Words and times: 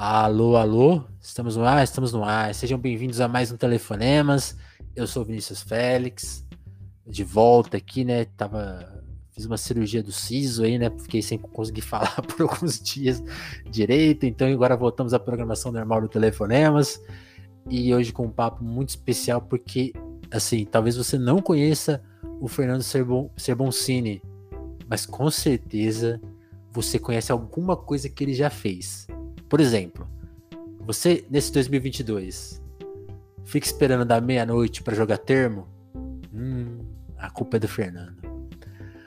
Alô, 0.00 0.56
alô, 0.56 1.02
estamos 1.20 1.56
no 1.56 1.64
ar, 1.64 1.82
estamos 1.82 2.12
no 2.12 2.22
ar. 2.22 2.54
Sejam 2.54 2.78
bem-vindos 2.78 3.20
a 3.20 3.26
mais 3.26 3.50
um 3.50 3.56
Telefonemas. 3.56 4.56
Eu 4.94 5.08
sou 5.08 5.24
Vinícius 5.24 5.60
Félix, 5.60 6.46
de 7.04 7.24
volta 7.24 7.78
aqui, 7.78 8.04
né? 8.04 8.24
Tava, 8.24 9.02
fiz 9.32 9.44
uma 9.44 9.56
cirurgia 9.56 10.00
do 10.00 10.12
siso 10.12 10.62
aí, 10.62 10.78
né? 10.78 10.88
Fiquei 11.00 11.20
sem 11.20 11.36
conseguir 11.36 11.80
falar 11.82 12.14
por 12.22 12.42
alguns 12.42 12.80
dias 12.80 13.20
direito, 13.68 14.24
então 14.24 14.46
agora 14.46 14.76
voltamos 14.76 15.12
à 15.12 15.18
programação 15.18 15.72
normal 15.72 16.02
do 16.02 16.08
Telefonemas. 16.08 17.02
E 17.68 17.92
hoje 17.92 18.12
com 18.12 18.26
um 18.26 18.30
papo 18.30 18.62
muito 18.62 18.90
especial, 18.90 19.42
porque, 19.42 19.92
assim, 20.30 20.64
talvez 20.64 20.96
você 20.96 21.18
não 21.18 21.42
conheça 21.42 22.00
o 22.40 22.46
Fernando 22.46 22.84
Serbon, 22.84 23.32
Serboncini, 23.36 24.22
mas 24.88 25.04
com 25.04 25.28
certeza 25.28 26.20
você 26.70 27.00
conhece 27.00 27.32
alguma 27.32 27.76
coisa 27.76 28.08
que 28.08 28.22
ele 28.22 28.32
já 28.32 28.48
fez. 28.48 29.08
Por 29.48 29.60
exemplo, 29.60 30.06
você 30.80 31.24
nesse 31.30 31.52
2022 31.52 32.62
fica 33.44 33.66
esperando 33.66 34.04
da 34.04 34.20
meia-noite 34.20 34.82
para 34.82 34.94
jogar 34.94 35.18
termo? 35.18 35.66
Hum, 36.32 36.78
a 37.16 37.30
culpa 37.30 37.56
é 37.56 37.60
do 37.60 37.68
Fernando. 37.68 38.16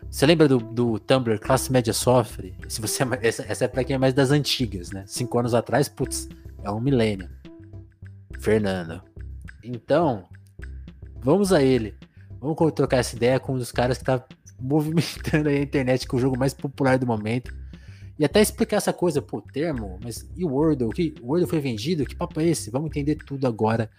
Você 0.10 0.26
lembra 0.26 0.48
do, 0.48 0.58
do 0.58 1.00
Tumblr 1.00 1.40
Classe 1.40 1.72
Média 1.72 1.94
Sofre? 1.94 2.54
Se 2.68 2.82
você 2.82 3.04
é, 3.04 3.08
essa, 3.22 3.44
essa 3.44 3.66
é 3.66 3.68
pra 3.68 3.84
quem 3.84 3.96
é 3.96 3.98
mais 3.98 4.14
das 4.14 4.32
antigas, 4.32 4.92
né? 4.92 5.04
Cinco 5.08 5.40
anos 5.40 5.54
atrás, 5.54 5.88
putz, 5.88 6.28
é 6.64 6.70
um 6.70 6.82
milênio. 6.82 7.30
Fernando. 8.40 9.02
Então, 9.64 10.26
vamos 11.22 11.54
a 11.54 11.64
ele. 11.64 11.96
Vamos 12.40 12.58
trocar 12.74 12.98
essa 12.98 13.16
ideia 13.16 13.40
com 13.40 13.54
um 13.54 13.58
dos 13.58 13.72
caras 13.72 14.00
que 14.00 14.04
tá 14.04 14.26
movimentando 14.60 15.48
a 15.48 15.54
internet 15.54 16.08
com 16.08 16.18
o 16.18 16.20
jogo 16.20 16.38
mais 16.38 16.54
popular 16.54 16.98
do 16.98 17.08
momento. 17.08 17.61
E 18.22 18.26
até 18.26 18.40
explicar 18.40 18.78
essa 18.78 18.94
coisa, 18.94 19.20
pô, 19.20 19.42
termo, 19.42 20.00
mas 20.04 20.30
e 20.38 20.46
o 20.46 20.50
Wordle? 20.50 20.94
Que, 20.94 21.16
o 21.24 21.30
Wordle 21.30 21.50
foi 21.50 21.60
vendido? 21.60 22.06
Que 22.06 22.16
papo 22.16 22.40
é 22.40 22.46
esse? 22.46 22.70
Vamos 22.70 22.92
entender 22.92 23.16
tudo 23.16 23.48
agora 23.48 23.90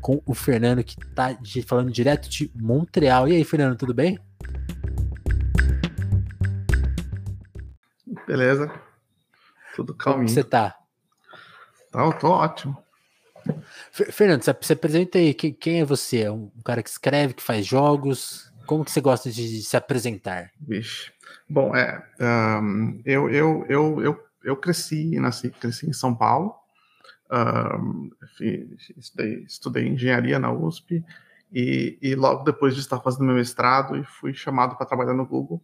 com 0.00 0.22
o 0.24 0.32
Fernando, 0.32 0.84
que 0.84 0.96
tá 1.12 1.32
de, 1.32 1.60
falando 1.60 1.90
direto 1.90 2.28
de 2.28 2.48
Montreal. 2.54 3.26
E 3.26 3.32
aí, 3.32 3.42
Fernando, 3.42 3.76
tudo 3.76 3.92
bem? 3.92 4.16
Beleza. 8.28 8.72
Tudo 9.74 9.92
calminho. 9.92 10.28
Como 10.28 10.34
você 10.36 10.44
tá? 10.44 10.78
Tá, 11.90 12.04
eu 12.04 12.12
tô 12.12 12.28
ótimo. 12.28 12.78
Fernando, 13.90 14.44
você 14.44 14.72
apresenta 14.72 15.18
aí, 15.18 15.34
quem 15.34 15.80
é 15.80 15.84
você? 15.84 16.20
É 16.20 16.30
um 16.30 16.48
cara 16.64 16.80
que 16.80 16.90
escreve, 16.90 17.34
que 17.34 17.42
faz 17.42 17.66
jogos? 17.66 18.53
Como 18.66 18.84
que 18.84 18.90
você 18.90 19.00
gosta 19.00 19.30
de 19.30 19.62
se 19.62 19.76
apresentar? 19.76 20.50
Vixe. 20.60 21.12
Bom, 21.48 21.74
é, 21.76 22.02
um, 22.60 23.00
eu, 23.04 23.30
eu, 23.30 23.66
eu, 23.68 24.02
eu, 24.02 24.24
eu 24.42 24.56
cresci, 24.56 25.18
nasci, 25.18 25.50
cresci 25.50 25.88
em 25.88 25.92
São 25.92 26.14
Paulo, 26.14 26.54
um, 27.30 28.10
estudei, 28.98 29.44
estudei 29.46 29.88
engenharia 29.88 30.38
na 30.38 30.52
USP 30.52 31.04
e, 31.52 31.98
e, 32.00 32.14
logo 32.14 32.44
depois 32.44 32.74
de 32.74 32.80
estar 32.80 33.00
fazendo 33.00 33.26
meu 33.26 33.36
mestrado, 33.36 34.02
fui 34.04 34.32
chamado 34.34 34.76
para 34.76 34.86
trabalhar 34.86 35.14
no 35.14 35.26
Google, 35.26 35.62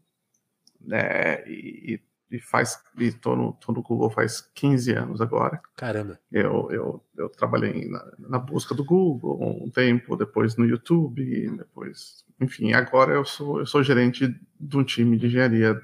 né, 0.81 1.42
e, 1.48 2.01
e 2.31 2.39
faz, 2.39 2.81
e 2.97 3.11
tô 3.11 3.35
no, 3.35 3.53
tô 3.55 3.73
no 3.73 3.83
Google 3.83 4.09
faz 4.11 4.41
15 4.55 4.92
anos 4.92 5.20
agora. 5.20 5.61
Caramba. 5.77 6.19
Eu, 6.31 6.70
eu, 6.70 7.05
eu 7.17 7.29
trabalhei 7.29 7.89
na, 7.89 8.12
na 8.19 8.39
busca 8.39 8.75
do 8.75 8.85
Google 8.85 9.39
um 9.42 9.69
tempo, 9.70 10.17
depois 10.17 10.57
no 10.57 10.64
YouTube, 10.64 11.51
depois 11.57 12.25
enfim, 12.41 12.72
agora 12.72 13.12
eu 13.12 13.24
sou, 13.24 13.60
eu 13.60 13.66
sou 13.66 13.83
gerente 13.83 14.34
de 14.58 14.77
um 14.77 14.83
time 14.83 15.19
de 15.19 15.27
engenharia 15.27 15.80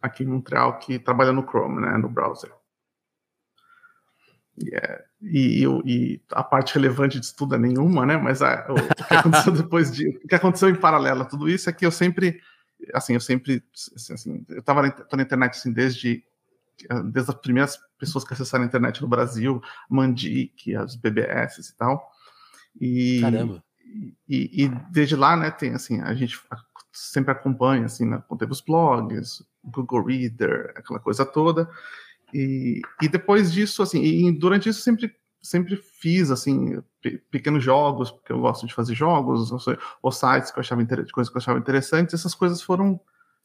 aqui 0.00 0.24
em 0.24 0.26
Montreal 0.26 0.78
que 0.78 0.98
trabalha 0.98 1.32
no 1.32 1.46
Chrome, 1.46 1.82
né, 1.82 1.96
no 1.98 2.08
browser. 2.08 2.50
Yeah. 4.60 5.04
E, 5.22 5.64
e, 5.84 6.20
a 6.30 6.42
parte 6.42 6.74
relevante 6.74 7.20
de 7.20 7.34
tudo 7.34 7.54
é 7.54 7.58
nenhuma, 7.58 8.04
né? 8.04 8.16
Mas 8.16 8.42
a, 8.42 8.66
o, 8.68 8.74
o, 8.74 9.06
que 9.06 9.14
aconteceu 9.14 9.52
depois 9.52 9.90
de, 9.90 10.08
o 10.08 10.28
que 10.28 10.34
aconteceu 10.34 10.68
em 10.68 10.74
paralelo 10.74 11.22
a 11.22 11.24
tudo 11.24 11.48
isso 11.48 11.70
é 11.70 11.72
que 11.72 11.86
eu 11.86 11.90
sempre, 11.90 12.40
assim, 12.92 13.14
eu 13.14 13.20
sempre, 13.20 13.62
assim 14.12 14.44
eu 14.48 14.58
estava 14.58 14.82
na, 14.82 14.94
na, 15.12 15.22
internet 15.22 15.52
assim 15.52 15.72
desde 15.72 16.24
desde 17.04 17.30
as 17.30 17.36
primeiras 17.36 17.78
pessoas 17.98 18.24
que 18.24 18.32
acessaram 18.32 18.64
a 18.64 18.66
internet 18.66 19.00
no 19.00 19.08
Brasil, 19.08 19.62
Mandic, 19.88 20.74
as 20.74 20.96
BBS 20.96 21.68
e 21.68 21.76
tal. 21.76 22.10
E, 22.80 23.20
Caramba 23.20 23.62
e, 24.28 24.64
e, 24.64 24.68
desde 24.90 25.16
lá, 25.16 25.36
né, 25.36 25.50
tem 25.50 25.74
assim, 25.74 26.00
a 26.00 26.14
gente 26.14 26.40
sempre 26.92 27.32
acompanha, 27.32 27.86
assim, 27.86 28.06
né, 28.06 28.22
teve 28.38 28.52
os 28.52 28.60
blogs, 28.60 29.44
Google 29.64 30.04
Reader, 30.04 30.72
aquela 30.76 31.00
coisa 31.00 31.24
toda, 31.24 31.68
e, 32.32 32.80
e 33.00 33.08
depois 33.08 33.52
disso, 33.52 33.82
assim, 33.82 34.02
e 34.02 34.32
durante 34.32 34.68
isso 34.68 34.80
sempre 34.80 35.14
sempre 35.42 35.76
fiz, 35.76 36.30
assim, 36.30 36.80
pequenos 37.28 37.64
jogos, 37.64 38.12
porque 38.12 38.32
eu 38.32 38.40
gosto 38.40 38.64
de 38.64 38.72
fazer 38.72 38.94
jogos, 38.94 39.50
ou 40.00 40.12
sites 40.12 40.52
que 40.52 40.58
eu 40.58 40.60
achava 40.60 40.86
coisas 41.12 41.30
que 41.30 41.36
eu 41.36 41.40
achava 41.40 41.58
interessantes, 41.58 42.14
essas 42.14 42.32
coisas 42.32 42.62
foram 42.62 43.00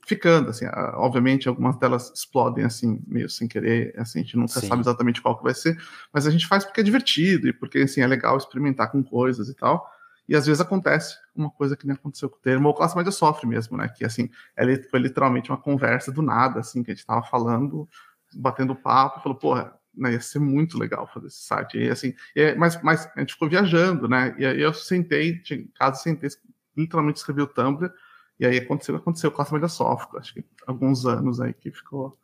ficando, 0.06 0.52
assim, 0.52 0.66
obviamente 0.94 1.50
algumas 1.50 1.76
delas 1.78 2.14
explodem, 2.16 2.64
assim, 2.64 3.02
meio 3.08 3.28
sem 3.28 3.48
querer, 3.48 3.94
assim, 3.98 4.20
a 4.20 4.22
gente 4.22 4.38
nunca 4.38 4.60
Sim. 4.60 4.68
sabe 4.68 4.82
exatamente 4.82 5.22
qual 5.22 5.38
que 5.38 5.44
vai 5.44 5.56
ser, 5.56 5.76
mas 6.14 6.28
a 6.28 6.32
gente 6.32 6.48
faz 6.48 6.64
porque 6.64 6.82
é 6.82 6.84
divertido, 6.84 7.48
e 7.48 7.54
porque, 7.54 7.80
assim, 7.80 8.02
é 8.02 8.08
legal 8.08 8.38
experimentar 8.38 8.92
com 8.92 9.04
coisas 9.04 9.50
e 9.50 9.56
tal, 9.56 9.92
e 10.28 10.36
às 10.36 10.46
vezes 10.46 10.60
acontece 10.60 11.18
uma 11.34 11.50
coisa 11.50 11.78
que 11.78 11.88
nem 11.88 11.96
aconteceu 11.96 12.30
com 12.30 12.38
o 12.38 12.42
termo, 12.42 12.68
ou 12.68 12.74
classe 12.74 12.98
média 12.98 13.12
sofre 13.12 13.48
mesmo, 13.48 13.78
né? 13.78 13.88
Que 13.88 14.04
assim, 14.04 14.30
ela 14.56 14.72
foi 14.90 15.00
literalmente 15.00 15.50
uma 15.50 15.58
conversa 15.58 16.12
do 16.12 16.22
nada, 16.22 16.60
assim, 16.60 16.84
que 16.84 16.92
a 16.92 16.94
gente 16.94 17.06
tava 17.06 17.24
falando, 17.24 17.88
batendo 18.34 18.76
papo, 18.76 19.22
falou, 19.22 19.38
porra, 19.38 19.74
né, 19.96 20.14
ia 20.14 20.22
ser 20.22 20.40
muito 20.40 20.78
legal 20.78 21.08
fazer 21.08 21.28
esse 21.28 21.42
site. 21.44 21.78
E 21.78 21.90
assim, 21.90 22.14
e, 22.36 22.54
mas, 22.56 22.82
mas 22.82 23.10
a 23.16 23.20
gente 23.22 23.34
ficou 23.34 23.50
viajando, 23.50 24.08
né? 24.08 24.36
E 24.38 24.46
aí 24.46 24.62
eu 24.62 24.74
sentei, 24.74 25.42
em 25.52 25.68
casa 25.68 26.02
sentei, 26.02 26.30
literalmente 26.76 27.20
escrevi 27.20 27.42
o 27.42 27.48
Tumblr, 27.48 27.92
e 28.40 28.46
aí 28.46 28.58
aconteceu, 28.58 28.96
aconteceu 28.96 29.32
classe 29.32 29.54
média 29.54 29.68
sofre, 29.68 30.20
acho 30.20 30.34
que 30.34 30.46
alguns 30.68 31.06
anos 31.06 31.40
aí 31.40 31.54
que 31.54 31.72
ficou 31.72 32.18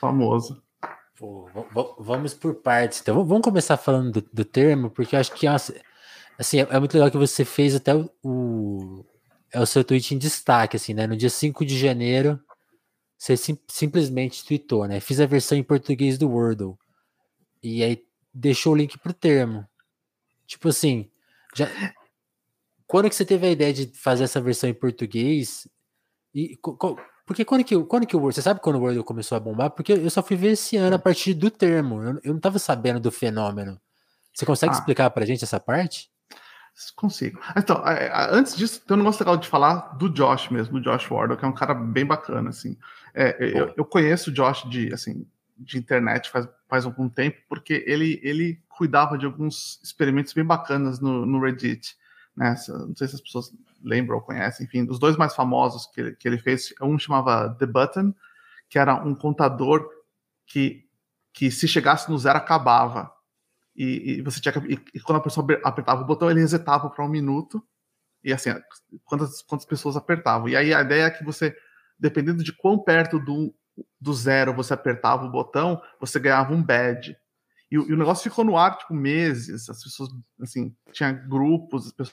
famoso. 0.00 0.62
Pô, 1.18 1.50
vamos 1.98 2.32
por 2.32 2.54
partes. 2.54 3.00
Então, 3.00 3.24
vamos 3.24 3.42
começar 3.42 3.76
falando 3.76 4.20
do, 4.20 4.28
do 4.32 4.44
termo, 4.44 4.88
porque 4.88 5.16
acho 5.16 5.34
que 5.34 5.48
é 5.48 5.50
Assim, 6.38 6.60
é, 6.60 6.68
é, 6.70 6.78
muito 6.78 6.94
legal 6.94 7.10
que 7.10 7.16
você 7.16 7.44
fez 7.44 7.74
até 7.74 7.94
o, 7.94 8.08
o, 8.22 9.04
É 9.52 9.60
o 9.60 9.66
seu 9.66 9.82
tweet 9.82 10.14
em 10.14 10.18
destaque, 10.18 10.76
assim, 10.76 10.94
né? 10.94 11.06
No 11.06 11.16
dia 11.16 11.28
5 11.28 11.66
de 11.66 11.76
janeiro, 11.76 12.40
você 13.18 13.36
sim, 13.36 13.58
simplesmente 13.66 14.44
tweetou, 14.44 14.86
né? 14.86 15.00
Fiz 15.00 15.20
a 15.20 15.26
versão 15.26 15.58
em 15.58 15.64
português 15.64 16.16
do 16.16 16.30
Wordle. 16.30 16.78
E 17.62 17.82
aí 17.82 18.04
deixou 18.32 18.72
o 18.72 18.76
link 18.76 18.96
pro 18.98 19.12
termo. 19.12 19.66
Tipo 20.46 20.68
assim, 20.68 21.10
já. 21.54 21.68
Quando 22.86 23.08
que 23.08 23.16
você 23.16 23.24
teve 23.24 23.46
a 23.46 23.50
ideia 23.50 23.72
de 23.74 23.86
fazer 23.94 24.24
essa 24.24 24.40
versão 24.40 24.70
em 24.70 24.74
português? 24.74 25.68
E 26.34 26.56
porque 27.26 27.44
quando 27.44 27.64
que, 27.64 27.76
quando 27.84 28.06
que 28.06 28.16
o 28.16 28.20
você 28.20 28.40
sabe 28.40 28.60
quando 28.60 28.76
o 28.76 28.80
Wordle 28.80 29.04
começou 29.04 29.36
a 29.36 29.40
bombar? 29.40 29.70
Porque 29.72 29.92
eu 29.92 30.08
só 30.08 30.22
fui 30.22 30.36
ver 30.36 30.52
esse 30.52 30.76
ano 30.76 30.96
a 30.96 30.98
partir 30.98 31.34
do 31.34 31.50
termo. 31.50 32.02
Eu, 32.02 32.20
eu 32.24 32.32
não 32.32 32.40
tava 32.40 32.58
sabendo 32.58 33.00
do 33.00 33.10
fenômeno. 33.10 33.78
Você 34.32 34.46
consegue 34.46 34.72
ah. 34.72 34.78
explicar 34.78 35.10
pra 35.10 35.26
gente 35.26 35.44
essa 35.44 35.58
parte? 35.58 36.10
Consigo. 36.94 37.40
Então, 37.56 37.86
é, 37.86 38.06
é, 38.06 38.28
antes 38.30 38.56
disso, 38.56 38.80
tem 38.80 38.94
um 38.94 38.98
negócio 38.98 39.20
legal 39.20 39.36
de 39.36 39.48
falar 39.48 39.96
do 39.96 40.08
Josh 40.08 40.48
mesmo, 40.48 40.78
do 40.78 40.80
Josh 40.80 41.10
Wardle, 41.10 41.36
que 41.36 41.44
é 41.44 41.48
um 41.48 41.54
cara 41.54 41.74
bem 41.74 42.06
bacana, 42.06 42.50
assim. 42.50 42.76
É, 43.12 43.36
eu, 43.40 43.74
eu, 43.76 43.84
conheço 43.84 44.30
o 44.30 44.32
Josh 44.32 44.62
de, 44.68 44.92
assim, 44.94 45.26
de 45.58 45.76
internet 45.76 46.30
faz, 46.30 46.48
faz 46.68 46.84
algum 46.84 47.08
tempo, 47.08 47.38
porque 47.48 47.82
ele, 47.84 48.20
ele 48.22 48.62
cuidava 48.68 49.18
de 49.18 49.26
alguns 49.26 49.80
experimentos 49.82 50.32
bem 50.32 50.44
bacanas 50.44 51.00
no, 51.00 51.26
no 51.26 51.40
Reddit. 51.40 51.96
Né? 52.36 52.54
Não 52.68 52.94
sei 52.94 53.08
se 53.08 53.16
as 53.16 53.20
pessoas 53.20 53.52
lembram 53.82 54.16
ou 54.16 54.22
conhecem, 54.22 54.64
enfim, 54.64 54.86
os 54.88 55.00
dois 55.00 55.16
mais 55.16 55.34
famosos 55.34 55.86
que 55.86 56.00
ele, 56.00 56.12
que 56.14 56.28
ele 56.28 56.38
fez, 56.38 56.72
um 56.80 56.96
chamava 56.96 57.56
The 57.58 57.66
Button, 57.66 58.14
que 58.68 58.78
era 58.78 58.94
um 58.94 59.16
contador 59.16 59.88
que, 60.46 60.84
que 61.32 61.50
se 61.50 61.66
chegasse 61.66 62.08
no 62.08 62.18
zero 62.18 62.38
acabava 62.38 63.12
e, 63.78 64.18
e 64.18 64.22
você 64.22 64.40
tinha 64.40 64.52
que, 64.52 64.58
e, 64.58 64.84
e, 64.92 65.00
quando 65.00 65.18
a 65.18 65.22
pessoa 65.22 65.46
apertava 65.62 66.02
o 66.02 66.04
botão, 66.04 66.28
ele 66.28 66.40
resetava 66.40 66.90
para 66.90 67.04
um 67.04 67.08
minuto. 67.08 67.64
E 68.24 68.32
assim, 68.32 68.50
quantas, 69.04 69.40
quantas 69.42 69.64
pessoas 69.64 69.96
apertavam. 69.96 70.48
E 70.48 70.56
aí 70.56 70.74
a 70.74 70.80
ideia 70.80 71.04
é 71.04 71.10
que 71.10 71.24
você, 71.24 71.56
dependendo 71.96 72.42
de 72.42 72.52
quão 72.52 72.76
perto 72.76 73.20
do, 73.20 73.54
do 74.00 74.12
zero 74.12 74.52
você 74.52 74.74
apertava 74.74 75.24
o 75.24 75.30
botão, 75.30 75.80
você 76.00 76.18
ganhava 76.18 76.52
um 76.52 76.60
badge. 76.60 77.16
E, 77.70 77.76
e 77.76 77.92
o 77.92 77.96
negócio 77.96 78.28
ficou 78.28 78.44
no 78.44 78.56
ar, 78.56 78.76
tipo, 78.76 78.92
meses. 78.92 79.68
As 79.68 79.80
pessoas, 79.84 80.10
assim, 80.42 80.74
tinha 80.90 81.12
grupos, 81.12 81.94
as 82.00 82.12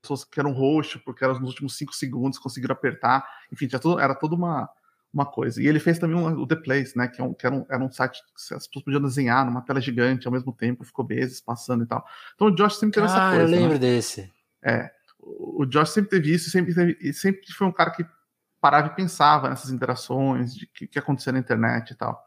pessoas 0.00 0.24
que 0.24 0.40
eram 0.40 0.52
roxo, 0.52 1.02
porque 1.04 1.22
eram 1.22 1.38
nos 1.38 1.50
últimos 1.50 1.76
cinco 1.76 1.94
segundos, 1.94 2.38
conseguiram 2.38 2.72
apertar. 2.72 3.28
Enfim, 3.52 3.68
tudo, 3.68 4.00
era 4.00 4.14
toda 4.14 4.34
uma, 4.34 4.66
uma 5.12 5.26
coisa. 5.26 5.62
E 5.62 5.66
ele 5.66 5.80
fez 5.80 5.98
também 5.98 6.16
um, 6.16 6.26
o 6.26 6.46
The 6.46 6.56
Place, 6.56 6.96
né? 6.96 7.08
Que, 7.08 7.20
é 7.20 7.24
um, 7.24 7.32
que 7.34 7.46
era, 7.46 7.54
um, 7.54 7.66
era 7.68 7.82
um 7.82 7.90
site 7.90 8.18
que 8.18 8.32
as 8.36 8.42
pessoas 8.42 8.84
podiam 8.84 9.02
desenhar 9.02 9.44
numa 9.44 9.62
tela 9.62 9.80
gigante 9.80 10.26
ao 10.26 10.32
mesmo 10.32 10.52
tempo, 10.52 10.84
ficou 10.84 11.06
meses 11.06 11.40
passando 11.40 11.84
e 11.84 11.86
tal. 11.86 12.04
Então 12.34 12.48
o 12.48 12.54
Josh 12.54 12.76
sempre 12.76 12.94
teve 12.94 13.06
ah, 13.06 13.10
essa 13.10 13.28
coisa. 13.30 13.36
Ah, 13.36 13.42
eu 13.42 13.48
lembro 13.48 13.74
né? 13.74 13.78
desse. 13.78 14.30
É. 14.62 14.90
O 15.20 15.66
Josh 15.66 15.90
sempre 15.90 16.10
teve 16.10 16.34
isso, 16.34 16.50
sempre, 16.50 16.74
teve, 16.74 16.96
e 17.00 17.12
sempre 17.12 17.40
foi 17.52 17.66
um 17.66 17.72
cara 17.72 17.90
que 17.90 18.04
parava 18.60 18.88
e 18.88 18.94
pensava 18.94 19.48
nessas 19.48 19.70
interações, 19.70 20.54
de 20.54 20.66
que, 20.66 20.86
que 20.86 20.98
acontecia 20.98 21.32
na 21.32 21.38
internet 21.38 21.90
e 21.90 21.94
tal. 21.94 22.22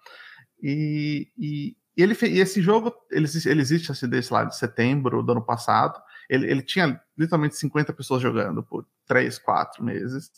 E, 0.62 1.30
e, 1.38 1.76
e, 1.98 2.04
ele 2.04 2.16
e 2.24 2.40
esse 2.40 2.62
jogo, 2.62 2.94
ele, 3.10 3.28
ele 3.46 3.62
existe 3.62 3.92
assim, 3.92 4.08
desde 4.08 4.32
lá 4.32 4.44
de 4.44 4.56
setembro 4.58 5.24
do 5.24 5.32
ano 5.32 5.42
passado. 5.42 6.00
Ele, 6.32 6.50
ele 6.50 6.62
tinha 6.62 7.00
literalmente 7.18 7.58
50 7.58 7.92
pessoas 7.92 8.22
jogando 8.22 8.64
por 8.64 8.86
3, 9.06 9.38
4 9.38 9.84
meses. 9.84 10.32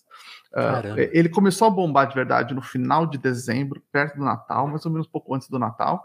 Uh, 0.51 0.98
ele 1.12 1.30
começou 1.30 1.68
a 1.68 1.72
bombar 1.72 2.07
de 2.07 2.16
verdade 2.16 2.54
no 2.54 2.62
final 2.62 3.06
de 3.06 3.18
dezembro, 3.18 3.84
perto 3.92 4.18
do 4.18 4.25
Natal, 4.25 4.68
mais 4.68 4.86
ou 4.86 4.92
menos 4.92 5.07
um 5.07 5.12
pouco 5.12 5.36
antes 5.36 5.48
do 5.48 5.60
Natal. 5.60 6.04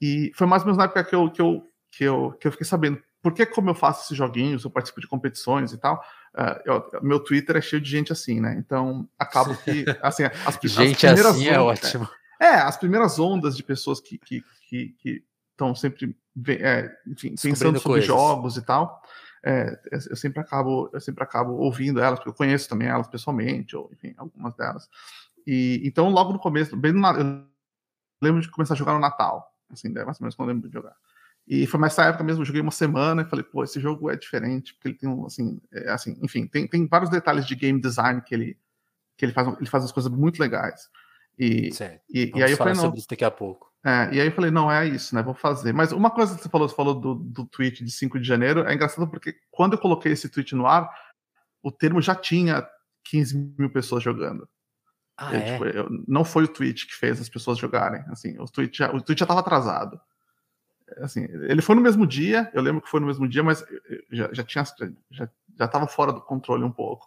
E 0.00 0.32
foi 0.34 0.46
mais 0.46 0.62
ou 0.62 0.66
menos 0.66 0.78
na 0.78 0.84
época 0.84 1.04
que 1.04 1.14
eu, 1.14 1.30
que 1.30 1.40
eu, 1.40 1.62
que 1.92 2.04
eu, 2.04 2.36
que 2.40 2.48
eu 2.48 2.52
fiquei 2.52 2.66
sabendo 2.66 3.00
porque 3.22 3.44
como 3.44 3.70
eu 3.70 3.74
faço 3.74 4.04
esses 4.04 4.16
joguinhos, 4.16 4.64
eu 4.64 4.70
participo 4.70 5.00
de 5.00 5.08
competições 5.08 5.72
e 5.72 5.78
tal, 5.78 6.02
uh, 6.34 6.60
eu, 6.64 7.00
meu 7.02 7.20
Twitter 7.20 7.56
é 7.56 7.60
cheio 7.60 7.82
de 7.82 7.90
gente 7.90 8.12
assim, 8.12 8.40
né? 8.40 8.56
Então 8.58 9.08
acabo 9.18 9.56
que 9.56 9.84
assim 10.02 10.24
as, 10.24 10.58
gente 10.62 11.06
as 11.06 11.14
primeiras 11.14 11.34
assim 11.34 11.48
é 11.48 11.60
ondas, 11.60 11.84
é 11.84 11.88
ótimo. 11.88 12.08
É, 12.40 12.54
as 12.54 12.76
primeiras 12.76 13.18
ondas 13.18 13.56
de 13.56 13.62
pessoas 13.62 14.00
que 14.00 14.18
que 14.18 14.44
estão 15.50 15.72
que, 15.72 15.80
sempre 15.80 16.16
é, 16.48 16.90
enfim, 17.06 17.34
pensando 17.42 17.80
sobre 17.80 18.00
coisas. 18.00 18.06
jogos 18.06 18.56
e 18.56 18.62
tal. 18.62 19.02
É, 19.44 19.80
eu 20.10 20.16
sempre 20.16 20.40
acabo 20.40 20.90
eu 20.92 21.00
sempre 21.00 21.22
acabo 21.22 21.52
ouvindo 21.52 22.00
elas 22.00 22.18
porque 22.18 22.30
eu 22.30 22.34
conheço 22.34 22.68
também 22.68 22.88
elas 22.88 23.06
pessoalmente 23.06 23.76
ou 23.76 23.88
enfim 23.92 24.12
algumas 24.16 24.52
delas 24.56 24.88
e 25.46 25.80
então 25.84 26.08
logo 26.08 26.32
no 26.32 26.40
começo 26.40 26.76
bem 26.76 26.92
no, 26.92 27.06
eu 27.06 27.46
lembro 28.20 28.40
de 28.40 28.50
começar 28.50 28.74
a 28.74 28.76
jogar 28.76 28.94
no 28.94 28.98
Natal 28.98 29.54
assim 29.70 29.88
né, 29.90 30.04
mais 30.04 30.20
ou 30.20 30.24
menos 30.24 30.34
quando 30.34 30.48
eu 30.48 30.54
lembro 30.54 30.68
de 30.68 30.74
jogar 30.74 30.96
e 31.48 31.66
foi 31.66 31.80
nessa 31.80 32.04
época 32.04 32.22
mesmo, 32.22 32.42
eu 32.42 32.46
joguei 32.46 32.60
uma 32.60 32.70
semana 32.70 33.22
e 33.22 33.24
falei, 33.24 33.42
pô, 33.42 33.64
esse 33.64 33.80
jogo 33.80 34.10
é 34.10 34.16
diferente, 34.16 34.74
porque 34.74 34.88
ele 34.88 34.98
tem 34.98 35.08
um, 35.08 35.24
assim, 35.24 35.58
é, 35.72 35.90
assim 35.90 36.18
enfim, 36.22 36.46
tem, 36.46 36.68
tem 36.68 36.86
vários 36.86 37.08
detalhes 37.08 37.46
de 37.46 37.54
game 37.54 37.80
design 37.80 38.20
que 38.20 38.34
ele, 38.34 38.58
que 39.16 39.24
ele 39.24 39.32
faz, 39.32 39.48
ele 39.56 39.66
faz 39.66 39.82
as 39.82 39.90
coisas 39.90 40.12
muito 40.12 40.38
legais. 40.38 40.90
E, 41.38 41.72
certo. 41.72 42.02
e, 42.10 42.30
e 42.34 42.42
aí 42.42 42.50
eu 42.50 42.56
falei, 42.58 42.74
não. 42.74 42.82
sobre 42.82 42.98
isso 42.98 43.08
daqui 43.08 43.24
a 43.24 43.30
pouco. 43.30 43.67
É, 43.84 44.14
e 44.14 44.20
aí 44.20 44.26
eu 44.26 44.32
falei, 44.32 44.50
não, 44.50 44.70
é 44.70 44.86
isso, 44.86 45.14
né? 45.14 45.22
Vou 45.22 45.34
fazer. 45.34 45.72
Mas 45.72 45.92
uma 45.92 46.10
coisa 46.10 46.34
que 46.34 46.42
você 46.42 46.48
falou, 46.48 46.68
você 46.68 46.74
falou 46.74 46.94
do, 46.94 47.14
do 47.14 47.46
tweet 47.46 47.84
de 47.84 47.90
5 47.90 48.18
de 48.18 48.26
janeiro, 48.26 48.66
é 48.66 48.74
engraçado 48.74 49.08
porque 49.08 49.34
quando 49.50 49.74
eu 49.74 49.78
coloquei 49.78 50.12
esse 50.12 50.28
tweet 50.28 50.54
no 50.54 50.66
ar, 50.66 50.90
o 51.62 51.70
termo 51.70 52.00
já 52.00 52.14
tinha 52.14 52.66
15 53.04 53.54
mil 53.58 53.70
pessoas 53.70 54.02
jogando. 54.02 54.48
Ah, 55.16 55.34
eu, 55.34 55.40
é? 55.40 55.52
tipo, 55.52 55.64
eu, 55.64 55.88
não 56.06 56.24
foi 56.24 56.44
o 56.44 56.48
tweet 56.48 56.86
que 56.86 56.94
fez 56.94 57.20
as 57.20 57.28
pessoas 57.28 57.58
jogarem. 57.58 58.02
Assim, 58.08 58.38
o 58.38 58.44
tweet 58.46 58.76
já, 58.76 58.90
o 58.90 59.00
tweet 59.00 59.20
já 59.20 59.24
estava 59.24 59.40
atrasado 59.40 60.00
assim, 60.98 61.24
ele 61.24 61.62
foi 61.62 61.74
no 61.74 61.82
mesmo 61.82 62.06
dia, 62.06 62.50
eu 62.54 62.62
lembro 62.62 62.80
que 62.80 62.88
foi 62.88 63.00
no 63.00 63.06
mesmo 63.06 63.28
dia, 63.28 63.42
mas 63.42 63.64
já, 64.10 64.32
já 64.32 64.44
tinha 64.44 64.64
já 65.10 65.28
já 65.58 65.68
tava 65.68 65.86
fora 65.86 66.12
do 66.12 66.20
controle 66.20 66.64
um 66.64 66.70
pouco. 66.70 67.06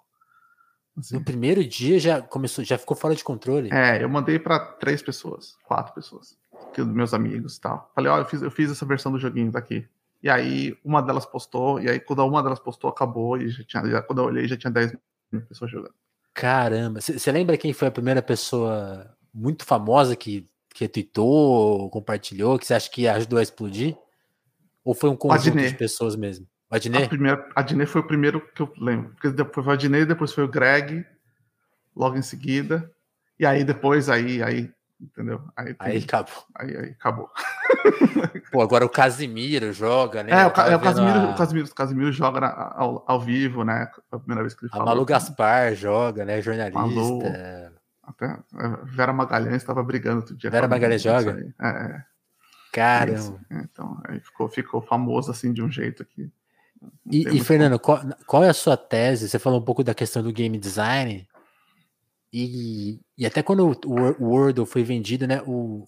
Assim. 0.97 1.15
No 1.15 1.23
primeiro 1.23 1.65
dia 1.65 1.97
já 1.99 2.21
começou, 2.21 2.63
já 2.65 2.77
ficou 2.77 2.97
fora 2.97 3.15
de 3.15 3.23
controle. 3.23 3.69
É, 3.71 4.03
eu 4.03 4.09
mandei 4.09 4.37
para 4.37 4.59
três 4.59 5.01
pessoas, 5.01 5.55
quatro 5.63 5.93
pessoas, 5.93 6.37
que 6.73 6.81
meus 6.83 7.13
amigos, 7.13 7.57
e 7.57 7.61
tal. 7.61 7.91
Falei, 7.95 8.11
ó, 8.11 8.17
eu 8.19 8.25
fiz, 8.25 8.41
eu 8.41 8.51
fiz 8.51 8.71
essa 8.71 8.85
versão 8.85 9.11
do 9.11 9.19
joguinho 9.19 9.51
daqui. 9.51 9.87
E 10.21 10.29
aí 10.29 10.77
uma 10.83 11.01
delas 11.01 11.25
postou, 11.25 11.79
e 11.79 11.89
aí 11.89 11.99
quando 11.99 12.25
uma 12.25 12.43
delas 12.43 12.59
postou 12.59 12.89
acabou 12.89 13.37
e 13.37 13.49
já 13.49 13.63
tinha, 13.63 13.85
já, 13.89 14.01
quando 14.01 14.19
eu 14.19 14.25
olhei 14.25 14.47
já 14.47 14.55
tinha 14.55 14.71
10 14.71 14.95
mil 15.31 15.41
pessoas 15.41 15.71
jogando. 15.71 15.93
Caramba, 16.33 17.01
você 17.01 17.31
lembra 17.31 17.57
quem 17.57 17.73
foi 17.73 17.87
a 17.87 17.91
primeira 17.91 18.21
pessoa 18.21 19.13
muito 19.33 19.65
famosa 19.65 20.15
que 20.15 20.49
que 20.73 20.85
retweetou, 20.85 21.89
compartilhou, 21.89 22.57
que 22.57 22.65
você 22.65 22.73
acha 22.73 22.89
que 22.89 23.07
ajudou 23.07 23.39
a 23.39 23.43
explodir? 23.43 23.97
Ou 24.83 24.93
foi 24.93 25.09
um 25.09 25.15
conjunto 25.15 25.57
de 25.57 25.75
pessoas 25.75 26.15
mesmo? 26.15 26.47
O 26.71 26.75
Adnet? 26.75 27.05
A, 27.05 27.09
primeira, 27.09 27.49
a 27.55 27.59
Adnet 27.59 27.89
foi 27.89 28.01
o 28.01 28.07
primeiro 28.07 28.41
que 28.53 28.61
eu 28.61 28.73
lembro. 28.77 29.11
Porque 29.11 29.29
depois 29.29 29.65
foi 29.65 29.73
o 29.73 29.77
Adnet, 29.77 30.05
depois 30.05 30.33
foi 30.33 30.43
o 30.43 30.47
Greg, 30.47 31.05
logo 31.95 32.17
em 32.17 32.21
seguida. 32.21 32.89
E 33.37 33.45
aí 33.45 33.63
depois, 33.63 34.09
aí, 34.09 34.41
aí 34.41 34.71
entendeu? 35.01 35.41
Aí, 35.55 35.75
aí 35.79 35.97
acabou. 35.97 36.43
Aí, 36.55 36.77
aí 36.77 36.89
acabou. 36.91 37.29
Pô, 38.51 38.61
agora 38.61 38.85
o 38.85 38.89
Casimiro 38.89 39.73
joga, 39.73 40.23
né? 40.23 40.31
É, 40.31 40.45
o, 40.45 40.49
é, 40.49 40.75
o, 40.75 40.79
Casimiro, 40.79 41.19
a... 41.19 41.31
o, 41.31 41.35
Casimiro, 41.35 41.67
o 41.67 41.75
Casimiro 41.75 42.11
joga 42.11 42.41
na, 42.41 42.73
ao, 42.75 43.03
ao 43.07 43.19
vivo, 43.19 43.63
né? 43.63 43.89
A 44.11 44.19
primeira 44.19 44.41
vez 44.41 44.53
que 44.53 44.65
ele 44.65 44.71
falou. 44.71 44.83
A 44.83 44.85
Malu 44.85 45.05
Gaspar 45.05 45.73
joga, 45.75 46.25
né? 46.25 46.41
Jornalista. 46.41 46.79
Malu. 46.79 47.21
Até 48.03 48.37
Vera 48.85 49.13
Magalhães 49.13 49.57
estava 49.57 49.83
brigando 49.83 50.17
outro 50.17 50.35
dia. 50.35 50.49
Vera 50.49 50.67
Magalhães 50.67 51.01
joga? 51.01 51.53
É, 51.59 51.67
é. 51.67 52.03
Caramba. 52.71 53.39
Então, 53.51 54.01
aí 54.05 54.19
ficou, 54.19 54.47
ficou 54.47 54.81
famoso 54.81 55.31
assim 55.31 55.51
de 55.53 55.61
um 55.61 55.69
jeito 55.69 56.03
aqui. 56.03 56.31
E, 57.05 57.37
e 57.37 57.43
Fernando, 57.43 57.79
qual, 57.79 58.01
qual, 58.25 58.43
é 58.43 58.49
a 58.49 58.53
sua 58.53 58.75
tese? 58.75 59.29
Você 59.29 59.37
falou 59.37 59.59
um 59.59 59.63
pouco 59.63 59.83
da 59.83 59.93
questão 59.93 60.23
do 60.23 60.31
game 60.31 60.57
design. 60.57 61.27
E, 62.33 62.99
e 63.21 63.25
até 63.27 63.43
quando 63.43 63.79
o, 63.85 64.25
Wordle 64.25 64.65
foi 64.65 64.83
vendido, 64.83 65.27
né? 65.27 65.43
O, 65.45 65.85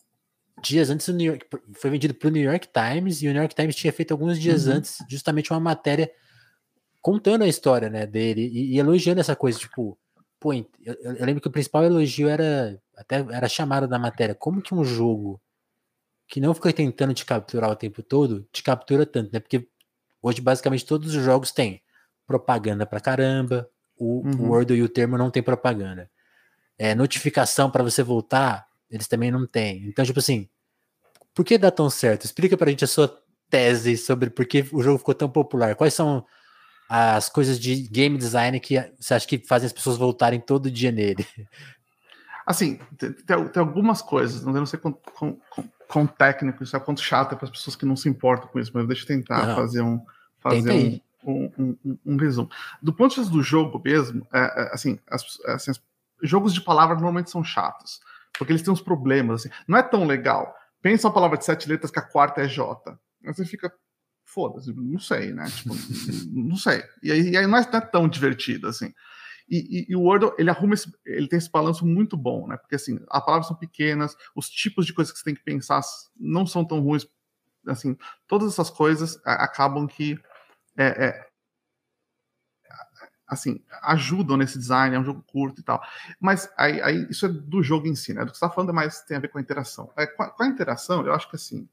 dias 0.62 0.92
antes 0.92 1.08
o 1.08 1.14
New 1.14 1.32
York, 1.32 1.48
foi 1.74 1.90
vendido 1.90 2.14
para 2.14 2.28
o 2.28 2.32
New 2.32 2.44
York 2.44 2.70
Times 2.72 3.24
e 3.24 3.28
o 3.28 3.32
New 3.32 3.42
York 3.42 3.56
Times 3.56 3.76
tinha 3.76 3.92
feito 3.92 4.12
alguns 4.12 4.40
dias 4.40 4.68
uhum. 4.68 4.74
antes 4.74 5.00
justamente 5.10 5.52
uma 5.52 5.60
matéria 5.60 6.12
contando 7.02 7.44
a 7.44 7.48
história 7.48 7.90
né, 7.90 8.06
dele 8.06 8.52
e, 8.54 8.76
e 8.76 8.80
elogiando 8.80 9.20
essa 9.20 9.36
coisa, 9.36 9.58
tipo, 9.58 9.98
pô, 10.40 10.54
eu, 10.54 10.66
eu, 10.86 11.26
lembro 11.26 11.42
que 11.42 11.48
o 11.48 11.52
principal 11.52 11.84
elogio 11.84 12.30
era 12.30 12.80
até 12.96 13.26
era 13.32 13.50
chamado 13.50 13.88
da 13.88 13.98
matéria, 13.98 14.36
como 14.36 14.62
que 14.62 14.76
um 14.76 14.84
jogo 14.84 15.42
que 16.28 16.40
não 16.40 16.54
fica 16.54 16.72
tentando 16.72 17.16
te 17.16 17.26
capturar 17.26 17.72
o 17.72 17.76
tempo 17.76 18.04
todo, 18.04 18.48
te 18.52 18.62
captura 18.62 19.08
tanto, 19.08 19.34
né? 19.34 19.40
Porque 19.40 19.68
hoje 20.22 20.40
basicamente 20.40 20.86
todos 20.86 21.16
os 21.16 21.24
jogos 21.24 21.52
têm 21.52 21.82
propaganda 22.28 22.86
pra 22.86 23.00
caramba, 23.00 23.68
o, 23.98 24.20
uhum. 24.20 24.50
o 24.50 24.52
Word 24.52 24.72
e 24.72 24.84
o 24.84 24.88
termo 24.88 25.18
não 25.18 25.32
tem 25.32 25.42
propaganda. 25.42 26.12
É, 26.78 26.96
notificação 26.96 27.70
para 27.70 27.84
você 27.84 28.02
voltar, 28.02 28.66
eles 28.90 29.08
também 29.08 29.31
não 29.31 29.46
têm. 29.46 29.88
Então, 29.88 30.04
tipo 30.04 30.20
assim, 30.20 30.50
por 31.34 31.46
que 31.46 31.58
dá 31.58 31.72
tão 31.72 31.90
certo? 31.90 32.25
Explica 32.25 32.58
pra 32.58 32.70
gente 32.70 32.84
a 32.84 32.88
sua 32.88 33.22
tese 33.50 33.98
sobre 33.98 34.30
por 34.30 34.46
que 34.46 34.66
o 34.72 34.81
jogo 34.81 34.98
ficou 34.98 35.14
tão 35.14 35.30
popular. 35.30 35.75
Quais 35.75 35.94
são 35.94 36.25
as 36.90 37.30
coisas 37.30 37.60
de 37.60 37.88
game 37.88 38.18
design 38.18 38.60
que 38.60 38.75
você 39.00 39.14
acha 39.14 39.28
que 39.28 39.40
fazem 39.40 39.68
as 39.68 39.74
pessoas 39.74 39.98
voltarem 39.98 40.40
todo 40.40 40.72
dia 40.72 40.92
nele? 40.92 41.25
Assim, 42.46 42.78
tem, 42.98 43.14
tem 43.14 43.62
algumas 43.62 44.02
coisas, 44.02 44.44
não 44.44 44.66
sei 44.66 44.78
quão, 44.78 44.92
quão, 44.92 45.42
quão 45.88 46.06
técnico 46.06 46.62
isso 46.62 46.75
é, 46.75 46.80
quanto 46.80 47.02
chato 47.02 47.34
é 47.34 47.36
para 47.38 47.46
as 47.46 47.52
pessoas 47.52 47.74
que 47.74 47.86
não 47.86 47.96
se 47.96 48.10
importam 48.10 48.50
com 48.50 48.60
isso, 48.60 48.72
mas 48.74 48.86
deixa 48.86 49.04
eu 49.04 49.08
tentar 49.08 49.48
não. 49.48 49.56
fazer 49.56 49.81
um 49.81 50.06
fazer 50.42 51.00
um, 51.24 51.52
um, 51.58 51.78
um, 51.86 51.98
um, 52.06 52.18
resumo. 52.18 52.50
Do 52.81 52.92
ponto 52.92 53.12
de 53.12 53.22
vista 53.22 53.31
do 53.31 53.42
jogo 53.42 53.81
mesmo, 53.84 54.28
é, 54.34 54.40
é, 54.40 54.74
assim, 54.74 55.00
as, 55.10 55.24
assim, 55.46 55.72
jogos 56.24 56.54
de 56.54 56.62
palavras 56.62 56.98
normalmente 56.98 57.30
são 57.30 57.44
chatos, 57.44 58.00
porque 58.38 58.51
eles 58.51 58.62
têm 58.62 58.74
uns 58.74 58.82
problemas. 58.82 59.42
Assim, 59.42 59.56
não 59.68 59.77
é 59.77 59.84
tão 59.84 60.06
legal. 60.06 60.53
Pensa 60.82 61.08
uma 61.08 61.13
palavra 61.13 61.38
de 61.38 61.46
sete 61.46 61.68
letras 61.70 61.92
que 61.92 62.00
a 62.00 62.08
quarta 62.08 62.42
é 62.42 62.48
J. 62.48 62.98
Você 63.25 63.46
fica, 63.46 63.72
foda-se, 64.25 64.74
não 64.74 65.00
sei, 65.00 65.34
né? 65.34 65.46
Tipo, 65.46 65.75
não 66.32 66.56
sei. 66.56 66.84
E 67.01 67.12
aí, 67.12 67.30
e 67.32 67.38
aí 67.38 67.48
não, 67.48 67.58
é, 67.58 67.72
não, 67.72 67.80
é, 67.80 67.82
tão 67.82 68.08
divertido 68.08 68.68
assim. 68.68 68.94
E, 69.50 69.58
e, 69.58 69.86
e, 69.89 69.96
o 69.96 70.01
Wordle, 70.01 70.34
ele 70.38 70.50
arruma 70.50 70.74
esse, 70.74 70.92
ele 71.06 71.27
tem 71.27 71.38
esse 71.38 71.51
balanço 71.51 71.86
muito 71.86 72.15
bom, 72.15 72.48
né? 72.48 72.58
Porque 72.58 72.75
assim, 72.75 72.98
as 73.10 73.24
palavras 73.24 73.48
são 73.48 73.58
pequenas, 73.58 74.15
os 74.36 74.50
tipos 74.50 74.86
de 74.86 74.94
coisas 74.94 75.12
que 75.12 75.20
você 75.20 75.25
tem 75.25 75.36
que 75.36 75.44
pensar 75.44 75.82
não 76.18 76.46
são 76.46 76.65
tão 76.65 76.80
ruins, 76.80 77.06
assim, 77.68 77.98
todas 78.27 78.53
essas 78.53 78.70
coisas 78.70 79.20
acabam 79.25 79.86
que 79.86 80.18
é, 80.77 81.06
é, 81.06 81.27
assim, 83.27 83.63
ajudam 83.84 84.38
nesse 84.38 84.58
design, 84.58 84.96
é 84.96 85.00
um 85.00 85.03
jogo 85.03 85.24
curto 85.27 85.62
e 85.62 85.63
tal. 85.63 85.82
Mas 86.20 86.51
aí, 86.58 86.82
aí 86.82 87.08
isso 87.10 87.25
é 87.25 87.30
do 87.30 87.63
jogo 87.63 87.88
em 87.88 87.96
si, 87.96 88.13
né? 88.13 88.22
Do 88.22 88.32
que 88.32 88.38
você 88.38 88.46
está 88.46 88.53
falando 88.53 88.70
é 88.70 88.74
mais 88.74 89.01
tem 89.01 89.18
a 89.18 89.20
ver 89.20 89.30
com 89.30 89.38
a 89.38 89.42
interação. 89.42 89.92
É, 89.98 90.06
com, 90.06 90.24
a, 90.24 90.30
com, 90.30 90.44
a, 90.44 90.48
interação, 90.48 91.06
eu 91.06 91.13
acho 91.13 91.30
que 91.30 91.36
assim. 91.36 91.68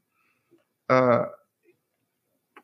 Uh, 0.89 1.41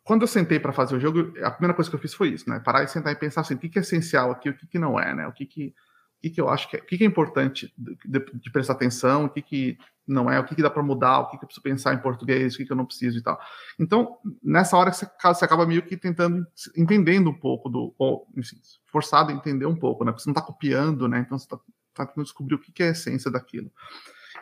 quando 0.03 0.21
eu 0.21 0.27
sentei 0.27 0.59
para 0.59 0.71
fazer 0.71 0.95
o 0.95 0.99
jogo, 0.99 1.33
a 1.43 1.51
primeira 1.51 1.73
coisa 1.73 1.89
que 1.89 1.95
eu 1.95 1.99
fiz 1.99 2.13
foi 2.13 2.29
isso, 2.29 2.49
né? 2.49 2.59
Parar 2.59 2.83
e 2.83 2.87
sentar 2.87 3.11
e 3.11 3.15
pensar 3.15 3.41
assim, 3.41 3.55
o 3.55 3.57
que, 3.57 3.67
que 3.67 3.77
é 3.77 3.81
essencial 3.81 4.31
aqui, 4.31 4.49
o 4.49 4.53
que, 4.53 4.65
que 4.65 4.79
não 4.79 4.97
é, 4.97 5.13
né? 5.13 5.27
O 5.27 5.33
que, 5.33 5.45
que, 5.45 5.75
o 6.17 6.21
que, 6.21 6.29
que 6.31 6.41
eu 6.41 6.49
acho 6.49 6.69
que 6.69 6.77
é, 6.77 6.79
o 6.79 6.85
que, 6.85 6.97
que 6.97 7.03
é 7.03 7.07
importante 7.07 7.73
de, 7.77 7.97
de, 8.33 8.51
prestar 8.51 8.73
atenção, 8.73 9.25
o 9.25 9.29
que, 9.29 9.41
que 9.41 9.77
não 10.07 10.31
é, 10.31 10.39
o 10.39 10.43
que, 10.43 10.55
que 10.55 10.61
dá 10.61 10.69
para 10.69 10.81
mudar, 10.81 11.19
o 11.19 11.25
que, 11.29 11.37
que 11.37 11.43
eu 11.43 11.47
preciso 11.47 11.63
pensar 11.63 11.93
em 11.93 12.01
português, 12.01 12.53
o 12.53 12.57
que, 12.57 12.65
que 12.65 12.71
eu 12.71 12.77
não 12.77 12.85
preciso 12.85 13.19
e 13.19 13.21
tal. 13.21 13.39
Então, 13.79 14.17
nessa 14.43 14.75
hora 14.75 14.91
você, 14.91 15.07
você 15.21 15.45
acaba 15.45 15.65
meio 15.65 15.83
que 15.83 15.95
tentando, 15.95 16.45
entendendo 16.75 17.29
um 17.29 17.39
pouco 17.39 17.69
do, 17.69 17.93
ou, 17.99 18.27
enfim, 18.35 18.57
forçado 18.87 19.31
a 19.31 19.35
entender 19.35 19.67
um 19.67 19.75
pouco, 19.75 20.03
né? 20.03 20.11
Porque 20.11 20.23
você 20.23 20.29
não 20.29 20.33
está 20.33 20.41
copiando, 20.41 21.07
né? 21.07 21.19
Então 21.19 21.37
você 21.37 21.45
está 21.45 21.57
tá 21.93 22.05
tentando 22.05 22.23
descobrir 22.23 22.55
o 22.55 22.59
que, 22.59 22.71
que 22.71 22.81
é 22.81 22.87
a 22.87 22.91
essência 22.91 23.29
daquilo. 23.29 23.71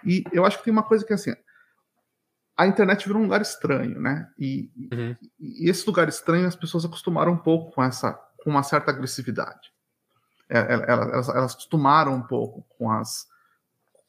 E 0.05 0.23
eu 0.31 0.45
acho 0.45 0.57
que 0.59 0.63
tem 0.63 0.73
uma 0.73 0.83
coisa 0.83 1.05
que 1.05 1.11
é 1.11 1.15
assim, 1.15 1.33
a 2.57 2.65
internet 2.65 3.05
virou 3.05 3.21
um 3.21 3.25
lugar 3.25 3.41
estranho, 3.41 3.99
né? 3.99 4.29
E, 4.39 4.71
uhum. 4.93 5.15
e, 5.39 5.69
esse 5.69 5.85
lugar 5.85 6.07
estranho 6.07 6.47
as 6.47 6.55
pessoas 6.55 6.85
acostumaram 6.85 7.33
um 7.33 7.37
pouco 7.37 7.73
com 7.73 7.83
essa, 7.83 8.13
com 8.43 8.49
uma 8.49 8.63
certa 8.63 8.91
agressividade. 8.91 9.74
É, 10.49 10.59
é, 10.59 10.73
elas, 10.87 11.29
elas, 11.29 11.53
acostumaram 11.53 12.13
um 12.13 12.21
pouco 12.21 12.65
com 12.77 12.91
as, 12.91 13.27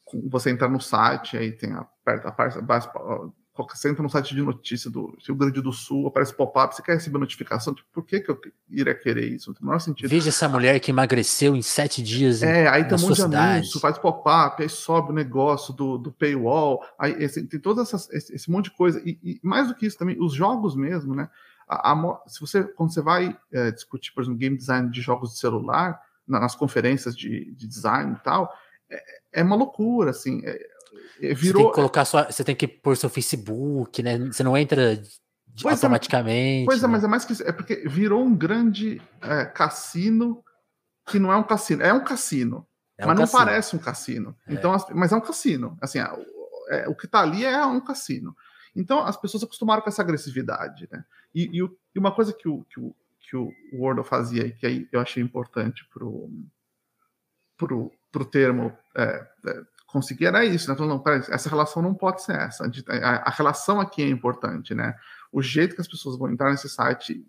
com 0.05 0.29
você 0.29 0.51
entrar 0.51 0.69
no 0.69 0.81
site, 0.81 1.37
aí 1.37 1.53
tem 1.53 1.73
a, 1.73 1.87
a, 2.07 2.29
a, 2.29 3.31
você 3.65 3.89
entra 3.89 4.03
no 4.03 4.11
site 4.11 4.35
de 4.35 4.43
notícia 4.43 4.91
do 4.91 5.17
Rio 5.27 5.35
Grande 5.35 5.63
do 5.63 5.73
Sul, 5.73 6.07
aparece 6.07 6.35
pop-up, 6.35 6.75
você 6.75 6.83
quer 6.83 6.95
receber 6.95 7.19
notificação, 7.19 7.75
tipo, 7.75 7.89
por 7.93 8.05
que, 8.05 8.21
que 8.21 8.31
eu 8.31 8.39
iria 8.69 8.95
querer 8.95 9.33
isso? 9.33 9.49
Não 9.49 9.55
tem 9.55 9.63
o 9.63 9.67
menor 9.67 9.79
sentido. 9.79 10.11
Veja 10.11 10.29
essa 10.29 10.49
mulher 10.49 10.79
que 10.79 10.91
emagreceu 10.91 11.57
em 11.57 11.63
sete 11.63 12.03
dias. 12.03 12.43
É, 12.43 12.69
aí 12.69 12.85
tem 12.85 12.99
um 12.99 13.01
monte 13.01 13.15
de 13.15 13.37
anúncio, 13.37 13.81
faz 13.81 13.99
pop-up, 13.99 14.63
aí 14.63 14.69
sobe 14.69 15.11
o 15.11 15.15
negócio 15.15 15.73
do, 15.73 15.97
do 15.97 16.13
paywall, 16.13 16.85
aí 16.99 17.13
esse, 17.23 17.43
tem 17.47 17.59
todo 17.59 17.81
esse, 17.81 17.97
esse, 18.13 18.51
monte 18.51 18.67
de 18.67 18.77
coisa. 18.77 19.01
E, 19.05 19.19
e, 19.23 19.41
mais 19.43 19.69
do 19.69 19.75
que 19.75 19.87
isso 19.87 19.97
também, 19.97 20.17
os 20.21 20.35
jogos 20.35 20.77
mesmo, 20.77 21.15
né? 21.15 21.31
A, 21.67 21.93
a, 21.93 22.23
se 22.27 22.41
você, 22.41 22.63
quando 22.63 22.93
você 22.93 23.01
vai 23.01 23.37
é, 23.51 23.71
discutir, 23.71 24.13
por 24.13 24.23
exemplo, 24.23 24.39
game 24.39 24.57
design 24.57 24.91
de 24.91 25.01
jogos 25.01 25.33
de 25.33 25.39
celular, 25.39 26.01
nas 26.27 26.55
conferências 26.55 27.17
de, 27.17 27.53
de 27.55 27.67
design 27.67 28.15
e 28.15 28.23
tal, 28.23 28.53
é, 28.91 29.03
é 29.35 29.43
uma 29.43 29.57
loucura, 29.57 30.11
assim. 30.11 30.43
É, 30.45 30.59
é, 31.21 31.35
virou. 31.35 31.37
Você 31.37 31.53
tem 31.53 31.67
que 31.67 31.75
colocar 31.75 32.05
sua, 32.05 32.25
você 32.25 32.45
tem 32.45 32.57
que 32.57 32.69
pôr 32.69 32.97
seu 32.97 33.11
Facebook, 33.11 34.03
né? 34.03 34.19
Você 34.19 34.43
não 34.43 34.57
entra 34.57 35.03
pois 35.61 35.73
é, 35.73 35.77
automaticamente. 35.77 36.63
É, 36.63 36.67
pois 36.67 36.83
né? 36.83 36.89
é, 36.89 36.91
mas 36.91 37.05
é 37.05 37.07
mais 37.07 37.25
que 37.25 37.33
isso. 37.33 37.43
É 37.43 37.53
porque 37.53 37.89
virou 37.89 38.25
um 38.25 38.35
grande 38.35 39.01
é, 39.21 39.45
cassino 39.45 40.43
que 41.07 41.19
não 41.19 41.33
é 41.33 41.37
um 41.37 41.45
cassino. 41.45 41.83
É 41.83 41.93
um 41.93 42.03
cassino, 42.03 42.67
é 42.99 43.05
um 43.05 43.09
mas 43.09 43.19
cassino. 43.19 43.39
não 43.39 43.47
parece 43.47 43.77
um 43.77 43.79
cassino. 43.79 44.37
Então, 44.49 44.77
mas 44.95 45.13
é 45.13 45.17
um 45.17 45.21
cassino. 45.21 45.77
Assim, 45.81 45.99
o 46.89 46.95
que 46.95 47.07
está 47.07 47.21
ali 47.21 47.45
é 47.45 47.65
um 47.65 47.81
cassino. 47.81 48.35
Então, 48.75 49.05
as 49.05 49.17
pessoas 49.17 49.43
acostumaram 49.43 49.81
com 49.81 49.89
essa 49.89 50.03
agressividade, 50.03 50.87
né? 50.93 51.03
E, 51.35 51.45
e, 51.45 51.71
e 51.95 51.99
uma 51.99 52.15
coisa 52.15 52.33
que 52.33 52.47
o, 52.47 52.63
que 52.65 52.79
o, 52.79 52.95
que 53.29 53.37
o 53.37 53.51
Wordle 53.73 54.05
fazia 54.05 54.47
e 54.47 54.53
que 54.53 54.67
aí 54.67 54.89
eu 54.93 55.01
achei 55.01 55.23
importante 55.23 55.85
pro, 55.93 56.31
pro, 57.57 57.93
pro 58.13 58.25
termo 58.25 58.77
é, 58.97 59.27
conseguir 59.87 60.27
era 60.27 60.45
isso, 60.45 60.69
né? 60.69 60.77
Falando, 60.77 60.93
não, 60.93 60.99
peraí, 61.01 61.23
essa 61.31 61.49
relação 61.49 61.83
não 61.83 61.95
pode 61.95 62.23
ser 62.23 62.37
essa. 62.37 62.65
A, 62.89 63.29
a, 63.29 63.31
relação 63.31 63.81
aqui 63.81 64.03
é 64.03 64.09
importante, 64.09 64.75
né? 64.75 64.95
O 65.33 65.43
jeito 65.43 65.75
que 65.75 65.81
as 65.81 65.89
pessoas 65.89 66.19
vão 66.19 66.31
entrar 66.31 66.51
nesse 66.51 66.69
site, 66.69 67.25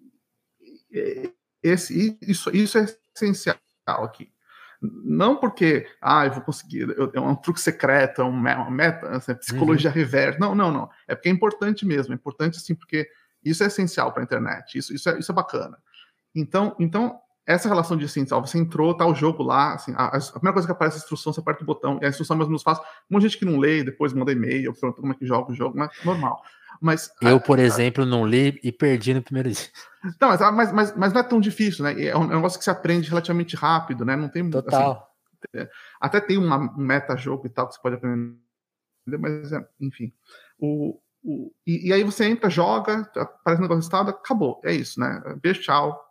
esse, 1.63 2.17
isso, 2.21 2.49
isso 2.55 2.77
é 2.77 2.85
essencial 3.15 3.57
aqui. 3.87 4.31
Não 4.79 5.35
porque, 5.37 5.87
ah, 5.99 6.25
eu 6.25 6.33
vou 6.33 6.41
conseguir, 6.41 6.87
é 7.13 7.19
um 7.19 7.35
truque 7.35 7.59
secreto, 7.59 8.21
é 8.21 8.25
uma 8.25 8.69
meta, 8.69 9.09
assim, 9.09 9.33
psicologia 9.33 9.89
uhum. 9.89 9.95
reversa. 9.95 10.39
Não, 10.39 10.53
não, 10.53 10.71
não. 10.71 10.89
É 11.07 11.15
porque 11.15 11.29
é 11.29 11.31
importante 11.31 11.85
mesmo. 11.85 12.13
É 12.13 12.15
importante, 12.15 12.57
assim, 12.57 12.75
porque 12.75 13.09
isso 13.43 13.63
é 13.63 13.67
essencial 13.67 14.11
para 14.11 14.21
a 14.21 14.25
internet. 14.25 14.77
Isso, 14.77 14.93
isso, 14.93 15.09
é, 15.09 15.17
isso 15.17 15.31
é 15.31 15.35
bacana. 15.35 15.77
Então, 16.39 16.75
então 16.79 17.19
essa 17.47 17.69
relação 17.69 17.95
de 17.95 18.03
assim, 18.03 18.25
ó, 18.31 18.41
você 18.41 18.57
entrou, 18.57 18.93
tá 18.93 19.05
o 19.05 19.15
jogo 19.15 19.41
lá, 19.41 19.73
assim, 19.73 19.93
a, 19.95 20.07
a, 20.07 20.19
primeira 20.19 20.53
coisa 20.53 20.67
que 20.67 20.71
aparece 20.71 20.97
é 20.97 20.99
a 20.99 21.01
instrução, 21.01 21.31
você 21.31 21.39
aperta 21.39 21.63
o 21.63 21.65
botão, 21.65 21.97
e 22.01 22.05
a 22.05 22.09
instrução 22.09 22.35
mesmo 22.35 22.51
nos 22.51 22.61
faz. 22.61 22.77
Um 22.77 22.83
monte 23.11 23.21
de 23.21 23.29
gente 23.29 23.39
que 23.39 23.45
não 23.45 23.57
lê, 23.57 23.85
depois 23.85 24.11
manda 24.11 24.33
e-mail, 24.33 24.73
pergunta 24.73 24.99
como 24.99 25.13
é 25.13 25.15
que 25.15 25.25
joga 25.25 25.51
o 25.51 25.55
jogo, 25.55 25.77
mas 25.77 25.89
normal. 26.03 26.43
Mas, 26.81 27.09
eu, 27.21 27.39
por 27.39 27.57
a, 27.57 27.63
exemplo, 27.63 28.05
não 28.05 28.27
li 28.27 28.59
e 28.61 28.71
perdi 28.71 29.13
no 29.13 29.21
primeiro 29.23 29.49
dia. 29.49 29.65
Não, 30.21 30.29
mas, 30.29 30.39
mas, 30.39 30.71
mas, 30.71 30.95
mas, 30.95 31.13
não 31.13 31.19
é 31.19 31.23
tão 31.23 31.39
difícil, 31.39 31.83
né? 31.83 32.01
É 32.01 32.15
um 32.15 32.27
negócio 32.27 32.57
que 32.57 32.63
se 32.63 32.69
aprende 32.69 33.09
relativamente 33.09 33.57
rápido, 33.57 34.05
né? 34.05 34.15
Não 34.15 34.29
tem. 34.29 34.41
Assim, 34.41 34.51
Total. 34.51 35.11
Assim, 35.53 35.67
até 35.99 36.21
tem 36.21 36.37
uma, 36.37 36.57
um 36.57 36.77
meta-jogo 36.77 37.45
e 37.45 37.49
tal 37.49 37.67
que 37.67 37.73
você 37.73 37.81
pode 37.81 37.95
aprender, 37.95 38.37
mas, 39.19 39.51
é, 39.51 39.67
enfim. 39.81 40.13
O, 40.57 40.97
o, 41.21 41.51
e, 41.65 41.89
e, 41.89 41.93
aí 41.93 42.03
você 42.03 42.25
entra, 42.25 42.49
joga, 42.49 43.09
aparece 43.15 43.59
o 43.59 43.63
negócio 43.63 43.81
do 43.81 43.83
estado, 43.83 44.11
acabou. 44.11 44.61
É 44.63 44.71
isso, 44.71 44.97
né? 44.97 45.21
Beijo, 45.41 45.61
tchau 45.61 46.06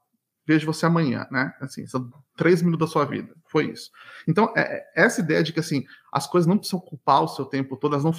vejo 0.47 0.67
você 0.67 0.87
amanhã, 0.87 1.27
né? 1.31 1.55
Assim, 1.61 1.87
são 1.87 2.11
três 2.37 2.63
minutos 2.63 2.87
da 2.87 2.93
sua 2.93 3.05
vida. 3.05 3.35
Foi 3.47 3.71
isso. 3.71 3.91
Então, 4.29 4.53
é, 4.57 4.61
é 4.95 5.05
essa 5.05 5.21
ideia 5.21 5.43
de 5.43 5.53
que 5.53 5.61
assim, 5.61 5.85
as 6.13 6.27
coisas 6.27 6.47
não 6.47 6.57
precisam 6.57 6.79
ocupar 6.79 7.23
o 7.23 7.29
seu 7.29 7.45
tempo 7.45 7.77
todo, 7.77 7.95
elas 7.95 8.05
não. 8.05 8.13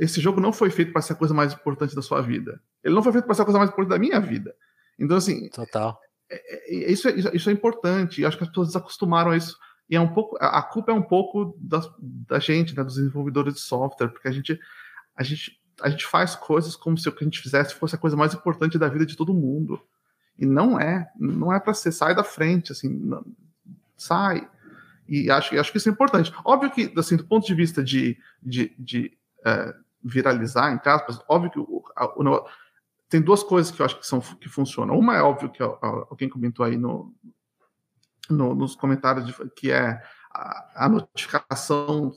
esse 0.00 0.20
jogo 0.20 0.40
não 0.40 0.52
foi 0.52 0.70
feito 0.70 0.92
para 0.92 1.02
ser 1.02 1.14
a 1.14 1.16
coisa 1.16 1.34
mais 1.34 1.52
importante 1.52 1.94
da 1.94 2.02
sua 2.02 2.20
vida. 2.22 2.60
Ele 2.84 2.94
não 2.94 3.02
foi 3.02 3.12
feito 3.12 3.24
para 3.24 3.34
ser 3.34 3.42
a 3.42 3.44
coisa 3.44 3.58
mais 3.58 3.70
importante 3.70 3.90
da 3.90 3.98
minha 3.98 4.20
vida. 4.20 4.54
Então, 4.98 5.16
assim. 5.16 5.48
Total. 5.48 5.98
É, 6.30 6.74
é, 6.74 6.92
isso, 6.92 7.08
é, 7.08 7.14
isso 7.34 7.50
é 7.50 7.52
importante. 7.52 8.22
Eu 8.22 8.28
acho 8.28 8.36
que 8.36 8.44
as 8.44 8.50
pessoas 8.50 8.68
desacostumaram 8.68 9.32
a 9.32 9.36
isso. 9.36 9.56
E 9.90 9.96
é 9.96 10.00
um 10.00 10.12
pouco. 10.12 10.36
A 10.40 10.62
culpa 10.62 10.92
é 10.92 10.94
um 10.94 11.02
pouco 11.02 11.56
da, 11.60 11.80
da 12.00 12.38
gente, 12.38 12.76
né, 12.76 12.84
dos 12.84 12.94
desenvolvedores 12.94 13.54
de 13.54 13.60
software, 13.60 14.08
porque 14.08 14.28
a 14.28 14.32
gente. 14.32 14.58
A 15.16 15.24
gente 15.24 15.58
a 15.80 15.88
gente 15.88 16.06
faz 16.06 16.34
coisas 16.34 16.76
como 16.76 16.96
se 16.98 17.08
o 17.08 17.12
que 17.12 17.24
a 17.24 17.26
gente 17.26 17.40
fizesse 17.40 17.74
fosse 17.74 17.94
a 17.94 17.98
coisa 17.98 18.16
mais 18.16 18.34
importante 18.34 18.78
da 18.78 18.88
vida 18.88 19.06
de 19.06 19.16
todo 19.16 19.34
mundo. 19.34 19.80
E 20.38 20.46
não 20.46 20.78
é, 20.78 21.10
não 21.18 21.52
é 21.52 21.58
para 21.58 21.74
ser, 21.74 21.92
sai 21.92 22.14
da 22.14 22.22
frente, 22.22 22.72
assim, 22.72 22.88
não, 22.88 23.24
sai. 23.96 24.48
E 25.08 25.30
acho, 25.30 25.58
acho 25.58 25.72
que 25.72 25.78
isso 25.78 25.88
é 25.88 25.92
importante. 25.92 26.32
Óbvio 26.44 26.70
que, 26.70 26.92
assim, 26.96 27.16
do 27.16 27.26
ponto 27.26 27.46
de 27.46 27.54
vista 27.54 27.82
de, 27.82 28.16
de, 28.42 28.74
de 28.78 29.18
é, 29.44 29.74
viralizar, 30.02 30.72
em 30.72 30.88
aspas, 30.88 31.20
óbvio 31.28 31.50
que 31.50 31.58
o, 31.58 31.82
o, 32.16 32.48
tem 33.08 33.20
duas 33.20 33.42
coisas 33.42 33.72
que 33.72 33.80
eu 33.80 33.86
acho 33.86 33.98
que, 33.98 34.06
são, 34.06 34.20
que 34.20 34.48
funcionam. 34.48 34.98
Uma 34.98 35.16
é 35.16 35.22
óbvio 35.22 35.50
que 35.50 35.62
alguém 35.62 36.28
comentou 36.28 36.64
aí 36.64 36.76
no, 36.76 37.12
no 38.28 38.54
nos 38.54 38.76
comentários, 38.76 39.26
de, 39.26 39.34
que 39.56 39.72
é 39.72 40.00
a, 40.30 40.88
notificação, 40.88 42.12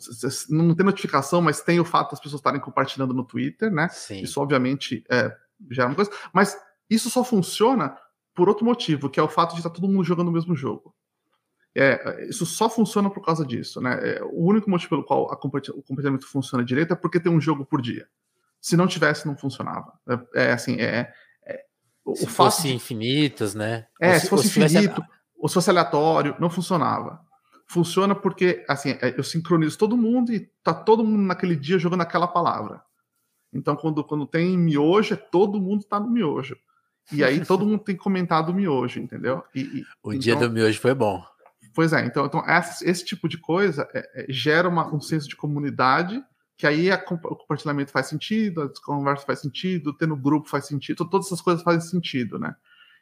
não 0.49 0.75
tem 0.75 0.85
notificação, 0.85 1.41
mas 1.41 1.61
tem 1.61 1.79
o 1.79 1.85
fato 1.85 2.11
das 2.11 2.19
pessoas 2.19 2.39
estarem 2.39 2.59
compartilhando 2.59 3.13
no 3.13 3.23
Twitter, 3.23 3.71
né? 3.71 3.87
Sim. 3.89 4.21
Isso 4.21 4.39
obviamente 4.39 5.03
é, 5.09 5.35
já 5.69 5.83
é 5.83 5.85
uma 5.85 5.95
coisa, 5.95 6.11
mas 6.33 6.57
isso 6.89 7.09
só 7.09 7.23
funciona 7.23 7.97
por 8.33 8.49
outro 8.49 8.65
motivo, 8.65 9.09
que 9.09 9.19
é 9.19 9.23
o 9.23 9.29
fato 9.29 9.51
de 9.51 9.59
estar 9.59 9.69
todo 9.69 9.87
mundo 9.87 10.03
jogando 10.03 10.27
o 10.27 10.31
mesmo 10.31 10.55
jogo. 10.55 10.93
É, 11.75 12.27
isso 12.27 12.45
só 12.45 12.69
funciona 12.69 13.09
por 13.09 13.23
causa 13.23 13.45
disso, 13.45 13.79
né? 13.79 13.97
É, 14.01 14.23
o 14.23 14.43
único 14.43 14.69
motivo 14.69 14.89
pelo 14.89 15.05
qual 15.05 15.23
o 15.23 15.83
compartilhamento 15.83 16.27
funciona 16.27 16.65
direito 16.65 16.91
é 16.91 16.95
porque 16.95 17.19
tem 17.19 17.31
um 17.31 17.39
jogo 17.39 17.65
por 17.65 17.81
dia. 17.81 18.07
Se 18.59 18.75
não 18.75 18.87
tivesse, 18.87 19.25
não 19.25 19.37
funcionava. 19.37 19.93
É, 20.35 20.47
é 20.49 20.51
assim, 20.51 20.75
é, 20.79 21.11
é 21.45 21.63
o 22.03 22.15
se 22.15 22.25
fato 22.25 22.51
fosse 22.51 22.67
de... 22.67 22.75
infinitos, 22.75 23.55
né? 23.55 23.87
É, 23.99 24.15
se, 24.15 24.21
se 24.21 24.29
fosse 24.29 24.47
infinito, 24.47 24.95
tivesse... 24.95 25.11
ou 25.37 25.47
se 25.47 25.53
fosse 25.53 25.69
aleatório, 25.69 26.35
não 26.39 26.49
funcionava 26.49 27.21
funciona 27.71 28.13
porque 28.13 28.65
assim 28.67 28.91
é, 29.01 29.15
eu 29.17 29.23
sincronizo 29.23 29.77
todo 29.77 29.95
mundo 29.95 30.33
e 30.33 30.41
tá 30.61 30.73
todo 30.73 31.05
mundo 31.05 31.21
naquele 31.23 31.55
dia 31.55 31.79
jogando 31.79 32.01
aquela 32.01 32.27
palavra. 32.27 32.81
Então 33.53 33.75
quando, 33.75 34.03
quando 34.03 34.27
tem 34.27 34.57
miojo, 34.57 35.13
é 35.13 35.17
todo 35.17 35.61
mundo 35.61 35.85
tá 35.85 35.99
no 35.99 36.09
miojo. 36.09 36.57
E 37.11 37.23
aí 37.23 37.39
todo 37.45 37.65
mundo 37.65 37.79
tem 37.79 37.95
comentado 37.95 38.49
o 38.49 38.53
miojo, 38.53 38.99
entendeu? 38.99 39.43
E, 39.55 39.61
e, 39.61 39.85
o 40.03 40.11
então, 40.11 40.19
dia 40.19 40.35
do 40.35 40.51
miojo 40.51 40.79
foi 40.79 40.93
bom. 40.93 41.23
Pois 41.73 41.93
é, 41.93 42.05
então, 42.05 42.25
então 42.25 42.43
esse, 42.45 42.89
esse 42.89 43.05
tipo 43.05 43.29
de 43.29 43.37
coisa 43.37 43.87
é, 43.93 44.23
é, 44.23 44.25
gera 44.27 44.67
uma, 44.67 44.93
um 44.93 44.99
senso 44.99 45.29
de 45.29 45.37
comunidade, 45.37 46.21
que 46.57 46.67
aí 46.67 46.91
a, 46.91 46.97
o 46.97 47.35
compartilhamento 47.37 47.91
faz 47.91 48.07
sentido, 48.07 48.63
a 48.63 48.69
conversa 48.83 49.25
faz 49.25 49.39
sentido, 49.39 49.93
ter 49.93 50.07
no 50.07 50.17
grupo 50.17 50.49
faz 50.49 50.67
sentido, 50.67 51.07
todas 51.07 51.27
essas 51.27 51.39
coisas 51.39 51.63
fazem 51.63 51.89
sentido, 51.89 52.37
né? 52.37 52.53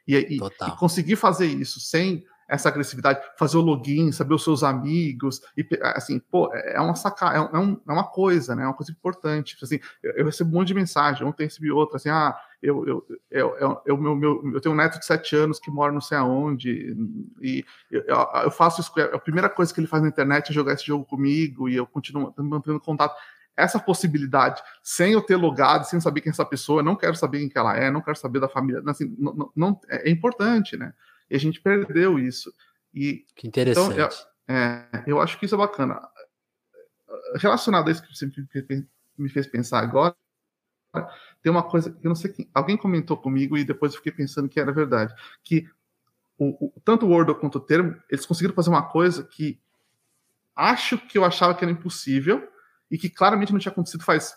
E, 0.06 0.16
e, 0.16 0.36
e 0.36 0.76
conseguir 0.78 1.16
fazer 1.16 1.46
isso 1.46 1.80
sem 1.80 2.24
essa 2.50 2.68
agressividade, 2.68 3.20
fazer 3.38 3.56
o 3.56 3.60
login, 3.60 4.10
saber 4.10 4.34
os 4.34 4.42
seus 4.42 4.64
amigos, 4.64 5.40
e 5.56 5.66
assim, 5.94 6.18
pô, 6.18 6.52
é 6.52 6.80
uma 6.80 6.96
saca, 6.96 7.26
é, 7.26 7.40
um, 7.40 7.80
é 7.88 7.92
uma 7.92 8.04
coisa, 8.04 8.56
né? 8.56 8.64
É 8.64 8.66
uma 8.66 8.74
coisa 8.74 8.90
importante. 8.90 9.56
Assim, 9.62 9.78
eu, 10.02 10.12
eu, 10.12 10.24
recebo 10.24 10.50
um 10.50 10.58
monte 10.58 10.68
de 10.68 10.74
mensagem, 10.74 11.24
ontem 11.24 11.44
recebi 11.44 11.70
outra, 11.70 11.96
assim, 11.96 12.08
ah, 12.08 12.36
eu, 12.60 12.84
eu, 12.86 13.06
eu, 13.30 13.56
eu, 13.56 13.82
eu, 13.86 13.96
meu, 13.96 14.16
meu, 14.16 14.52
eu 14.52 14.60
tenho 14.60 14.74
um 14.74 14.78
neto 14.78 14.98
de 14.98 15.06
sete 15.06 15.36
anos 15.36 15.60
que 15.60 15.70
mora 15.70 15.92
não 15.92 16.00
sei 16.00 16.18
aonde, 16.18 16.96
e 17.40 17.64
eu, 17.90 18.04
eu 18.44 18.50
faço 18.50 18.80
isso, 18.80 18.92
a 19.00 19.18
primeira 19.18 19.48
coisa 19.48 19.72
que 19.72 19.78
ele 19.78 19.86
faz 19.86 20.02
na 20.02 20.08
internet 20.08 20.50
é 20.50 20.52
jogar 20.52 20.72
esse 20.72 20.84
jogo 20.84 21.04
comigo, 21.04 21.68
e 21.68 21.76
eu 21.76 21.86
continuo 21.86 22.34
mantendo 22.36 22.80
contato 22.80 23.14
essa 23.56 23.78
possibilidade, 23.78 24.60
sem 24.82 25.12
eu 25.12 25.22
ter 25.22 25.36
logado, 25.36 25.84
sem 25.84 26.00
saber 26.00 26.20
quem 26.20 26.30
é 26.30 26.32
essa 26.32 26.44
pessoa, 26.44 26.82
não 26.82 26.96
quero 26.96 27.14
saber 27.14 27.38
quem 27.38 27.48
que 27.48 27.58
ela 27.58 27.76
é, 27.76 27.90
não 27.90 28.00
quero 28.00 28.16
saber 28.16 28.40
da 28.40 28.48
família, 28.48 28.82
assim, 28.86 29.14
não, 29.18 29.52
não, 29.54 29.80
é 29.88 30.10
importante, 30.10 30.76
né? 30.76 30.92
E 31.30 31.36
a 31.36 31.38
gente 31.38 31.60
perdeu 31.60 32.18
isso. 32.18 32.52
E, 32.92 33.24
que 33.34 33.46
interessante. 33.46 33.92
Então, 33.92 34.08
eu, 34.48 34.54
é, 34.54 35.04
eu 35.06 35.20
acho 35.20 35.38
que 35.38 35.46
isso 35.46 35.54
é 35.54 35.58
bacana. 35.58 36.00
Relacionado 37.36 37.88
a 37.88 37.90
isso 37.90 38.02
que 38.02 38.14
você 38.14 38.30
me 39.16 39.28
fez 39.28 39.46
pensar 39.46 39.80
agora, 39.80 40.16
tem 41.42 41.50
uma 41.50 41.62
coisa 41.62 41.90
que 41.90 42.04
eu 42.04 42.08
não 42.08 42.16
sei 42.16 42.32
quem, 42.32 42.50
alguém 42.52 42.76
comentou 42.76 43.16
comigo 43.16 43.56
e 43.56 43.64
depois 43.64 43.92
eu 43.92 43.98
fiquei 43.98 44.12
pensando 44.12 44.48
que 44.48 44.58
era 44.58 44.72
verdade, 44.72 45.14
que 45.42 45.68
o, 46.36 46.66
o, 46.66 46.80
tanto 46.84 47.06
o 47.06 47.10
Wordle 47.10 47.34
quanto 47.34 47.56
o 47.56 47.60
termo, 47.60 47.96
eles 48.10 48.26
conseguiram 48.26 48.54
fazer 48.54 48.70
uma 48.70 48.88
coisa 48.88 49.22
que 49.22 49.60
acho 50.56 50.98
que 50.98 51.16
eu 51.16 51.24
achava 51.24 51.54
que 51.54 51.64
era 51.64 51.72
impossível 51.72 52.48
e 52.90 52.98
que 52.98 53.08
claramente 53.08 53.52
não 53.52 53.58
tinha 53.58 53.70
acontecido 53.70 54.02
faz 54.02 54.36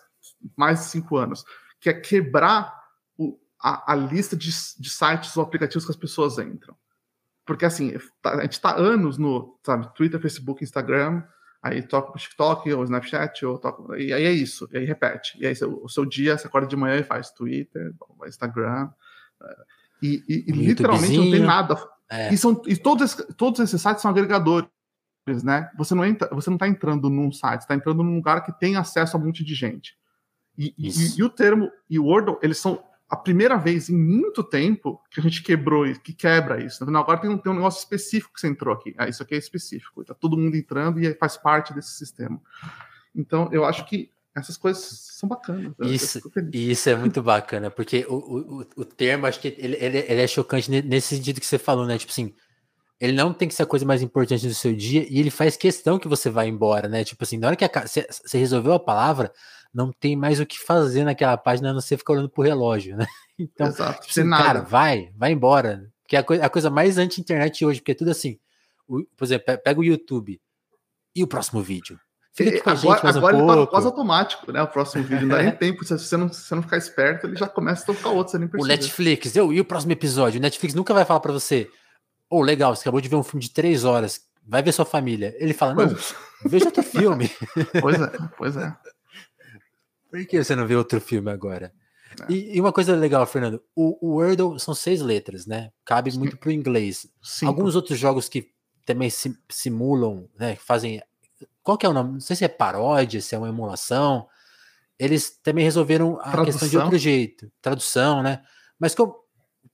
mais 0.56 0.80
de 0.80 0.86
cinco 0.86 1.16
anos, 1.16 1.44
que 1.80 1.90
é 1.90 1.94
quebrar 1.94 2.72
o, 3.18 3.38
a, 3.60 3.92
a, 3.92 3.94
lista 3.94 4.36
de, 4.36 4.48
de 4.78 4.90
sites 4.90 5.36
ou 5.36 5.42
aplicativos 5.42 5.84
que 5.84 5.90
as 5.90 5.96
pessoas 5.96 6.38
entram. 6.38 6.76
Porque 7.46 7.64
assim, 7.64 7.92
tá, 8.22 8.34
a 8.34 8.42
gente 8.42 8.52
está 8.52 8.76
anos 8.76 9.18
no 9.18 9.58
sabe, 9.62 9.92
Twitter, 9.94 10.20
Facebook, 10.20 10.64
Instagram, 10.64 11.22
aí 11.62 11.82
toca 11.82 12.10
o 12.10 12.18
TikTok 12.18 12.72
ou 12.72 12.84
Snapchat, 12.84 13.44
ou 13.44 13.58
toca, 13.58 13.98
e 13.98 14.12
aí 14.12 14.24
é 14.24 14.32
isso, 14.32 14.68
e 14.72 14.78
aí 14.78 14.84
repete. 14.84 15.38
E 15.38 15.46
aí 15.46 15.54
o 15.82 15.88
seu 15.88 16.04
dia, 16.04 16.36
você 16.36 16.46
acorda 16.46 16.66
de 16.66 16.76
manhã 16.76 16.96
e 16.96 17.04
faz 17.04 17.30
Twitter, 17.30 17.94
Instagram, 18.26 18.90
eh, 19.42 19.64
e, 20.02 20.24
e, 20.28 20.44
e 20.48 20.52
literalmente 20.52 21.16
não 21.16 21.30
tem 21.30 21.40
nada. 21.40 21.76
É. 22.10 22.32
E, 22.32 22.36
são, 22.36 22.60
e 22.66 22.76
todos, 22.76 23.14
todos 23.36 23.60
esses 23.60 23.80
sites 23.80 24.02
são 24.02 24.10
agregadores, 24.10 24.68
né? 25.42 25.70
Você 25.76 25.94
não 25.94 26.04
entra, 26.04 26.28
você 26.32 26.50
não 26.50 26.56
está 26.56 26.68
entrando 26.68 27.08
num 27.08 27.32
site, 27.32 27.62
está 27.62 27.74
entrando 27.74 28.02
num 28.02 28.16
lugar 28.16 28.44
que 28.44 28.52
tem 28.58 28.76
acesso 28.76 29.16
a 29.16 29.20
um 29.20 29.24
monte 29.24 29.42
de 29.42 29.54
gente. 29.54 29.96
E, 30.56 30.74
e, 30.78 30.90
e, 31.18 31.22
o 31.22 31.30
termo 31.30 31.70
e 31.90 31.98
o 31.98 32.04
Wordle, 32.04 32.38
eles 32.42 32.58
são 32.58 32.82
a 33.08 33.16
primeira 33.16 33.56
vez 33.56 33.88
em 33.88 33.96
muito 33.96 34.42
tempo 34.42 35.00
que 35.10 35.20
a 35.20 35.22
gente 35.22 35.42
quebrou 35.42 35.84
que 36.02 36.12
quebra 36.12 36.64
isso. 36.64 36.84
Tá 36.84 36.98
Agora 36.98 37.18
tem 37.18 37.30
um, 37.30 37.38
tem 37.38 37.52
um 37.52 37.56
negócio 37.56 37.78
específico 37.78 38.32
que 38.34 38.40
você 38.40 38.48
entrou 38.48 38.74
aqui. 38.74 38.94
Ah, 38.96 39.08
isso 39.08 39.22
aqui 39.22 39.34
é 39.34 39.38
específico. 39.38 40.00
Está 40.00 40.14
todo 40.14 40.36
mundo 40.36 40.56
entrando 40.56 41.00
e 41.00 41.14
faz 41.14 41.36
parte 41.36 41.74
desse 41.74 41.92
sistema. 41.92 42.40
Então, 43.14 43.48
eu 43.52 43.64
acho 43.64 43.84
que 43.84 44.10
essas 44.34 44.56
coisas 44.56 44.82
são 44.82 45.28
bacanas. 45.28 45.72
Isso, 45.82 46.20
isso 46.52 46.90
é 46.90 46.96
muito 46.96 47.22
bacana, 47.22 47.70
porque 47.70 48.04
o, 48.08 48.14
o, 48.14 48.66
o 48.76 48.84
termo, 48.84 49.26
acho 49.26 49.38
que 49.38 49.54
ele, 49.56 49.76
ele, 49.78 49.98
ele, 49.98 50.20
é 50.20 50.26
chocante 50.26 50.68
nesse 50.70 51.16
sentido 51.16 51.40
que 51.40 51.46
você 51.46 51.56
falou, 51.56 51.86
né? 51.86 51.96
Tipo 51.96 52.10
assim, 52.10 52.34
ele 53.00 53.12
não 53.12 53.32
tem 53.32 53.46
que 53.46 53.54
ser 53.54 53.62
a 53.62 53.66
coisa 53.66 53.86
mais 53.86 54.02
importante 54.02 54.48
do 54.48 54.54
seu 54.54 54.74
dia 54.74 55.06
e 55.08 55.20
ele 55.20 55.30
faz 55.30 55.56
questão 55.56 56.00
que 56.00 56.08
você 56.08 56.30
vá 56.30 56.44
embora, 56.44 56.88
né? 56.88 57.04
Tipo 57.04 57.22
assim, 57.22 57.38
na 57.38 57.46
hora 57.46 57.56
que 57.56 57.68
você, 57.68 58.06
você 58.10 58.36
resolveu 58.36 58.72
a 58.72 58.80
palavra, 58.80 59.32
não 59.74 59.92
tem 59.92 60.14
mais 60.14 60.38
o 60.38 60.46
que 60.46 60.58
fazer 60.58 61.04
naquela 61.04 61.36
página, 61.36 61.70
a 61.70 61.72
não 61.72 61.80
ser 61.80 61.96
ficar 61.96 62.12
olhando 62.12 62.28
pro 62.28 62.44
relógio, 62.44 62.96
né? 62.96 63.06
Então, 63.36 63.66
Exato, 63.66 64.06
tipo 64.06 64.12
assim, 64.12 64.30
cara, 64.30 64.60
vai, 64.60 65.10
vai 65.16 65.32
embora. 65.32 65.90
Que 66.06 66.14
é 66.14 66.20
a, 66.20 66.22
coisa, 66.22 66.46
a 66.46 66.48
coisa 66.48 66.70
mais 66.70 66.98
anti-internet 66.98 67.64
hoje, 67.64 67.80
porque 67.80 67.90
é 67.90 67.94
tudo 67.96 68.12
assim. 68.12 68.38
O, 68.86 69.02
por 69.16 69.24
exemplo, 69.24 69.58
pega 69.58 69.80
o 69.80 69.82
YouTube 69.82 70.40
e 71.16 71.24
o 71.24 71.26
próximo 71.26 71.60
vídeo. 71.60 71.98
Fica 72.32 72.50
aqui 72.50 72.60
com 72.60 72.70
a 72.70 72.74
gente 72.76 73.06
agora 73.06 73.36
um 73.36 73.40
ele 73.40 73.48
tá 73.48 73.56
no 73.56 73.66
pós-automático, 73.66 74.52
né? 74.52 74.62
O 74.62 74.68
próximo 74.68 75.02
vídeo 75.02 75.26
não 75.26 75.36
dá 75.36 75.42
nem 75.42 75.50
tempo. 75.50 75.84
Se 75.84 75.98
você 75.98 76.16
não, 76.16 76.32
se 76.32 76.42
você 76.42 76.54
não 76.54 76.62
ficar 76.62 76.76
esperto, 76.76 77.26
ele 77.26 77.34
já 77.34 77.48
começa 77.48 77.82
a 77.82 77.86
tocar 77.86 78.10
outro, 78.10 78.30
você 78.30 78.38
nem 78.38 78.46
percebe. 78.46 78.72
O 78.72 78.76
Netflix, 78.76 79.34
eu, 79.34 79.52
e 79.52 79.60
o 79.60 79.64
próximo 79.64 79.90
episódio? 79.90 80.38
O 80.38 80.42
Netflix 80.42 80.72
nunca 80.72 80.94
vai 80.94 81.04
falar 81.04 81.18
para 81.18 81.32
você, 81.32 81.68
ô, 82.30 82.38
oh, 82.38 82.42
legal, 82.42 82.74
você 82.74 82.82
acabou 82.82 83.00
de 83.00 83.08
ver 83.08 83.16
um 83.16 83.24
filme 83.24 83.42
de 83.42 83.50
três 83.50 83.82
horas, 83.82 84.20
vai 84.46 84.62
ver 84.62 84.70
sua 84.70 84.84
família. 84.84 85.34
Ele 85.38 85.52
fala, 85.52 85.74
não, 85.74 85.88
pois... 85.88 86.14
veja 86.44 86.66
outro 86.66 86.84
filme. 86.84 87.28
Pois 87.80 88.00
é, 88.00 88.12
pois 88.36 88.56
é. 88.56 88.76
Por 90.14 90.24
que 90.26 90.44
você 90.44 90.54
não 90.54 90.64
vê 90.64 90.76
outro 90.76 91.00
filme 91.00 91.28
agora? 91.28 91.72
É. 92.28 92.32
E, 92.32 92.56
e, 92.56 92.60
uma 92.60 92.72
coisa 92.72 92.94
legal, 92.94 93.26
Fernando, 93.26 93.60
o, 93.74 93.98
o, 94.00 94.14
Wordle 94.18 94.60
são 94.60 94.72
seis 94.72 95.00
letras, 95.00 95.44
né? 95.44 95.72
Cabe 95.84 96.12
Sim. 96.12 96.20
muito 96.20 96.36
pro 96.36 96.52
inglês. 96.52 97.04
Cinco. 97.20 97.50
Alguns 97.50 97.74
outros 97.74 97.98
jogos 97.98 98.28
que 98.28 98.52
também 98.86 99.10
sim, 99.10 99.36
simulam, 99.50 100.28
né? 100.38 100.54
Fazem. 100.54 101.02
Qual 101.64 101.76
que 101.76 101.84
é 101.84 101.88
o 101.88 101.92
nome? 101.92 102.12
Não 102.12 102.20
sei 102.20 102.36
se 102.36 102.44
é 102.44 102.48
paródia, 102.48 103.20
se 103.20 103.34
é 103.34 103.38
uma 103.38 103.48
emulação. 103.48 104.28
Eles 104.96 105.30
também 105.42 105.64
resolveram 105.64 106.20
a 106.20 106.30
Tradução. 106.30 106.44
questão 106.44 106.68
de 106.68 106.78
outro 106.78 106.96
jeito. 106.96 107.50
Tradução, 107.60 108.22
né? 108.22 108.44
Mas 108.78 108.94
como, 108.94 109.16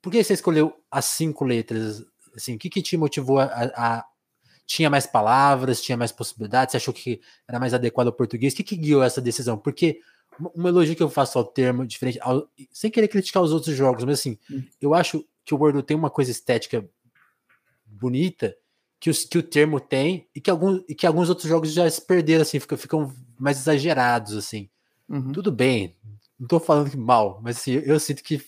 por 0.00 0.10
que 0.10 0.24
você 0.24 0.32
escolheu 0.32 0.74
as 0.90 1.04
cinco 1.04 1.44
letras? 1.44 2.02
Assim, 2.34 2.54
o 2.54 2.58
que, 2.58 2.70
que 2.70 2.80
te 2.80 2.96
motivou 2.96 3.40
a, 3.40 3.44
a, 3.44 4.06
tinha 4.66 4.88
mais 4.88 5.06
palavras, 5.06 5.82
tinha 5.82 5.98
mais 5.98 6.12
possibilidades? 6.12 6.72
Você 6.72 6.78
achou 6.78 6.94
que 6.94 7.20
era 7.46 7.60
mais 7.60 7.74
adequado 7.74 8.06
ao 8.06 8.14
português? 8.14 8.54
O 8.54 8.56
que, 8.56 8.64
que 8.64 8.76
guiou 8.76 9.02
essa 9.02 9.20
decisão? 9.20 9.58
Porque 9.58 10.00
um 10.54 10.68
elogio 10.68 10.96
que 10.96 11.02
eu 11.02 11.10
faço 11.10 11.38
ao 11.38 11.44
termo 11.44 11.86
diferente, 11.86 12.18
ao, 12.22 12.48
sem 12.70 12.90
querer 12.90 13.08
criticar 13.08 13.42
os 13.42 13.52
outros 13.52 13.76
jogos, 13.76 14.04
mas 14.04 14.20
assim, 14.20 14.38
hum. 14.50 14.62
eu 14.80 14.94
acho 14.94 15.24
que 15.44 15.54
o 15.54 15.58
Wordle 15.58 15.82
tem 15.82 15.96
uma 15.96 16.10
coisa 16.10 16.30
estética 16.30 16.88
bonita 17.84 18.56
que, 19.00 19.10
os, 19.10 19.24
que 19.24 19.38
o 19.38 19.42
termo 19.42 19.80
tem 19.80 20.28
e 20.34 20.40
que, 20.40 20.50
alguns, 20.50 20.84
e 20.88 20.94
que 20.94 21.06
alguns 21.06 21.28
outros 21.28 21.48
jogos 21.48 21.72
já 21.72 21.88
se 21.88 22.06
perderam, 22.06 22.42
assim, 22.42 22.60
ficam, 22.60 22.76
ficam 22.76 23.12
mais 23.38 23.58
exagerados, 23.58 24.36
assim. 24.36 24.68
Uhum. 25.08 25.32
Tudo 25.32 25.50
bem, 25.50 25.96
não 26.38 26.46
tô 26.46 26.60
falando 26.60 26.90
que 26.90 26.96
mal, 26.96 27.40
mas 27.42 27.56
assim, 27.56 27.72
eu, 27.72 27.82
eu 27.82 28.00
sinto 28.00 28.22
que 28.22 28.44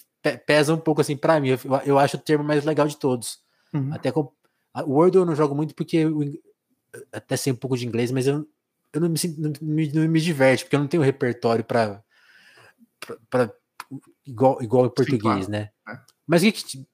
pesa 0.46 0.72
um 0.72 0.78
pouco, 0.78 1.00
assim, 1.00 1.16
para 1.16 1.40
mim. 1.40 1.48
Eu, 1.48 1.58
eu, 1.84 1.98
acho 1.98 2.16
o 2.16 2.20
termo 2.20 2.44
mais 2.44 2.64
legal 2.64 2.86
de 2.86 2.96
todos. 2.96 3.40
Uhum. 3.72 3.92
Até 3.92 4.12
com, 4.12 4.30
o 4.86 4.92
Wordle 4.92 5.22
eu 5.22 5.26
não 5.26 5.34
jogo 5.34 5.54
muito 5.54 5.74
porque 5.74 5.96
eu, 5.96 6.20
até 7.10 7.36
sei 7.36 7.52
um 7.52 7.56
pouco 7.56 7.76
de 7.76 7.86
inglês, 7.86 8.12
mas 8.12 8.26
eu, 8.26 8.46
eu 8.92 9.00
não 9.00 9.08
me, 9.08 9.16
não 9.38 9.52
me, 9.60 9.92
não 9.92 10.08
me 10.08 10.20
diverte, 10.20 10.64
porque 10.64 10.76
eu 10.76 10.80
não 10.80 10.88
tenho 10.88 11.02
repertório 11.02 11.64
para 11.64 12.02
igual, 14.26 14.62
igual 14.62 14.86
em 14.86 14.90
português, 14.90 15.46
Sim, 15.46 15.50
claro. 15.50 15.50
né? 15.50 15.70
É. 15.88 15.98
Mas 16.26 16.42
o 16.42 16.52
que, 16.52 16.52
que 16.52 16.86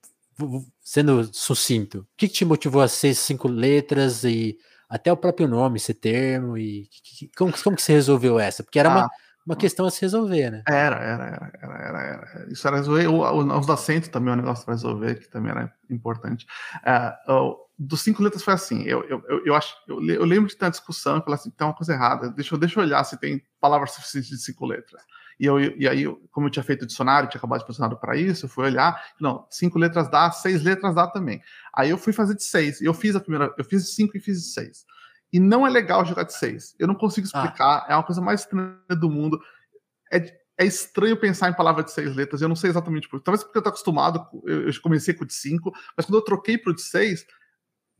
sendo 0.81 1.29
sucinto, 1.35 2.01
o 2.01 2.07
que, 2.17 2.29
que, 2.29 2.35
te 2.35 2.45
motivou 2.45 2.81
a 2.81 2.89
ser 2.89 3.15
cinco 3.15 3.49
letras 3.49 4.25
e 4.25 4.57
até 4.89 5.13
o 5.13 5.17
próprio 5.17 5.49
nome, 5.49 5.77
esse 5.77 5.93
termo, 5.93 6.57
e 6.57 6.89
que, 6.89 7.31
como, 7.37 7.53
como 7.63 7.77
que 7.77 7.83
você 7.83 7.93
resolveu 7.93 8.39
essa? 8.39 8.63
Porque 8.63 8.79
era 8.79 8.91
ah. 8.91 8.97
uma, 8.97 9.11
uma 9.49 9.57
questão 9.57 9.87
a 9.87 9.91
se 9.91 10.03
resolver, 10.03 10.51
né? 10.51 10.63
Era, 10.69 10.97
era, 10.97 11.51
era, 11.59 11.75
era, 11.75 12.03
era. 12.03 12.53
Isso 12.53 12.69
era 12.69 12.77
resolver. 12.77 13.09
Os 13.09 13.71
acentos 13.71 14.11
também 14.11 14.31
é 14.31 14.35
um 14.35 14.41
negócio 14.41 14.63
para 14.63 14.75
resolver, 14.75 15.15
que 15.15 15.31
também 15.31 15.51
era 15.51 15.73
importante. 15.89 16.47
Uh, 17.27 17.57
dos 17.79 18.03
cinco 18.03 18.23
letras 18.23 18.43
foi 18.43 18.53
assim. 18.53 18.83
Eu, 18.83 19.03
eu, 19.05 19.25
eu, 19.27 19.47
eu 19.47 19.55
acho, 19.55 19.75
eu, 19.89 20.05
eu, 20.05 20.25
lembro 20.27 20.51
de 20.51 20.57
ter 20.57 20.67
uma 20.67 20.71
discussão 20.71 21.17
e 21.17 21.23
falar 21.23 21.37
assim, 21.37 21.49
tem 21.49 21.67
uma 21.67 21.73
coisa 21.73 21.95
errada. 21.95 22.29
Deixa 22.29 22.55
eu, 22.55 22.59
deixa 22.59 22.79
eu 22.79 22.85
olhar 22.85 23.03
se 23.05 23.17
tem 23.17 23.43
palavras 23.59 23.93
suficientes 23.93 24.29
de 24.29 24.37
cinco 24.37 24.67
letras. 24.67 25.03
E, 25.41 25.47
eu, 25.47 25.59
e 25.59 25.89
aí, 25.89 26.05
como 26.31 26.49
eu 26.49 26.51
tinha 26.51 26.63
feito 26.63 26.83
o 26.83 26.87
dicionário, 26.87 27.31
tinha 27.31 27.39
acabado 27.39 27.61
de 27.61 27.67
dicionário 27.67 27.99
para 27.99 28.19
isso, 28.19 28.45
eu 28.45 28.51
fui 28.51 28.65
olhar, 28.65 29.03
não, 29.19 29.47
cinco 29.49 29.79
letras 29.79 30.11
dá, 30.11 30.31
seis 30.31 30.63
letras 30.63 30.95
dá 30.95 31.07
também. 31.07 31.41
Aí 31.75 31.89
eu 31.89 31.97
fui 31.97 32.13
fazer 32.13 32.35
de 32.35 32.45
seis. 32.45 32.83
Eu 32.83 32.93
fiz 32.93 33.17
a 33.17 33.21
primeira, 33.21 33.55
eu 33.57 33.65
fiz 33.65 33.85
de 33.85 33.93
cinco 33.93 34.15
e 34.15 34.21
fiz 34.21 34.43
de 34.43 34.49
seis. 34.53 34.85
E 35.33 35.39
não 35.39 35.67
é 35.67 35.71
legal 35.71 36.05
jogar 36.05 36.23
de 36.23 36.33
seis. 36.33 36.75
Eu 36.79 36.87
não 36.87 36.95
consigo 36.95 37.27
ah. 37.33 37.39
explicar. 37.39 37.85
Ah. 37.87 37.93
É 37.93 37.95
uma 37.95 38.03
coisa 38.03 38.21
mais 38.21 38.41
estranha 38.41 38.77
do 38.91 39.11
mundo. 39.11 39.39
É, 40.13 40.25
é 40.59 40.65
estranho 40.65 41.17
pensar 41.17 41.51
em 41.51 41.55
palavra 41.55 41.85
de 41.85 41.93
seis 41.93 42.15
letras. 42.15 42.41
Eu 42.41 42.49
não 42.49 42.57
sei 42.57 42.71
exatamente 42.71 43.09
por. 43.09 43.21
Talvez 43.21 43.45
porque 43.45 43.59
eu 43.59 43.63
tô 43.63 43.69
acostumado. 43.69 44.27
Eu 44.45 44.71
comecei 44.83 45.15
com 45.15 45.25
o 45.25 45.27
de 45.27 45.35
cinco, 45.35 45.73
mas 45.97 46.07
quando 46.07 46.17
eu 46.17 46.25
troquei 46.25 46.57
para 46.57 46.73
o 46.73 46.75
de 46.75 46.83
seis, 46.83 47.25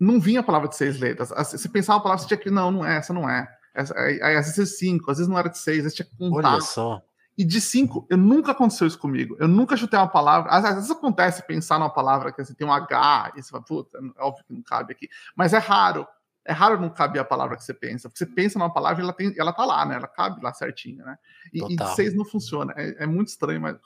não 0.01 0.21
vinha 0.21 0.41
a 0.41 0.45
palavra 0.45 0.69
de 0.69 0.77
seis 0.77 0.99
letras. 0.99 1.33
Se 1.49 1.69
pensar 1.69 1.95
uma 1.95 2.03
palavra, 2.03 2.23
você 2.23 2.29
tinha 2.29 2.39
que. 2.39 2.51
Não, 2.51 2.71
não 2.71 2.85
é, 2.85 2.97
essa 2.97 3.13
não 3.13 3.29
é. 3.29 3.49
Essa, 3.75 3.97
aí, 3.97 4.37
às 4.37 4.47
vezes 4.47 4.59
é 4.59 4.77
cinco, 4.77 5.11
às 5.11 5.19
vezes 5.19 5.31
não 5.31 5.39
era 5.39 5.49
de 5.49 5.59
seis, 5.59 5.79
às 5.79 5.85
vezes 5.85 5.97
tinha 5.97 6.07
que 6.07 6.17
contar. 6.17 6.55
Olha 6.55 6.61
só. 6.61 7.03
E 7.39 7.45
de 7.45 7.61
cinco, 7.61 8.05
eu 8.11 8.17
nunca 8.17 8.51
aconteceu 8.51 8.85
isso 8.85 8.99
comigo. 8.99 9.37
Eu 9.39 9.47
nunca 9.47 9.77
chutei 9.77 9.97
uma 9.97 10.09
palavra. 10.09 10.51
Às, 10.51 10.75
vezes 10.75 10.91
acontece 10.91 11.47
pensar 11.47 11.79
numa 11.79 11.89
palavra 11.89 12.33
que 12.33 12.41
assim, 12.41 12.53
tem 12.53 12.67
um 12.67 12.73
H, 12.73 13.35
e 13.37 13.43
você 13.43 13.51
fala, 13.51 13.63
puta, 13.63 13.97
é 13.97 14.23
óbvio 14.23 14.45
que 14.45 14.53
não 14.53 14.63
cabe 14.63 14.93
aqui. 14.93 15.09
Mas 15.37 15.53
é 15.53 15.59
raro. 15.59 16.05
É 16.49 16.53
raro 16.53 16.81
não 16.81 16.89
caber 16.89 17.21
a 17.21 17.25
palavra 17.25 17.59
que 17.59 17.63
você 17.63 17.75
pensa. 17.75 18.09
Porque 18.09 18.25
você 18.25 18.27
pensa 18.27 18.59
numa 18.59 18.73
palavra 18.73 19.03
e 19.03 19.05
ela, 19.05 19.13
tem, 19.13 19.35
ela 19.37 19.53
tá 19.53 19.67
lá, 19.67 19.85
né? 19.85 19.97
Ela 19.97 20.09
cabe 20.09 20.43
lá 20.43 20.51
certinho, 20.55 21.05
né? 21.05 21.19
E, 21.53 21.61
e 21.75 21.95
seis 21.95 22.15
não 22.15 22.25
funciona. 22.25 22.73
É, 22.75 23.05
é 23.05 23.07
muito 23.07 23.29
estranho, 23.29 23.61
mas 23.61 23.77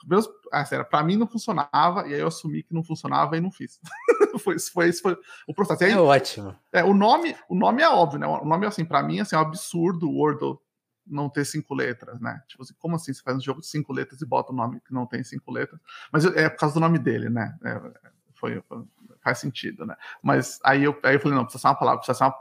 ah, 0.49 0.63
sério, 0.63 0.85
pra 0.85 1.03
mim 1.03 1.17
não 1.17 1.27
funcionava, 1.27 2.07
e 2.07 2.13
aí 2.13 2.21
eu 2.21 2.27
assumi 2.27 2.63
que 2.63 2.73
não 2.73 2.81
funcionava 2.81 3.35
e 3.35 3.41
não 3.41 3.51
fiz. 3.51 3.81
foi, 4.39 4.57
foi, 4.59 4.93
foi 4.93 5.17
o 5.45 5.53
processo. 5.53 5.83
Aí, 5.83 5.91
é 5.91 5.99
ótimo. 5.99 6.55
É, 6.71 6.85
o, 6.85 6.93
nome, 6.93 7.35
o 7.49 7.55
nome 7.55 7.81
é 7.81 7.89
óbvio, 7.89 8.17
né? 8.17 8.27
O 8.27 8.45
nome, 8.45 8.65
assim, 8.65 8.85
pra 8.85 9.03
mim, 9.03 9.19
assim, 9.19 9.35
é 9.35 9.39
um 9.39 9.41
absurdo 9.41 10.09
o 10.09 10.15
Wordle 10.15 10.57
não 11.05 11.29
ter 11.29 11.45
cinco 11.45 11.75
letras, 11.75 12.17
né? 12.21 12.41
Tipo 12.47 12.63
assim, 12.63 12.73
como 12.79 12.95
assim 12.95 13.13
você 13.13 13.21
faz 13.21 13.35
um 13.35 13.41
jogo 13.41 13.59
de 13.59 13.67
cinco 13.67 13.91
letras 13.91 14.21
e 14.21 14.25
bota 14.25 14.53
um 14.53 14.55
nome 14.55 14.79
que 14.79 14.93
não 14.93 15.05
tem 15.05 15.21
cinco 15.21 15.51
letras? 15.51 15.81
Mas 16.11 16.23
é 16.23 16.47
por 16.47 16.59
causa 16.59 16.75
do 16.75 16.79
nome 16.79 16.97
dele, 16.97 17.29
né? 17.29 17.57
É, 17.61 17.81
foi, 18.35 18.61
foi, 18.61 18.83
faz 19.21 19.39
sentido, 19.39 19.85
né? 19.85 19.95
Mas 20.21 20.59
aí 20.63 20.83
eu, 20.83 20.97
aí 21.03 21.15
eu 21.15 21.19
falei, 21.19 21.37
não, 21.37 21.43
precisa 21.43 21.61
ser 21.61 21.67
uma 21.67 21.75
palavra, 21.75 21.99
precisa 21.99 22.17
ser 22.17 22.23
uma 22.23 22.35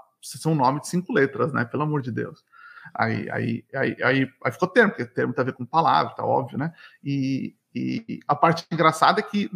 um 0.47 0.55
nome 0.55 0.81
de 0.81 0.89
cinco 0.89 1.13
letras, 1.13 1.53
né? 1.53 1.65
Pelo 1.65 1.83
amor 1.83 2.03
de 2.03 2.11
Deus. 2.11 2.45
Aí, 2.95 3.31
aí, 3.31 3.65
aí, 3.75 3.97
aí, 4.03 4.33
aí 4.45 4.53
ficou 4.53 4.69
termo, 4.69 4.91
porque 4.91 5.05
termo 5.05 5.33
tem 5.33 5.43
a 5.43 5.47
ver 5.47 5.53
com 5.53 5.65
palavra, 5.65 6.15
tá 6.15 6.25
óbvio, 6.25 6.59
né? 6.59 6.73
E, 7.03 7.55
e 7.75 8.21
a 8.27 8.35
parte 8.35 8.67
engraçada 8.71 9.21
é 9.21 9.23
que 9.23 9.51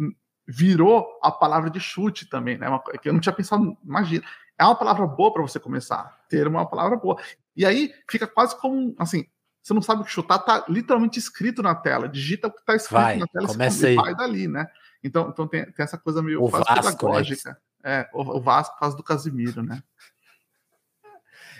virou 0.47 1.19
a 1.21 1.29
palavra 1.29 1.69
de 1.69 1.79
chute 1.79 2.27
também, 2.29 2.57
né? 2.57 2.69
Uma, 2.69 2.81
que 2.81 3.09
eu 3.09 3.13
não 3.13 3.19
tinha 3.19 3.33
pensado, 3.33 3.77
imagina. 3.83 4.23
É 4.57 4.63
uma 4.63 4.75
palavra 4.75 5.05
boa 5.05 5.31
para 5.31 5.41
você 5.41 5.59
começar. 5.59 6.17
Termo 6.29 6.57
é 6.57 6.61
uma 6.61 6.69
palavra 6.69 6.97
boa. 6.97 7.21
E 7.55 7.65
aí 7.65 7.93
fica 8.09 8.25
quase 8.25 8.59
como 8.59 8.95
assim, 8.97 9.25
você 9.61 9.73
não 9.73 9.81
sabe 9.81 10.01
o 10.01 10.05
que 10.05 10.11
chutar, 10.11 10.39
tá 10.39 10.65
literalmente 10.69 11.19
escrito 11.19 11.61
na 11.61 11.75
tela. 11.75 12.07
Digita 12.07 12.47
o 12.47 12.51
que 12.51 12.63
tá 12.63 12.75
escrito 12.75 13.01
vai, 13.01 13.17
na 13.17 13.27
tela 13.27 13.47
começa 13.47 13.87
aí. 13.87 13.95
vai 13.95 14.15
dali, 14.15 14.47
né? 14.47 14.65
Então, 15.03 15.29
então 15.29 15.47
tem, 15.47 15.65
tem 15.65 15.83
essa 15.83 15.97
coisa 15.97 16.23
meio 16.23 16.41
o 16.41 16.49
quase 16.49 16.63
Vasco, 16.63 16.75
né? 16.75 16.81
pedagógica. 16.81 17.49
Né? 17.49 17.57
É, 17.83 18.09
o, 18.13 18.37
o 18.37 18.41
Vasco 18.41 18.73
por 18.75 18.79
causa 18.79 18.97
do 18.97 19.03
Casimiro, 19.03 19.61
né? 19.61 19.83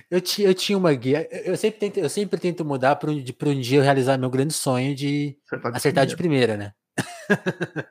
Eu, 0.10 0.22
eu 0.40 0.54
tinha 0.54 0.78
uma 0.78 0.94
guia. 0.94 1.28
Eu 1.46 1.58
sempre 1.58 1.80
tento, 1.80 1.98
eu 1.98 2.10
sempre 2.10 2.40
tento 2.40 2.64
mudar 2.64 2.96
para 2.96 3.12
um, 3.12 3.16
um 3.16 3.60
dia 3.60 3.80
eu 3.80 3.84
realizar 3.84 4.18
meu 4.18 4.30
grande 4.30 4.54
sonho 4.54 4.96
de 4.96 5.38
acertar 5.46 5.72
de, 5.72 5.78
acertar 5.78 6.08
primeira. 6.08 6.08
de 6.08 6.16
primeira, 6.16 6.58
né? 6.58 6.74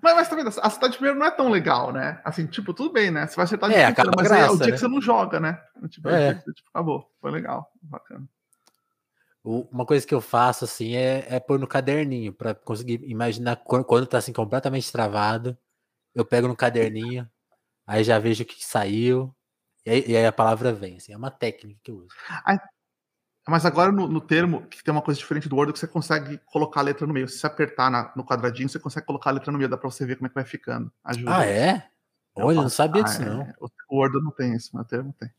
mas, 0.00 0.14
mas 0.14 0.28
também, 0.28 0.46
acertar 0.46 0.88
de 0.88 0.96
primeira 0.96 1.18
não 1.18 1.26
é 1.26 1.30
tão 1.32 1.48
legal, 1.48 1.92
né? 1.92 2.20
Assim, 2.24 2.46
tipo, 2.46 2.72
tudo 2.72 2.92
bem, 2.92 3.10
né? 3.10 3.26
Você 3.26 3.34
vai 3.34 3.44
acertar 3.44 3.68
de 3.68 3.76
é, 3.76 3.92
primeira, 3.92 4.12
mas 4.16 4.28
graça, 4.28 4.46
é 4.46 4.50
o 4.50 4.56
dia 4.56 4.66
né? 4.66 4.72
que 4.72 4.78
você 4.78 4.88
não 4.88 5.00
joga, 5.00 5.40
né? 5.40 5.60
Tipo, 5.90 6.08
é. 6.10 6.34
tipo, 6.34 6.68
acabou. 6.72 7.10
Foi 7.20 7.32
legal, 7.32 7.72
bacana. 7.82 8.24
Uma 9.42 9.86
coisa 9.86 10.04
que 10.04 10.14
eu 10.14 10.20
faço 10.20 10.64
assim 10.64 10.96
é, 10.96 11.24
é 11.28 11.38
pôr 11.38 11.58
no 11.58 11.68
caderninho 11.68 12.32
para 12.32 12.52
conseguir 12.52 13.00
imaginar 13.04 13.54
quando, 13.56 13.84
quando 13.84 14.06
tá 14.06 14.18
assim 14.18 14.32
completamente 14.32 14.90
travado. 14.90 15.56
Eu 16.14 16.24
pego 16.24 16.48
no 16.48 16.56
caderninho, 16.56 17.28
aí 17.86 18.02
já 18.02 18.18
vejo 18.18 18.42
o 18.42 18.46
que 18.46 18.64
saiu, 18.64 19.32
e 19.86 19.90
aí, 19.90 20.04
e 20.08 20.16
aí, 20.16 20.26
a 20.26 20.32
palavra 20.32 20.72
vem, 20.72 20.96
assim, 20.96 21.12
é 21.12 21.16
uma 21.16 21.30
técnica 21.30 21.80
que 21.82 21.90
eu 21.90 21.98
uso. 21.98 22.14
mas 23.48 23.64
agora 23.64 23.92
no, 23.92 24.08
no, 24.08 24.20
termo, 24.20 24.66
que 24.66 24.82
tem 24.82 24.92
uma 24.92 25.02
coisa 25.02 25.18
diferente 25.18 25.48
do 25.48 25.56
Word, 25.56 25.72
que 25.72 25.78
você 25.78 25.86
consegue 25.86 26.38
colocar 26.46 26.80
a 26.80 26.84
letra 26.84 27.06
no 27.06 27.14
meio. 27.14 27.28
Se 27.28 27.38
você 27.38 27.46
apertar 27.46 27.90
na, 27.90 28.12
no 28.16 28.24
quadradinho, 28.24 28.68
você 28.68 28.78
consegue 28.78 29.06
colocar 29.06 29.30
a 29.30 29.34
letra 29.34 29.52
no 29.52 29.58
meio, 29.58 29.70
dá 29.70 29.76
pra 29.76 29.90
você 29.90 30.04
ver 30.04 30.16
como 30.16 30.26
é 30.26 30.28
que 30.28 30.34
vai 30.34 30.44
ficando. 30.44 30.92
Ajuda. 31.04 31.38
Ah, 31.38 31.46
é? 31.46 31.88
Eu 32.36 32.46
Olha, 32.46 32.58
eu 32.58 32.62
não 32.62 32.68
sabia 32.68 33.02
ah, 33.02 33.04
disso, 33.04 33.22
é. 33.22 33.24
não. 33.24 33.46
O 33.88 33.96
Word 33.96 34.22
não 34.22 34.30
tem 34.32 34.54
isso, 34.54 34.76
o 34.76 34.84
termo 34.84 35.14
tem. 35.18 35.30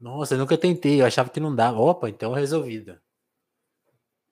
Nossa, 0.00 0.34
eu 0.34 0.38
nunca 0.38 0.56
tentei, 0.56 1.00
eu 1.00 1.06
achava 1.06 1.30
que 1.30 1.38
não 1.38 1.54
dava. 1.54 1.78
Opa, 1.78 2.08
então 2.08 2.32
resolvido. 2.32 2.98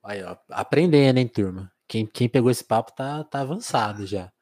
Aí, 0.02 0.22
ó, 0.22 0.36
aprendendo, 0.50 1.18
hein, 1.18 1.28
turma? 1.28 1.70
Quem, 1.86 2.06
quem 2.06 2.28
pegou 2.28 2.50
esse 2.50 2.64
papo 2.64 2.92
tá, 2.92 3.22
tá 3.24 3.40
avançado 3.40 4.06
já. 4.06 4.32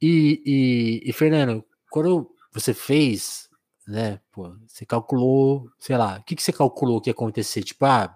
E, 0.00 0.42
e, 0.46 1.10
e, 1.10 1.12
Fernando, 1.12 1.64
quando 1.90 2.34
você 2.52 2.72
fez, 2.72 3.47
né, 3.88 4.20
pô, 4.30 4.54
você 4.66 4.84
calculou, 4.84 5.70
sei 5.78 5.96
lá, 5.96 6.18
o 6.18 6.22
que, 6.22 6.36
que 6.36 6.42
você 6.42 6.52
calculou 6.52 7.00
que 7.00 7.08
ia 7.08 7.12
acontecer? 7.12 7.62
Tipo, 7.62 7.86
ah, 7.86 8.14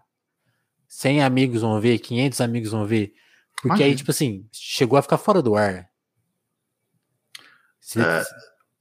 100 0.87 1.23
amigos 1.23 1.63
vão 1.63 1.81
ver, 1.81 1.99
500 1.99 2.41
amigos 2.43 2.71
vão 2.71 2.85
ver. 2.85 3.15
Porque 3.55 3.69
Imagina. 3.69 3.89
aí, 3.89 3.97
tipo 3.97 4.11
assim, 4.11 4.47
chegou 4.53 4.99
a 4.99 5.03
ficar 5.03 5.17
fora 5.17 5.41
do 5.41 5.57
ar. 5.57 5.89
Você... 7.81 8.03
É, 8.03 8.23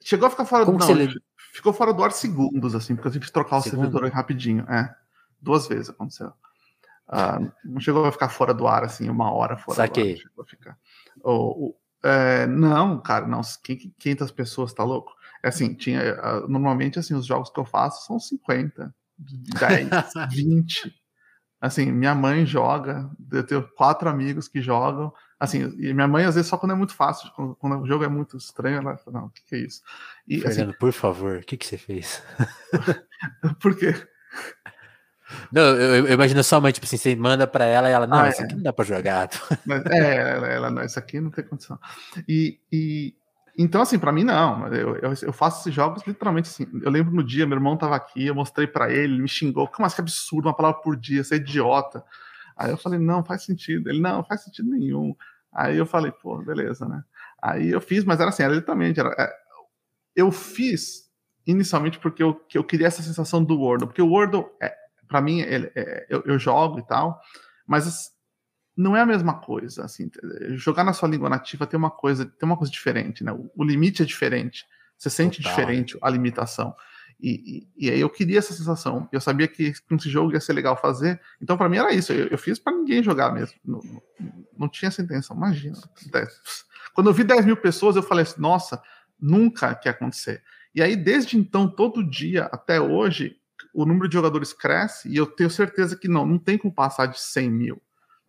chegou 0.04 0.28
a 0.28 0.30
ficar 0.30 0.44
fora 0.44 0.66
do 0.66 0.72
ar. 0.72 1.10
Ficou 1.54 1.72
fora 1.72 1.94
do 1.94 2.04
ar 2.04 2.12
segundos, 2.12 2.76
assim, 2.76 2.94
porque 2.96 3.08
eu 3.08 3.12
tive 3.14 3.26
que 3.26 3.32
trocar 3.32 3.58
o 3.58 3.62
Segundo? 3.62 3.84
servidor 3.84 4.10
rapidinho. 4.12 4.66
É, 4.70 4.94
duas 5.42 5.68
vezes 5.68 5.90
aconteceu. 5.90 6.34
Uh, 7.08 7.52
não 7.64 7.80
chegou 7.80 8.06
a 8.06 8.12
ficar 8.12 8.30
fora 8.30 8.54
do 8.54 8.68
ar, 8.68 8.84
assim, 8.84 9.10
uma 9.10 9.32
hora 9.32 9.58
fora 9.58 9.78
Saquei. 9.78 10.16
do 10.16 10.18
ar. 10.18 10.18
Chegou 10.18 10.44
a 10.44 10.48
ficar. 10.48 10.78
É, 12.04 12.48
não, 12.48 13.00
cara, 13.02 13.28
não. 13.28 13.42
500 14.00 14.32
pessoas, 14.32 14.74
tá 14.74 14.84
louco? 14.84 15.14
É 15.44 15.50
assim, 15.50 15.74
tinha. 15.74 16.16
Normalmente, 16.48 17.00
assim, 17.00 17.14
os 17.16 17.26
jogos 17.26 17.50
que 17.50 17.60
eu 17.60 17.66
faço 17.66 18.06
são 18.06 18.20
50, 18.20 18.94
10, 19.18 19.90
20. 20.32 20.94
Assim, 21.60 21.92
minha 21.92 22.16
mãe 22.16 22.44
joga, 22.44 23.08
eu 23.32 23.46
tenho 23.46 23.62
quatro 23.76 24.10
amigos 24.10 24.48
que 24.48 24.62
jogam. 24.62 25.14
Assim, 25.40 25.74
e 25.78 25.94
minha 25.94 26.08
mãe, 26.08 26.26
às 26.26 26.36
vezes, 26.36 26.50
só 26.50 26.58
quando 26.58 26.72
é 26.72 26.76
muito 26.76 26.96
fácil, 26.96 27.32
quando, 27.36 27.56
quando 27.56 27.82
o 27.82 27.88
jogo 27.88 28.04
é 28.04 28.08
muito 28.08 28.36
estranho, 28.36 28.78
ela 28.78 28.98
fala, 28.98 29.22
não, 29.22 29.26
o 29.28 29.30
que, 29.30 29.44
que, 29.44 29.56
é 29.56 29.60
isso? 29.60 29.82
E, 30.28 30.38
assim 30.38 30.48
Fernando, 30.48 30.70
assim, 30.70 30.80
por 30.80 30.92
favor, 30.92 31.38
o 31.38 31.42
que, 31.42 31.58
que 31.58 31.66
você 31.66 31.78
fez? 31.78 32.24
por 33.62 33.76
quê? 33.78 33.94
Não, 35.52 35.62
eu, 35.62 36.08
eu, 36.08 36.14
imagino 36.14 36.44
sua 36.44 36.60
mãe, 36.60 36.72
tipo 36.72 36.86
assim, 36.86 36.98
você 36.98 37.16
manda 37.16 37.46
pra 37.46 37.66
ela 37.66 37.90
e 37.90 37.92
ela, 37.92 38.08
não, 38.08 38.20
ah, 38.20 38.30
isso 38.30 38.42
é. 38.42 38.46
aqui 38.46 38.56
não 38.56 38.64
dá 38.64 38.74
pra 38.74 38.86
jogar. 38.86 39.30
Mas, 39.66 39.86
é, 39.86 40.16
ela, 40.16 40.48
ela, 40.48 40.72
não, 40.72 40.84
isso 40.84 40.98
aqui 41.00 41.20
não 41.20 41.30
tem 41.30 41.44
condição. 41.44 41.80
E, 42.28 42.60
e 42.72 43.16
então, 43.58 43.82
assim, 43.82 44.00
para 44.00 44.12
mim 44.12 44.24
não. 44.24 44.68
Eu, 44.68 44.96
eu, 44.98 45.14
eu, 45.22 45.34
faço 45.34 45.62
esses 45.62 45.74
jogos 45.74 46.04
literalmente 46.06 46.50
assim. 46.50 46.68
Eu 46.82 46.90
lembro 46.90 47.14
no 47.14 47.24
dia, 47.24 47.46
meu 47.46 47.58
irmão 47.58 47.78
tava 47.78 47.96
aqui, 47.96 48.28
eu 48.28 48.36
mostrei 48.36 48.66
para 48.66 48.92
ele, 48.92 49.14
ele 49.14 49.22
me 49.22 49.28
xingou. 49.28 49.68
Como 49.68 49.86
assim, 49.86 49.96
que 49.96 50.02
absurdo, 50.02 50.48
uma 50.48 50.56
palavra 50.56 50.82
por 50.82 50.96
dia, 50.96 51.24
você 51.24 51.36
é 51.36 51.38
idiota. 51.38 52.04
Aí 52.56 52.72
eu 52.72 52.78
falei, 52.78 53.00
não, 53.00 53.24
faz 53.24 53.44
sentido. 53.44 53.90
Ele, 53.90 54.00
não, 54.00 54.24
faz 54.24 54.44
sentido 54.44 54.70
nenhum. 54.70 55.16
Aí 55.52 55.78
eu 55.78 55.86
falei, 55.86 56.12
pô, 56.12 56.38
beleza, 56.38 56.88
né? 56.88 57.04
Aí 57.42 57.70
eu 57.70 57.82
fiz, 57.82 58.04
mas 58.04 58.20
era 58.20 58.30
assim, 58.30 58.44
era 58.44 58.54
literalmente. 58.54 59.00
Era, 59.00 59.14
é, 59.18 59.30
eu 60.16 60.32
fiz 60.32 61.10
inicialmente 61.46 62.00
porque 62.00 62.22
eu, 62.22 62.36
que 62.36 62.58
eu 62.58 62.64
queria 62.64 62.88
essa 62.88 63.02
sensação 63.02 63.44
do 63.44 63.60
Wordle, 63.60 63.88
porque 63.88 64.02
o 64.02 64.08
Wordle, 64.08 64.46
é, 64.62 64.74
para 65.08 65.22
mim, 65.22 65.40
ele, 65.42 65.72
é, 65.76 66.06
eu, 66.10 66.22
eu, 66.26 66.40
jogo 66.40 66.80
e 66.80 66.86
tal, 66.86 67.20
mas 67.66 68.12
não 68.76 68.96
é 68.96 69.02
a 69.02 69.06
mesma 69.06 69.40
coisa. 69.40 69.84
Assim, 69.84 70.10
jogar 70.52 70.84
na 70.84 70.94
sua 70.94 71.10
língua 71.10 71.30
nativa 71.30 71.68
tem 71.68 71.78
uma 71.78 71.92
coisa, 71.92 72.26
tem 72.26 72.48
uma 72.48 72.58
coisa 72.58 72.72
diferente, 72.72 73.24
né? 73.24 73.32
O, 73.32 73.52
o 73.56 73.64
limite 73.64 74.02
é 74.02 74.06
diferente. 74.06 74.66
Você 74.98 75.10
sente 75.10 75.42
Total. 75.42 75.52
diferente 75.52 75.98
a 76.02 76.10
limitação. 76.10 76.76
E, 77.22 77.68
e, 77.78 77.88
e, 77.88 77.92
aí 77.92 78.00
eu 78.00 78.10
queria 78.10 78.40
essa 78.40 78.54
sensação. 78.54 79.08
Eu 79.12 79.22
sabia 79.22 79.48
que 79.48 79.74
com 79.88 79.96
esse 79.96 80.10
jogo 80.10 80.34
ia 80.34 80.40
ser 80.40 80.54
legal 80.54 80.76
fazer. 80.76 81.22
Então, 81.40 81.56
para 81.56 81.70
mim, 81.70 81.78
era 81.78 81.94
isso. 81.94 82.12
Eu, 82.12 82.28
eu 82.28 82.38
fiz 82.38 82.58
para 82.58 82.76
ninguém 82.76 83.04
jogar 83.04 83.32
mesmo. 83.32 83.56
Não, 83.64 83.80
não, 84.58 84.68
tinha 84.68 84.90
essa 84.90 85.02
intenção. 85.02 85.38
Imagina. 85.38 85.78
Quando 86.96 87.10
eu 87.10 87.14
vi 87.14 87.24
10 87.24 87.46
mil 87.46 87.58
pessoas, 87.58 87.96
eu 87.96 88.02
falei 88.02 88.24
assim: 88.24 88.42
nossa, 88.42 88.82
nunca 89.20 89.76
quer 89.76 89.90
acontecer. 89.90 90.44
E 90.74 90.82
aí, 90.82 90.96
desde 90.96 91.38
então, 91.38 91.68
todo 91.68 92.04
dia 92.04 92.46
até 92.46 92.82
hoje, 92.82 93.38
o 93.72 93.86
número 93.86 94.08
de 94.08 94.14
jogadores 94.14 94.52
cresce. 94.52 95.08
E 95.08 95.16
eu 95.16 95.28
tenho 95.28 95.50
certeza 95.50 95.96
que 95.96 96.08
não, 96.08 96.26
não 96.26 96.40
tem 96.40 96.58
como 96.58 96.74
passar 96.74 97.06
de 97.06 97.20
100 97.20 97.52
mil. 97.52 97.82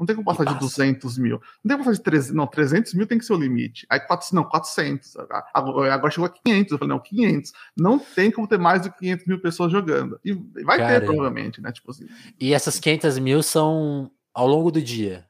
Não 0.03 0.07
tem 0.07 0.17
como 0.17 0.27
passar 0.27 0.45
de 0.45 0.59
200 0.59 1.17
mil. 1.17 1.41
Não 1.63 1.69
tem 1.69 1.77
como 1.77 1.85
passar 1.85 1.93
de 1.93 2.03
300. 2.03 2.35
Não, 2.35 2.45
300 2.45 2.95
mil 2.95 3.07
tem 3.07 3.19
que 3.19 3.25
ser 3.25 3.35
o 3.35 3.37
limite. 3.37 3.87
Aí, 3.89 4.01
400, 4.01 4.33
não, 4.33 4.43
400. 4.43 5.17
Agora, 5.55 5.95
agora 5.95 6.11
chegou 6.11 6.27
a 6.27 6.29
500. 6.29 6.73
Eu 6.73 6.79
falei, 6.79 6.93
não, 6.93 6.99
500. 6.99 7.53
Não 7.77 7.99
tem 8.01 8.29
como 8.33 8.49
ter 8.49 8.59
mais 8.59 8.83
que 8.83 8.99
500 8.99 9.27
mil 9.27 9.41
pessoas 9.41 9.71
jogando. 9.71 10.19
E 10.25 10.33
vai 10.65 10.79
Caramba. 10.79 11.01
ter, 11.01 11.07
provavelmente, 11.07 11.61
né? 11.61 11.71
Tipo 11.71 11.93
assim. 11.93 12.09
E 12.41 12.53
essas 12.53 12.81
500 12.81 13.19
mil 13.21 13.45
são 13.45 14.11
ao 14.35 14.49
longo 14.49 14.73
do 14.73 14.83
dia? 14.83 15.25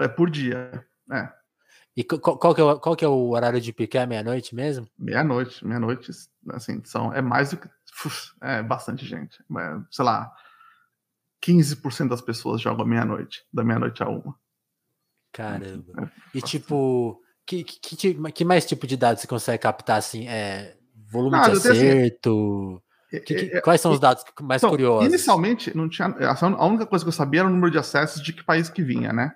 É 0.00 0.06
por 0.06 0.30
dia, 0.30 0.84
é. 1.10 1.28
E 1.96 2.04
qual, 2.04 2.38
qual, 2.38 2.54
que 2.54 2.60
é 2.60 2.64
o, 2.64 2.78
qual 2.78 2.96
que 2.96 3.04
é 3.04 3.08
o 3.08 3.30
horário 3.30 3.60
de 3.60 3.72
pique? 3.72 3.98
É 3.98 4.06
meia-noite 4.06 4.54
mesmo? 4.54 4.88
Meia-noite. 4.96 5.66
Meia-noite, 5.66 6.12
assim, 6.50 6.80
são, 6.84 7.12
é 7.12 7.20
mais 7.20 7.50
do 7.50 7.56
que... 7.56 7.68
É 8.40 8.62
bastante 8.62 9.04
gente. 9.04 9.42
É, 9.58 9.76
sei 9.90 10.04
lá, 10.04 10.32
15% 11.44 12.08
das 12.08 12.22
pessoas 12.22 12.60
jogam 12.60 12.86
meia-noite, 12.86 13.44
da 13.52 13.62
meia-noite 13.62 14.02
a 14.02 14.08
uma. 14.08 14.34
Caramba. 15.32 16.10
É, 16.34 16.38
e 16.38 16.40
tipo, 16.40 17.20
que, 17.46 17.64
que, 17.64 18.14
que, 18.14 18.44
mais 18.44 18.64
tipo 18.64 18.86
de 18.86 18.96
dados 18.96 19.20
você 19.20 19.26
consegue 19.26 19.62
captar 19.62 19.98
assim? 19.98 20.26
É, 20.26 20.76
volume 21.10 21.40
de 21.42 21.50
assim, 21.50 21.70
acerto? 21.70 22.82
Assim, 23.12 23.24
que, 23.24 23.34
que, 23.34 23.56
é, 23.56 23.60
quais 23.60 23.80
são 23.80 23.92
os 23.92 24.00
dados 24.00 24.24
mais 24.40 24.60
então, 24.60 24.70
curiosos? 24.70 25.06
Inicialmente, 25.06 25.76
não 25.76 25.88
tinha. 25.88 26.06
A 26.08 26.66
única 26.66 26.86
coisa 26.86 27.04
que 27.04 27.08
eu 27.08 27.12
sabia 27.12 27.40
era 27.40 27.48
o 27.48 27.52
número 27.52 27.70
de 27.70 27.78
acessos 27.78 28.22
de 28.22 28.32
que 28.32 28.42
país 28.42 28.70
que 28.70 28.82
vinha, 28.82 29.12
né? 29.12 29.34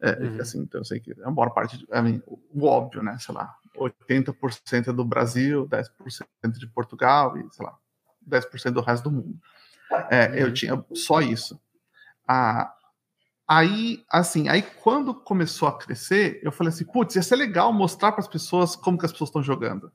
É, 0.00 0.12
uhum. 0.12 0.40
assim, 0.40 0.60
então 0.60 0.80
eu 0.80 0.84
sei 0.84 1.00
que 1.00 1.12
a 1.24 1.30
maior 1.30 1.50
parte, 1.50 1.76
I 1.92 2.02
mean, 2.02 2.22
o 2.26 2.66
óbvio, 2.66 3.02
né? 3.02 3.16
Sei 3.18 3.34
lá, 3.34 3.52
80% 3.76 4.88
é 4.88 4.92
do 4.92 5.04
Brasil, 5.04 5.66
10% 5.68 6.58
de 6.58 6.66
Portugal 6.68 7.36
e, 7.36 7.48
sei 7.52 7.66
lá, 7.66 7.76
10% 8.28 8.70
do 8.70 8.80
resto 8.80 9.04
do 9.04 9.16
mundo. 9.16 9.38
É, 10.10 10.42
eu 10.42 10.52
tinha 10.52 10.84
só 10.94 11.20
isso. 11.20 11.60
Ah, 12.26 12.72
aí, 13.46 14.04
assim, 14.10 14.48
aí 14.48 14.62
quando 14.62 15.14
começou 15.14 15.68
a 15.68 15.78
crescer, 15.78 16.40
eu 16.42 16.52
falei 16.52 16.72
assim, 16.72 16.84
putz, 16.84 17.16
ia 17.16 17.22
ser 17.22 17.36
legal 17.36 17.72
mostrar 17.72 18.12
para 18.12 18.20
as 18.20 18.28
pessoas 18.28 18.76
como 18.76 18.98
que 18.98 19.06
as 19.06 19.12
pessoas 19.12 19.28
estão 19.28 19.42
jogando. 19.42 19.90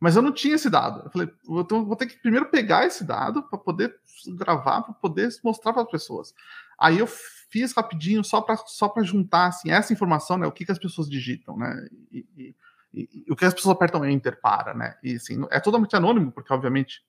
Mas 0.00 0.16
eu 0.16 0.22
não 0.22 0.32
tinha 0.32 0.54
esse 0.54 0.70
dado. 0.70 1.02
Eu 1.04 1.10
falei, 1.10 1.28
vou 1.44 1.94
ter 1.94 2.06
que 2.06 2.18
primeiro 2.18 2.46
pegar 2.46 2.86
esse 2.86 3.04
dado 3.04 3.42
para 3.42 3.58
poder 3.58 3.94
gravar, 4.28 4.82
para 4.82 4.94
poder 4.94 5.28
mostrar 5.44 5.74
para 5.74 5.82
as 5.82 5.90
pessoas. 5.90 6.34
Aí 6.78 6.98
eu 6.98 7.06
fiz 7.06 7.74
rapidinho 7.74 8.24
só 8.24 8.40
para 8.40 8.56
só 8.56 8.88
para 8.88 9.02
juntar 9.02 9.48
assim 9.48 9.70
essa 9.70 9.92
informação, 9.92 10.38
né? 10.38 10.46
O 10.46 10.52
que, 10.52 10.64
que 10.64 10.72
as 10.72 10.78
pessoas 10.78 11.08
digitam, 11.08 11.56
né? 11.58 11.86
E, 12.10 12.26
e, 12.36 12.56
e, 12.94 13.24
e 13.26 13.32
o 13.32 13.36
que 13.36 13.44
as 13.44 13.52
pessoas 13.52 13.76
apertam 13.76 14.04
enter 14.08 14.40
para, 14.40 14.72
né? 14.72 14.96
E 15.02 15.16
assim, 15.16 15.44
é 15.50 15.60
totalmente 15.60 15.94
anônimo, 15.94 16.32
porque 16.32 16.52
obviamente 16.52 17.02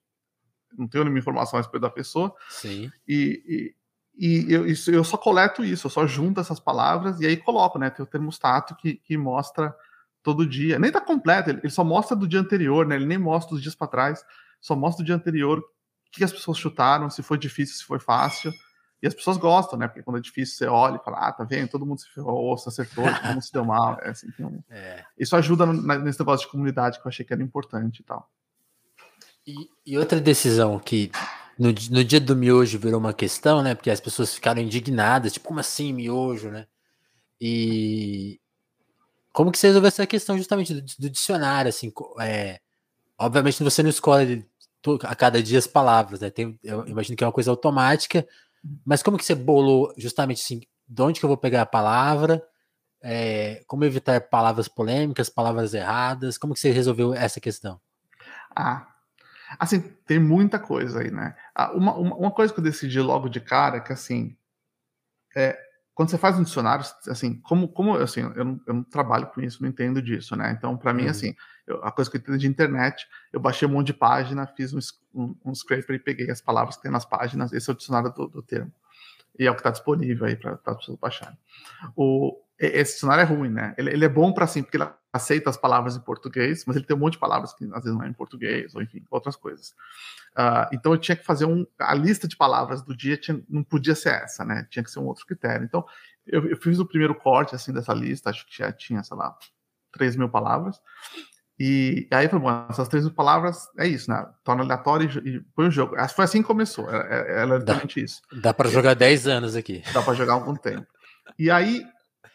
não 0.76 0.88
tenho 0.88 1.04
nenhuma 1.04 1.18
informação 1.18 1.58
a 1.58 1.62
respeito 1.62 1.82
da 1.82 1.90
pessoa. 1.90 2.34
Sim. 2.48 2.90
E, 3.06 3.74
e, 4.16 4.46
e 4.48 4.52
eu, 4.52 4.66
isso, 4.66 4.90
eu 4.90 5.04
só 5.04 5.16
coleto 5.16 5.64
isso, 5.64 5.86
eu 5.86 5.90
só 5.90 6.06
junto 6.06 6.40
essas 6.40 6.60
palavras 6.60 7.20
e 7.20 7.26
aí 7.26 7.36
coloco, 7.36 7.78
né? 7.78 7.90
Tem 7.90 8.02
o 8.02 8.08
termostato 8.08 8.74
que, 8.76 8.94
que 8.94 9.16
mostra 9.16 9.74
todo 10.22 10.46
dia. 10.46 10.78
Nem 10.78 10.92
tá 10.92 11.00
completo, 11.00 11.50
ele, 11.50 11.60
ele 11.60 11.70
só 11.70 11.82
mostra 11.82 12.16
do 12.16 12.28
dia 12.28 12.40
anterior, 12.40 12.86
né? 12.86 12.96
Ele 12.96 13.06
nem 13.06 13.18
mostra 13.18 13.54
os 13.54 13.62
dias 13.62 13.74
para 13.74 13.88
trás, 13.88 14.24
só 14.60 14.76
mostra 14.76 15.02
do 15.02 15.06
dia 15.06 15.14
anterior 15.14 15.58
o 15.58 15.64
que 16.10 16.22
as 16.22 16.32
pessoas 16.32 16.58
chutaram, 16.58 17.08
se 17.10 17.22
foi 17.22 17.38
difícil, 17.38 17.76
se 17.76 17.84
foi 17.84 17.98
fácil. 17.98 18.52
E 19.02 19.06
as 19.06 19.14
pessoas 19.14 19.36
gostam, 19.36 19.76
né? 19.76 19.88
Porque 19.88 20.02
quando 20.02 20.18
é 20.18 20.20
difícil, 20.20 20.56
você 20.56 20.66
olha 20.66 20.96
e 20.96 21.04
fala, 21.04 21.26
ah, 21.26 21.32
tá 21.32 21.42
vendo? 21.42 21.68
Todo 21.68 21.84
mundo 21.84 21.98
se 21.98 22.08
ferrou, 22.08 22.56
se 22.56 22.68
acertou, 22.68 23.04
todo 23.04 23.32
mundo 23.32 23.42
se 23.42 23.52
deu 23.52 23.64
mal. 23.64 23.98
É, 24.00 24.10
assim, 24.10 24.28
um... 24.38 24.62
é. 24.70 25.04
Isso 25.18 25.34
ajuda 25.34 25.66
nesse 25.66 26.20
negócio 26.20 26.46
de 26.46 26.52
comunidade 26.52 27.00
que 27.00 27.06
eu 27.06 27.08
achei 27.08 27.26
que 27.26 27.32
era 27.32 27.42
importante 27.42 27.98
e 27.98 28.04
tal. 28.04 28.30
E, 29.46 29.54
e, 29.84 29.98
outra 29.98 30.20
decisão 30.20 30.78
que 30.78 31.10
no, 31.58 31.68
no 31.68 32.04
dia 32.04 32.20
do 32.20 32.36
miojo 32.36 32.78
virou 32.78 33.00
uma 33.00 33.12
questão, 33.12 33.62
né? 33.62 33.74
Porque 33.74 33.90
as 33.90 34.00
pessoas 34.00 34.34
ficaram 34.34 34.60
indignadas, 34.62 35.32
tipo, 35.32 35.48
como 35.48 35.60
assim 35.60 35.92
miojo, 35.92 36.50
né? 36.50 36.66
E 37.40 38.40
como 39.32 39.50
que 39.50 39.58
você 39.58 39.68
resolveu 39.68 39.88
essa 39.88 40.06
questão 40.06 40.36
justamente 40.36 40.74
do, 40.74 40.82
do 40.82 41.10
dicionário, 41.10 41.68
assim, 41.68 41.92
é, 42.20 42.60
obviamente 43.18 43.62
você 43.62 43.82
não 43.82 43.90
escolhe 43.90 44.46
a 45.02 45.14
cada 45.14 45.42
dia 45.42 45.58
as 45.58 45.66
palavras, 45.66 46.20
né? 46.20 46.30
Tem, 46.30 46.58
eu 46.62 46.86
imagino 46.86 47.16
que 47.16 47.24
é 47.24 47.26
uma 47.26 47.32
coisa 47.32 47.50
automática, 47.50 48.26
mas 48.84 49.02
como 49.02 49.16
que 49.18 49.24
você 49.24 49.34
bolou 49.34 49.92
justamente 49.96 50.42
assim, 50.42 50.60
de 50.88 51.02
onde 51.02 51.18
que 51.20 51.24
eu 51.24 51.28
vou 51.28 51.36
pegar 51.36 51.62
a 51.62 51.66
palavra, 51.66 52.42
é, 53.02 53.62
como 53.66 53.84
evitar 53.84 54.20
palavras 54.28 54.68
polêmicas, 54.68 55.28
palavras 55.28 55.74
erradas, 55.74 56.38
como 56.38 56.54
que 56.54 56.60
você 56.60 56.70
resolveu 56.70 57.14
essa 57.14 57.40
questão? 57.40 57.80
Ah, 58.54 58.86
Assim, 59.58 59.80
tem 60.06 60.18
muita 60.18 60.58
coisa 60.58 61.00
aí, 61.00 61.10
né? 61.10 61.34
Ah, 61.54 61.72
uma, 61.72 61.94
uma, 61.94 62.16
uma 62.16 62.30
coisa 62.30 62.52
que 62.52 62.60
eu 62.60 62.64
decidi 62.64 63.00
logo 63.00 63.28
de 63.28 63.40
cara 63.40 63.78
é 63.78 63.80
que, 63.80 63.92
assim, 63.92 64.36
é, 65.36 65.58
quando 65.94 66.10
você 66.10 66.18
faz 66.18 66.38
um 66.38 66.42
dicionário, 66.42 66.84
assim, 67.08 67.40
como, 67.40 67.68
como 67.68 67.94
assim, 67.96 68.22
eu 68.34 68.44
não, 68.44 68.60
eu 68.66 68.74
não 68.74 68.82
trabalho 68.82 69.26
com 69.26 69.40
isso, 69.40 69.62
não 69.62 69.68
entendo 69.68 70.00
disso, 70.00 70.34
né? 70.34 70.54
Então, 70.56 70.76
para 70.76 70.92
mim, 70.92 71.04
uhum. 71.04 71.10
assim, 71.10 71.34
eu, 71.66 71.84
a 71.84 71.92
coisa 71.92 72.10
que 72.10 72.16
eu 72.16 72.20
entendo 72.20 72.38
de 72.38 72.46
internet, 72.46 73.06
eu 73.32 73.38
baixei 73.38 73.68
um 73.68 73.72
monte 73.72 73.88
de 73.88 73.94
página, 73.94 74.46
fiz 74.46 74.72
um, 74.72 74.78
um, 75.14 75.36
um 75.44 75.54
scraper 75.54 75.96
e 75.96 75.98
peguei 75.98 76.30
as 76.30 76.40
palavras 76.40 76.76
que 76.76 76.82
tem 76.82 76.90
nas 76.90 77.04
páginas, 77.04 77.52
esse 77.52 77.68
é 77.68 77.72
o 77.72 77.76
dicionário 77.76 78.10
do, 78.10 78.26
do 78.26 78.42
termo. 78.42 78.72
E 79.38 79.46
é 79.46 79.50
o 79.50 79.54
que 79.54 79.60
está 79.60 79.70
disponível 79.70 80.26
aí 80.26 80.36
para 80.36 80.58
as 80.64 80.76
pessoas 80.76 80.98
baixarem. 80.98 81.38
O, 81.96 82.38
esse 82.66 82.94
dicionário 82.94 83.22
é 83.22 83.24
ruim, 83.24 83.50
né? 83.50 83.74
Ele, 83.76 83.90
ele 83.90 84.04
é 84.04 84.08
bom 84.08 84.32
para 84.32 84.44
assim, 84.44 84.62
porque 84.62 84.76
ele 84.76 84.88
aceita 85.12 85.50
as 85.50 85.56
palavras 85.56 85.96
em 85.96 86.00
português, 86.00 86.64
mas 86.66 86.76
ele 86.76 86.84
tem 86.84 86.96
um 86.96 87.00
monte 87.00 87.14
de 87.14 87.18
palavras 87.18 87.52
que 87.52 87.64
às 87.64 87.84
vezes 87.84 87.96
não 87.96 88.04
é 88.04 88.08
em 88.08 88.12
português, 88.12 88.74
ou 88.74 88.82
enfim, 88.82 89.04
outras 89.10 89.36
coisas. 89.36 89.70
Uh, 90.36 90.66
então 90.72 90.92
eu 90.92 90.98
tinha 90.98 91.16
que 91.16 91.24
fazer 91.24 91.44
um. 91.44 91.66
A 91.78 91.94
lista 91.94 92.26
de 92.26 92.36
palavras 92.36 92.82
do 92.82 92.96
dia 92.96 93.16
tinha, 93.16 93.42
não 93.48 93.62
podia 93.62 93.94
ser 93.94 94.14
essa, 94.14 94.44
né? 94.44 94.66
Tinha 94.70 94.82
que 94.82 94.90
ser 94.90 95.00
um 95.00 95.06
outro 95.06 95.26
critério. 95.26 95.64
Então 95.64 95.84
eu, 96.26 96.46
eu 96.46 96.56
fiz 96.56 96.78
o 96.78 96.86
primeiro 96.86 97.14
corte 97.14 97.54
assim 97.54 97.72
dessa 97.72 97.92
lista, 97.92 98.30
acho 98.30 98.46
que 98.46 98.56
já 98.56 98.72
tinha, 98.72 99.02
sei 99.02 99.16
lá, 99.16 99.36
3 99.92 100.16
mil 100.16 100.28
palavras. 100.28 100.80
E, 101.58 102.08
e 102.10 102.14
aí 102.14 102.28
foi 102.28 102.38
bom, 102.38 102.66
essas 102.68 102.88
três 102.88 103.04
mil 103.04 103.14
palavras 103.14 103.68
é 103.78 103.86
isso, 103.86 104.10
né? 104.10 104.26
Torna 104.42 104.64
aleatório 104.64 105.08
e, 105.24 105.36
e 105.36 105.40
põe 105.54 105.68
o 105.68 105.70
jogo. 105.70 105.94
Foi 106.08 106.24
assim 106.24 106.42
que 106.42 106.48
começou, 106.48 106.88
era, 106.90 107.04
era 107.04 107.56
exatamente 107.56 108.02
isso. 108.02 108.20
Dá 108.32 108.52
para 108.52 108.68
jogar 108.68 108.94
10 108.94 109.28
anos 109.28 109.54
aqui. 109.54 109.82
Dá 109.92 110.02
para 110.02 110.14
jogar 110.14 110.32
algum 110.32 110.56
tempo. 110.56 110.86
E 111.38 111.50
aí, 111.50 111.84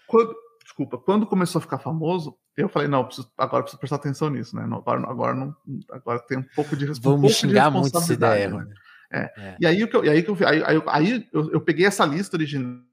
quando, 0.08 0.36
desculpa, 0.64 0.98
quando 0.98 1.28
começou 1.28 1.60
a 1.60 1.62
ficar 1.62 1.78
famoso, 1.78 2.38
eu 2.56 2.68
falei, 2.68 2.88
não, 2.88 3.06
preciso, 3.06 3.32
agora 3.38 3.64
preciso 3.64 3.80
prestar 3.80 3.98
atenção 3.98 4.30
nisso, 4.30 4.56
né? 4.56 4.66
Não, 4.66 4.78
agora, 4.78 5.02
agora, 5.10 5.36
não, 5.36 5.56
agora 5.92 6.20
tem 6.20 6.40
um 6.40 6.44
pouco 6.56 6.76
de 6.76 6.86
responsabilidade. 6.86 7.04
Vamos 7.04 7.32
um 7.32 7.36
xingar 7.36 7.72
muito 7.72 7.98
essa 7.98 8.14
ideia, 8.14 8.50
né? 8.50 8.74
É. 9.12 9.34
é. 9.38 9.58
E 9.60 9.68
aí, 9.68 9.80
eu, 9.80 10.04
e 10.04 10.10
aí, 10.10 10.26
eu, 10.26 10.38
aí, 10.48 10.64
aí, 10.64 10.84
aí 10.88 11.30
eu, 11.32 11.52
eu, 11.52 11.62
peguei 11.62 11.86
essa 11.86 12.06
lista 12.06 12.36
original 12.36 12.84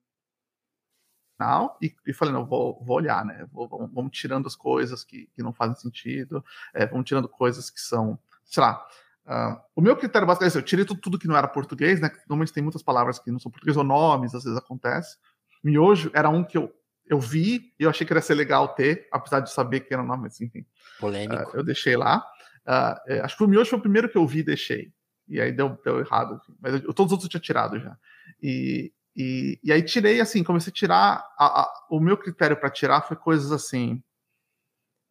e, 1.81 1.94
e 2.07 2.12
falei, 2.12 2.35
não, 2.35 2.44
vou, 2.44 2.83
vou 2.85 2.96
olhar, 2.96 3.24
né? 3.24 3.46
Vou, 3.53 3.68
vamos, 3.68 3.90
vamos, 3.92 4.16
tirando 4.16 4.46
as 4.46 4.55
coisas 4.55 5.03
que, 5.03 5.29
que 5.35 5.42
não 5.42 5.53
fazem 5.53 5.77
sentido, 5.77 6.44
é, 6.72 6.87
vamos 6.87 7.07
tirando 7.07 7.29
coisas 7.29 7.70
que 7.70 7.81
são, 7.81 8.18
sei 8.44 8.62
lá. 8.62 8.87
Uh, 9.27 9.59
o 9.77 9.81
meu 9.81 9.96
critério 9.96 10.27
básico 10.27 10.44
é 10.44 10.48
esse, 10.48 10.59
eu 10.59 10.62
tirei 10.62 10.85
tudo, 10.85 11.00
tudo 11.00 11.18
que 11.18 11.27
não 11.27 11.37
era 11.37 11.48
português, 11.48 11.98
né? 12.00 12.11
Normalmente 12.29 12.53
tem 12.53 12.62
muitas 12.62 12.83
palavras 12.83 13.18
que 13.18 13.31
não 13.31 13.38
são 13.38 13.50
português, 13.50 13.77
ou 13.77 13.83
nomes, 13.83 14.35
às 14.35 14.44
vezes 14.44 14.59
acontece. 14.59 15.16
Miojo 15.62 16.11
era 16.12 16.29
um 16.29 16.44
que 16.44 16.59
eu 16.59 16.70
eu 17.07 17.21
vi 17.21 17.75
e 17.79 17.85
eu 17.85 17.90
achei 17.90 18.07
que 18.07 18.12
ia 18.12 18.21
ser 18.21 18.35
legal 18.35 18.69
ter, 18.69 19.07
apesar 19.12 19.40
de 19.40 19.53
saber 19.53 19.81
que 19.81 19.93
era 19.93 20.03
um 20.03 20.07
nome, 20.07 20.25
mas 20.25 20.40
enfim. 20.40 20.64
Polêmico. 20.99 21.51
Uh, 21.51 21.57
eu 21.57 21.64
deixei 21.64 21.97
lá. 21.97 22.27
Uh, 22.67 23.23
acho 23.23 23.37
que 23.37 23.45
o 23.45 23.49
Miojo 23.49 23.71
foi 23.71 23.79
o 23.79 23.83
primeiro 23.83 24.09
que 24.09 24.17
eu 24.17 24.27
vi 24.27 24.38
e 24.38 24.45
deixei. 24.45 24.93
E 25.29 25.40
aí 25.40 25.53
deu, 25.53 25.79
deu 25.85 26.01
errado. 26.01 26.40
Mas 26.61 26.75
eu, 26.75 26.95
todos 26.95 27.07
os 27.07 27.12
outros 27.12 27.25
eu 27.25 27.31
tinha 27.31 27.40
tirado 27.40 27.79
já. 27.79 27.97
E, 28.43 28.93
e, 29.14 29.59
e 29.62 29.73
aí 29.73 29.83
tirei, 29.83 30.21
assim, 30.21 30.43
comecei 30.43 30.71
a 30.71 30.75
tirar. 30.75 31.27
A, 31.38 31.62
a, 31.62 31.87
o 31.90 32.01
meu 32.01 32.17
critério 32.17 32.57
para 32.57 32.71
tirar 32.71 33.03
foi 33.03 33.17
coisas 33.17 33.53
assim. 33.53 34.03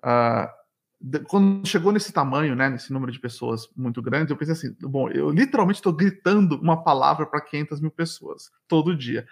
Uh, 0.04 0.50
de, 1.00 1.20
quando 1.20 1.68
chegou 1.68 1.92
nesse 1.92 2.12
tamanho, 2.12 2.56
né, 2.56 2.70
nesse 2.70 2.92
número 2.92 3.12
de 3.12 3.20
pessoas 3.20 3.70
muito 3.76 4.02
grande, 4.02 4.32
eu 4.32 4.38
pensei 4.38 4.54
assim: 4.54 4.76
bom, 4.82 5.10
eu 5.10 5.30
literalmente 5.30 5.80
estou 5.80 5.94
gritando 5.94 6.60
uma 6.60 6.84
palavra 6.84 7.26
para 7.26 7.42
500 7.42 7.82
mil 7.82 7.92
pessoas 7.92 8.50
todo 8.68 8.96
dia 8.96 9.28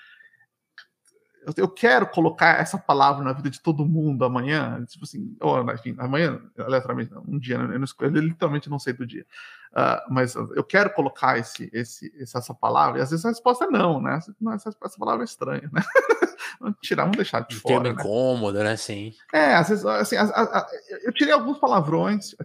eu 1.58 1.68
quero 1.68 2.08
colocar 2.08 2.60
essa 2.60 2.78
palavra 2.78 3.24
na 3.24 3.34
vida 3.34 3.50
de 3.50 3.60
todo 3.60 3.86
mundo 3.86 4.24
amanhã, 4.24 4.84
tipo 4.86 5.06
assim, 5.06 5.36
ou 5.40 5.60
enfim, 5.72 5.96
amanhã, 5.98 6.40
aleatoriamente, 6.58 7.12
um 7.28 7.40
dia, 7.40 7.56
eu, 7.56 7.80
não 7.80 7.88
eu 8.00 8.10
literalmente 8.10 8.70
não 8.70 8.78
sei 8.78 8.94
do 8.94 9.06
dia, 9.06 9.26
uh, 9.72 10.14
mas 10.14 10.36
eu 10.36 10.64
quero 10.64 10.94
colocar 10.94 11.38
esse, 11.38 11.70
esse, 11.74 12.14
essa 12.20 12.54
palavra, 12.54 13.00
e 13.00 13.02
às 13.02 13.10
vezes 13.10 13.26
a 13.26 13.30
resposta 13.30 13.66
é 13.66 13.68
não, 13.70 14.00
né? 14.00 14.20
Não, 14.40 14.54
essa, 14.54 14.70
essa 14.70 14.98
palavra 14.98 15.24
é 15.24 15.26
estranha, 15.26 15.70
né? 15.74 15.82
vamos 16.60 16.78
tirar, 16.82 17.04
vamos 17.04 17.18
deixar 17.18 17.40
de 17.42 17.56
fora. 17.56 17.82
Termo 17.82 17.98
né? 17.98 18.04
incômodo, 18.04 18.64
né? 18.64 18.78
Sim. 18.78 19.14
É, 19.34 19.56
às 19.56 19.70
vezes, 19.70 19.86
assim, 19.86 20.16
a, 20.18 20.24
a, 20.24 20.60
a, 20.60 20.68
eu 21.04 21.12
tirei 21.12 21.34
alguns 21.34 21.58
palavrões, 21.58 22.36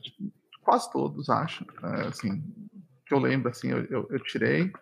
quase 0.63 0.91
todos, 0.91 1.29
acho, 1.29 1.67
é, 1.83 2.09
assim, 2.09 2.43
que 3.05 3.13
eu 3.13 3.19
lembro, 3.19 3.51
assim, 3.51 3.69
eu, 3.69 3.85
eu, 3.85 4.09
eu 4.11 4.21
tirei, 4.21 4.73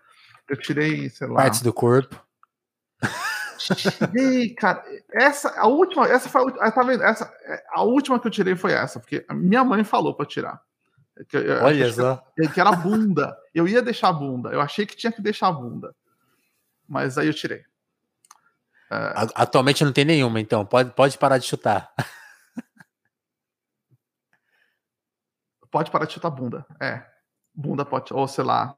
eu 0.48 0.56
tirei, 0.56 1.10
sei 1.10 1.26
lá. 1.26 1.34
Partes 1.34 1.62
do 1.62 1.72
corpo. 1.72 2.23
Tirei, 3.74 4.54
cara. 4.54 4.84
Essa, 5.12 5.50
a 5.58 5.66
última, 5.66 6.06
essa 6.06 6.28
foi 6.28 6.52
a, 6.60 6.70
tá 6.70 6.82
vendo? 6.82 7.02
Essa, 7.02 7.32
é, 7.44 7.64
a 7.70 7.82
última 7.82 8.18
que 8.18 8.26
eu 8.26 8.30
tirei 8.30 8.56
foi 8.56 8.72
essa, 8.72 9.00
porque 9.00 9.24
minha 9.30 9.64
mãe 9.64 9.84
falou 9.84 10.14
para 10.14 10.26
tirar. 10.26 10.60
Que, 11.28 11.38
Olha 11.62 11.92
só. 11.92 12.16
Que, 12.36 12.48
que 12.48 12.60
era 12.60 12.72
bunda. 12.72 13.36
Eu 13.54 13.68
ia 13.68 13.80
deixar 13.80 14.08
a 14.08 14.12
bunda. 14.12 14.50
Eu 14.50 14.60
achei 14.60 14.84
que 14.84 14.96
tinha 14.96 15.12
que 15.12 15.22
deixar 15.22 15.48
a 15.48 15.52
bunda. 15.52 15.94
Mas 16.88 17.16
aí 17.16 17.26
eu 17.26 17.34
tirei. 17.34 17.64
É... 18.90 19.14
Atualmente 19.34 19.84
não 19.84 19.92
tem 19.92 20.04
nenhuma, 20.04 20.40
então. 20.40 20.66
Pode, 20.66 20.90
pode 20.90 21.16
parar 21.16 21.38
de 21.38 21.46
chutar. 21.46 21.92
Pode 25.70 25.90
parar 25.90 26.04
de 26.04 26.12
chutar 26.12 26.30
bunda. 26.30 26.64
É. 26.80 27.04
Bunda 27.52 27.84
pode. 27.84 28.14
Ou 28.14 28.28
sei 28.28 28.44
lá. 28.44 28.76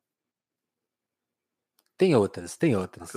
Tem 1.99 2.15
outras, 2.15 2.57
tem 2.57 2.75
outras. 2.75 3.13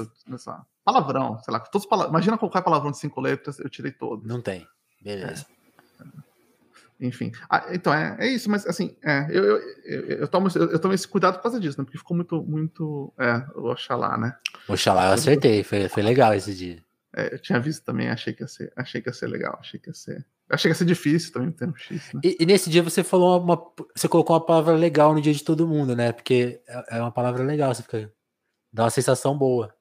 Palavrão, 0.91 1.37
sei 1.43 1.53
lá, 1.53 1.59
todos 1.59 1.87
palavrão. 1.87 2.11
Imagina 2.11 2.35
qualquer 2.35 2.63
palavrão 2.63 2.89
de 2.89 2.97
cinco 2.97 3.21
letras, 3.21 3.59
eu 3.59 3.69
tirei 3.69 3.91
todos. 3.91 4.27
Não 4.27 4.41
tem. 4.41 4.67
Beleza. 4.99 5.45
É. 6.01 7.05
Enfim. 7.05 7.31
Ah, 7.47 7.67
então, 7.69 7.93
é, 7.93 8.17
é 8.19 8.27
isso, 8.27 8.49
mas 8.49 8.65
assim, 8.65 8.97
é, 9.03 9.27
eu, 9.29 9.43
eu, 9.43 9.57
eu, 9.85 10.01
eu, 10.21 10.27
tomo, 10.27 10.47
eu, 10.55 10.71
eu 10.71 10.79
tomo 10.79 10.95
esse 10.95 11.07
cuidado 11.07 11.35
por 11.35 11.43
causa 11.43 11.59
disso, 11.59 11.77
né? 11.79 11.85
Porque 11.85 11.99
ficou 11.99 12.17
muito, 12.17 12.41
muito. 12.41 13.13
É, 13.19 13.35
o 13.55 13.69
Oxalá, 13.69 14.17
né? 14.17 14.35
Oxalá, 14.67 15.09
eu 15.09 15.13
acertei, 15.13 15.63
foi, 15.63 15.87
foi 15.87 16.01
legal 16.01 16.33
esse 16.33 16.55
dia. 16.55 16.83
É, 17.15 17.35
eu 17.35 17.39
tinha 17.39 17.59
visto 17.59 17.85
também, 17.85 18.09
achei 18.09 18.33
que 18.33 18.41
ia 18.41 18.47
ser, 18.47 18.73
achei 18.75 18.99
que 18.99 19.09
ia 19.09 19.13
ser 19.13 19.27
legal, 19.27 19.57
achei 19.59 19.79
que 19.79 19.91
ia 19.91 19.93
ser. 19.93 20.25
Achei 20.49 20.69
que 20.69 20.73
ia 20.73 20.77
ser 20.79 20.85
difícil 20.85 21.31
também 21.31 21.51
ter 21.51 21.69
um 21.69 21.75
X. 21.75 22.13
Né? 22.13 22.21
E, 22.23 22.37
e, 22.39 22.45
nesse 22.47 22.67
dia 22.71 22.81
você 22.81 23.03
falou 23.03 23.39
uma. 23.39 23.61
Você 23.95 24.07
colocou 24.07 24.35
uma 24.35 24.43
palavra 24.43 24.73
legal 24.73 25.13
no 25.13 25.21
dia 25.21 25.33
de 25.33 25.43
todo 25.43 25.67
mundo, 25.67 25.95
né? 25.95 26.11
Porque 26.11 26.61
é, 26.67 26.97
é 26.97 27.01
uma 27.01 27.11
palavra 27.11 27.43
legal, 27.43 27.73
você 27.73 27.83
fica 27.83 28.11
Dá 28.71 28.83
uma 28.83 28.89
sensação 28.89 29.37
boa. 29.37 29.73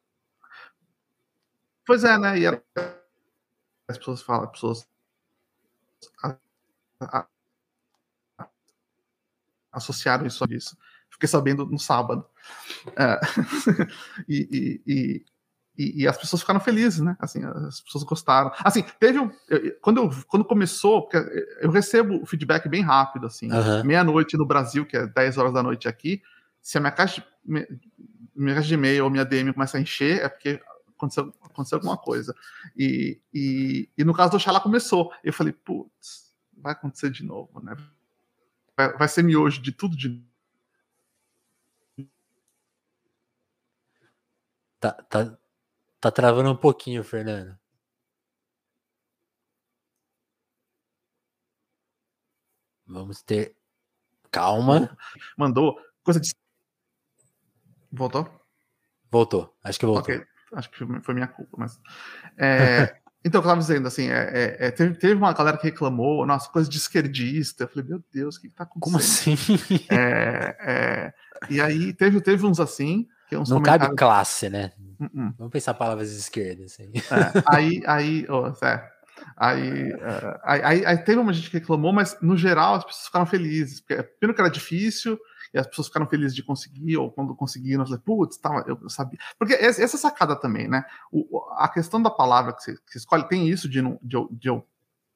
Pois 1.89 2.05
é, 2.05 2.19
né? 2.19 2.39
E 2.39 2.47
as 2.47 3.97
pessoas 3.97 4.21
falam, 4.21 4.45
as 4.45 4.51
pessoas 4.51 4.87
associaram 9.73 10.27
isso 10.27 10.45
a 10.45 10.49
isso. 10.51 10.77
Fiquei 11.09 11.27
sabendo 11.27 11.65
no 11.65 11.79
sábado. 11.79 12.27
É, 12.95 13.19
e, 14.29 14.83
e, 14.87 15.25
e, 15.79 16.03
e, 16.03 16.07
as 16.07 16.19
pessoas 16.19 16.43
ficaram 16.43 16.61
felizes, 16.61 17.01
né? 17.01 17.17
Assim, 17.19 17.43
as 17.43 17.81
pessoas 17.81 18.05
gostaram. 18.05 18.53
Assim, 18.63 18.83
teve 19.01 19.19
um. 19.19 19.31
Eu, 19.49 19.75
quando, 19.81 20.03
eu, 20.03 20.11
quando 20.27 20.45
começou, 20.45 21.09
eu 21.63 21.71
recebo 21.71 22.27
feedback 22.27 22.69
bem 22.69 22.83
rápido, 22.83 23.27
assim. 23.27 23.51
Uhum. 23.51 23.83
Meia-noite 23.85 24.37
no 24.37 24.45
Brasil, 24.45 24.85
que 24.85 24.95
é 24.95 25.07
10 25.07 25.39
horas 25.39 25.55
da 25.55 25.63
noite 25.63 25.89
aqui. 25.89 26.21
Se 26.61 26.77
a 26.77 26.83
minha 26.83 26.93
caixa 26.93 27.27
minha 28.39 28.55
caixa 28.55 28.69
de 28.69 28.75
e-mail 28.75 29.05
ou 29.05 29.11
minha 29.11 29.25
DM 29.25 29.55
começa 29.55 29.79
a 29.79 29.81
encher, 29.81 30.21
é 30.21 30.29
porque 30.29 30.61
aconteceu, 30.99 31.33
aconteceu 31.43 31.77
alguma 31.77 31.97
coisa. 31.97 32.35
E, 32.77 33.21
e, 33.33 33.89
e 33.97 34.05
no 34.05 34.13
caso 34.13 34.33
do 34.33 34.37
Oxalá 34.37 34.61
começou. 34.61 35.13
Eu 35.25 35.33
falei, 35.33 35.53
putz, 35.53 36.35
vai 36.53 36.73
acontecer 36.73 37.11
de 37.11 37.25
novo, 37.25 37.61
né? 37.61 37.75
Vai, 38.77 38.97
vai 38.97 39.09
ser 39.09 39.23
miojo 39.23 39.63
de 39.63 39.73
tudo 39.73 39.97
de 39.97 40.27
Tá, 44.81 44.93
tá, 44.93 45.37
tá 46.01 46.11
travando 46.13 46.53
um 46.53 46.57
pouquinho, 46.57 47.03
Fernando. 47.03 47.59
Vamos 52.87 53.21
ter 53.23 53.57
calma. 54.31 54.97
Mandou 55.37 55.77
coisa 56.05 56.21
de 56.21 56.33
Voltou? 57.91 58.29
Voltou, 59.11 59.57
acho 59.65 59.79
que 59.79 59.87
voltou. 59.87 60.03
Ok, 60.03 60.27
acho 60.55 60.71
que 60.71 60.85
foi 61.03 61.15
minha 61.15 61.27
culpa, 61.27 61.57
mas. 61.59 61.81
É, 62.37 62.95
então, 63.25 63.41
eu 63.41 63.43
estava 63.43 63.61
dizendo, 63.61 63.89
assim, 63.89 64.09
é, 64.09 64.31
é, 64.33 64.67
é, 64.67 64.71
teve, 64.71 64.95
teve, 64.95 65.15
uma 65.15 65.33
galera 65.33 65.57
que 65.57 65.65
reclamou, 65.65 66.27
nossa, 66.27 66.49
coisa 66.51 66.69
de 66.69 66.77
esquerdista. 66.77 67.65
Eu 67.65 67.69
falei, 67.69 67.89
meu 67.89 68.03
Deus, 68.13 68.37
o 68.37 68.41
que, 68.41 68.47
está 68.47 68.65
acontecendo? 68.65 68.85
Como 68.85 68.97
assim? 68.97 69.87
É, 69.91 70.57
é, 70.61 71.15
e 71.51 71.61
aí 71.61 71.93
teve, 71.93 72.21
teve 72.21 72.47
uns 72.47 72.61
assim. 72.61 73.07
Que 73.29 73.37
uns 73.37 73.51
Não 73.51 73.63
cabe 73.63 73.95
classe, 73.95 74.49
né? 74.49 74.73
Uh 74.99 75.05
-uh. 75.05 75.35
Vamos 75.37 75.53
pensar 75.53 75.75
palavras 75.75 76.11
de 76.11 76.17
esquerda. 76.19 76.65
Assim. 76.65 76.91
aí, 77.47 77.83
aí, 77.87 78.27
oh, 78.29 78.51
Aí, 79.37 79.93
aí, 80.43 80.61
aí, 80.65 80.87
aí, 80.87 80.99
teve 80.99 81.19
uma 81.19 81.33
gente 81.33 81.51
que 81.51 81.59
reclamou, 81.59 81.93
mas 81.93 82.17
no 82.21 82.37
geral 82.37 82.75
as 82.75 82.85
pessoas 82.85 83.07
ficaram 83.07 83.27
felizes. 83.27 83.81
Porque, 83.81 84.03
primeiro 84.03 84.35
que 84.35 84.41
era 84.41 84.51
difícil, 84.51 85.19
e 85.53 85.59
as 85.59 85.67
pessoas 85.67 85.89
ficaram 85.89 86.07
felizes 86.07 86.35
de 86.35 86.43
conseguir, 86.43 86.97
ou 86.97 87.11
quando 87.11 87.35
conseguiram, 87.35 87.83
eu 87.83 87.87
falei, 87.87 88.03
putz, 88.05 88.37
tava, 88.37 88.65
eu 88.67 88.89
sabia. 88.89 89.19
Porque 89.39 89.55
essa, 89.55 89.83
essa 89.83 89.97
sacada 89.97 90.37
também, 90.37 90.69
né? 90.69 90.85
O, 91.11 91.41
a 91.57 91.69
questão 91.69 92.01
da 92.03 92.11
palavra 92.11 92.53
que 92.53 92.63
você, 92.63 92.75
que 92.75 92.93
você 92.93 92.99
escolhe 92.99 93.29
tem 93.29 93.49
isso 93.49 93.69
de, 93.69 93.81
não, 93.81 93.99
de, 94.03 94.17
de 94.33 94.49
eu 94.49 94.67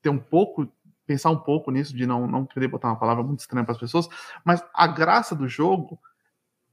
ter 0.01 0.09
um 0.09 0.19
pouco 0.19 0.71
pensar 1.07 1.31
um 1.31 1.39
pouco 1.39 1.71
nisso, 1.71 1.95
de 1.95 2.07
não, 2.07 2.27
não 2.27 2.47
querer 2.47 2.69
botar 2.69 2.89
uma 2.89 2.99
palavra 2.99 3.23
muito 3.23 3.41
estranha 3.41 3.65
para 3.65 3.73
as 3.73 3.81
pessoas, 3.81 4.09
mas 4.45 4.65
a 4.73 4.87
graça 4.87 5.35
do 5.35 5.49
jogo, 5.49 6.01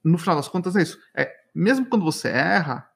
no 0.03 0.17
final 0.17 0.35
das 0.35 0.47
contas, 0.47 0.75
é 0.75 0.81
isso. 0.81 0.97
É, 1.15 1.35
mesmo 1.53 1.85
quando 1.85 2.05
você 2.05 2.29
erra, 2.29 2.89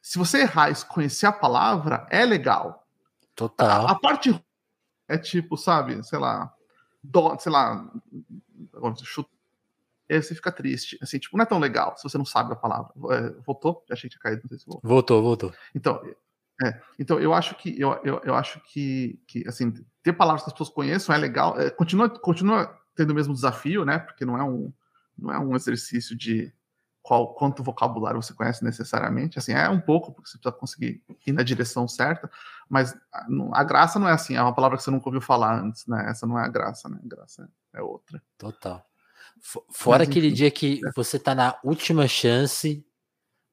se 0.00 0.18
você 0.18 0.42
errar 0.42 0.70
e 0.70 0.84
conhecer 0.86 1.26
a 1.26 1.32
palavra, 1.32 2.06
é 2.10 2.24
legal. 2.24 2.86
Total. 3.34 3.86
A, 3.86 3.92
a 3.92 3.94
parte 3.94 4.38
é 5.08 5.16
tipo, 5.16 5.56
sabe, 5.56 6.02
sei 6.04 6.18
lá, 6.18 6.52
do, 7.02 7.38
sei 7.38 7.52
lá, 7.52 7.88
chuta 9.02 9.30
e 10.08 10.14
aí 10.14 10.22
você 10.22 10.34
fica 10.34 10.52
triste. 10.52 10.98
Assim, 11.02 11.18
tipo, 11.18 11.36
não 11.36 11.42
é 11.42 11.46
tão 11.46 11.58
legal 11.58 11.96
se 11.96 12.02
você 12.02 12.18
não 12.18 12.24
sabe 12.24 12.52
a 12.52 12.56
palavra. 12.56 12.92
É, 13.10 13.30
voltou? 13.46 13.84
Já 13.88 13.94
achei 13.94 14.08
que 14.10 14.16
tinha 14.16 14.22
caído, 14.22 14.42
não 14.42 14.48
sei 14.48 14.58
se 14.58 14.66
voltou. 14.66 14.88
Voltou, 14.88 15.22
voltou. 15.22 15.54
Então, 15.74 16.00
É, 16.62 16.80
então 16.98 17.18
eu 17.18 17.32
acho 17.32 17.54
que 17.56 17.80
eu, 17.80 17.92
eu, 18.04 18.20
eu 18.24 18.34
acho 18.34 18.60
que, 18.60 19.18
que 19.26 19.46
assim 19.48 19.72
ter 20.02 20.12
palavras 20.12 20.42
que 20.44 20.48
as 20.48 20.52
pessoas 20.52 20.68
conheçam 20.68 21.14
é 21.14 21.18
legal. 21.18 21.58
É, 21.58 21.70
continua 21.70 22.08
continua 22.10 22.78
tendo 22.94 23.10
o 23.10 23.14
mesmo 23.14 23.34
desafio, 23.34 23.84
né? 23.84 23.98
Porque 23.98 24.24
não 24.24 24.36
é 24.38 24.44
um 24.44 24.72
não 25.18 25.32
é 25.32 25.38
um 25.38 25.56
exercício 25.56 26.16
de 26.16 26.52
qual 27.02 27.34
quanto 27.34 27.62
vocabulário 27.64 28.22
você 28.22 28.32
conhece 28.34 28.62
necessariamente. 28.62 29.38
Assim 29.38 29.52
é 29.52 29.68
um 29.68 29.80
pouco 29.80 30.12
porque 30.12 30.28
você 30.30 30.38
precisa 30.38 30.56
conseguir 30.60 31.02
ir 31.26 31.32
na 31.32 31.42
direção 31.42 31.88
certa, 31.88 32.30
mas 32.68 32.94
a, 33.12 33.26
a 33.54 33.64
graça 33.64 33.98
não 33.98 34.08
é 34.08 34.12
assim. 34.12 34.36
É 34.36 34.42
uma 34.42 34.54
palavra 34.54 34.76
que 34.76 34.84
você 34.84 34.90
nunca 34.90 35.08
ouviu 35.08 35.20
falar 35.20 35.58
antes, 35.58 35.86
né? 35.86 36.04
Essa 36.08 36.26
não 36.26 36.38
é 36.38 36.44
a 36.44 36.48
graça, 36.48 36.88
né? 36.88 36.98
A 37.02 37.08
graça 37.08 37.48
é, 37.74 37.78
é 37.78 37.82
outra. 37.82 38.22
Total. 38.38 38.84
Fora 39.72 40.04
aquele 40.04 40.30
dia 40.30 40.50
que 40.50 40.80
é. 40.84 40.90
você 40.94 41.18
tá 41.18 41.34
na 41.34 41.58
última 41.64 42.06
chance, 42.06 42.86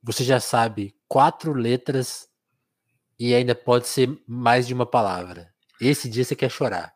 você 0.01 0.23
já 0.23 0.39
sabe 0.39 0.95
quatro 1.07 1.51
letras 1.53 2.29
e 3.19 3.33
ainda 3.33 3.55
pode 3.55 3.87
ser 3.87 4.21
mais 4.27 4.67
de 4.67 4.73
uma 4.73 4.85
palavra. 4.85 5.51
Esse 5.81 6.09
dia 6.09 6.23
você 6.23 6.35
quer 6.35 6.49
chorar. 6.49 6.93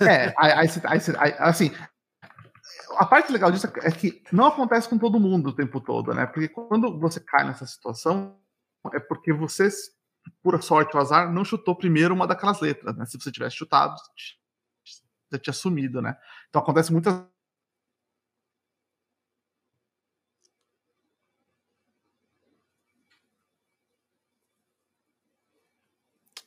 É, 0.00 0.32
aí, 0.38 0.52
aí, 0.52 1.00
aí, 1.18 1.34
assim, 1.38 1.72
a 2.96 3.04
parte 3.04 3.30
legal 3.30 3.50
disso 3.50 3.66
é 3.82 3.90
que 3.90 4.22
não 4.32 4.46
acontece 4.46 4.88
com 4.88 4.98
todo 4.98 5.20
mundo 5.20 5.50
o 5.50 5.54
tempo 5.54 5.80
todo, 5.80 6.14
né? 6.14 6.26
Porque 6.26 6.48
quando 6.48 6.98
você 6.98 7.20
cai 7.20 7.44
nessa 7.44 7.66
situação, 7.66 8.38
é 8.92 8.98
porque 8.98 9.32
você, 9.32 9.68
por 10.42 10.60
sorte 10.62 10.96
ou 10.96 11.02
azar, 11.02 11.32
não 11.32 11.44
chutou 11.44 11.76
primeiro 11.76 12.14
uma 12.14 12.26
daquelas 12.26 12.60
letras, 12.60 12.96
né? 12.96 13.04
Se 13.04 13.18
você 13.18 13.30
tivesse 13.30 13.56
chutado, 13.56 13.94
já 15.32 15.38
tinha 15.38 15.54
sumido, 15.54 16.00
né? 16.00 16.16
Então 16.48 16.62
acontece 16.62 16.92
muitas 16.92 17.14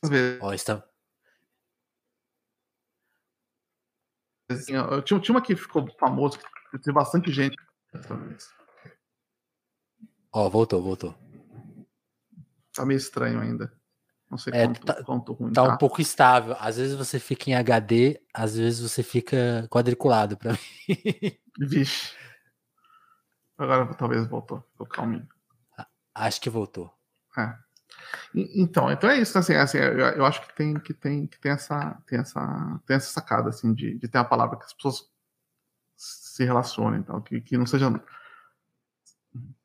vezes. 0.08 0.40
Oh, 0.42 0.52
está... 0.52 0.82
Assim, 4.50 4.74
eu 4.74 5.02
tinha, 5.02 5.20
tinha 5.20 5.34
uma 5.34 5.42
que 5.42 5.56
ficou 5.56 5.88
famosa, 5.98 6.38
que 6.38 6.78
teve 6.78 6.92
bastante 6.92 7.32
gente 7.32 7.56
Ó, 10.32 10.46
oh, 10.46 10.50
voltou, 10.50 10.82
voltou. 10.82 11.14
Tá 12.74 12.84
meio 12.84 12.98
estranho 12.98 13.40
ainda. 13.40 13.72
Não 14.28 14.36
sei 14.36 14.52
é, 14.52 14.66
quanto, 14.66 14.84
tá, 14.84 15.04
quanto 15.04 15.32
ruim. 15.32 15.52
Tá, 15.52 15.64
tá, 15.64 15.74
um 15.74 15.78
pouco 15.78 16.00
instável. 16.00 16.56
Às 16.58 16.76
vezes 16.76 16.96
você 16.96 17.20
fica 17.20 17.50
em 17.50 17.54
HD, 17.54 18.20
às 18.32 18.56
vezes 18.56 18.80
você 18.80 19.02
fica 19.02 19.68
quadriculado 19.70 20.36
pra 20.36 20.52
mim. 20.88 21.38
Vixe. 21.60 22.16
Agora 23.56 23.94
talvez 23.94 24.26
voltou. 24.26 24.60
Ficou 24.72 24.86
calminho. 24.88 25.28
Acho 26.12 26.40
que 26.40 26.50
voltou. 26.50 26.92
É. 27.38 27.56
Então, 28.34 28.90
então 28.90 29.10
é 29.10 29.18
isso, 29.18 29.38
assim, 29.38 29.54
assim 29.54 29.78
eu, 29.78 29.98
eu, 29.98 30.24
acho 30.24 30.40
que 30.42 30.54
tem 30.54 30.74
que 30.74 30.92
tem 30.92 31.26
que 31.26 31.38
tem 31.38 31.52
essa 31.52 31.96
tem 32.06 32.18
essa 32.18 32.80
tem 32.86 32.96
essa 32.96 33.12
sacada 33.12 33.48
assim 33.48 33.72
de, 33.72 33.98
de 33.98 34.08
ter 34.08 34.18
uma 34.18 34.24
palavra 34.24 34.58
que 34.58 34.64
as 34.64 34.72
pessoas 34.72 35.08
se 35.96 36.44
relacionem, 36.44 37.00
então, 37.00 37.20
que, 37.20 37.40
que 37.40 37.56
não 37.56 37.66
seja 37.66 37.90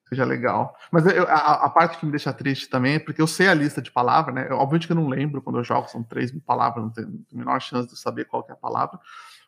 seja 0.07 0.25
legal. 0.25 0.75
Mas 0.91 1.05
eu, 1.05 1.23
a, 1.27 1.65
a, 1.65 1.69
parte 1.69 1.99
que 1.99 2.05
me 2.05 2.11
deixa 2.11 2.33
triste 2.33 2.67
também 2.67 2.95
é 2.95 2.99
porque 2.99 3.21
eu 3.21 3.27
sei 3.27 3.47
a 3.47 3.53
lista 3.53 3.81
de 3.81 3.91
palavras, 3.91 4.33
né? 4.33 4.47
Obviamente 4.51 4.87
que 4.87 4.93
eu 4.93 4.97
não 4.97 5.07
lembro 5.07 5.41
quando 5.41 5.59
eu 5.59 5.63
jogo, 5.63 5.87
são 5.87 6.03
três 6.03 6.31
mil 6.31 6.41
palavras, 6.41 6.83
não 6.83 6.91
tenho, 6.91 7.25
a 7.31 7.37
menor 7.37 7.61
chance 7.61 7.87
de 7.87 7.99
saber 7.99 8.25
qual 8.25 8.45
é 8.49 8.51
a 8.51 8.55
palavra, 8.55 8.99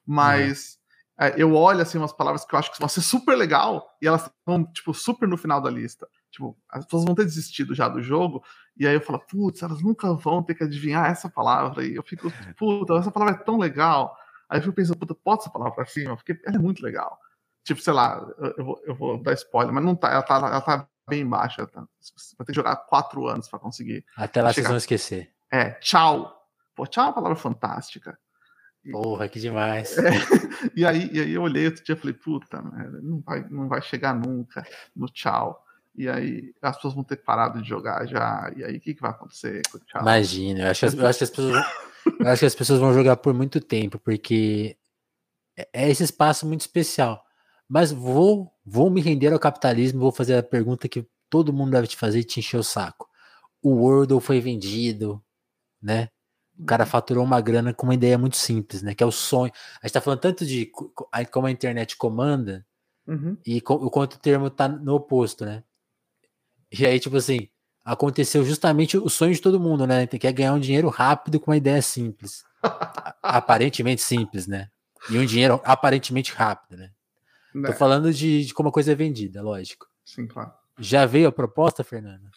mas 0.06 0.80
é, 1.20 1.34
eu 1.36 1.54
olho 1.56 1.82
assim 1.82 1.98
umas 1.98 2.14
palavras 2.14 2.46
que 2.46 2.54
eu 2.54 2.60
acho 2.60 2.72
que 2.72 2.80
vão 2.80 2.88
ser 2.88 3.02
super 3.02 3.36
legal 3.36 3.88
e 4.02 4.08
elas 4.08 4.26
estão 4.26 4.64
tipo 4.66 4.94
super 4.94 5.28
no 5.28 5.38
final 5.38 5.60
da 5.60 5.70
lista. 5.70 6.08
Tipo, 6.32 6.58
as 6.70 6.86
pessoas 6.86 7.04
vão 7.06 7.14
ter 7.14 7.26
desistido 7.26 7.76
já 7.76 7.90
do 7.90 8.02
jogo 8.02 8.44
e 8.78 8.88
aí 8.88 8.94
eu 8.94 9.02
falo, 9.02 9.20
putz, 9.20 9.62
elas 9.62 9.82
nunca 9.82 10.14
vão 10.14 10.42
ter 10.42 10.56
que 10.56 10.64
adivinhar 10.64 11.12
essa 11.12 11.30
palavra 11.30 11.86
e 11.86 11.96
eu 11.96 12.04
fico, 12.04 12.32
puta, 12.58 12.94
essa 12.96 13.12
palavra 13.12 13.36
é 13.36 13.44
tão 13.44 13.58
legal. 13.58 14.16
Aí 14.50 14.58
eu 14.58 14.64
fico 14.64 14.76
pensando, 14.76 14.98
puta, 14.98 15.14
pode 15.14 15.42
essa 15.42 15.50
palavra 15.50 15.76
pra 15.76 15.86
cima? 15.86 16.16
Porque 16.16 16.40
ela 16.46 16.56
é 16.56 16.60
muito 16.60 16.82
legal. 16.82 17.20
Tipo, 17.64 17.82
sei 17.82 17.94
lá, 17.94 18.26
eu 18.58 18.66
vou, 18.66 18.82
eu 18.86 18.96
vou 18.96 19.22
dar 19.22 19.34
spoiler, 19.34 19.74
mas 19.74 19.84
não 19.84 19.96
tá, 19.96 20.12
ela 20.12 20.24
tá, 20.24 20.36
ela 20.36 20.62
tá 20.62 20.88
bem 21.08 21.28
baixa. 21.28 21.68
Tá? 21.68 21.82
Vai 22.38 22.46
ter 22.46 22.54
que 22.54 22.56
jogar 22.56 22.76
quatro 22.78 23.28
anos 23.28 23.48
para 23.48 23.60
conseguir. 23.60 24.06
Até 24.16 24.42
lá 24.42 24.50
chegar. 24.50 24.54
vocês 24.54 24.68
vão 24.68 24.78
esquecer. 24.78 25.32
É, 25.52 25.72
tchau. 25.76 26.48
Pô, 26.74 26.88
tchau 26.88 27.04
é 27.04 27.08
uma 27.08 27.14
palavra 27.14 27.36
fantástica. 27.36 28.18
Porra, 28.90 29.28
que 29.28 29.40
demais. 29.40 29.96
É, 29.98 30.10
e, 30.76 30.86
aí, 30.86 31.10
e 31.14 31.20
aí 31.20 31.32
eu 31.34 31.44
olhei 31.44 31.66
outro 31.66 31.84
dia 31.84 31.94
e 31.94 31.98
falei, 31.98 32.14
puta, 32.14 32.62
não 33.04 33.22
vai, 33.22 33.48
não 33.50 33.68
vai 33.68 33.82
chegar 33.82 34.16
nunca 34.16 34.66
no 34.96 35.08
tchau. 35.08 35.64
E 35.96 36.08
aí 36.08 36.54
as 36.62 36.76
pessoas 36.76 36.94
vão 36.94 37.04
ter 37.04 37.18
parado 37.18 37.62
de 37.62 37.68
jogar 37.68 38.06
já. 38.06 38.52
E 38.56 38.64
aí 38.64 38.78
o 38.78 38.80
que, 38.80 38.94
que 38.94 39.02
vai 39.02 39.12
acontecer 39.12 39.62
tchau? 39.62 40.02
Imagina, 40.02 40.62
eu 40.62 40.72
acho, 40.72 40.86
eu 40.86 41.08
acho, 41.08 41.18
que 41.18 41.24
as 41.24 41.30
pessoas, 41.30 41.66
eu 42.20 42.28
acho 42.28 42.40
que 42.40 42.46
as 42.46 42.56
pessoas 42.56 42.80
vão 42.80 42.94
jogar 42.94 43.18
por 43.18 43.34
muito 43.34 43.60
tempo, 43.60 44.00
porque 44.00 44.78
é, 45.58 45.68
é 45.74 45.90
esse 45.90 46.04
espaço 46.04 46.46
muito 46.48 46.62
especial. 46.62 47.24
Mas 47.68 47.92
vou, 47.92 48.52
vou 48.66 48.90
me 48.90 49.02
render 49.02 49.32
ao 49.32 49.40
capitalismo, 49.40 50.00
vou 50.00 50.12
fazer 50.12 50.36
a 50.36 50.44
pergunta 50.44 50.90
que 50.90 51.08
todo 51.30 51.54
mundo 51.54 51.72
deve 51.72 51.88
te 51.88 51.96
fazer 51.96 52.20
e 52.20 52.24
te 52.24 52.40
encher 52.40 52.58
o 52.58 52.64
saco. 52.64 53.08
O 53.62 53.76
Wordle 53.76 54.20
foi 54.20 54.42
vendido, 54.42 55.24
né? 55.82 56.10
O 56.60 56.66
cara 56.66 56.86
faturou 56.86 57.24
uma 57.24 57.40
grana 57.40 57.74
com 57.74 57.88
uma 57.88 57.94
ideia 57.94 58.18
muito 58.18 58.38
simples, 58.38 58.82
né? 58.82 58.94
Que 58.94 59.04
é 59.04 59.06
o 59.06 59.12
sonho. 59.12 59.52
A 59.82 59.88
gente 59.88 59.94
tá 59.94 60.02
falando 60.02 60.20
tanto 60.20 60.46
de 60.46 60.70
como 61.32 61.48
a 61.48 61.52
internet 61.52 61.96
comanda 61.96 62.66
uhum. 63.08 63.38
e 63.46 63.58
o 63.66 63.90
quanto 63.90 64.16
o 64.16 64.20
termo 64.20 64.50
tá 64.50 64.68
no 64.68 64.96
oposto, 64.96 65.46
né? 65.46 65.64
E 66.72 66.86
aí, 66.86 67.00
tipo 67.00 67.18
assim, 67.18 67.50
aconteceu 67.84 68.44
justamente 68.44 68.98
o 68.98 69.10
sonho 69.10 69.34
de 69.34 69.42
todo 69.42 69.60
mundo, 69.60 69.86
né? 69.86 70.08
Tem 70.08 70.20
que 70.20 70.32
ganhar 70.32 70.54
um 70.54 70.60
dinheiro 70.60 70.90
rápido 70.90 71.40
com 71.40 71.52
uma 71.52 71.58
ideia 71.58 71.82
simples. 71.82 72.44
aparentemente 73.22 74.02
simples, 74.02 74.48
né? 74.48 74.70
E 75.10 75.18
um 75.18 75.26
dinheiro 75.26 75.60
aparentemente 75.64 76.32
rápido, 76.34 76.78
né? 76.78 76.92
Não. 77.54 77.64
Tô 77.64 77.72
né. 77.72 77.78
falando 77.78 78.14
de, 78.14 78.46
de 78.46 78.54
como 78.54 78.70
a 78.70 78.72
coisa 78.72 78.92
é 78.92 78.96
vendida, 78.96 79.42
lógico. 79.42 79.88
Sim, 80.06 80.28
claro. 80.28 80.52
Já 80.80 81.06
veio 81.06 81.28
a 81.28 81.32
proposta, 81.32 81.84
Fernanda? 81.84 82.30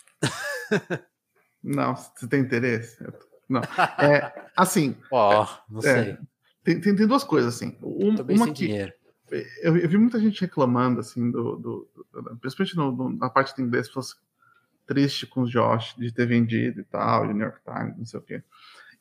Não, 1.62 1.94
você 1.97 2.27
tem 2.29 2.40
interesse? 2.40 3.03
Não. 3.49 3.62
É, 3.99 4.49
assim. 4.57 4.97
Ó, 5.11 5.44
oh, 5.44 5.73
não 5.73 5.81
é, 5.81 5.83
sei. 5.83 6.18
Tem, 6.62 6.81
tem, 6.81 6.97
tem, 6.97 7.07
duas 7.07 7.25
coisas, 7.25 7.55
assim. 7.55 7.79
Um, 7.83 8.14
uma 8.35 8.47
que. 8.47 8.66
Dinheiro. 8.66 8.92
Eu, 9.31 9.77
eu, 9.77 9.89
vi 9.89 9.97
muita 9.97 10.21
gente 10.21 10.41
reclamando, 10.41 11.01
assim, 11.01 11.31
do, 11.31 11.57
do, 11.57 11.89
do 12.13 12.37
principalmente 12.37 12.77
no, 12.77 12.93
no, 12.93 13.17
na 13.17 13.31
parte 13.31 13.57
de 13.57 13.63
inglês, 13.63 13.89
pessoas 13.89 14.17
tristes 14.87 15.29
com 15.29 15.43
os 15.43 15.51
Josh 15.51 15.95
de 15.97 16.13
ter 16.13 16.27
vendido 16.27 16.81
e 16.81 16.85
tal, 16.85 17.25
e 17.25 17.35
New 17.35 17.47
York 17.47 17.61
Times, 17.65 17.97
não 17.97 18.07
sei 18.07 18.21
o 18.21 18.23
quê. 18.23 18.43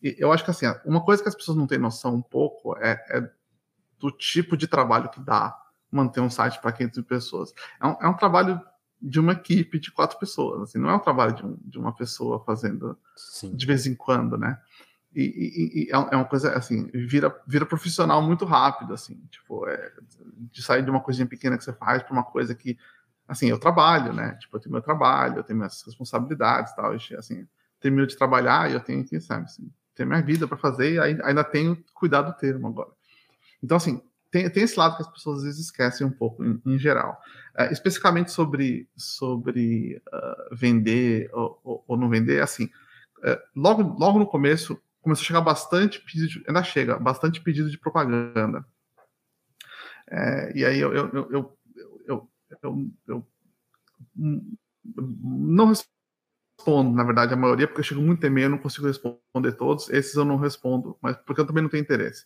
E 0.02 0.16
eu 0.18 0.32
acho 0.32 0.44
que, 0.44 0.52
assim, 0.52 0.66
uma 0.86 1.04
coisa 1.04 1.22
que 1.22 1.30
as 1.30 1.36
pessoas 1.36 1.58
não 1.58 1.68
têm 1.68 1.78
noção 1.78 2.16
um 2.16 2.22
pouco 2.22 2.78
é, 2.78 2.92
é 3.10 3.30
do 4.00 4.12
tipo 4.12 4.58
de 4.58 4.68
trabalho 4.68 5.10
que 5.10 5.22
dá 5.22 5.58
manter 5.92 6.20
um 6.20 6.30
site 6.30 6.60
para 6.60 6.72
500 6.72 6.98
mil 6.98 7.06
pessoas. 7.06 7.54
É 7.80 7.88
um, 7.88 7.98
é 8.02 8.08
um 8.08 8.16
trabalho 8.16 8.60
de 9.02 9.20
uma 9.20 9.34
equipe 9.34 9.80
de 9.80 9.92
quatro 9.92 10.18
pessoas. 10.18 10.62
Assim, 10.62 10.78
não 10.78 10.90
é 10.90 10.96
um 10.96 11.00
trabalho 11.00 11.36
de, 11.36 11.46
um, 11.46 11.58
de 11.64 11.78
uma 11.78 11.94
pessoa 11.94 12.44
fazendo 12.44 12.98
Sim. 13.16 13.56
de 13.56 13.66
vez 13.66 13.86
em 13.86 13.94
quando, 13.94 14.38
né? 14.38 14.60
E, 15.16 15.22
e, 15.24 15.84
e, 15.84 15.92
é, 15.92 15.94
é 15.94 16.16
uma 16.16 16.26
coisa 16.26 16.54
assim, 16.54 16.90
vira, 16.94 17.36
vira 17.46 17.66
profissional 17.66 18.22
muito 18.22 18.46
rápido, 18.46 18.94
assim, 18.94 19.16
tipo, 19.30 19.68
é, 19.68 19.92
de 20.52 20.62
sair 20.62 20.84
de 20.84 20.90
uma 20.90 21.02
coisinha 21.02 21.28
pequena 21.28 21.58
que 21.58 21.64
você 21.64 21.74
faz 21.74 22.02
para 22.02 22.14
uma 22.14 22.24
coisa 22.24 22.56
que, 22.56 22.78
assim, 23.28 23.48
eu 23.48 23.60
trabalho, 23.60 24.12
né? 24.12 24.36
Tipo, 24.40 24.58
eu 24.58 24.62
tenho 24.62 24.74
meu 24.74 24.82
trabalho, 24.82 25.38
eu 25.38 25.44
tenho 25.44 25.58
minhas 25.58 25.84
responsabilidades, 25.84 26.76
tal, 26.76 26.96
e, 26.96 27.16
assim, 27.16 27.48
termino 27.80 28.08
de 28.08 28.18
trabalhar 28.18 28.72
e 28.72 28.74
eu 28.74 28.80
tenho 28.80 29.04
que, 29.04 29.20
sabe, 29.20 29.46
assim, 29.46 29.70
ter 29.94 30.06
minha 30.06 30.22
vida 30.22 30.48
para 30.48 30.58
fazer 30.58 30.94
e 30.94 31.00
ainda 31.00 31.44
tenho 31.44 31.76
que 31.76 31.94
cuidar 31.94 32.24
do 32.24 32.34
termo 32.34 32.68
agora. 32.68 32.90
Então, 33.62 33.78
assim, 33.78 34.02
tem, 34.34 34.50
tem 34.50 34.64
esse 34.64 34.80
lado 34.80 34.96
que 34.96 35.04
as 35.04 35.08
pessoas 35.08 35.40
às 35.40 35.44
vezes 35.44 35.66
esquecem 35.66 36.08
um 36.08 36.12
pouco, 36.12 36.44
em, 36.44 36.60
em 36.66 36.80
geral. 36.80 37.22
Uh, 37.56 37.72
especificamente 37.72 38.32
sobre, 38.32 38.90
sobre 38.98 40.02
uh, 40.12 40.56
vender 40.56 41.30
ou, 41.32 41.60
ou, 41.64 41.84
ou, 41.88 41.98
não 41.98 42.10
vender, 42.10 42.42
assim, 42.42 42.66
uh, 43.20 43.40
logo, 43.56 43.84
logo 43.84 44.18
no 44.18 44.26
começo 44.26 44.82
começou 45.04 45.24
a 45.24 45.26
chegar 45.26 45.42
bastante 45.42 46.00
pedido, 46.00 46.28
de, 46.28 46.44
ainda 46.48 46.64
chega, 46.64 46.98
bastante 46.98 47.42
pedido 47.42 47.70
de 47.70 47.78
propaganda. 47.78 48.66
É, 50.10 50.58
e 50.58 50.66
aí 50.66 50.80
eu, 50.80 50.94
eu, 50.94 51.10
eu, 51.14 51.58
eu, 52.08 52.30
eu, 52.62 52.92
eu 53.08 53.28
não 54.16 55.68
respondo, 55.68 56.96
na 56.96 57.04
verdade, 57.04 57.34
a 57.34 57.38
maioria, 57.38 57.68
porque 57.68 57.82
eu 57.82 57.86
chego 57.86 58.02
muito 58.02 58.26
e-mail, 58.26 58.50
não 58.50 58.58
consigo 58.58 58.88
responder 58.88 59.54
todos. 59.54 59.90
Esses 59.90 60.16
eu 60.16 60.26
não 60.26 60.38
respondo, 60.38 60.98
mas 61.02 61.18
porque 61.18 61.42
eu 61.42 61.46
também 61.46 61.62
não 61.62 61.70
tenho 61.70 61.82
interesse. 61.82 62.26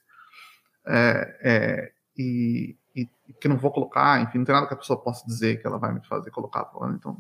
É, 0.86 1.40
é, 1.42 1.92
e, 2.18 2.78
e, 2.96 3.10
que 3.40 3.48
não 3.48 3.58
vou 3.58 3.72
colocar, 3.72 4.22
enfim, 4.22 4.40
não 4.40 4.46
tem 4.46 4.56
nada 4.56 4.68
que 4.68 4.74
a 4.74 4.78
pessoa 4.78 5.02
possa 5.02 5.26
dizer 5.26 5.62
que 5.62 5.68
ela 5.68 5.78
vai 5.78 5.94
me 5.94 6.06
fazer 6.06 6.32
colocar 6.32 6.66
falando, 6.66 6.96
então 6.96 7.18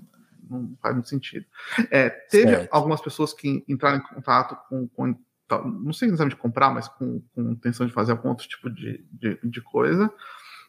não 0.49 0.77
faz 0.81 0.95
muito 0.95 1.09
sentido. 1.09 1.45
É, 1.91 2.09
teve 2.09 2.51
certo. 2.51 2.73
algumas 2.73 3.01
pessoas 3.01 3.33
que 3.33 3.63
entraram 3.67 3.97
em 3.97 4.01
contato 4.01 4.57
com, 4.69 4.87
com 4.87 5.15
não 5.49 5.93
sei 5.93 6.09
exatamente 6.09 6.35
comprar, 6.35 6.69
mas 6.69 6.87
com, 6.87 7.21
com 7.33 7.51
intenção 7.51 7.85
de 7.85 7.93
fazer 7.93 8.11
algum 8.11 8.29
outro 8.29 8.47
tipo 8.47 8.69
de, 8.69 9.05
de, 9.11 9.39
de 9.43 9.61
coisa. 9.61 10.11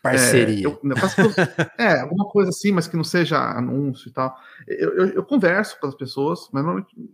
Parceria. 0.03 0.67
É, 0.67 0.71
eu, 0.71 0.81
é, 1.79 2.01
alguma 2.01 2.29
coisa 2.29 2.51
assim, 2.51 2.71
mas 2.71 2.87
que 2.87 2.97
não 2.97 3.05
seja 3.05 3.39
anúncio 3.39 4.09
e 4.09 4.13
tal. 4.13 4.37
Eu, 4.67 4.97
eu, 4.97 5.07
eu 5.09 5.25
converso 5.25 5.79
com 5.81 5.87
as 5.87 5.95
pessoas, 5.95 6.49
mas, 6.53 6.65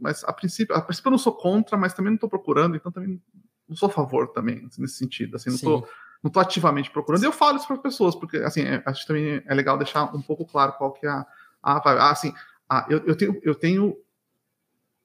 mas 0.01 0.25
a, 0.25 0.33
princípio, 0.33 0.77
a 0.77 0.83
princípio 0.83 1.09
eu 1.09 1.13
não 1.13 1.19
sou 1.19 1.33
contra, 1.33 1.77
mas 1.77 1.95
também 1.95 2.11
não 2.11 2.17
estou 2.17 2.29
procurando, 2.29 2.77
então 2.77 2.93
também 2.93 3.21
não 3.67 3.77
sou 3.77 3.89
a 3.89 3.93
favor 3.93 4.29
também, 4.29 4.69
nesse 4.79 4.97
sentido. 4.97 5.37
Assim, 5.37 5.49
não 5.49 5.57
estou 5.57 5.89
não 6.25 6.31
tô 6.31 6.41
ativamente 6.41 6.91
procurando. 6.91 7.23
E 7.23 7.27
eu 7.27 7.33
falo 7.33 7.59
isso 7.59 7.67
para 7.67 7.77
as 7.77 7.83
pessoas, 7.83 8.15
porque 8.15 8.39
assim, 8.39 8.63
é, 8.63 8.83
acho 8.87 9.03
que 9.03 9.07
também 9.07 9.43
é 9.45 9.55
legal 9.55 9.77
deixar 9.77 10.05
um 10.17 10.23
pouco 10.23 10.47
claro 10.47 10.73
qual 10.73 10.91
que 10.91 11.07
é 11.07 11.11
a. 11.11 11.27
a, 11.63 12.11
assim, 12.11 12.33
a, 12.67 12.87
eu, 12.89 13.05
eu, 13.07 13.15
tenho, 13.15 13.39
eu 13.43 13.55
tenho 13.55 13.95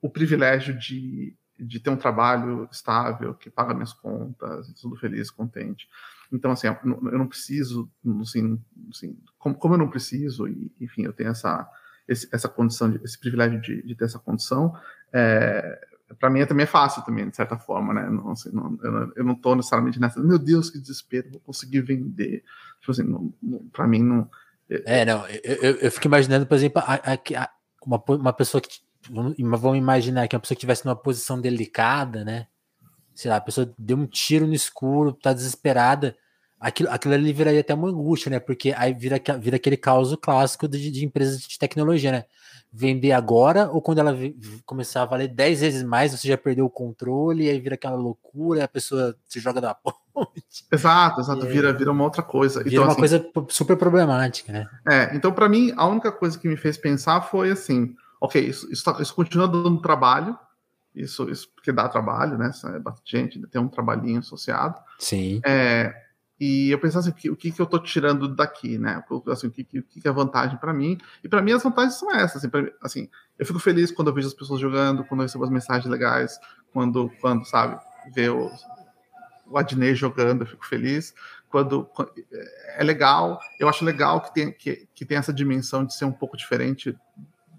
o 0.02 0.10
privilégio 0.10 0.74
de, 0.80 1.36
de 1.60 1.80
ter 1.80 1.90
um 1.90 1.98
trabalho 1.98 2.68
estável, 2.72 3.34
que 3.34 3.50
paga 3.50 3.74
minhas 3.74 3.94
contas, 3.94 4.74
tudo 4.82 4.96
feliz, 4.96 5.30
contente. 5.30 5.88
Então, 6.32 6.52
assim, 6.52 6.68
eu 6.68 7.18
não 7.18 7.28
preciso, 7.28 7.90
assim, 8.22 8.62
assim 8.94 9.18
como, 9.38 9.56
como, 9.56 9.74
eu 9.74 9.78
não 9.80 9.90
preciso, 9.90 10.48
e, 10.48 10.72
enfim, 10.80 11.04
eu 11.04 11.14
tenho 11.14 11.32
essa, 11.32 11.68
esse, 12.08 12.30
essa 12.32 12.48
condição, 12.48 12.92
de, 12.92 13.04
esse 13.04 13.20
privilégio 13.20 13.60
de, 13.62 13.82
de 13.82 13.96
ter 13.96 14.06
essa 14.06 14.20
condição, 14.20 14.76
é, 15.12 15.80
para 16.18 16.30
mim 16.30 16.40
é, 16.40 16.46
também 16.46 16.64
é 16.64 16.68
fácil 16.68 17.04
também, 17.04 17.30
de 17.30 17.36
certa 17.36 17.58
forma, 17.58 17.94
né? 17.94 18.10
Não, 18.10 18.32
assim, 18.32 18.50
não, 18.52 18.78
eu, 19.16 19.24
não, 19.24 19.34
estou 19.34 19.56
necessariamente 19.56 20.00
nessa, 20.00 20.20
meu 20.20 20.40
Deus, 20.40 20.70
que 20.70 20.80
desespero, 20.80 21.30
vou 21.32 21.40
conseguir 21.42 21.82
vender. 21.82 22.44
Tipo 22.80 22.92
assim, 22.92 23.34
para 23.72 23.88
mim 23.88 24.04
não. 24.04 24.30
É, 24.70 25.04
não, 25.04 25.28
eu, 25.28 25.56
eu, 25.56 25.76
eu, 25.76 25.92
fico 25.92 26.08
imaginando, 26.08 26.46
por 26.46 26.56
exemplo, 26.56 26.82
a, 26.86 26.96
a, 26.96 27.14
a, 27.14 27.50
uma, 27.86 28.04
uma 28.08 28.34
pessoa 28.34 28.62
que. 28.62 28.70
Vamos 29.10 29.78
imaginar 29.78 30.28
que 30.28 30.36
uma 30.36 30.40
pessoa 30.40 30.56
que 30.56 30.60
estivesse 30.60 30.86
numa 30.86 30.96
posição 30.96 31.40
delicada, 31.40 32.24
né? 32.24 32.48
sei 33.20 33.30
lá, 33.30 33.36
a 33.36 33.42
pessoa 33.42 33.70
deu 33.78 33.98
um 33.98 34.08
tiro 34.08 34.48
no 34.48 34.54
escuro, 34.54 35.12
tá 35.12 35.34
desesperada, 35.34 36.16
aquilo, 36.58 36.90
aquilo 36.90 37.14
ali 37.14 37.34
viraria 37.34 37.60
até 37.60 37.74
uma 37.74 37.90
angústia, 37.90 38.30
né? 38.30 38.40
Porque 38.40 38.74
aí 38.78 38.94
vira, 38.94 39.22
vira 39.38 39.58
aquele 39.58 39.76
caos 39.76 40.16
clássico 40.22 40.70
de, 40.70 40.90
de 40.90 41.04
empresas 41.04 41.42
de 41.42 41.60
tecnologia, 41.60 42.14
né? 42.14 42.24
Vender 42.72 43.12
agora 43.12 43.70
ou 43.72 43.82
quando 43.82 43.98
ela 43.98 44.16
começar 44.66 45.02
a 45.02 45.06
valer 45.06 45.28
10 45.28 45.60
vezes 45.60 45.84
mais, 45.84 46.14
você 46.14 46.30
já 46.30 46.38
perdeu 46.38 46.66
o 46.66 46.70
controle, 46.70 47.50
aí 47.50 47.60
vira 47.60 47.76
aquela 47.76 47.98
loucura, 47.98 48.64
a 48.64 48.70
pessoa 48.70 49.14
se 49.28 49.38
joga 49.42 49.60
da 49.60 49.74
ponte. 50.14 50.66
Exato, 50.72 51.20
exato, 51.20 51.46
vira, 51.46 51.74
vira 51.74 51.92
uma 51.92 52.06
outra 52.06 52.24
coisa. 52.24 52.64
Vira 52.64 52.76
então, 52.76 52.84
uma 52.84 52.92
assim, 52.92 53.00
coisa 53.02 53.30
super 53.50 53.76
problemática, 53.76 54.54
né? 54.54 54.66
É, 54.90 55.14
então 55.14 55.34
para 55.34 55.50
mim, 55.50 55.74
a 55.76 55.86
única 55.86 56.10
coisa 56.10 56.40
que 56.40 56.48
me 56.48 56.56
fez 56.56 56.78
pensar 56.78 57.20
foi 57.20 57.52
assim, 57.52 57.94
ok, 58.20 58.42
isso, 58.42 58.72
isso, 58.72 58.84
tá, 58.84 58.98
isso 59.02 59.14
continua 59.14 59.48
dando 59.48 59.82
trabalho, 59.82 60.38
isso, 60.94 61.30
isso 61.30 61.50
porque 61.54 61.72
dá 61.72 61.88
trabalho, 61.88 62.38
né? 62.38 62.52
É 62.76 62.80
bastante 62.80 63.12
gente, 63.12 63.48
tem 63.48 63.62
um 63.62 63.68
trabalhinho 63.68 64.20
associado. 64.20 64.76
Sim. 64.98 65.40
É, 65.46 65.94
e 66.40 66.72
eu 66.72 66.80
pensava 66.80 67.08
assim, 67.08 67.30
o 67.30 67.36
que, 67.36 67.52
que 67.52 67.62
eu 67.62 67.66
estou 67.66 67.80
tirando 67.80 68.34
daqui, 68.34 68.78
né? 68.78 69.04
Assim, 69.28 69.48
o 69.48 69.52
que, 69.52 69.64
que, 69.64 69.82
que 69.82 70.08
é 70.08 70.12
vantagem 70.12 70.58
para 70.58 70.74
mim? 70.74 70.98
E 71.22 71.28
para 71.28 71.42
mim 71.42 71.52
as 71.52 71.62
vantagens 71.62 71.96
são 71.96 72.10
essas. 72.14 72.38
Assim, 72.38 72.50
pra, 72.50 72.72
assim, 72.82 73.10
eu 73.38 73.46
fico 73.46 73.60
feliz 73.60 73.92
quando 73.92 74.08
eu 74.08 74.14
vejo 74.14 74.28
as 74.28 74.34
pessoas 74.34 74.60
jogando, 74.62 75.04
quando 75.04 75.20
eu 75.20 75.26
recebo 75.26 75.44
as 75.44 75.50
mensagens 75.50 75.90
legais, 75.92 76.40
quando, 76.72 77.12
quando 77.20 77.46
sabe, 77.46 77.78
ver 78.14 78.32
o, 78.32 78.50
o 79.48 79.58
Adnei 79.58 79.94
jogando, 79.94 80.44
eu 80.44 80.48
fico 80.48 80.66
feliz. 80.66 81.14
Quando, 81.50 81.84
quando, 81.86 82.12
é 82.78 82.84
legal, 82.84 83.40
eu 83.60 83.68
acho 83.68 83.84
legal 83.84 84.22
que 84.22 84.34
tem, 84.34 84.52
que, 84.54 84.88
que 84.96 85.04
tem 85.04 85.18
essa 85.18 85.34
dimensão 85.34 85.84
de 85.84 85.94
ser 85.94 86.06
um 86.06 86.12
pouco 86.12 86.38
diferente 86.38 86.96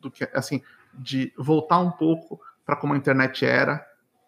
do 0.01 0.11
que, 0.11 0.29
assim, 0.35 0.63
de 0.95 1.33
voltar 1.37 1.79
um 1.79 1.91
pouco 1.91 2.41
para 2.65 2.77
como 2.77 2.95
a 2.95 2.97
internet 2.97 3.45
era, 3.45 3.87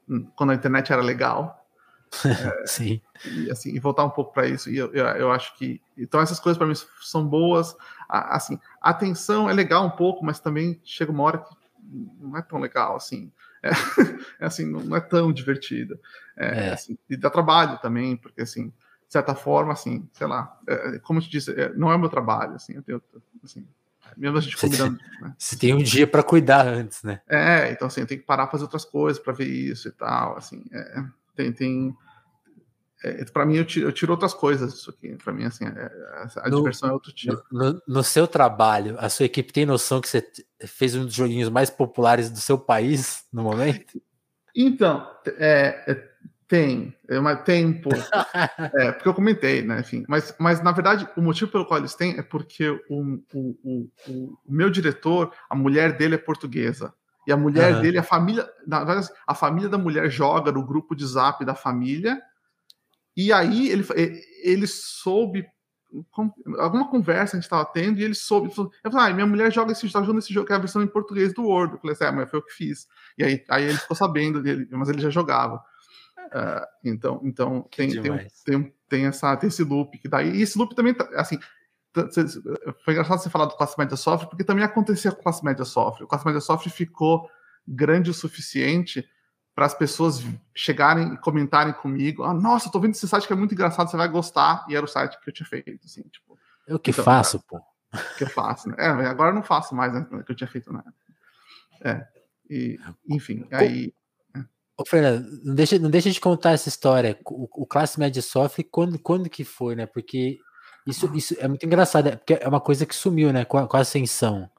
hum, 0.08 0.26
quando 0.36 0.50
a 0.50 0.54
internet 0.54 0.92
era 0.92 1.02
legal. 1.02 1.66
é, 2.24 2.66
Sim. 2.66 3.00
E, 3.24 3.50
assim, 3.50 3.74
e 3.74 3.78
voltar 3.78 4.04
um 4.04 4.10
pouco 4.10 4.32
para 4.32 4.46
isso. 4.46 4.70
E 4.70 4.76
eu, 4.76 4.92
eu, 4.92 5.06
eu, 5.06 5.32
acho 5.32 5.56
que. 5.56 5.80
Então, 5.96 6.20
essas 6.20 6.40
coisas 6.40 6.58
para 6.58 6.66
mim 6.66 6.74
são 7.00 7.26
boas. 7.26 7.76
A, 8.08 8.36
assim, 8.36 8.58
a 8.80 8.90
atenção 8.90 9.48
é 9.48 9.52
legal 9.52 9.84
um 9.84 9.90
pouco, 9.90 10.24
mas 10.24 10.40
também 10.40 10.80
chega 10.84 11.12
uma 11.12 11.22
hora 11.22 11.38
que 11.38 11.54
não 12.20 12.36
é 12.36 12.42
tão 12.42 12.58
legal 12.58 12.96
assim. 12.96 13.30
É, 13.62 13.70
é 14.40 14.46
assim, 14.46 14.66
não 14.66 14.96
é 14.96 15.00
tão 15.00 15.32
divertida. 15.32 15.98
É, 16.36 16.68
é. 16.68 16.72
Assim, 16.72 16.98
e 17.08 17.16
dá 17.16 17.30
trabalho 17.30 17.78
também, 17.78 18.16
porque 18.16 18.42
assim, 18.42 18.68
de 18.68 19.12
certa 19.12 19.34
forma, 19.34 19.72
assim, 19.72 20.08
sei 20.12 20.26
lá, 20.26 20.58
é, 20.66 20.98
como 21.00 21.18
eu 21.18 21.22
te 21.22 21.30
disse, 21.30 21.52
é, 21.52 21.72
não 21.74 21.90
é 21.92 21.94
o 21.94 21.98
meu 21.98 22.08
trabalho, 22.08 22.54
assim, 22.54 22.74
eu 22.74 22.82
tenho, 22.82 23.02
assim, 23.44 23.66
mesmo 24.16 24.38
a 24.38 24.40
gente 24.40 24.56
combinando. 24.56 24.98
Né? 25.20 25.34
Você 25.38 25.56
tem 25.56 25.74
um 25.74 25.82
dia 25.82 26.06
para 26.06 26.22
cuidar 26.22 26.66
antes, 26.66 27.02
né? 27.02 27.20
É, 27.28 27.70
então 27.70 27.88
assim, 27.88 28.04
tem 28.04 28.18
que 28.18 28.24
parar 28.24 28.48
fazer 28.48 28.64
outras 28.64 28.84
coisas 28.84 29.22
para 29.22 29.32
ver 29.32 29.46
isso 29.46 29.88
e 29.88 29.92
tal. 29.92 30.36
Assim, 30.36 30.64
é, 30.72 31.04
tem. 31.34 31.52
tem 31.52 31.96
é, 33.04 33.24
para 33.24 33.44
mim, 33.44 33.56
eu 33.56 33.64
tiro, 33.64 33.88
eu 33.88 33.92
tiro, 33.92 34.12
outras 34.12 34.32
coisas 34.32 34.72
disso 34.72 34.90
aqui. 34.90 35.16
Para 35.16 35.32
mim, 35.32 35.44
assim, 35.44 35.64
é, 35.64 35.90
a 36.36 36.48
no, 36.48 36.58
diversão 36.58 36.90
é 36.90 36.92
outro 36.92 37.12
tipo. 37.12 37.42
No, 37.50 37.82
no, 37.86 38.04
seu 38.04 38.28
trabalho, 38.28 38.96
a 38.98 39.08
sua 39.08 39.26
equipe 39.26 39.52
tem 39.52 39.66
noção 39.66 40.00
que 40.00 40.08
você 40.08 40.24
fez 40.66 40.94
um 40.94 41.04
dos 41.04 41.14
joguinhos 41.14 41.48
mais 41.48 41.68
populares 41.68 42.30
do 42.30 42.38
seu 42.38 42.56
país 42.56 43.24
no 43.32 43.42
momento? 43.42 44.00
Então, 44.54 45.08
é, 45.38 45.82
é 45.86 46.11
tem, 46.52 46.94
é 47.08 47.18
uma, 47.18 47.34
tem 47.34 47.64
um 47.64 47.80
pouco. 47.80 47.98
é, 48.76 48.92
porque 48.92 49.08
eu 49.08 49.14
comentei, 49.14 49.62
né? 49.62 49.80
Enfim, 49.80 50.04
mas, 50.06 50.34
mas 50.38 50.62
na 50.62 50.70
verdade 50.70 51.08
o 51.16 51.22
motivo 51.22 51.50
pelo 51.50 51.64
qual 51.64 51.80
eles 51.80 51.94
têm 51.94 52.18
é 52.18 52.22
porque 52.22 52.68
o, 52.90 53.18
o, 53.32 53.56
o, 53.64 53.90
o 54.06 54.38
meu 54.46 54.68
diretor, 54.68 55.32
a 55.48 55.56
mulher 55.56 55.96
dele 55.96 56.16
é 56.16 56.18
portuguesa. 56.18 56.92
E 57.26 57.32
a 57.32 57.38
mulher 57.38 57.76
uhum. 57.76 57.80
dele, 57.80 57.96
a 57.96 58.02
família, 58.02 58.46
na 58.66 58.84
verdade, 58.84 59.08
a 59.26 59.34
família 59.34 59.70
da 59.70 59.78
mulher 59.78 60.10
joga 60.10 60.52
no 60.52 60.62
grupo 60.62 60.94
de 60.94 61.06
zap 61.06 61.42
da 61.42 61.54
família. 61.54 62.20
E 63.16 63.32
aí 63.32 63.70
ele, 63.70 63.86
ele 64.44 64.66
soube 64.66 65.46
alguma 66.58 66.90
conversa 66.90 67.34
a 67.34 67.38
gente 67.38 67.44
estava 67.44 67.64
tendo 67.64 67.98
e 67.98 68.04
ele 68.04 68.14
soube. 68.14 68.48
Ele 68.48 68.92
falou, 68.92 69.00
ah, 69.00 69.10
minha 69.14 69.26
mulher 69.26 69.50
joga 69.50 69.72
esse, 69.72 69.90
tá 69.90 70.02
jogando 70.02 70.18
esse 70.18 70.34
jogo, 70.34 70.46
que 70.46 70.52
é 70.52 70.56
a 70.56 70.58
versão 70.58 70.82
em 70.82 70.86
português 70.86 71.32
do 71.32 71.44
Word. 71.44 71.72
Eu 71.72 71.80
falei 71.80 71.94
assim, 71.94 72.04
ah, 72.04 72.12
mas 72.12 72.28
foi 72.28 72.40
eu 72.40 72.44
que 72.44 72.52
fiz. 72.52 72.86
E 73.16 73.24
aí, 73.24 73.42
aí 73.48 73.64
ele 73.64 73.78
ficou 73.78 73.96
sabendo 73.96 74.42
dele, 74.42 74.68
mas 74.70 74.90
ele 74.90 75.00
já 75.00 75.08
jogava. 75.08 75.62
Uh, 76.26 76.66
então, 76.84 77.20
então 77.24 77.68
tem, 77.74 77.90
tem, 77.90 78.28
tem, 78.44 78.74
tem, 78.88 79.06
essa, 79.06 79.36
tem 79.36 79.48
esse 79.48 79.62
loop 79.64 79.98
que 79.98 80.08
daí. 80.08 80.36
E 80.36 80.42
esse 80.42 80.56
loop 80.56 80.74
também, 80.74 80.94
tá, 80.94 81.08
assim, 81.14 81.38
foi 82.84 82.94
engraçado 82.94 83.18
você 83.18 83.30
falar 83.30 83.46
do 83.46 83.56
classe 83.56 83.78
média 83.78 83.96
sofre, 83.96 84.28
porque 84.28 84.44
também 84.44 84.64
acontecia 84.64 85.12
com 85.12 85.20
o 85.20 85.22
classe 85.22 85.44
média 85.44 85.64
sofre. 85.64 86.04
O 86.04 86.06
classe 86.06 86.24
média 86.24 86.40
sofre 86.40 86.70
ficou 86.70 87.28
grande 87.66 88.10
o 88.10 88.14
suficiente 88.14 89.06
para 89.54 89.66
as 89.66 89.74
pessoas 89.74 90.22
chegarem 90.54 91.14
e 91.14 91.18
comentarem 91.18 91.74
comigo: 91.74 92.22
ah, 92.22 92.32
nossa, 92.32 92.70
tô 92.70 92.80
vendo 92.80 92.92
esse 92.92 93.06
site 93.06 93.26
que 93.26 93.32
é 93.32 93.36
muito 93.36 93.54
engraçado, 93.54 93.90
você 93.90 93.96
vai 93.96 94.08
gostar. 94.08 94.64
E 94.68 94.74
era 94.74 94.84
o 94.84 94.88
site 94.88 95.20
que 95.20 95.28
eu 95.28 95.34
tinha 95.34 95.46
feito, 95.46 95.84
assim, 95.84 96.02
tipo. 96.02 96.38
Eu 96.66 96.78
que 96.78 96.90
então, 96.90 97.04
faço, 97.04 97.40
pô. 97.46 97.60
Que 98.16 98.24
eu 98.24 98.30
faço, 98.30 98.70
né? 98.70 98.76
É, 98.78 98.86
agora 98.86 99.30
eu 99.30 99.34
não 99.34 99.42
faço 99.42 99.74
mais, 99.74 99.92
né? 99.92 100.06
Que 100.24 100.32
eu 100.32 100.36
tinha 100.36 100.48
feito 100.48 100.72
na 100.72 100.78
época. 100.78 100.94
É. 101.84 102.08
E, 102.48 102.78
enfim, 103.06 103.46
aí. 103.50 103.92
Ô, 104.76 104.84
Fernando, 104.86 105.26
não 105.44 105.54
deixa, 105.54 105.78
não 105.78 105.90
deixa 105.90 106.10
de 106.10 106.20
contar 106.20 106.52
essa 106.52 106.68
história. 106.68 107.18
O, 107.26 107.62
o 107.62 107.66
classe 107.66 107.98
média 107.98 108.22
sofre 108.22 108.64
quando, 108.64 108.98
quando 108.98 109.28
que 109.28 109.44
foi, 109.44 109.76
né? 109.76 109.86
Porque 109.86 110.38
isso, 110.86 111.14
isso 111.14 111.36
é 111.38 111.46
muito 111.46 111.64
engraçado, 111.64 112.08
é, 112.08 112.16
porque 112.16 112.38
é 112.40 112.48
uma 112.48 112.60
coisa 112.60 112.86
que 112.86 112.94
sumiu, 112.94 113.32
né? 113.32 113.44
Com 113.44 113.58
a, 113.58 113.68
com 113.68 113.76
a 113.76 113.80
ascensão 113.80 114.50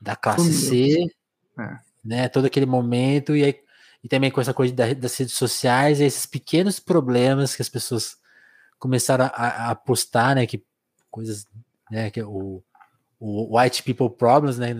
da 0.00 0.14
classe 0.14 0.52
sumiu. 0.52 1.06
C, 1.06 1.06
é. 1.58 1.78
né? 2.04 2.28
Todo 2.28 2.46
aquele 2.46 2.66
momento, 2.66 3.36
e, 3.36 3.44
aí, 3.44 3.60
e 4.04 4.08
também 4.08 4.30
com 4.30 4.40
essa 4.40 4.54
coisa 4.54 4.72
da, 4.72 4.92
das 4.94 5.16
redes 5.16 5.34
sociais, 5.34 6.00
e 6.00 6.04
esses 6.04 6.24
pequenos 6.24 6.78
problemas 6.78 7.56
que 7.56 7.62
as 7.62 7.68
pessoas 7.68 8.16
começaram 8.78 9.24
a, 9.26 9.70
a 9.70 9.74
postar, 9.74 10.36
né? 10.36 10.46
Que 10.46 10.64
coisas, 11.10 11.44
né? 11.90 12.08
Que 12.10 12.22
o, 12.22 12.62
o 13.18 13.58
White 13.58 13.82
People 13.82 14.10
Problems, 14.16 14.58
né? 14.58 14.74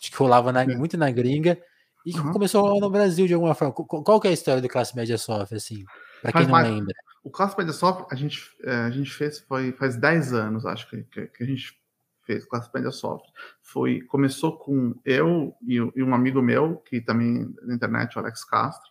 Que 0.00 0.16
rolava 0.16 0.50
na, 0.50 0.62
é. 0.62 0.66
muito 0.66 0.96
na 0.96 1.10
gringa 1.10 1.58
e 2.04 2.18
uhum. 2.18 2.32
começou 2.32 2.80
no 2.80 2.90
Brasil 2.90 3.26
de 3.26 3.34
alguma 3.34 3.54
forma. 3.54 3.72
Qual 3.72 4.20
que 4.20 4.26
é 4.26 4.30
a 4.30 4.34
história 4.34 4.60
do 4.60 4.68
Classe 4.68 4.94
Média 4.96 5.16
Sofre, 5.16 5.56
assim? 5.56 5.84
Para 6.20 6.32
quem 6.32 6.42
não 6.42 6.50
mais, 6.50 6.68
lembra. 6.68 6.94
O 7.22 7.30
Classe 7.30 7.56
Média 7.56 7.72
Sofre, 7.72 8.04
a 8.10 8.14
gente, 8.16 8.50
é, 8.64 8.74
a 8.74 8.90
gente 8.90 9.10
fez, 9.12 9.40
foi, 9.40 9.72
faz 9.72 9.96
10 9.96 10.32
anos, 10.32 10.66
acho 10.66 10.88
que, 10.90 11.04
que, 11.04 11.26
que 11.28 11.42
a 11.42 11.46
gente 11.46 11.80
fez 12.24 12.44
Classe 12.44 12.70
Média 12.74 12.90
Sofre. 12.90 13.28
Foi, 13.60 14.00
começou 14.02 14.56
com 14.58 14.94
eu 15.04 15.54
e, 15.62 15.76
e, 15.76 16.02
um 16.02 16.14
amigo 16.14 16.42
meu, 16.42 16.76
que 16.78 17.00
também 17.00 17.54
na 17.62 17.74
internet, 17.74 18.16
o 18.16 18.20
Alex 18.20 18.44
Castro, 18.44 18.90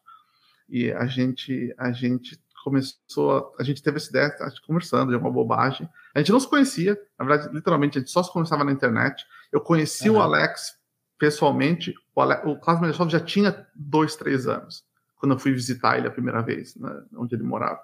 e 0.70 0.92
a 0.92 1.06
gente, 1.06 1.74
a 1.78 1.92
gente 1.92 2.42
começou, 2.64 3.54
a, 3.58 3.62
a 3.62 3.64
gente 3.64 3.84
teve 3.84 3.98
essa 3.98 4.10
ideia, 4.10 4.36
a 4.40 4.50
gente 4.50 4.62
conversando 4.62 5.10
de 5.12 5.18
uma 5.18 5.32
bobagem. 5.32 5.90
A 6.16 6.20
gente 6.20 6.32
não 6.32 6.40
se 6.40 6.48
conhecia, 6.48 6.98
na 7.20 7.26
verdade, 7.26 7.54
literalmente, 7.54 7.98
a 7.98 8.02
gente 8.02 8.12
só 8.12 8.24
se 8.24 8.32
conversava 8.32 8.64
na 8.64 8.72
internet. 8.72 9.26
Eu 9.52 9.60
conheci 9.60 10.10
uhum. 10.10 10.18
o 10.18 10.22
Alex 10.22 10.80
pessoalmente, 11.22 11.94
o, 12.16 12.24
o 12.50 12.60
Klaus 12.60 12.82
Mendelssohn 12.82 13.08
já 13.08 13.20
tinha 13.20 13.68
dois, 13.76 14.16
três 14.16 14.48
anos, 14.48 14.84
quando 15.18 15.34
eu 15.34 15.40
fui 15.40 15.52
visitar 15.52 15.96
ele 15.96 16.08
a 16.08 16.12
primeira 16.12 16.42
vez, 16.42 16.76
né, 16.76 16.90
onde 17.16 17.36
ele 17.36 17.44
morava. 17.44 17.80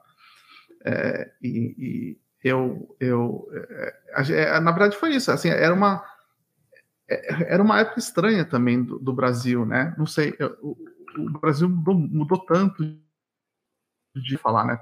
É, 0.83 1.31
e, 1.39 1.75
e, 1.77 2.19
eu, 2.43 2.95
eu 2.99 3.47
é, 3.53 4.31
é, 4.31 4.59
na 4.59 4.71
verdade 4.71 4.97
foi 4.97 5.13
isso, 5.13 5.31
assim, 5.31 5.49
era 5.49 5.71
uma 5.71 6.03
é, 7.07 7.53
era 7.53 7.61
uma 7.61 7.79
época 7.79 7.99
estranha 7.99 8.43
também 8.43 8.83
do, 8.83 8.97
do 8.97 9.13
Brasil, 9.13 9.67
né? 9.67 9.93
Não 9.99 10.07
sei, 10.07 10.35
eu, 10.39 10.57
o, 10.59 10.75
o, 11.19 11.39
Brasil 11.39 11.69
mudou, 11.69 11.93
mudou, 11.93 12.43
tanto 12.43 12.83
de 14.15 14.37
falar, 14.37 14.65
né? 14.65 14.81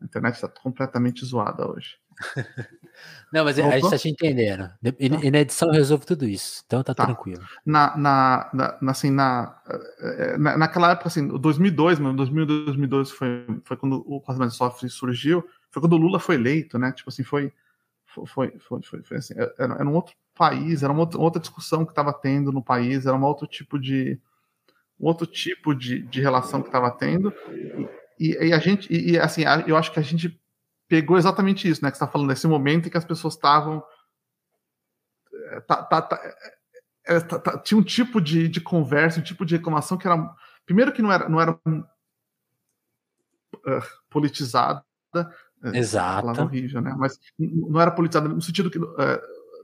A 0.00 0.04
internet 0.04 0.34
está 0.34 0.48
completamente 0.48 1.24
zoada 1.24 1.70
hoje. 1.70 1.96
Não, 3.32 3.44
mas 3.44 3.56
Voltou? 3.56 3.72
a 3.72 3.78
gente 3.78 3.90
tá 3.90 3.98
te 3.98 4.08
entendendo. 4.08 4.70
E, 4.82 5.08
tá. 5.08 5.18
e 5.22 5.30
na 5.30 5.40
edição 5.40 5.68
eu 5.68 5.74
resolvo 5.74 6.04
tudo 6.04 6.26
isso. 6.26 6.62
Então 6.66 6.82
tá, 6.82 6.94
tá. 6.94 7.06
tranquilo. 7.06 7.42
Na, 7.64 7.96
na, 7.96 8.50
na, 8.52 8.90
assim, 8.90 9.10
na, 9.10 9.56
eh, 10.00 10.36
na, 10.36 10.58
naquela 10.58 10.92
época, 10.92 11.08
assim, 11.08 11.26
2002, 11.26 11.98
mano, 11.98 12.16
2000, 12.16 12.46
2002 12.46 13.10
foi, 13.10 13.46
foi 13.64 13.76
quando 13.76 14.04
o 14.06 14.20
Cosmético 14.20 14.56
Software 14.56 14.88
surgiu. 14.88 15.44
Foi 15.70 15.80
quando 15.80 15.92
o 15.92 15.96
Lula 15.96 16.18
foi 16.18 16.34
eleito, 16.34 16.78
né? 16.78 16.92
Tipo 16.92 17.10
assim, 17.10 17.22
foi. 17.22 17.52
Foi, 18.06 18.26
foi, 18.58 18.82
foi, 18.82 19.02
foi, 19.04 19.18
assim, 19.18 19.34
era, 19.36 19.54
era, 19.56 19.88
um 19.88 19.94
outro 19.94 20.16
país, 20.34 20.82
era 20.82 20.92
uma 20.92 21.08
outra, 21.16 21.40
discussão 21.40 21.84
que 21.84 21.92
estava 21.92 22.12
tendo 22.12 22.50
no 22.50 22.60
país, 22.60 23.06
era 23.06 23.16
um 23.16 23.22
outro 23.22 23.46
tipo 23.46 23.78
de 23.78 24.18
um 24.98 25.06
outro 25.06 25.26
tipo 25.26 25.72
de, 25.72 26.02
de 26.02 26.20
relação 26.20 26.60
que 26.60 26.68
estava 26.68 26.90
tendo 26.90 27.32
e, 28.18 28.48
e, 28.48 28.52
a 28.52 28.58
gente 28.58 28.92
e, 28.92 29.12
e 29.12 29.18
assim 29.18 29.42
eu 29.66 29.76
acho 29.76 29.92
que 29.92 30.00
a 30.00 30.02
gente 30.02 30.40
pegou 30.90 31.16
exatamente 31.16 31.68
isso, 31.68 31.84
né? 31.84 31.90
Que 31.90 31.96
está 31.96 32.08
falando 32.08 32.28
nesse 32.28 32.48
momento 32.48 32.88
em 32.88 32.90
que 32.90 32.98
as 32.98 33.04
pessoas 33.04 33.34
estavam 33.34 33.80
eh, 35.32 35.60
tá, 35.60 35.84
tá, 35.84 36.02
tá, 36.02 36.20
é, 37.06 37.20
tá, 37.20 37.38
tá, 37.38 37.58
tinha 37.58 37.78
um 37.78 37.82
tipo 37.82 38.20
de, 38.20 38.48
de 38.48 38.60
conversa, 38.60 39.20
um 39.20 39.22
tipo 39.22 39.46
de 39.46 39.56
reclamação 39.56 39.96
que 39.96 40.08
era 40.08 40.34
primeiro 40.66 40.92
que 40.92 41.00
não 41.00 41.12
era 41.12 41.28
não 41.28 41.40
era 41.40 41.52
uh, 41.52 41.86
politizada, 44.10 44.84
exato, 45.72 46.42
horrível, 46.42 46.80
né? 46.80 46.92
Mas 46.98 47.20
não 47.38 47.80
era 47.80 47.92
politizada 47.92 48.28
no 48.28 48.42
sentido 48.42 48.68
que 48.68 48.78
uh, 48.80 48.90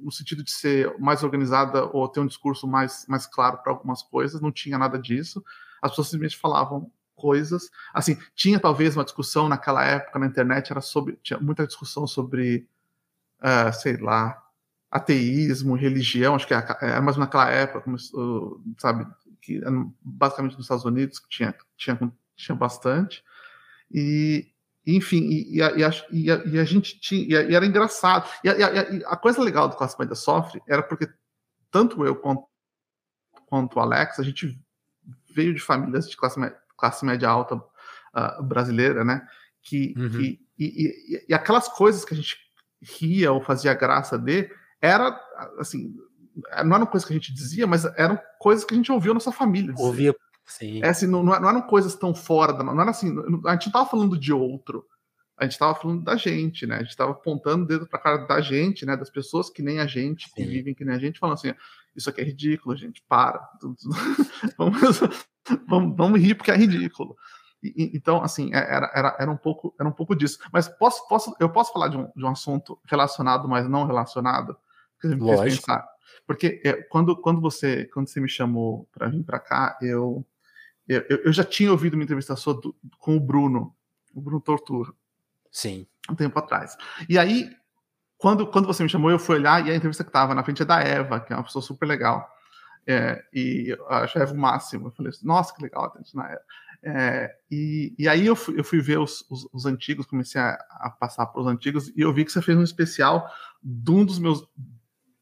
no 0.00 0.12
sentido 0.12 0.44
de 0.44 0.52
ser 0.52 0.96
mais 1.00 1.24
organizada 1.24 1.86
ou 1.86 2.06
ter 2.06 2.20
um 2.20 2.26
discurso 2.26 2.68
mais, 2.68 3.04
mais 3.08 3.26
claro 3.26 3.58
para 3.58 3.72
algumas 3.72 4.00
coisas, 4.00 4.40
não 4.40 4.52
tinha 4.52 4.78
nada 4.78 4.96
disso. 4.96 5.42
As 5.82 5.90
pessoas 5.90 6.08
simplesmente 6.08 6.40
falavam 6.40 6.92
coisas. 7.16 7.70
Assim, 7.92 8.16
tinha 8.34 8.60
talvez 8.60 8.96
uma 8.96 9.04
discussão 9.04 9.48
naquela 9.48 9.84
época 9.84 10.18
na 10.18 10.26
internet, 10.26 10.70
era 10.70 10.80
sobre, 10.80 11.18
tinha 11.22 11.40
muita 11.40 11.66
discussão 11.66 12.06
sobre, 12.06 12.68
uh, 13.40 13.72
sei 13.72 13.96
lá, 13.96 14.40
ateísmo, 14.90 15.74
religião, 15.74 16.34
acho 16.34 16.46
que 16.46 16.54
era 16.54 16.78
é, 16.80 16.90
é 16.90 17.00
mais 17.00 17.16
naquela 17.16 17.48
época, 17.50 17.80
como, 17.80 17.98
sabe, 18.78 19.06
que 19.40 19.60
basicamente 20.00 20.52
nos 20.52 20.64
Estados 20.64 20.84
Unidos 20.84 21.20
tinha, 21.28 21.54
tinha, 21.76 21.98
tinha 22.36 22.56
bastante. 22.56 23.24
E, 23.90 24.48
enfim, 24.86 25.22
e, 25.22 25.56
e, 25.56 25.62
a, 25.62 25.72
e, 25.76 25.84
a, 25.84 26.44
e, 26.46 26.58
a, 26.58 26.64
gente 26.64 26.98
tinha, 27.00 27.42
e, 27.42 27.54
era 27.54 27.66
engraçado. 27.66 28.28
E 28.44 28.48
a, 28.48 29.12
a, 29.12 29.16
coisa 29.16 29.42
legal 29.42 29.68
do 29.68 29.76
Classe 29.76 29.98
Média 29.98 30.14
Sofre 30.14 30.62
era 30.68 30.82
porque 30.82 31.08
tanto 31.70 32.04
eu 32.04 32.16
quanto, 32.16 32.44
quanto 33.46 33.76
o 33.76 33.80
Alex, 33.80 34.18
a 34.18 34.22
gente 34.22 34.58
veio 35.36 35.52
de 35.52 35.60
famílias 35.60 36.08
de 36.08 36.16
classe 36.16 36.40
média, 36.40 36.58
classe 36.76 37.04
média 37.04 37.28
alta 37.28 37.56
uh, 37.56 38.42
brasileira, 38.42 39.04
né? 39.04 39.26
Que, 39.62 39.94
uhum. 39.96 40.10
que 40.10 40.40
e, 40.58 41.24
e, 41.28 41.34
aquelas 41.34 41.68
coisas 41.68 42.04
que 42.04 42.14
a 42.14 42.16
gente 42.16 42.36
ria 42.80 43.32
ou 43.32 43.42
fazia 43.42 43.74
graça 43.74 44.18
de 44.18 44.50
era 44.80 45.18
assim 45.58 45.94
não 46.64 46.76
eram 46.76 46.86
coisas 46.86 47.06
que 47.06 47.14
a 47.14 47.16
gente 47.16 47.32
dizia, 47.32 47.66
mas 47.66 47.84
eram 47.96 48.18
coisas 48.38 48.64
que 48.64 48.74
a 48.74 48.76
gente 48.76 48.92
ouvia 48.92 49.10
na 49.10 49.14
nossa 49.14 49.32
família. 49.32 49.72
Dizer. 49.72 49.84
Ouvia, 49.84 50.16
sim. 50.44 50.82
É 50.82 50.88
assim, 50.88 51.06
não, 51.06 51.22
não 51.22 51.34
eram 51.34 51.62
coisas 51.62 51.94
tão 51.94 52.14
fora 52.14 52.52
da. 52.52 52.62
Não 52.62 52.80
era 52.80 52.90
assim, 52.90 53.08
a 53.08 53.20
gente 53.22 53.44
não 53.44 53.54
estava 53.54 53.86
falando 53.86 54.18
de 54.18 54.32
outro, 54.32 54.84
a 55.36 55.44
gente 55.44 55.52
estava 55.52 55.74
falando 55.74 56.02
da 56.02 56.16
gente, 56.16 56.66
né? 56.66 56.76
A 56.76 56.80
gente 56.80 56.90
estava 56.90 57.12
apontando 57.12 57.64
o 57.64 57.66
dedo 57.66 57.86
para 57.86 57.98
a 57.98 58.02
cara 58.02 58.16
da 58.26 58.40
gente, 58.40 58.84
né? 58.84 58.96
Das 58.96 59.10
pessoas 59.10 59.48
que 59.48 59.62
nem 59.62 59.80
a 59.80 59.86
gente, 59.86 60.32
que 60.32 60.44
vivem 60.44 60.74
que 60.74 60.84
nem 60.84 60.94
a 60.94 60.98
gente, 60.98 61.18
falando 61.18 61.34
assim: 61.34 61.54
isso 61.94 62.10
aqui 62.10 62.20
é 62.20 62.24
ridículo, 62.24 62.76
gente, 62.76 63.02
para. 63.08 63.48
vamos, 64.58 65.00
vamos, 65.68 65.96
vamos 65.96 66.20
rir 66.20 66.34
porque 66.34 66.50
é 66.50 66.56
ridículo. 66.56 67.16
E, 67.62 67.90
então, 67.94 68.22
assim, 68.22 68.52
é, 68.54 68.58
era, 68.58 68.90
era, 68.94 69.16
era, 69.18 69.30
um 69.30 69.36
pouco, 69.36 69.74
era 69.78 69.88
um 69.88 69.92
pouco 69.92 70.14
disso. 70.14 70.38
Mas 70.52 70.68
posso, 70.68 71.06
posso, 71.08 71.34
eu 71.40 71.48
posso 71.48 71.72
falar 71.72 71.88
de 71.88 71.96
um, 71.96 72.10
de 72.14 72.24
um 72.24 72.28
assunto 72.28 72.78
relacionado, 72.84 73.48
mas 73.48 73.68
não 73.68 73.86
relacionado? 73.86 74.56
Que 75.00 75.08
me 75.08 75.16
Lógico. 75.16 75.42
fez 75.42 75.56
pensar. 75.56 75.86
Porque 76.26 76.60
é, 76.64 76.74
quando, 76.74 77.16
quando, 77.16 77.40
você, 77.40 77.84
quando 77.86 78.08
você 78.08 78.20
me 78.20 78.28
chamou 78.28 78.88
para 78.92 79.08
vir 79.08 79.24
para 79.24 79.38
cá, 79.38 79.78
eu, 79.80 80.24
eu, 80.88 81.02
eu, 81.08 81.32
já 81.32 81.44
tinha 81.44 81.70
ouvido 81.70 81.94
uma 81.94 82.04
entrevista 82.04 82.36
sua 82.36 82.54
do, 82.54 82.74
com 82.98 83.16
o 83.16 83.20
Bruno, 83.20 83.74
o 84.14 84.20
Bruno 84.20 84.40
Tortura. 84.40 84.92
Sim. 85.50 85.86
Um 86.10 86.14
tempo 86.14 86.38
atrás. 86.38 86.76
E 87.08 87.18
aí, 87.18 87.50
quando, 88.18 88.46
quando 88.46 88.66
você 88.66 88.82
me 88.82 88.88
chamou, 88.88 89.10
eu 89.10 89.18
fui 89.18 89.36
olhar 89.36 89.66
e 89.66 89.70
a 89.70 89.74
entrevista 89.74 90.04
que 90.04 90.10
estava 90.10 90.34
na 90.34 90.42
frente 90.42 90.62
é 90.62 90.64
da 90.64 90.80
Eva, 90.80 91.20
que 91.20 91.32
é 91.32 91.36
uma 91.36 91.44
pessoa 91.44 91.62
super 91.62 91.86
legal. 91.86 92.28
É, 92.86 93.22
e 93.32 93.76
a 93.88 94.06
Eva 94.14 94.32
o 94.32 94.36
máximo. 94.36 94.88
Eu 94.88 94.92
falei 94.92 95.10
assim, 95.10 95.26
nossa, 95.26 95.54
que 95.54 95.62
legal, 95.62 95.92
na 96.14 96.30
Eva. 96.30 96.42
É, 96.82 97.34
e, 97.50 97.94
e 97.98 98.08
aí 98.08 98.26
eu 98.26 98.36
fui, 98.36 98.58
eu 98.58 98.64
fui 98.64 98.80
ver 98.80 98.98
os, 98.98 99.24
os, 99.28 99.48
os 99.52 99.66
antigos, 99.66 100.06
comecei 100.06 100.40
a, 100.40 100.52
a 100.70 100.90
passar 100.90 101.26
para 101.26 101.40
os 101.40 101.46
antigos, 101.46 101.88
e 101.96 102.00
eu 102.00 102.12
vi 102.12 102.24
que 102.24 102.30
você 102.30 102.40
fez 102.40 102.56
um 102.56 102.62
especial 102.62 103.28
de 103.62 103.90
um 103.90 104.04
dos 104.04 104.18
meus. 104.18 104.46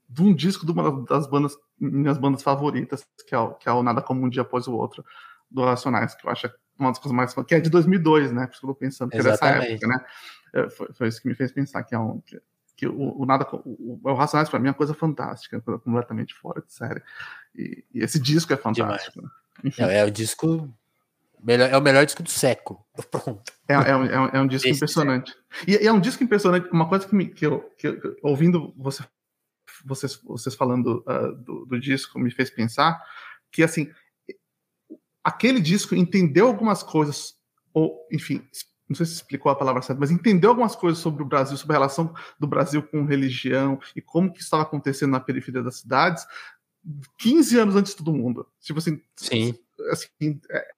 de 0.09 0.23
um 0.23 0.35
disco 0.35 0.67
de 0.67 0.73
uma 0.73 1.05
das 1.05 1.27
bandas, 1.27 1.57
minhas 1.79 2.19
bandas 2.19 2.43
favoritas, 2.43 3.07
que 3.27 3.35
é 3.35 3.39
o, 3.39 3.55
que 3.55 3.69
é 3.69 3.73
o 3.73 3.83
Nada 3.83 4.03
Como 4.03 4.25
Um 4.25 4.29
Dia 4.29 4.43
Após 4.43 4.67
o 4.67 4.75
Outro, 4.75 5.05
do 5.51 5.65
Racionais, 5.65 6.15
que 6.15 6.27
eu 6.27 6.31
acho 6.31 6.51
uma 6.79 6.91
das 6.91 6.99
coisas 6.99 7.17
mais. 7.17 7.35
que 7.35 7.55
é 7.55 7.61
de 7.61 7.71
2002, 7.71 8.33
né? 8.33 8.47
Por 8.47 8.53
isso 8.53 8.61
que 8.61 8.67
eu 8.67 8.71
tô 8.71 8.75
pensando, 8.75 9.11
que 9.11 9.19
é 9.19 9.23
dessa 9.23 9.47
época, 9.47 9.87
né? 9.87 10.05
É, 10.53 10.69
foi, 10.69 10.93
foi, 10.93 11.09
isso 11.09 11.23
que 11.23 11.29
me 11.29 11.35
fez 11.35 11.53
pensar 11.53 11.83
que 11.85 11.95
é 11.95 11.99
um. 11.99 12.21
Que, 12.21 12.41
que 12.77 12.87
o, 12.87 13.21
o 13.21 13.27
nada 13.27 13.47
o, 13.53 14.01
o 14.03 14.15
Racionais 14.15 14.49
para 14.49 14.59
mim 14.59 14.69
é 14.69 14.71
uma 14.71 14.77
coisa 14.77 14.95
fantástica, 14.95 15.61
completamente 15.61 16.35
fora 16.35 16.63
de 16.63 16.73
série. 16.73 17.03
E, 17.55 17.85
e 17.95 18.01
esse 18.01 18.19
disco 18.19 18.53
é 18.53 18.57
fantástico. 18.57 19.23
Né? 19.23 19.73
É, 19.79 19.99
é, 19.99 20.05
o 20.05 20.11
disco 20.11 20.73
melhor, 21.43 21.71
é 21.71 21.77
o 21.77 21.81
melhor 21.81 22.05
disco 22.05 22.23
do 22.23 22.31
século. 22.31 22.85
Pronto. 23.11 23.53
É, 23.69 23.75
é, 23.75 23.97
um, 23.97 24.05
é, 24.05 24.21
um, 24.21 24.27
é 24.27 24.41
um 24.41 24.47
disco 24.47 24.69
Esse 24.69 24.79
impressionante. 24.79 25.37
E, 25.67 25.73
e, 25.73 25.87
é 25.87 25.93
um 25.93 26.01
disco 26.01 26.25
impressionante. 26.25 26.69
Uma 26.71 26.89
coisa 26.89 27.07
que, 27.07 27.15
me, 27.15 27.27
que, 27.27 27.47
eu, 27.47 27.61
que 27.79 27.87
eu, 27.87 28.17
ouvindo 28.23 28.75
você, 28.77 29.05
vocês, 29.85 30.17
vocês 30.25 30.55
falando 30.55 31.05
uh, 31.07 31.33
do, 31.37 31.67
do 31.67 31.81
disco 31.81 32.19
me 32.19 32.31
fez 32.31 32.51
pensar 32.51 33.01
que 33.51 33.63
assim 33.63 33.91
aquele 35.23 35.61
disco 35.61 35.95
entendeu 35.95 36.49
algumas 36.49 36.83
coisas 36.83 37.35
ou 37.73 38.07
enfim 38.13 38.47
não 38.95 38.97
sei 38.97 39.07
se 39.07 39.15
explicou 39.15 39.51
a 39.51 39.57
palavra 39.57 39.83
certa, 39.83 39.99
mas 39.99 40.11
entendeu 40.11 40.51
algumas 40.51 40.77
coisas 40.77 41.01
sobre 41.01 41.23
o 41.23 41.27
Brasil, 41.27 41.57
sobre 41.57 41.75
a 41.75 41.79
relação 41.79 42.15
do 42.39 42.47
Brasil 42.47 42.83
com 42.83 43.05
religião 43.05 43.81
e 43.95 44.01
como 44.01 44.33
que 44.33 44.41
estava 44.41 44.63
acontecendo 44.63 45.11
na 45.11 45.21
periferia 45.21 45.63
das 45.63 45.77
cidades, 45.77 46.25
15 47.19 47.59
anos 47.59 47.77
antes 47.77 47.93
de 47.93 47.99
todo 47.99 48.13
mundo. 48.13 48.47
Tipo 48.61 48.79
assim, 48.79 49.01
Sim. 49.17 49.59
assim 49.91 50.41
é, 50.51 50.69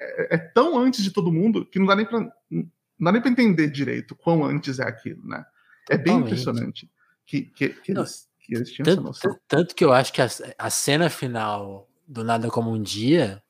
é, 0.00 0.34
é 0.36 0.38
tão 0.38 0.78
antes 0.78 1.02
de 1.02 1.10
todo 1.10 1.32
mundo 1.32 1.66
que 1.66 1.78
não 1.78 1.86
dá 1.86 1.96
nem 1.96 2.06
para 2.06 2.20
não 2.20 2.70
dá 3.00 3.12
nem 3.12 3.20
para 3.20 3.30
entender 3.30 3.68
direito 3.70 4.14
quão 4.14 4.44
antes 4.44 4.78
é 4.78 4.84
aquilo, 4.84 5.24
né? 5.26 5.44
É 5.90 5.96
bem 5.96 6.20
Totalmente. 6.20 6.26
impressionante 6.26 6.90
que, 7.26 7.42
que, 7.42 7.68
que, 7.70 7.92
eles, 7.92 8.28
que 8.40 8.54
eles 8.54 8.70
tinham 8.70 8.84
tanto, 8.84 8.98
essa 8.98 9.00
noção. 9.00 9.40
Tanto 9.46 9.74
que 9.74 9.84
eu 9.84 9.92
acho 9.92 10.12
que 10.12 10.20
a, 10.20 10.28
a 10.58 10.70
cena 10.70 11.10
final 11.10 11.88
do 12.06 12.24
Nada 12.24 12.48
Como 12.48 12.72
Um 12.72 12.82
Dia 12.82 13.42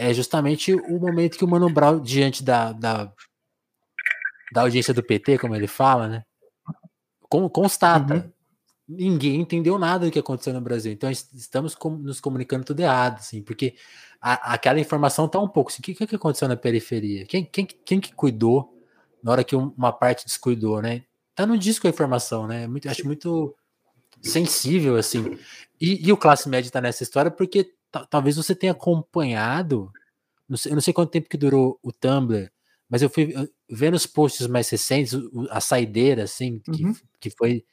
é 0.00 0.14
justamente 0.14 0.72
o 0.72 0.98
momento 0.98 1.36
que 1.36 1.44
o 1.44 1.48
Mano 1.48 1.68
Brown, 1.68 2.00
diante 2.00 2.42
da, 2.42 2.72
da, 2.72 3.12
da 4.50 4.62
audiência 4.62 4.94
do 4.94 5.02
PT, 5.02 5.36
como 5.36 5.54
ele 5.54 5.66
fala, 5.66 6.08
né? 6.08 6.24
constata. 7.52 8.14
Uhum. 8.14 8.32
Ninguém 8.88 9.42
entendeu 9.42 9.78
nada 9.78 10.06
do 10.06 10.10
que 10.10 10.18
aconteceu 10.18 10.54
no 10.54 10.60
Brasil. 10.60 10.90
Então 10.90 11.10
estamos 11.10 11.74
com, 11.74 11.90
nos 11.90 12.18
comunicando 12.18 12.64
tudo 12.64 12.80
errado, 12.80 13.18
assim, 13.18 13.42
porque 13.42 13.74
a, 14.18 14.54
aquela 14.54 14.80
informação 14.80 15.28
tá 15.28 15.38
um 15.38 15.46
pouco 15.46 15.70
assim, 15.70 15.80
o 15.80 15.82
que, 15.82 16.06
que 16.06 16.16
aconteceu 16.16 16.48
na 16.48 16.56
periferia? 16.56 17.26
Quem, 17.26 17.44
quem, 17.44 17.66
quem 17.66 18.00
que 18.00 18.14
cuidou 18.14 18.74
na 19.22 19.32
hora 19.32 19.44
que 19.44 19.54
uma 19.54 19.92
parte 19.92 20.24
descuidou, 20.24 20.80
né? 20.80 21.04
Tá 21.34 21.44
no 21.44 21.58
disco 21.58 21.86
a 21.86 21.90
informação, 21.90 22.46
né? 22.46 22.66
Muito, 22.66 22.88
acho 22.88 23.06
muito 23.06 23.54
sensível, 24.22 24.96
assim. 24.96 25.38
E, 25.78 26.08
e 26.08 26.10
o 26.10 26.16
classe 26.16 26.48
média 26.48 26.70
tá 26.70 26.80
nessa 26.80 27.02
história 27.02 27.30
porque 27.30 27.74
talvez 28.08 28.36
você 28.36 28.54
tenha 28.54 28.72
acompanhado, 28.72 29.92
não 30.48 30.56
sei, 30.56 30.72
eu 30.72 30.74
não 30.74 30.82
sei 30.82 30.92
quanto 30.92 31.10
tempo 31.10 31.28
que 31.28 31.36
durou 31.36 31.78
o 31.82 31.92
Tumblr, 31.92 32.50
mas 32.88 33.02
eu 33.02 33.08
fui 33.08 33.32
vendo 33.70 33.94
os 33.94 34.06
posts 34.06 34.46
mais 34.48 34.68
recentes, 34.68 35.14
a 35.50 35.60
saideira, 35.60 36.24
assim, 36.24 36.60
uhum. 36.66 36.92
que, 36.92 37.02
que 37.20 37.30
foi. 37.30 37.64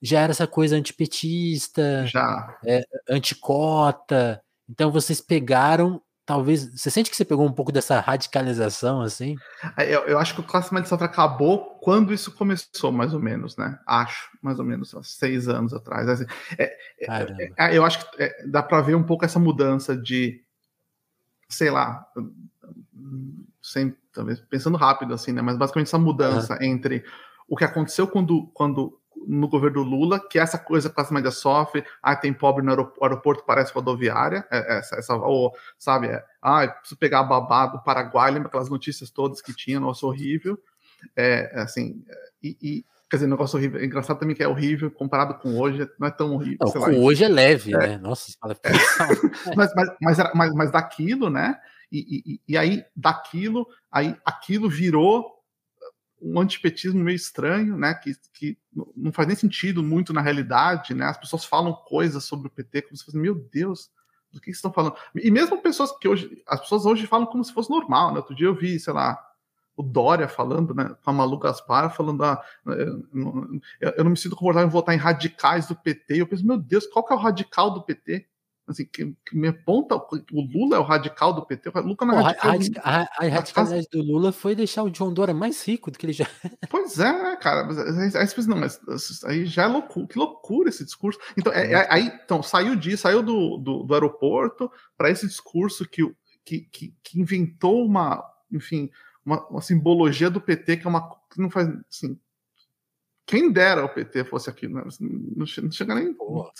Já 0.00 0.20
era 0.20 0.32
essa 0.32 0.46
coisa 0.46 0.76
antipetista, 0.76 2.06
já. 2.06 2.58
É, 2.66 2.82
anticota. 3.08 4.42
Então 4.68 4.90
vocês 4.90 5.20
pegaram 5.20 6.02
talvez. 6.32 6.64
Você 6.74 6.90
sente 6.90 7.10
que 7.10 7.16
você 7.16 7.26
pegou 7.26 7.46
um 7.46 7.52
pouco 7.52 7.70
dessa 7.70 8.00
radicalização, 8.00 9.02
assim? 9.02 9.36
É, 9.76 9.94
eu, 9.94 10.00
eu 10.04 10.18
acho 10.18 10.34
que 10.34 10.40
o 10.40 10.44
Classe 10.44 10.72
Média 10.72 10.88
Sofra 10.88 11.04
acabou 11.04 11.78
quando 11.82 12.12
isso 12.12 12.32
começou, 12.32 12.90
mais 12.90 13.12
ou 13.12 13.20
menos, 13.20 13.54
né? 13.58 13.78
Acho, 13.86 14.30
mais 14.40 14.58
ou 14.58 14.64
menos, 14.64 14.94
há 14.94 15.02
seis 15.02 15.46
anos 15.46 15.74
atrás. 15.74 16.08
Assim, 16.08 16.24
é, 16.58 16.74
é, 17.00 17.52
é 17.58 17.76
eu 17.76 17.84
acho 17.84 18.10
que 18.10 18.22
é, 18.22 18.46
dá 18.46 18.62
para 18.62 18.80
ver 18.80 18.94
um 18.94 19.02
pouco 19.02 19.26
essa 19.26 19.38
mudança 19.38 19.94
de, 19.94 20.42
sei 21.50 21.70
lá, 21.70 22.06
sem, 23.62 23.94
talvez 24.10 24.40
pensando 24.40 24.78
rápido, 24.78 25.12
assim, 25.12 25.32
né? 25.32 25.42
Mas 25.42 25.58
basicamente 25.58 25.88
essa 25.88 25.98
mudança 25.98 26.54
uhum. 26.54 26.62
entre 26.62 27.04
o 27.46 27.56
que 27.56 27.64
aconteceu 27.64 28.08
quando, 28.08 28.46
quando 28.54 28.98
no 29.26 29.48
governo 29.48 29.82
Lula, 29.82 30.20
que 30.20 30.38
essa 30.38 30.58
coisa 30.58 30.90
classe 30.90 31.12
média 31.12 31.30
sofre, 31.30 31.84
ah, 32.02 32.16
tem 32.16 32.32
pobre 32.32 32.64
no 32.64 32.70
aeroporto, 32.70 33.44
parece 33.46 33.72
rodoviária, 33.72 34.46
é, 34.50 34.78
essa, 34.78 34.96
essa 34.96 35.14
ou, 35.16 35.52
sabe, 35.78 36.08
é, 36.08 36.24
ah, 36.40 36.66
preciso 36.66 36.98
pegar 36.98 37.20
a 37.20 37.24
babá 37.24 37.66
do 37.66 37.82
Paraguai, 37.82 38.30
lembra 38.30 38.48
aquelas 38.48 38.70
notícias 38.70 39.10
todas 39.10 39.40
que 39.40 39.54
tinha, 39.54 39.78
nossa, 39.78 40.06
horrível, 40.06 40.58
é, 41.16 41.52
assim, 41.60 42.04
e, 42.42 42.56
e 42.62 42.84
Quer 43.12 43.16
dizer, 43.16 43.28
negócio 43.28 43.58
horrível. 43.58 43.78
É 43.78 43.84
engraçado 43.84 44.18
também 44.18 44.34
que 44.34 44.42
é 44.42 44.48
horrível 44.48 44.90
comparado 44.90 45.34
com 45.34 45.60
hoje, 45.60 45.86
não 46.00 46.08
é 46.08 46.10
tão 46.10 46.32
horrível. 46.32 46.56
Não, 46.62 46.72
com 46.72 46.78
lá, 46.78 46.88
hoje 46.88 47.22
é 47.22 47.28
leve, 47.28 47.74
é. 47.74 47.76
né? 47.76 47.98
Nossa, 47.98 48.32
é. 48.48 48.72
mas, 49.54 49.70
mas, 49.76 49.88
mas, 50.00 50.18
mas, 50.34 50.54
mas 50.54 50.72
daquilo, 50.72 51.28
né? 51.28 51.54
E, 51.92 52.22
e, 52.24 52.40
e, 52.48 52.56
aí, 52.56 52.82
daquilo, 52.96 53.68
aí 53.90 54.16
aquilo 54.24 54.66
virou 54.66 55.41
um 56.22 56.40
antipetismo 56.40 57.02
meio 57.02 57.16
estranho, 57.16 57.76
né? 57.76 57.94
Que, 57.94 58.14
que 58.32 58.58
não 58.96 59.12
faz 59.12 59.26
nem 59.26 59.36
sentido 59.36 59.82
muito 59.82 60.12
na 60.12 60.20
realidade, 60.20 60.94
né? 60.94 61.06
As 61.06 61.18
pessoas 61.18 61.44
falam 61.44 61.72
coisas 61.72 62.24
sobre 62.24 62.46
o 62.46 62.50
PT 62.50 62.82
como 62.82 62.96
se 62.96 63.04
fosse, 63.04 63.18
meu 63.18 63.34
Deus, 63.34 63.90
do 64.30 64.40
que, 64.40 64.46
que 64.46 64.56
estão 64.56 64.72
falando? 64.72 64.96
E 65.14 65.30
mesmo 65.30 65.60
pessoas 65.60 65.90
que 65.98 66.08
hoje, 66.08 66.42
as 66.46 66.60
pessoas 66.60 66.86
hoje 66.86 67.06
falam 67.06 67.26
como 67.26 67.44
se 67.44 67.52
fosse 67.52 67.70
normal, 67.70 68.12
né? 68.12 68.18
Outro 68.18 68.34
dia 68.34 68.46
eu 68.46 68.54
vi, 68.54 68.78
sei 68.78 68.92
lá, 68.92 69.18
o 69.76 69.82
Dória 69.82 70.28
falando, 70.28 70.74
né, 70.74 70.94
com 71.02 71.10
a 71.10 71.12
Malu 71.12 71.38
Gaspar, 71.38 71.94
falando, 71.94 72.22
ah, 72.24 72.42
eu, 72.66 73.92
eu 73.96 74.04
não 74.04 74.10
me 74.10 74.16
sinto 74.16 74.36
confortável 74.36 74.68
em 74.68 74.72
votar 74.72 74.94
em 74.94 74.98
radicais 74.98 75.66
do 75.66 75.74
PT. 75.74 76.20
Eu 76.20 76.26
penso, 76.26 76.46
meu 76.46 76.58
Deus, 76.58 76.86
qual 76.86 77.04
que 77.04 77.12
é 77.12 77.16
o 77.16 77.18
radical 77.18 77.70
do 77.70 77.82
PT? 77.82 78.28
Assim, 78.66 78.84
que, 78.84 79.12
que 79.26 79.36
me 79.36 79.48
aponta, 79.48 79.96
o 79.96 80.40
Lula 80.40 80.76
é 80.76 80.78
o 80.78 80.84
radical 80.84 81.32
do 81.32 81.44
PT. 81.44 81.68
O 81.70 81.80
Lula 81.80 81.96
não 82.02 82.28
é 82.28 82.36
radical. 82.38 82.82
A, 82.84 83.02
a, 83.02 83.26
a 83.26 83.28
radicalidade 83.28 83.88
do 83.90 84.00
Lula 84.00 84.30
foi 84.30 84.54
deixar 84.54 84.84
o 84.84 84.90
John 84.90 85.12
Dória 85.12 85.34
mais 85.34 85.66
rico 85.66 85.90
do 85.90 85.98
que 85.98 86.06
ele 86.06 86.12
já. 86.12 86.26
Pois 86.70 86.98
é, 86.98 87.36
cara. 87.36 87.66
Aí 87.66 88.10
você 88.10 88.34
pensa, 88.36 88.48
não, 88.48 88.56
mas 88.56 88.80
aí 89.24 89.46
já 89.46 89.64
é 89.64 89.66
loucura. 89.66 90.06
Que 90.06 90.18
loucura 90.18 90.68
esse 90.68 90.84
discurso. 90.84 91.18
Então, 91.36 91.52
é, 91.52 91.72
é, 91.72 91.92
aí, 91.92 92.06
então 92.24 92.40
saiu 92.42 92.76
disso, 92.76 93.02
saiu 93.02 93.22
do, 93.22 93.58
do, 93.58 93.82
do 93.82 93.94
aeroporto 93.94 94.70
para 94.96 95.10
esse 95.10 95.26
discurso 95.26 95.84
que, 95.88 96.02
que, 96.44 96.60
que, 96.60 96.94
que 97.02 97.20
inventou 97.20 97.84
uma, 97.84 98.24
enfim, 98.50 98.90
uma, 99.26 99.44
uma, 99.48 99.60
simbologia 99.60 100.30
do 100.30 100.40
PT 100.40 100.78
que 100.78 100.86
é 100.86 100.90
uma 100.90 101.10
que 101.32 101.40
não 101.40 101.50
faz 101.50 101.68
assim. 101.90 102.18
Quem 103.26 103.50
dera 103.50 103.84
o 103.84 103.88
PT 103.88 104.24
fosse 104.24 104.48
aquilo, 104.48 104.74
né? 104.74 104.84
não, 105.00 105.36
não 105.36 105.46
chega 105.46 105.94
nem. 105.94 106.14
Pô, 106.14 106.50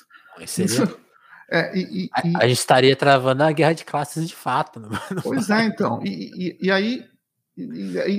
seria... 0.47 0.89
é, 1.51 1.77
e, 1.77 2.05
e, 2.05 2.11
a, 2.13 2.39
a, 2.45 2.49
gente 2.49 2.59
estaria 2.59 2.97
travando 2.97 3.43
a 3.43 3.53
guerra 3.53 3.75
de 3.75 3.85
classes 3.85 4.29
de 4.29 4.35
fato. 4.35 4.81
Né? 4.81 4.89
Pois 5.23 5.51
é, 5.51 5.65
então. 5.65 6.01
E, 6.05 6.57
e 6.61 6.71
aí, 6.71 7.07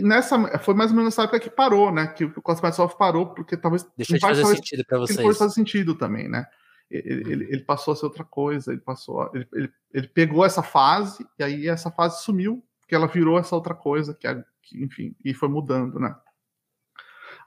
nessa 0.03 0.59
foi 0.59 0.73
mais 0.73 0.91
ou 0.91 0.97
menos 0.97 1.13
nessa 1.13 1.23
época 1.23 1.39
que 1.39 1.49
parou, 1.49 1.91
né? 1.91 2.07
Que, 2.07 2.25
o 2.25 2.41
Cosmetsoft 2.41 2.97
parou, 2.97 3.33
porque 3.33 3.57
talvez. 3.57 3.85
Deixa 3.97 4.13
de 4.13 4.19
fazer 4.19 4.45
sentido 4.45 4.85
para 4.85 4.99
vocês. 4.99 5.19
Não 5.19 5.33
faz 5.33 5.53
sentido 5.53 5.95
também, 5.95 6.29
né? 6.29 6.45
Ele, 6.91 7.31
ele, 7.31 7.43
ele, 7.45 7.63
passou 7.63 7.93
a 7.93 7.97
ser 7.97 8.05
outra 8.05 8.23
coisa, 8.23 8.71
ele 8.71 8.81
passou. 8.81 9.29
Ele, 9.33 9.47
ele, 9.53 9.71
ele 9.91 10.07
pegou 10.07 10.45
essa 10.45 10.61
fase, 10.61 11.25
e 11.39 11.43
aí 11.43 11.67
essa 11.67 11.89
fase 11.89 12.23
sumiu, 12.23 12.63
que 12.87 12.93
ela 12.93 13.07
virou 13.07 13.39
essa 13.39 13.55
outra 13.55 13.73
coisa, 13.73 14.13
que, 14.13 14.27
é, 14.27 14.43
que 14.61 14.83
enfim, 14.83 15.15
e 15.25 15.33
foi 15.33 15.49
mudando, 15.49 15.99
né? 15.99 16.15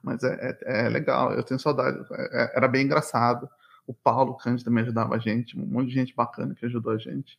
Mas 0.03 0.23
é, 0.25 0.59
é, 0.65 0.87
é 0.87 0.89
legal, 0.89 1.33
eu 1.33 1.43
tenho 1.45 1.61
saudade, 1.61 1.99
é, 2.13 2.43
é 2.43 2.57
era 2.57 2.67
bem 2.67 2.85
engraçado. 2.85 3.49
O 3.87 3.95
Paulo 3.95 4.37
Cândido 4.37 4.65
também 4.65 4.83
ajudava 4.83 5.15
a 5.15 5.19
gente, 5.19 5.59
um 5.59 5.65
monte 5.65 5.89
de 5.89 5.95
gente 5.95 6.15
bacana 6.15 6.55
que 6.55 6.67
ajudou 6.67 6.93
a 6.93 6.99
gente. 6.99 7.39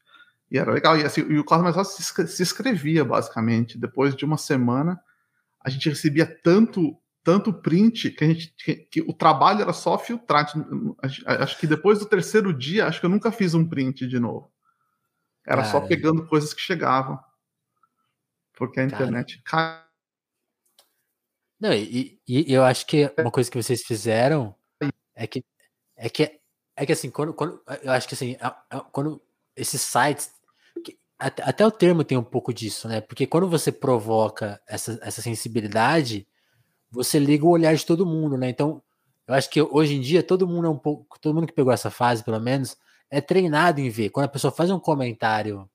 E 0.49 0.57
era 0.57 0.71
legal, 0.71 0.97
e, 0.97 1.03
assim, 1.03 1.21
e 1.21 1.37
o 1.37 1.43
Cosmo 1.43 1.71
se, 1.83 2.27
se 2.27 2.43
escrevia, 2.43 3.03
basicamente. 3.03 3.77
Depois 3.77 4.15
de 4.15 4.23
uma 4.23 4.37
semana, 4.37 4.99
a 5.59 5.69
gente 5.69 5.89
recebia 5.89 6.25
tanto 6.25 6.97
tanto 7.23 7.51
print 7.51 8.11
que 8.11 8.23
a 8.23 8.27
gente 8.27 8.53
que, 8.55 8.75
que, 8.75 9.01
o 9.01 9.11
trabalho 9.11 9.61
era 9.61 9.73
só 9.73 9.97
filtrar. 9.97 10.49
Acho 11.25 11.59
que 11.59 11.67
depois 11.67 11.99
do 11.99 12.05
terceiro 12.05 12.53
dia, 12.53 12.87
acho 12.87 13.01
que 13.01 13.05
eu 13.05 13.09
nunca 13.09 13.33
fiz 13.33 13.53
um 13.53 13.67
print 13.67 14.07
de 14.07 14.17
novo. 14.17 14.49
Era 15.45 15.63
Cara. 15.63 15.71
só 15.71 15.81
pegando 15.81 16.25
coisas 16.25 16.53
que 16.53 16.61
chegavam 16.61 17.19
porque 18.57 18.79
a 18.79 18.83
internet 18.83 19.41
cai. 19.43 19.83
Não, 21.59 21.73
e, 21.73 22.19
e, 22.27 22.51
eu 22.51 22.63
acho 22.63 22.85
que 22.85 23.11
uma 23.17 23.31
coisa 23.31 23.49
que 23.49 23.61
vocês 23.61 23.83
fizeram 23.83 24.55
é 25.15 25.27
que 25.27 25.43
é 25.97 26.09
que 26.09 26.39
é 26.75 26.85
que 26.85 26.93
assim, 26.93 27.09
quando, 27.09 27.33
quando 27.33 27.61
eu 27.81 27.91
acho 27.91 28.07
que 28.07 28.13
assim, 28.13 28.37
quando 28.91 29.21
esses 29.55 29.81
sites 29.81 30.31
até, 31.19 31.43
até 31.43 31.65
o 31.65 31.71
termo 31.71 32.03
tem 32.03 32.17
um 32.17 32.23
pouco 32.23 32.53
disso, 32.53 32.87
né? 32.87 33.01
Porque 33.01 33.25
quando 33.25 33.49
você 33.49 33.71
provoca 33.71 34.61
essa, 34.67 34.99
essa 35.01 35.21
sensibilidade, 35.21 36.27
você 36.91 37.17
liga 37.17 37.45
o 37.45 37.49
olhar 37.49 37.75
de 37.75 37.85
todo 37.85 38.05
mundo, 38.05 38.37
né? 38.37 38.49
Então, 38.49 38.81
eu 39.27 39.33
acho 39.33 39.49
que 39.49 39.61
hoje 39.61 39.95
em 39.95 40.01
dia 40.01 40.21
todo 40.21 40.47
mundo 40.47 40.67
é 40.67 40.69
um 40.69 40.77
pouco, 40.77 41.19
todo 41.19 41.33
mundo 41.33 41.47
que 41.47 41.53
pegou 41.53 41.73
essa 41.73 41.89
fase, 41.89 42.23
pelo 42.23 42.39
menos, 42.39 42.77
é 43.09 43.19
treinado 43.19 43.81
em 43.81 43.89
ver. 43.89 44.09
Quando 44.09 44.25
a 44.25 44.29
pessoa 44.29 44.51
faz 44.51 44.69
um 44.69 44.79
comentário 44.79 45.67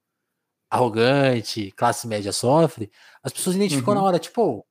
arrogante, 0.70 1.73
classe 1.73 2.07
média 2.07 2.33
sofre, 2.33 2.91
as 3.23 3.33
pessoas 3.33 3.57
identificam 3.57 3.95
uhum. 3.95 4.01
na 4.01 4.07
hora, 4.07 4.18
tipo, 4.18 4.64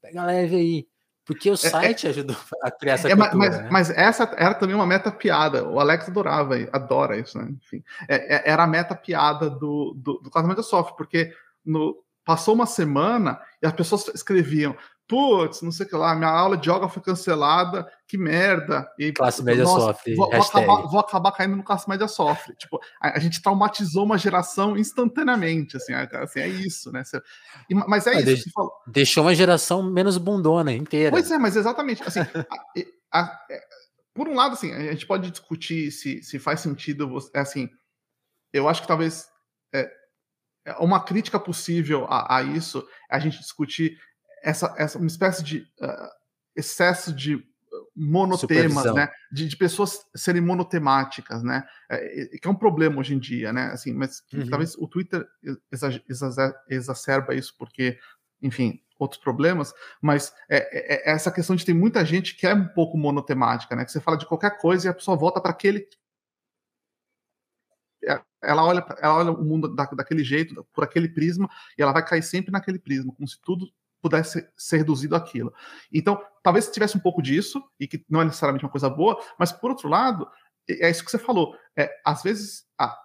pega 0.00 0.24
leve 0.24 0.56
aí. 0.56 0.88
Porque 1.28 1.50
o 1.50 1.58
site 1.58 2.06
é, 2.06 2.08
é, 2.08 2.10
ajudou 2.10 2.36
a 2.62 2.70
criar 2.70 2.94
essa 2.94 3.06
é, 3.06 3.14
cultura, 3.14 3.36
mas, 3.36 3.58
né? 3.58 3.68
mas, 3.70 3.90
essa 3.90 4.34
era 4.34 4.54
também 4.54 4.74
uma 4.74 4.86
meta 4.86 5.12
piada. 5.12 5.68
O 5.68 5.78
Alex 5.78 6.08
adorava, 6.08 6.54
adora 6.72 7.18
isso, 7.18 7.36
né? 7.36 7.50
Enfim, 7.50 7.84
é, 8.08 8.36
é 8.36 8.50
era 8.50 8.64
a 8.64 8.66
meta 8.66 8.94
piada 8.94 9.50
do, 9.50 9.92
do, 9.94 10.22
do 10.22 10.48
média 10.48 10.62
sofre, 10.62 10.96
porque 10.96 11.30
no, 11.62 12.02
passou 12.24 12.54
uma 12.54 12.64
semana 12.64 13.38
e 13.62 13.66
as 13.66 13.74
pessoas 13.74 14.08
escreviam: 14.14 14.74
putz, 15.08 15.62
não 15.62 15.72
sei 15.72 15.86
o 15.86 15.88
que 15.88 15.96
lá, 15.96 16.14
minha 16.14 16.30
aula 16.30 16.56
de 16.56 16.70
yoga 16.70 16.86
foi 16.86 17.02
cancelada, 17.02 17.90
que 18.06 18.18
merda. 18.18 18.86
E, 18.98 19.10
classe 19.10 19.42
média 19.42 19.64
nossa, 19.64 19.86
sofre. 19.86 20.14
Vou, 20.14 20.30
vou, 20.30 20.40
acabar, 20.40 20.82
vou, 20.82 21.00
acabar, 21.00 21.32
caindo 21.32 21.56
no 21.56 21.64
classe 21.64 21.88
média 21.88 22.06
sofre. 22.06 22.54
Tipo, 22.56 22.78
a, 23.00 23.16
a, 23.16 23.18
gente 23.18 23.40
traumatizou 23.40 24.04
uma 24.04 24.18
geração 24.18 24.76
instantaneamente, 24.76 25.78
assim, 25.78 25.94
assim 25.94 26.40
é 26.40 26.48
isso, 26.48 26.92
né? 26.92 27.02
Mas 27.88 28.06
é 28.06 28.10
ah, 28.10 28.20
isso. 28.20 28.26
Deixou, 28.26 28.72
deixou 28.86 29.24
uma 29.24 29.34
geração 29.34 29.82
menos 29.82 30.18
bundona 30.18 30.72
inteira. 30.72 31.10
Pois 31.10 31.30
é, 31.30 31.38
mas 31.38 31.56
exatamente. 31.56 32.02
Assim, 32.02 32.20
a, 32.20 33.20
a, 33.20 33.46
é, 33.50 33.60
por 34.12 34.28
um 34.28 34.34
lado, 34.34 34.52
assim, 34.52 34.72
a 34.72 34.92
gente 34.92 35.06
pode 35.06 35.30
discutir 35.30 35.90
se, 35.90 36.22
se 36.22 36.38
faz 36.38 36.60
sentido, 36.60 37.16
é 37.32 37.40
assim, 37.40 37.70
eu 38.52 38.68
acho 38.68 38.82
que 38.82 38.88
talvez 38.88 39.26
é, 39.74 39.90
é 40.66 40.72
uma 40.80 41.02
crítica 41.02 41.40
possível 41.40 42.04
a, 42.10 42.36
a, 42.36 42.42
isso 42.42 42.86
é 43.10 43.16
a 43.16 43.18
gente 43.18 43.38
discutir 43.38 43.98
essa, 44.42 44.74
essa 44.78 44.98
uma 44.98 45.06
espécie 45.06 45.42
de 45.42 45.58
uh, 45.80 46.08
excesso 46.56 47.12
de 47.12 47.42
monotemas, 47.94 48.94
né? 48.94 49.10
De, 49.30 49.48
de, 49.48 49.56
pessoas 49.56 49.98
serem 50.14 50.40
monotemáticas, 50.40 51.42
né? 51.42 51.66
É, 51.90 52.38
que 52.38 52.46
é 52.46 52.50
um 52.50 52.54
problema 52.54 53.00
hoje 53.00 53.14
em 53.14 53.18
dia, 53.18 53.52
né? 53.52 53.66
Assim, 53.72 53.92
mas 53.92 54.22
uhum. 54.32 54.48
talvez 54.48 54.74
o 54.76 54.86
Twitter 54.86 55.26
exacerba 56.70 57.34
isso 57.34 57.54
porque, 57.58 57.98
enfim, 58.40 58.80
outros 58.98 59.20
problemas, 59.20 59.72
mas 60.00 60.32
é, 60.48 60.58
é, 60.58 61.10
é, 61.10 61.12
essa 61.12 61.30
questão 61.30 61.56
de 61.56 61.64
ter 61.64 61.74
muita 61.74 62.04
gente 62.04 62.36
que 62.36 62.46
é 62.46 62.54
um 62.54 62.68
pouco 62.68 62.96
monotemática, 62.96 63.74
né? 63.74 63.84
Que 63.84 63.92
você 63.92 64.00
fala 64.00 64.16
de 64.16 64.26
qualquer 64.26 64.58
coisa 64.58 64.86
e 64.86 64.90
a 64.90 64.94
pessoa 64.94 65.16
volta 65.16 65.40
para 65.40 65.50
aquele 65.50 65.86
é, 68.04 68.20
ela 68.42 68.64
olha, 68.64 68.86
ela 69.00 69.16
olha 69.16 69.32
o 69.32 69.44
mundo 69.44 69.74
da, 69.74 69.84
daquele 69.84 70.22
jeito, 70.22 70.64
por 70.72 70.84
aquele 70.84 71.08
prisma, 71.08 71.48
e 71.76 71.82
ela 71.82 71.92
vai 71.92 72.04
cair 72.04 72.22
sempre 72.22 72.52
naquele 72.52 72.78
prisma, 72.78 73.12
como 73.12 73.26
se 73.28 73.40
tudo 73.40 73.68
pudesse 74.00 74.48
ser 74.56 74.78
reduzido 74.78 75.16
àquilo. 75.16 75.52
Então, 75.92 76.20
talvez 76.42 76.68
tivesse 76.68 76.96
um 76.96 77.00
pouco 77.00 77.22
disso, 77.22 77.62
e 77.78 77.86
que 77.86 78.04
não 78.08 78.20
é 78.20 78.24
necessariamente 78.24 78.64
uma 78.64 78.70
coisa 78.70 78.88
boa, 78.88 79.18
mas 79.38 79.52
por 79.52 79.70
outro 79.70 79.88
lado, 79.88 80.28
é 80.68 80.90
isso 80.90 81.04
que 81.04 81.10
você 81.10 81.18
falou. 81.18 81.54
É, 81.76 81.90
às 82.04 82.22
vezes, 82.22 82.64
a, 82.78 82.96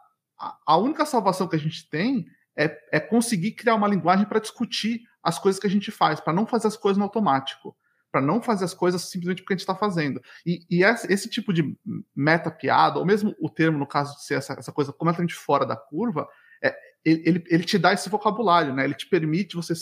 a 0.65 0.77
única 0.77 1.05
salvação 1.05 1.47
que 1.47 1.55
a 1.55 1.59
gente 1.59 1.89
tem 1.89 2.25
é, 2.55 2.77
é 2.91 2.99
conseguir 2.99 3.53
criar 3.53 3.75
uma 3.75 3.87
linguagem 3.87 4.25
para 4.25 4.39
discutir 4.39 5.01
as 5.21 5.39
coisas 5.39 5.59
que 5.59 5.67
a 5.67 5.69
gente 5.69 5.89
faz, 5.89 6.19
para 6.19 6.33
não 6.33 6.45
fazer 6.45 6.67
as 6.67 6.77
coisas 6.77 6.97
no 6.97 7.05
automático, 7.05 7.75
para 8.11 8.21
não 8.21 8.41
fazer 8.41 8.65
as 8.65 8.73
coisas 8.73 9.01
simplesmente 9.09 9.41
porque 9.41 9.53
a 9.53 9.55
gente 9.55 9.61
está 9.61 9.75
fazendo. 9.75 10.21
E, 10.45 10.59
e 10.69 10.83
esse, 10.83 11.29
tipo 11.29 11.51
de 11.51 11.75
meta-piada, 12.15 12.99
ou 12.99 13.05
mesmo 13.05 13.33
o 13.39 13.49
termo, 13.49 13.77
no 13.77 13.87
caso 13.87 14.15
de 14.15 14.25
ser 14.25 14.35
essa, 14.35 14.53
essa 14.53 14.71
coisa 14.71 14.91
completamente 14.93 15.33
fora 15.33 15.65
da 15.65 15.75
curva, 15.75 16.27
é, 16.61 16.75
ele, 17.03 17.43
ele 17.47 17.63
te 17.63 17.77
dá 17.77 17.93
esse 17.93 18.09
vocabulário, 18.09 18.73
né? 18.73 18.83
ele 18.83 18.93
te 18.93 19.07
permite 19.07 19.55
você 19.55 19.73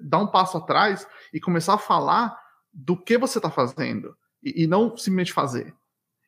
dar 0.00 0.18
um 0.18 0.26
passo 0.26 0.58
atrás 0.58 1.06
e 1.32 1.40
começar 1.40 1.74
a 1.74 1.78
falar 1.78 2.38
do 2.72 2.96
que 2.96 3.16
você 3.16 3.38
está 3.38 3.50
fazendo 3.50 4.16
e, 4.42 4.64
e, 4.64 4.66
não 4.66 4.96
simplesmente 4.96 5.32
fazer. 5.32 5.74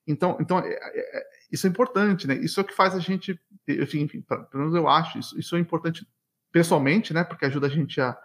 Então, 0.06 0.36
então 0.40 0.58
é, 0.58 0.70
é, 0.70 1.18
é, 1.18 1.26
isso 1.52 1.66
é 1.66 1.70
importante, 1.70 2.26
né? 2.26 2.34
Isso 2.36 2.58
é 2.58 2.62
o 2.62 2.66
que 2.66 2.74
faz 2.74 2.94
a 2.94 2.98
gente, 2.98 3.38
enfim, 3.68 4.22
pelo 4.22 4.48
menos 4.54 4.74
eu 4.74 4.88
acho, 4.88 5.18
isso, 5.18 5.38
isso 5.38 5.56
é 5.56 5.58
importante 5.58 6.08
pessoalmente, 6.50 7.12
né? 7.12 7.24
Porque 7.24 7.44
ajuda 7.44 7.66
a 7.66 7.70
gente 7.70 8.00
a, 8.00 8.16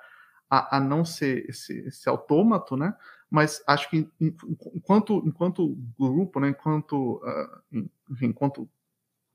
a, 0.50 0.78
a 0.78 0.80
não 0.80 1.04
ser 1.04 1.50
esse, 1.50 1.78
esse 1.88 2.08
autômato, 2.08 2.78
né? 2.78 2.96
Mas 3.30 3.62
acho 3.68 3.90
que 3.90 4.08
enquanto, 4.76 5.22
enquanto 5.26 5.76
grupo, 6.00 6.40
né? 6.40 6.50
Enquanto, 6.50 7.16
uh, 7.16 7.90
enfim, 8.10 8.28
enquanto 8.28 8.70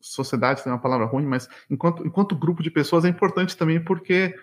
sociedade, 0.01 0.63
tem 0.63 0.73
uma 0.73 0.79
palavra 0.79 1.07
ruim, 1.07 1.27
mas 1.27 1.49
enquanto, 1.69 2.07
enquanto 2.07 2.37
grupo 2.37 2.63
de 2.63 2.71
pessoas 2.71 3.05
é 3.05 3.09
importante 3.09 3.57
também 3.57 3.83
porque 3.83 4.35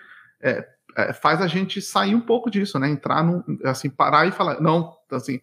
é, 0.42 0.68
é, 0.96 1.14
faz 1.14 1.42
a 1.42 1.48
gente 1.48 1.82
sair 1.82 2.16
um 2.16 2.22
pouco 2.22 2.50
disso, 2.50 2.80
né? 2.80 2.90
Entrar 2.90 3.24
no, 3.24 3.44
assim, 3.64 3.90
parar 3.90 4.28
e 4.28 4.32
falar, 4.32 4.62
não, 4.62 4.96
assim, 5.12 5.42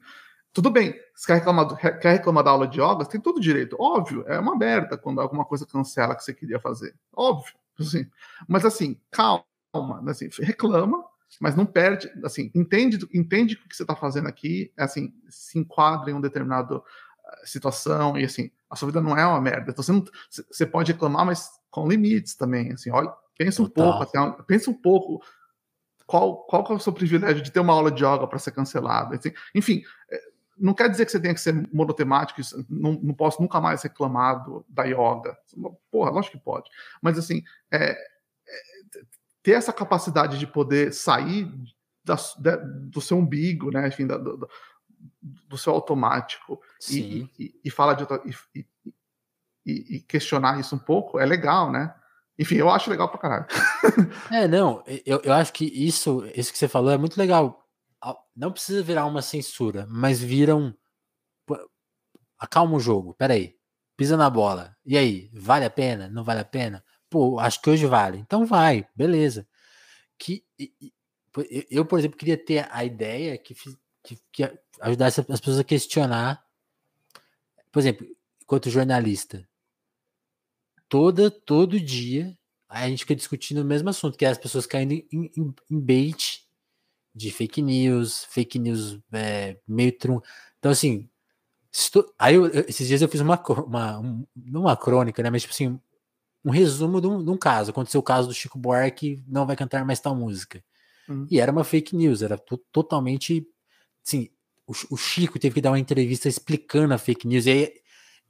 tudo 0.52 0.70
bem, 0.70 0.94
você 1.14 1.26
quer 1.26 1.34
reclamar, 1.34 1.76
quer 1.98 2.12
reclamar 2.12 2.44
da 2.44 2.50
aula 2.50 2.66
de 2.66 2.80
yoga, 2.80 3.04
tem 3.04 3.20
todo 3.20 3.40
direito, 3.40 3.76
óbvio, 3.80 4.24
é 4.26 4.38
uma 4.38 4.56
merda 4.56 4.98
quando 4.98 5.20
alguma 5.20 5.44
coisa 5.44 5.66
cancela 5.66 6.14
que 6.14 6.22
você 6.22 6.34
queria 6.34 6.60
fazer, 6.60 6.94
óbvio, 7.12 7.54
assim, 7.78 8.06
mas 8.46 8.64
assim, 8.64 9.00
calma, 9.10 9.44
assim, 10.06 10.28
reclama, 10.40 11.04
mas 11.40 11.56
não 11.56 11.64
perde, 11.64 12.10
assim, 12.24 12.50
entende, 12.54 13.06
entende 13.12 13.54
o 13.54 13.68
que 13.68 13.74
você 13.74 13.82
está 13.82 13.96
fazendo 13.96 14.28
aqui, 14.28 14.72
assim, 14.76 15.14
se 15.28 15.58
enquadra 15.58 16.10
em 16.10 16.14
um 16.14 16.20
determinado 16.20 16.84
ah, 17.24 17.40
situação 17.44 18.18
e 18.18 18.24
assim, 18.24 18.50
a 18.68 18.76
sua 18.76 18.86
vida 18.86 19.00
não 19.00 19.16
é 19.16 19.26
uma 19.26 19.40
merda. 19.40 19.70
Então 19.70 19.82
você, 19.82 19.92
não, 19.92 20.04
você 20.28 20.66
pode 20.66 20.92
reclamar, 20.92 21.24
mas 21.24 21.48
com 21.70 21.88
limites 21.88 22.34
também, 22.34 22.72
assim, 22.72 22.90
olha, 22.90 23.10
pensa 23.36 23.62
um 23.62 23.66
Total. 23.66 23.98
pouco, 23.98 24.18
assim, 24.18 24.42
pensa 24.46 24.70
um 24.70 24.74
pouco 24.74 25.22
qual, 26.12 26.44
qual 26.44 26.66
é 26.68 26.74
o 26.74 26.78
seu 26.78 26.92
privilégio 26.92 27.40
de 27.40 27.50
ter 27.50 27.60
uma 27.60 27.72
aula 27.72 27.90
de 27.90 28.04
yoga 28.04 28.26
para 28.26 28.38
ser 28.38 28.50
cancelada. 28.50 29.16
Assim, 29.16 29.32
enfim, 29.54 29.82
é, 30.10 30.20
não 30.58 30.74
quer 30.74 30.90
dizer 30.90 31.06
que 31.06 31.10
você 31.10 31.18
tenha 31.18 31.32
que 31.32 31.40
ser 31.40 31.66
monotemático, 31.72 32.38
não, 32.68 32.92
não 33.02 33.14
posso 33.14 33.40
nunca 33.40 33.58
mais 33.62 33.82
reclamar 33.82 34.44
do, 34.44 34.62
da 34.68 34.84
yoga. 34.84 35.34
Porra, 35.90 36.10
lógico 36.10 36.36
que 36.36 36.44
pode. 36.44 36.68
Mas 37.00 37.16
assim, 37.16 37.42
é, 37.70 37.96
ter 39.42 39.52
essa 39.52 39.72
capacidade 39.72 40.38
de 40.38 40.46
poder 40.46 40.92
sair 40.92 41.50
da, 42.04 42.16
da, 42.38 42.56
do 42.56 43.00
seu 43.00 43.16
umbigo, 43.16 43.70
né, 43.70 43.88
enfim, 43.88 44.06
da, 44.06 44.18
do, 44.18 44.46
do, 45.48 45.56
seu 45.56 45.72
automático 45.72 46.60
e, 46.90 47.26
e, 47.38 47.60
e, 47.64 47.70
falar 47.70 47.94
de 47.94 48.04
e, 48.54 49.96
e, 49.96 50.00
questionar 50.00 50.60
isso 50.60 50.76
um 50.76 50.78
pouco 50.78 51.18
é 51.18 51.24
legal, 51.24 51.72
né? 51.72 51.94
Enfim, 52.38 52.56
eu 52.56 52.70
acho 52.70 52.90
legal 52.90 53.08
pra 53.08 53.18
caralho. 53.18 53.46
é, 54.30 54.48
não, 54.48 54.82
eu, 55.04 55.20
eu 55.22 55.32
acho 55.32 55.52
que 55.52 55.64
isso, 55.64 56.24
isso 56.34 56.50
que 56.52 56.58
você 56.58 56.68
falou 56.68 56.90
é 56.90 56.98
muito 56.98 57.18
legal. 57.18 57.62
Não 58.34 58.50
precisa 58.50 58.82
virar 58.82 59.06
uma 59.06 59.22
censura, 59.22 59.86
mas 59.88 60.20
viram. 60.20 60.74
Acalma 62.38 62.76
o 62.76 62.80
jogo, 62.80 63.14
peraí. 63.14 63.54
Pisa 63.96 64.16
na 64.16 64.28
bola. 64.28 64.74
E 64.84 64.96
aí, 64.96 65.30
vale 65.32 65.64
a 65.64 65.70
pena? 65.70 66.08
Não 66.08 66.24
vale 66.24 66.40
a 66.40 66.44
pena? 66.44 66.82
pô, 67.12 67.38
acho 67.38 67.60
que 67.60 67.68
hoje 67.68 67.84
vale. 67.84 68.18
Então 68.18 68.46
vai, 68.46 68.88
beleza. 68.96 69.46
Que 70.18 70.42
eu, 71.70 71.84
por 71.84 71.98
exemplo, 71.98 72.16
queria 72.16 72.42
ter 72.42 72.66
a 72.70 72.82
ideia 72.84 73.36
que, 73.36 73.54
que, 74.02 74.18
que 74.32 74.58
ajudasse 74.80 75.20
as 75.20 75.40
pessoas 75.40 75.58
a 75.58 75.64
questionar. 75.64 76.42
Por 77.70 77.80
exemplo, 77.80 78.06
enquanto 78.42 78.70
jornalista, 78.70 79.46
toda 80.92 81.30
todo 81.30 81.80
dia 81.80 82.36
a 82.68 82.86
gente 82.86 83.00
fica 83.00 83.16
discutindo 83.16 83.62
o 83.62 83.64
mesmo 83.64 83.88
assunto, 83.88 84.18
que 84.18 84.26
é 84.26 84.28
as 84.28 84.36
pessoas 84.36 84.66
caindo 84.66 84.92
em, 84.92 85.06
em, 85.10 85.54
em 85.70 85.80
bait 85.80 86.46
de 87.14 87.30
fake 87.30 87.62
news, 87.62 88.26
fake 88.26 88.58
news 88.58 89.00
é, 89.10 89.56
meio 89.66 89.96
trum. 89.96 90.20
Então, 90.58 90.70
assim, 90.70 91.08
estou, 91.72 92.12
aí 92.18 92.34
eu, 92.34 92.46
esses 92.68 92.86
dias 92.86 93.00
eu 93.00 93.08
fiz 93.08 93.22
uma, 93.22 93.42
uma, 93.64 94.26
uma 94.34 94.76
crônica, 94.76 95.22
né? 95.22 95.30
Mas, 95.30 95.42
tipo 95.42 95.54
assim, 95.54 95.80
um 96.44 96.50
resumo 96.50 97.00
de 97.00 97.06
um, 97.06 97.24
de 97.24 97.30
um, 97.30 97.38
caso. 97.38 97.70
Aconteceu 97.70 98.00
o 98.00 98.04
caso 98.04 98.28
do 98.28 98.34
Chico 98.34 98.58
Buarque 98.58 99.22
não 99.26 99.46
vai 99.46 99.56
cantar 99.56 99.86
mais 99.86 99.98
tal 99.98 100.14
música. 100.14 100.62
Uhum. 101.08 101.26
E 101.30 101.40
era 101.40 101.50
uma 101.50 101.64
fake 101.64 101.96
news, 101.96 102.20
era 102.20 102.36
totalmente. 102.70 103.46
Assim, 104.06 104.28
o, 104.66 104.72
o, 104.90 104.96
Chico 104.98 105.38
teve 105.38 105.54
que 105.54 105.60
dar 105.62 105.70
uma 105.70 105.78
entrevista 105.78 106.28
explicando 106.28 106.92
a 106.92 106.98
fake 106.98 107.26
news. 107.26 107.46
E, 107.46 107.50
aí, 107.50 107.81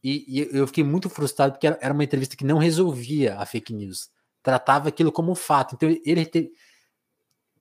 e, 0.03 0.25
e 0.29 0.57
eu 0.57 0.67
fiquei 0.67 0.83
muito 0.83 1.09
frustrado 1.09 1.53
porque 1.53 1.67
era, 1.67 1.93
uma 1.93 2.05
entrevista 2.05 2.37
que 2.37 2.45
não 2.45 2.59
resolvia 2.59 3.37
a 3.37 3.47
fake 3.47 3.73
news. 3.73 4.11
Tratava 4.43 4.89
aquilo 4.89 5.13
como 5.13 5.35
fato. 5.35 5.75
Então 5.75 5.89
ele 6.05 6.27
teve. 6.27 6.51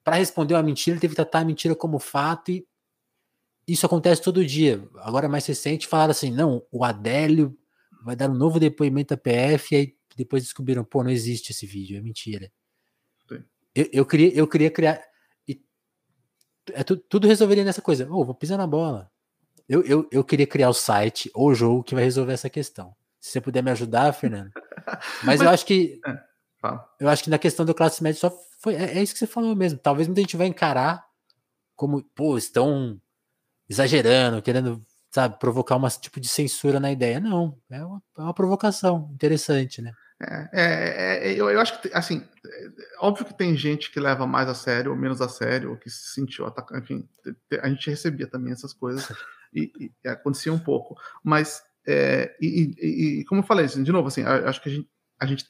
Para 0.04 0.16
responder 0.16 0.56
uma 0.56 0.64
mentira, 0.64 0.96
ele 0.96 1.02
teve 1.02 1.12
que 1.12 1.16
tratar 1.16 1.40
a 1.40 1.46
mentira 1.46 1.76
como 1.76 2.00
fato 2.00 2.50
e 2.52 2.66
isso 3.68 3.86
acontece 3.86 4.22
todo 4.22 4.46
dia. 4.46 4.84
Agora, 4.98 5.30
mais 5.30 5.46
recente, 5.46 5.88
falaram 5.88 6.12
assim: 6.12 6.32
não, 6.32 6.66
o 6.72 6.84
Adélio 6.84 7.58
vai 8.04 8.16
dar 8.16 8.30
um 8.30 8.34
novo 8.34 8.60
depoimento 8.60 9.14
à 9.14 9.18
PF, 9.18 9.74
e 9.74 9.78
aí 9.78 9.96
depois 10.18 10.44
descobriram, 10.44 10.84
pô, 10.84 11.04
não 11.04 11.12
existe 11.12 11.52
esse 11.52 11.66
vídeo, 11.66 11.98
é 11.98 12.02
mentira. 12.02 12.52
Eu, 13.74 13.88
eu, 13.94 14.06
queria, 14.06 14.34
eu 14.34 14.48
queria 14.48 14.70
criar. 14.70 15.02
E, 15.48 15.62
é, 16.74 16.84
tu, 16.84 16.98
tudo 16.98 17.28
resolveria 17.28 17.64
nessa 17.64 17.82
coisa. 17.82 18.08
Oh, 18.10 18.26
vou 18.26 18.36
pisar 18.36 18.58
na 18.58 18.68
bola. 18.68 19.10
Eu, 19.72 19.82
eu, 19.84 20.10
eu 20.12 20.22
queria 20.22 20.46
criar 20.46 20.68
o 20.68 20.74
site 20.74 21.32
ou 21.34 21.48
o 21.48 21.56
jogo 21.56 21.82
que 21.82 21.96
vai 21.96 22.04
resolver 22.04 22.34
essa 22.34 22.50
questão. 22.50 22.94
Se 23.22 23.32
você 23.32 23.40
puder 23.40 23.64
me 23.64 23.72
ajudar, 23.72 24.12
Fernando. 24.12 24.52
Mas, 25.24 25.24
Mas 25.24 25.42
eu 25.42 25.50
acho 25.50 25.66
que. 25.66 26.02
É, 26.06 26.20
eu 27.00 27.08
acho 27.08 27.24
que 27.24 27.30
na 27.30 27.40
questão 27.40 27.66
do 27.66 27.74
classe 27.74 28.04
média 28.04 28.20
só 28.20 28.30
foi. 28.60 28.76
É, 28.76 28.98
é, 28.98 29.02
isso 29.02 29.14
que 29.14 29.20
você 29.20 29.28
falou 29.28 29.56
mesmo. 29.56 29.80
Talvez 29.80 30.10
muita 30.10 30.20
gente 30.20 30.36
vai 30.36 30.48
encarar 30.48 31.06
como, 31.74 32.04
pô, 32.14 32.38
estão 32.38 33.00
exagerando, 33.70 34.42
querendo 34.42 34.86
sabe, 35.10 35.40
provocar 35.40 35.78
um 35.78 35.88
tipo 35.88 36.20
de 36.20 36.28
censura 36.28 36.78
na 36.78 36.92
ideia. 36.92 37.22
Não, 37.22 37.58
é 37.70 37.82
uma, 37.82 38.04
é 38.18 38.22
uma 38.22 38.34
provocação 38.34 39.10
interessante, 39.14 39.82
né? 39.82 39.94
É, 40.22 40.50
é, 40.52 41.30
é, 41.30 41.34
eu, 41.34 41.50
eu, 41.50 41.62
acho 41.62 41.82
que, 41.82 41.90
assim, 41.94 42.28
óbvio 43.00 43.26
que 43.26 43.34
tem 43.34 43.56
gente 43.56 43.90
que 43.90 44.02
leva 44.02 44.28
mais 44.28 44.50
a 44.50 44.54
sério 44.54 44.92
ou 44.92 44.98
menos 44.98 45.22
a 45.22 45.30
sério, 45.30 45.72
ou 45.72 45.78
que 45.78 45.90
se 45.90 46.14
sentiu 46.14 46.46
atacado, 46.46 46.84
enfim, 46.84 47.08
a 47.62 47.70
gente 47.70 47.90
recebia 47.90 48.28
também 48.28 48.52
essas 48.52 48.74
coisas 48.74 49.08
e, 49.54 49.92
e 50.04 50.08
acontecia 50.08 50.54
um 50.54 50.60
pouco, 50.60 50.96
mas, 51.24 51.62
é, 51.86 52.36
e, 52.42 53.20
e, 53.20 53.26
como 53.26 53.42
eu 53.42 53.46
falei, 53.46 53.66
assim, 53.66 53.84
de 53.84 53.92
novo, 53.92 54.08
assim, 54.08 54.24
acho 54.24 54.62
que 54.62 54.70
a 54.70 54.72
gente, 54.72 54.90
a 55.20 55.26
gente 55.26 55.46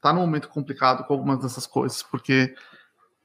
tá 0.00 0.12
num 0.12 0.20
momento 0.20 0.48
complicado 0.48 1.04
com 1.04 1.14
algumas 1.14 1.40
dessas 1.40 1.66
coisas, 1.66 2.02
porque 2.02 2.54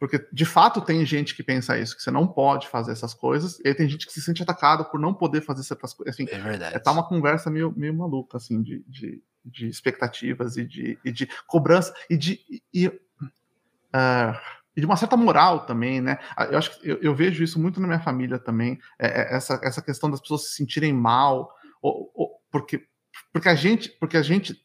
porque 0.02 0.28
de 0.34 0.46
fato 0.46 0.82
tem 0.82 1.06
gente 1.06 1.36
que 1.36 1.44
pensa 1.44 1.78
isso, 1.78 1.96
que 1.96 2.02
você 2.02 2.10
não 2.10 2.26
pode 2.26 2.68
fazer 2.68 2.92
essas 2.92 3.14
coisas, 3.14 3.60
e 3.60 3.68
aí 3.68 3.76
tem 3.76 3.88
gente 3.88 4.08
que 4.08 4.12
se 4.12 4.20
sente 4.20 4.42
atacado 4.42 4.86
por 4.86 5.00
não 5.00 5.14
poder 5.14 5.42
fazer 5.42 5.62
certas 5.62 5.94
coisas. 5.94 6.16
Assim, 6.16 6.26
é 6.28 6.40
verdade. 6.40 6.76
É 6.76 6.80
tá 6.80 6.92
uma 6.92 7.08
conversa 7.08 7.52
meio, 7.52 7.72
meio 7.78 7.94
maluca, 7.94 8.38
assim, 8.38 8.64
de, 8.64 8.84
de, 8.88 9.22
de 9.46 9.68
expectativas 9.68 10.58
e 10.58 10.66
de, 10.66 10.98
e 11.06 11.12
de 11.12 11.30
cobrança 11.46 11.94
e 12.10 12.18
de. 12.18 12.44
E, 12.74 12.88
uh, 12.88 14.36
e 14.76 14.80
de 14.80 14.86
uma 14.86 14.96
certa 14.96 15.18
moral 15.18 15.66
também, 15.66 16.00
né? 16.02 16.18
Ah, 16.36 16.46
eu 16.46 16.58
acho 16.58 16.80
que 16.80 16.90
eu, 16.90 16.98
eu 17.02 17.16
vejo 17.16 17.44
isso 17.44 17.60
muito 17.60 17.80
na 17.80 17.88
minha 17.88 18.00
família 18.00 18.40
também, 18.40 18.80
é, 19.00 19.08
é, 19.08 19.36
essa, 19.36 19.60
essa 19.64 19.82
questão 19.82 20.10
das 20.10 20.22
pessoas 20.22 20.50
se 20.50 20.56
sentirem 20.56 20.94
mal, 20.94 21.54
ou, 21.82 22.12
ou, 22.14 22.30
porque, 22.52 22.86
porque 23.34 23.50
a 23.50 23.56
gente, 23.56 23.90
porque 24.00 24.18
a 24.18 24.22
gente, 24.22 24.56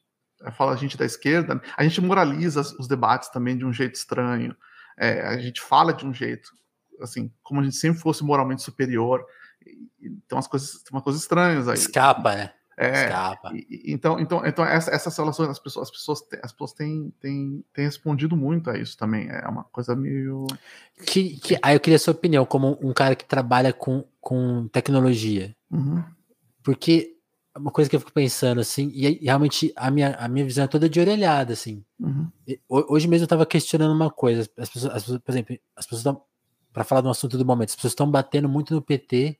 fala 0.52 0.72
a 0.72 0.76
gente 0.76 0.96
da 0.96 1.04
esquerda, 1.04 1.60
a 1.76 1.82
gente 1.82 2.00
moraliza 2.00 2.60
os 2.60 2.86
debates 2.86 3.30
também 3.30 3.56
de 3.56 3.64
um 3.64 3.72
jeito 3.72 3.94
estranho 3.94 4.56
é, 4.96 5.20
a 5.26 5.38
gente 5.38 5.60
fala 5.60 5.92
de 5.92 6.06
um 6.06 6.12
jeito, 6.12 6.50
assim, 7.00 7.30
como 7.42 7.60
a 7.60 7.64
gente 7.64 7.76
sempre 7.76 8.00
fosse 8.00 8.24
moralmente 8.24 8.62
superior. 8.62 9.24
Então 10.00 10.38
as 10.38 10.46
coisas, 10.46 10.82
tem 10.82 10.96
uma 10.96 11.02
coisa 11.02 11.18
estranhas 11.18 11.68
aí. 11.68 11.74
Escapa, 11.74 12.34
né? 12.34 12.52
É. 12.76 13.08
E, 13.54 13.92
então, 13.92 14.20
então, 14.20 14.44
então 14.44 14.64
essa, 14.64 14.90
essas 14.90 15.16
relações, 15.16 15.48
as 15.48 15.58
pessoas, 15.58 15.88
as 15.88 15.90
pessoas, 15.90 16.20
as 16.42 16.52
pessoas 16.52 16.72
têm, 16.74 17.12
têm, 17.20 17.64
têm 17.72 17.84
respondido 17.84 18.36
muito 18.36 18.68
a 18.68 18.78
isso 18.78 18.98
também. 18.98 19.28
É 19.30 19.48
uma 19.48 19.64
coisa 19.64 19.96
meio. 19.96 20.46
Que, 21.06 21.38
que, 21.40 21.58
aí 21.62 21.74
eu 21.74 21.80
queria 21.80 21.96
a 21.96 22.00
sua 22.00 22.12
opinião, 22.12 22.44
como 22.44 22.78
um 22.82 22.92
cara 22.92 23.16
que 23.16 23.24
trabalha 23.24 23.72
com, 23.72 24.04
com 24.20 24.68
tecnologia. 24.68 25.56
Uhum. 25.70 26.04
Porque 26.62 27.16
uma 27.56 27.70
coisa 27.70 27.88
que 27.88 27.96
eu 27.96 28.00
fico 28.00 28.12
pensando, 28.12 28.60
assim, 28.60 28.90
e 28.92 29.24
realmente 29.24 29.72
a 29.74 29.90
minha, 29.90 30.14
a 30.16 30.28
minha 30.28 30.44
visão 30.44 30.64
é 30.64 30.68
toda 30.68 30.88
de 30.88 31.00
orelhada, 31.00 31.54
assim. 31.54 31.82
Uhum. 31.98 32.30
Hoje 32.68 33.08
mesmo 33.08 33.22
eu 33.22 33.26
estava 33.26 33.46
questionando 33.46 33.94
uma 33.94 34.10
coisa, 34.10 34.42
as 34.58 34.68
pessoas, 34.68 34.94
as 34.94 35.02
pessoas 35.02 35.20
por 35.22 35.32
exemplo, 35.32 35.58
as 35.74 35.86
pessoas 35.86 36.00
estão, 36.00 36.22
para 36.72 36.84
falar 36.84 37.00
de 37.00 37.08
um 37.08 37.10
assunto 37.10 37.38
do 37.38 37.46
momento, 37.46 37.70
as 37.70 37.76
pessoas 37.76 37.92
estão 37.92 38.10
batendo 38.10 38.48
muito 38.48 38.74
no 38.74 38.82
PT 38.82 39.38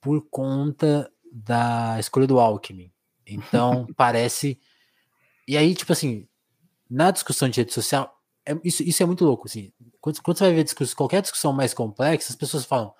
por 0.00 0.26
conta 0.30 1.10
da 1.32 1.96
escolha 1.98 2.26
do 2.26 2.38
Alckmin. 2.38 2.92
Então, 3.26 3.86
parece. 3.96 4.58
E 5.46 5.56
aí, 5.56 5.74
tipo 5.74 5.92
assim, 5.92 6.26
na 6.88 7.10
discussão 7.10 7.48
de 7.48 7.60
rede 7.60 7.72
social, 7.72 8.18
é, 8.44 8.58
isso, 8.64 8.82
isso 8.82 9.02
é 9.02 9.06
muito 9.06 9.24
louco, 9.24 9.46
assim. 9.46 9.72
Quando, 10.00 10.22
quando 10.22 10.38
você 10.38 10.44
vai 10.44 10.54
ver 10.54 10.64
discussão, 10.64 10.96
qualquer 10.96 11.22
discussão 11.22 11.52
mais 11.52 11.74
complexa, 11.74 12.30
as 12.30 12.36
pessoas 12.36 12.64
falam: 12.64 12.92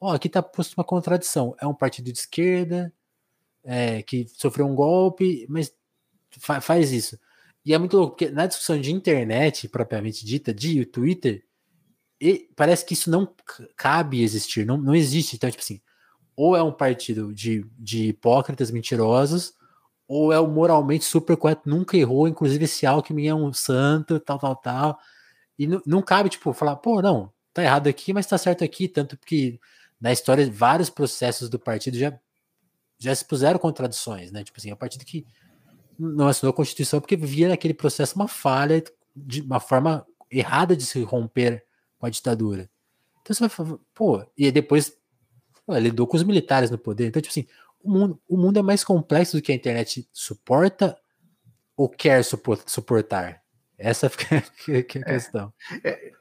Ó, 0.00 0.10
oh, 0.10 0.14
aqui 0.14 0.28
tá 0.28 0.42
posto 0.42 0.74
uma 0.76 0.84
contradição. 0.84 1.54
É 1.60 1.66
um 1.66 1.74
partido 1.74 2.12
de 2.12 2.18
esquerda 2.18 2.92
é, 3.64 4.02
que 4.02 4.26
sofreu 4.28 4.66
um 4.66 4.74
golpe, 4.74 5.46
mas 5.48 5.72
fa 6.38 6.60
faz 6.60 6.92
isso. 6.92 7.18
E 7.64 7.72
é 7.72 7.78
muito 7.78 7.96
louco, 7.96 8.16
porque 8.16 8.30
na 8.30 8.46
discussão 8.46 8.80
de 8.80 8.92
internet, 8.92 9.68
propriamente 9.68 10.26
dita, 10.26 10.52
de 10.52 10.84
Twitter, 10.84 11.44
e 12.20 12.48
parece 12.56 12.84
que 12.84 12.94
isso 12.94 13.10
não 13.10 13.32
cabe 13.76 14.22
existir, 14.22 14.66
não, 14.66 14.76
não 14.76 14.94
existe. 14.94 15.36
Então, 15.36 15.50
tipo 15.50 15.62
assim, 15.62 15.80
ou 16.36 16.56
é 16.56 16.62
um 16.62 16.72
partido 16.72 17.32
de, 17.34 17.66
de 17.78 18.08
hipócritas 18.08 18.70
mentirosos, 18.70 19.54
ou 20.06 20.32
é 20.32 20.38
o 20.38 20.46
moralmente 20.46 21.04
super 21.04 21.36
correto, 21.36 21.68
nunca 21.68 21.96
errou, 21.96 22.28
inclusive 22.28 22.64
esse 22.64 22.86
Alckmin 22.86 23.26
é 23.26 23.34
um 23.34 23.52
santo, 23.52 24.20
tal, 24.20 24.38
tal, 24.38 24.56
tal. 24.56 24.98
E 25.58 25.66
não, 25.66 25.80
não 25.86 26.02
cabe, 26.02 26.28
tipo, 26.28 26.52
falar, 26.52 26.76
pô, 26.76 27.00
não, 27.00 27.32
tá 27.52 27.62
errado 27.62 27.88
aqui, 27.88 28.12
mas 28.12 28.26
tá 28.26 28.36
certo 28.36 28.64
aqui, 28.64 28.88
tanto 28.88 29.16
que 29.18 29.60
na 30.00 30.12
história 30.12 30.50
vários 30.50 30.90
processos 30.90 31.48
do 31.48 31.58
partido 31.58 31.96
já 31.96 32.18
já 32.98 33.12
se 33.12 33.24
puseram 33.24 33.58
contradições, 33.58 34.30
né? 34.30 34.44
Tipo 34.44 34.58
assim, 34.60 34.70
a 34.70 34.76
partir 34.76 34.96
que 35.00 35.26
não 35.98 36.28
assinou 36.28 36.50
a 36.50 36.54
Constituição 36.54 37.00
porque 37.00 37.16
via 37.16 37.48
naquele 37.48 37.74
processo 37.74 38.14
uma 38.14 38.28
falha 38.28 38.82
de 39.14 39.40
uma 39.40 39.58
forma 39.58 40.06
errada 40.30 40.76
de 40.76 40.86
se 40.86 41.02
romper 41.02 41.64
com 41.98 42.06
a 42.06 42.10
ditadura. 42.10 42.70
Então 43.20 43.34
você 43.34 43.40
vai 43.40 43.48
falar, 43.48 43.76
pô, 43.92 44.24
e 44.38 44.52
depois 44.52 44.96
pô, 45.72 45.78
lidou 45.78 46.06
com 46.06 46.16
os 46.16 46.22
militares 46.22 46.70
no 46.70 46.78
poder. 46.78 47.06
Então, 47.06 47.22
tipo 47.22 47.32
assim, 47.32 47.46
o 47.82 47.90
mundo, 47.90 48.20
o 48.28 48.36
mundo 48.36 48.58
é 48.58 48.62
mais 48.62 48.84
complexo 48.84 49.36
do 49.36 49.42
que 49.42 49.52
a 49.52 49.54
internet 49.54 50.08
suporta 50.12 50.96
ou 51.76 51.88
quer 51.88 52.22
suportar? 52.24 53.42
Essa 53.78 54.06
é 54.68 54.72
a 54.74 54.78
é, 54.78 54.82
questão. 54.82 55.52
É, 55.82 56.12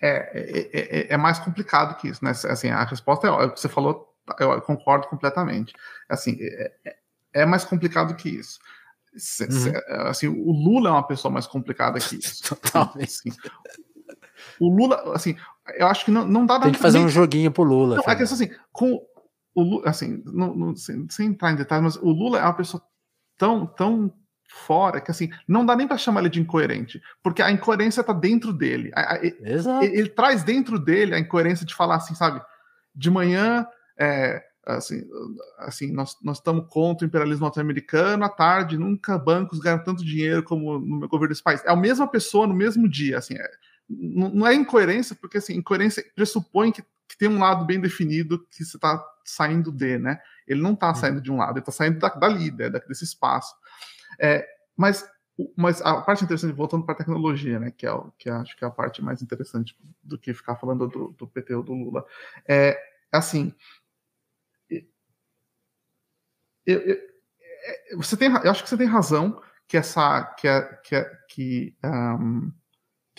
É, 0.00 0.08
é, 0.10 0.70
é, 0.72 1.14
é, 1.14 1.16
mais 1.16 1.38
complicado 1.40 2.00
que 2.00 2.08
isso, 2.08 2.24
né? 2.24 2.30
Assim, 2.30 2.70
a 2.70 2.84
resposta 2.84 3.26
é 3.26 3.30
o 3.30 3.50
que 3.50 3.60
você 3.60 3.68
falou, 3.68 4.14
eu 4.38 4.60
concordo 4.62 5.08
completamente. 5.08 5.74
Assim, 6.08 6.36
é, 6.40 6.72
é, 6.84 6.96
é 7.32 7.46
mais 7.46 7.64
complicado 7.64 8.14
que 8.14 8.28
isso. 8.28 8.58
Uhum. 9.40 10.08
Assim, 10.08 10.28
o 10.28 10.52
Lula 10.52 10.90
é 10.90 10.92
uma 10.92 11.06
pessoa 11.06 11.32
mais 11.32 11.46
complicada 11.46 11.98
que 11.98 12.16
isso. 12.16 12.42
Totalmente. 12.54 13.04
Assim, 13.04 13.30
o 14.60 14.68
Lula, 14.68 15.14
assim, 15.14 15.36
eu 15.76 15.86
acho 15.86 16.04
que 16.04 16.10
não, 16.10 16.26
não 16.26 16.46
dá 16.46 16.60
Tem 16.60 16.72
que 16.72 16.78
fazer 16.78 16.98
um 16.98 17.08
joguinho 17.08 17.50
pro 17.50 17.62
Lula. 17.62 17.96
Não, 17.96 18.04
é 18.12 18.16
que 18.16 18.22
assim, 18.22 18.50
com 18.72 19.00
o 19.54 19.62
Lula, 19.62 19.88
assim, 19.88 20.22
não, 20.26 20.54
não, 20.54 20.76
sem, 20.76 21.08
sem, 21.10 21.28
entrar 21.28 21.52
em 21.52 21.56
detalhes, 21.56 21.84
mas 21.84 21.96
o 21.96 22.10
Lula 22.10 22.38
é 22.38 22.42
uma 22.42 22.54
pessoa 22.54 22.82
tão, 23.36 23.66
tão 23.66 24.12
fora 24.48 25.00
que 25.00 25.10
assim, 25.10 25.30
não 25.46 25.64
dá 25.64 25.76
nem 25.76 25.86
para 25.86 25.98
chamar 25.98 26.20
ele 26.20 26.30
de 26.30 26.40
incoerente, 26.40 27.00
porque 27.22 27.42
a 27.42 27.50
incoerência 27.50 28.02
tá 28.02 28.12
dentro 28.12 28.52
dele. 28.52 28.90
Exato. 29.42 29.84
Ele, 29.84 29.98
ele, 29.98 30.08
traz 30.08 30.42
dentro 30.42 30.78
dele 30.78 31.14
a 31.14 31.18
incoerência 31.18 31.66
de 31.66 31.74
falar 31.74 31.96
assim, 31.96 32.14
sabe? 32.14 32.40
De 32.94 33.10
manhã, 33.10 33.66
é, 33.98 34.42
assim, 34.64 35.02
assim 35.58 35.92
nós, 35.92 36.16
nós 36.22 36.38
estamos 36.38 36.66
contra 36.68 37.04
o 37.04 37.08
imperialismo 37.08 37.44
norte-americano, 37.44 38.24
à 38.24 38.28
tarde, 38.28 38.78
nunca 38.78 39.18
bancos 39.18 39.58
ganham 39.58 39.82
tanto 39.82 40.04
dinheiro 40.04 40.42
como 40.42 40.78
no 40.78 40.98
meu 41.00 41.08
governo 41.08 41.30
desse 41.30 41.42
país. 41.42 41.64
É 41.64 41.70
a 41.70 41.76
mesma 41.76 42.06
pessoa 42.06 42.46
no 42.46 42.54
mesmo 42.54 42.88
dia, 42.88 43.18
assim, 43.18 43.34
é, 43.34 43.50
não 43.88 44.46
é 44.46 44.54
incoerência, 44.54 45.16
porque 45.16 45.38
assim, 45.38 45.54
incoerência 45.54 46.04
pressupõe 46.14 46.70
que, 46.70 46.82
que 46.82 47.16
tem 47.16 47.28
um 47.28 47.38
lado 47.38 47.64
bem 47.64 47.80
definido 47.80 48.46
que 48.50 48.64
você 48.64 48.76
está 48.76 49.02
saindo 49.24 49.72
de, 49.72 49.98
né? 49.98 50.20
Ele 50.46 50.60
não 50.60 50.72
está 50.72 50.88
uhum. 50.88 50.94
saindo 50.94 51.20
de 51.20 51.30
um 51.30 51.38
lado, 51.38 51.52
ele 51.52 51.60
está 51.60 51.72
saindo 51.72 51.98
da, 51.98 52.08
dali, 52.08 52.50
né, 52.50 52.70
desse 52.70 53.04
espaço. 53.04 53.54
É, 54.20 54.46
mas, 54.76 55.08
mas 55.56 55.80
a 55.82 56.00
parte 56.02 56.24
interessante, 56.24 56.52
voltando 56.52 56.84
para 56.84 56.94
a 56.94 56.98
tecnologia, 56.98 57.58
né, 57.58 57.70
que, 57.70 57.86
é 57.86 57.92
o, 57.92 58.10
que 58.18 58.28
acho 58.28 58.56
que 58.56 58.64
é 58.64 58.68
a 58.68 58.70
parte 58.70 59.02
mais 59.02 59.22
interessante 59.22 59.76
do 60.02 60.18
que 60.18 60.34
ficar 60.34 60.56
falando 60.56 60.86
do, 60.88 61.08
do 61.12 61.26
PT 61.26 61.54
ou 61.54 61.62
do 61.62 61.72
Lula, 61.72 62.04
é 62.46 62.78
assim. 63.12 63.54
Eu, 66.66 66.80
eu, 66.80 66.96
é, 67.62 67.96
você 67.96 68.16
tem, 68.16 68.28
eu 68.28 68.50
acho 68.50 68.62
que 68.62 68.68
você 68.68 68.76
tem 68.76 68.86
razão 68.86 69.42
que 69.66 69.76
essa 69.76 70.24
que, 70.38 70.48
é, 70.48 70.62
que, 70.82 70.96
é, 70.96 71.04
que 71.28 71.76
um, 71.84 72.52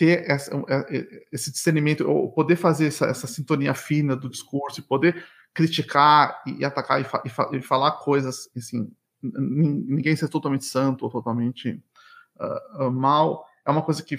ter 0.00 0.30
essa, 0.30 0.50
é, 0.66 0.96
é, 0.96 1.26
esse 1.30 1.52
discernimento, 1.52 2.08
ou 2.08 2.32
poder 2.32 2.56
fazer 2.56 2.86
essa, 2.86 3.04
essa, 3.04 3.26
sintonia 3.26 3.74
fina 3.74 4.16
do 4.16 4.30
discurso, 4.30 4.80
e 4.80 4.82
poder 4.82 5.22
criticar 5.52 6.42
e, 6.46 6.64
atacar 6.64 7.02
e, 7.02 7.04
fa, 7.04 7.22
e, 7.22 7.28
fa, 7.28 7.50
e, 7.52 7.60
falar 7.60 7.92
coisas, 7.98 8.48
assim, 8.56 8.90
ninguém 9.22 10.16
ser 10.16 10.28
totalmente 10.28 10.64
santo 10.64 11.04
ou 11.04 11.10
totalmente 11.10 11.84
uh, 12.78 12.90
mal, 12.90 13.44
é 13.66 13.70
uma 13.70 13.82
coisa 13.82 14.02
que 14.02 14.18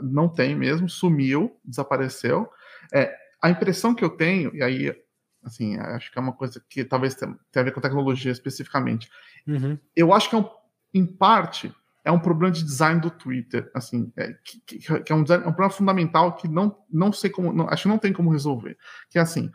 não 0.00 0.28
tem 0.28 0.54
mesmo, 0.54 0.88
sumiu, 0.88 1.58
desapareceu. 1.64 2.48
É, 2.94 3.12
a 3.42 3.50
impressão 3.50 3.96
que 3.96 4.04
eu 4.04 4.10
tenho, 4.10 4.54
e 4.54 4.62
aí, 4.62 4.94
assim, 5.42 5.76
acho 5.76 6.12
que 6.12 6.18
é 6.20 6.22
uma 6.22 6.34
coisa 6.34 6.64
que 6.70 6.84
talvez 6.84 7.16
tenha, 7.16 7.36
a 7.56 7.62
ver 7.64 7.72
com 7.72 7.80
tecnologia 7.80 8.30
especificamente, 8.30 9.10
uhum. 9.44 9.76
eu 9.96 10.14
acho 10.14 10.30
que 10.30 10.36
é 10.36 10.38
um, 10.38 10.48
em 10.94 11.04
parte 11.04 11.74
é 12.08 12.10
um 12.10 12.18
problema 12.18 12.50
de 12.50 12.64
design 12.64 13.02
do 13.02 13.10
Twitter, 13.10 13.70
assim, 13.74 14.10
é, 14.16 14.34
que, 14.42 14.78
que, 14.78 15.12
é, 15.12 15.14
um 15.14 15.22
design, 15.22 15.44
é, 15.44 15.46
um 15.46 15.52
problema 15.52 15.70
fundamental 15.70 16.34
que 16.36 16.48
não, 16.48 16.74
não 16.90 17.12
sei 17.12 17.28
como, 17.28 17.52
não, 17.52 17.68
acho 17.68 17.82
que 17.82 17.88
não 17.88 17.98
tem 17.98 18.14
como 18.14 18.30
resolver. 18.30 18.78
Que 19.10 19.18
é 19.18 19.20
assim, 19.20 19.50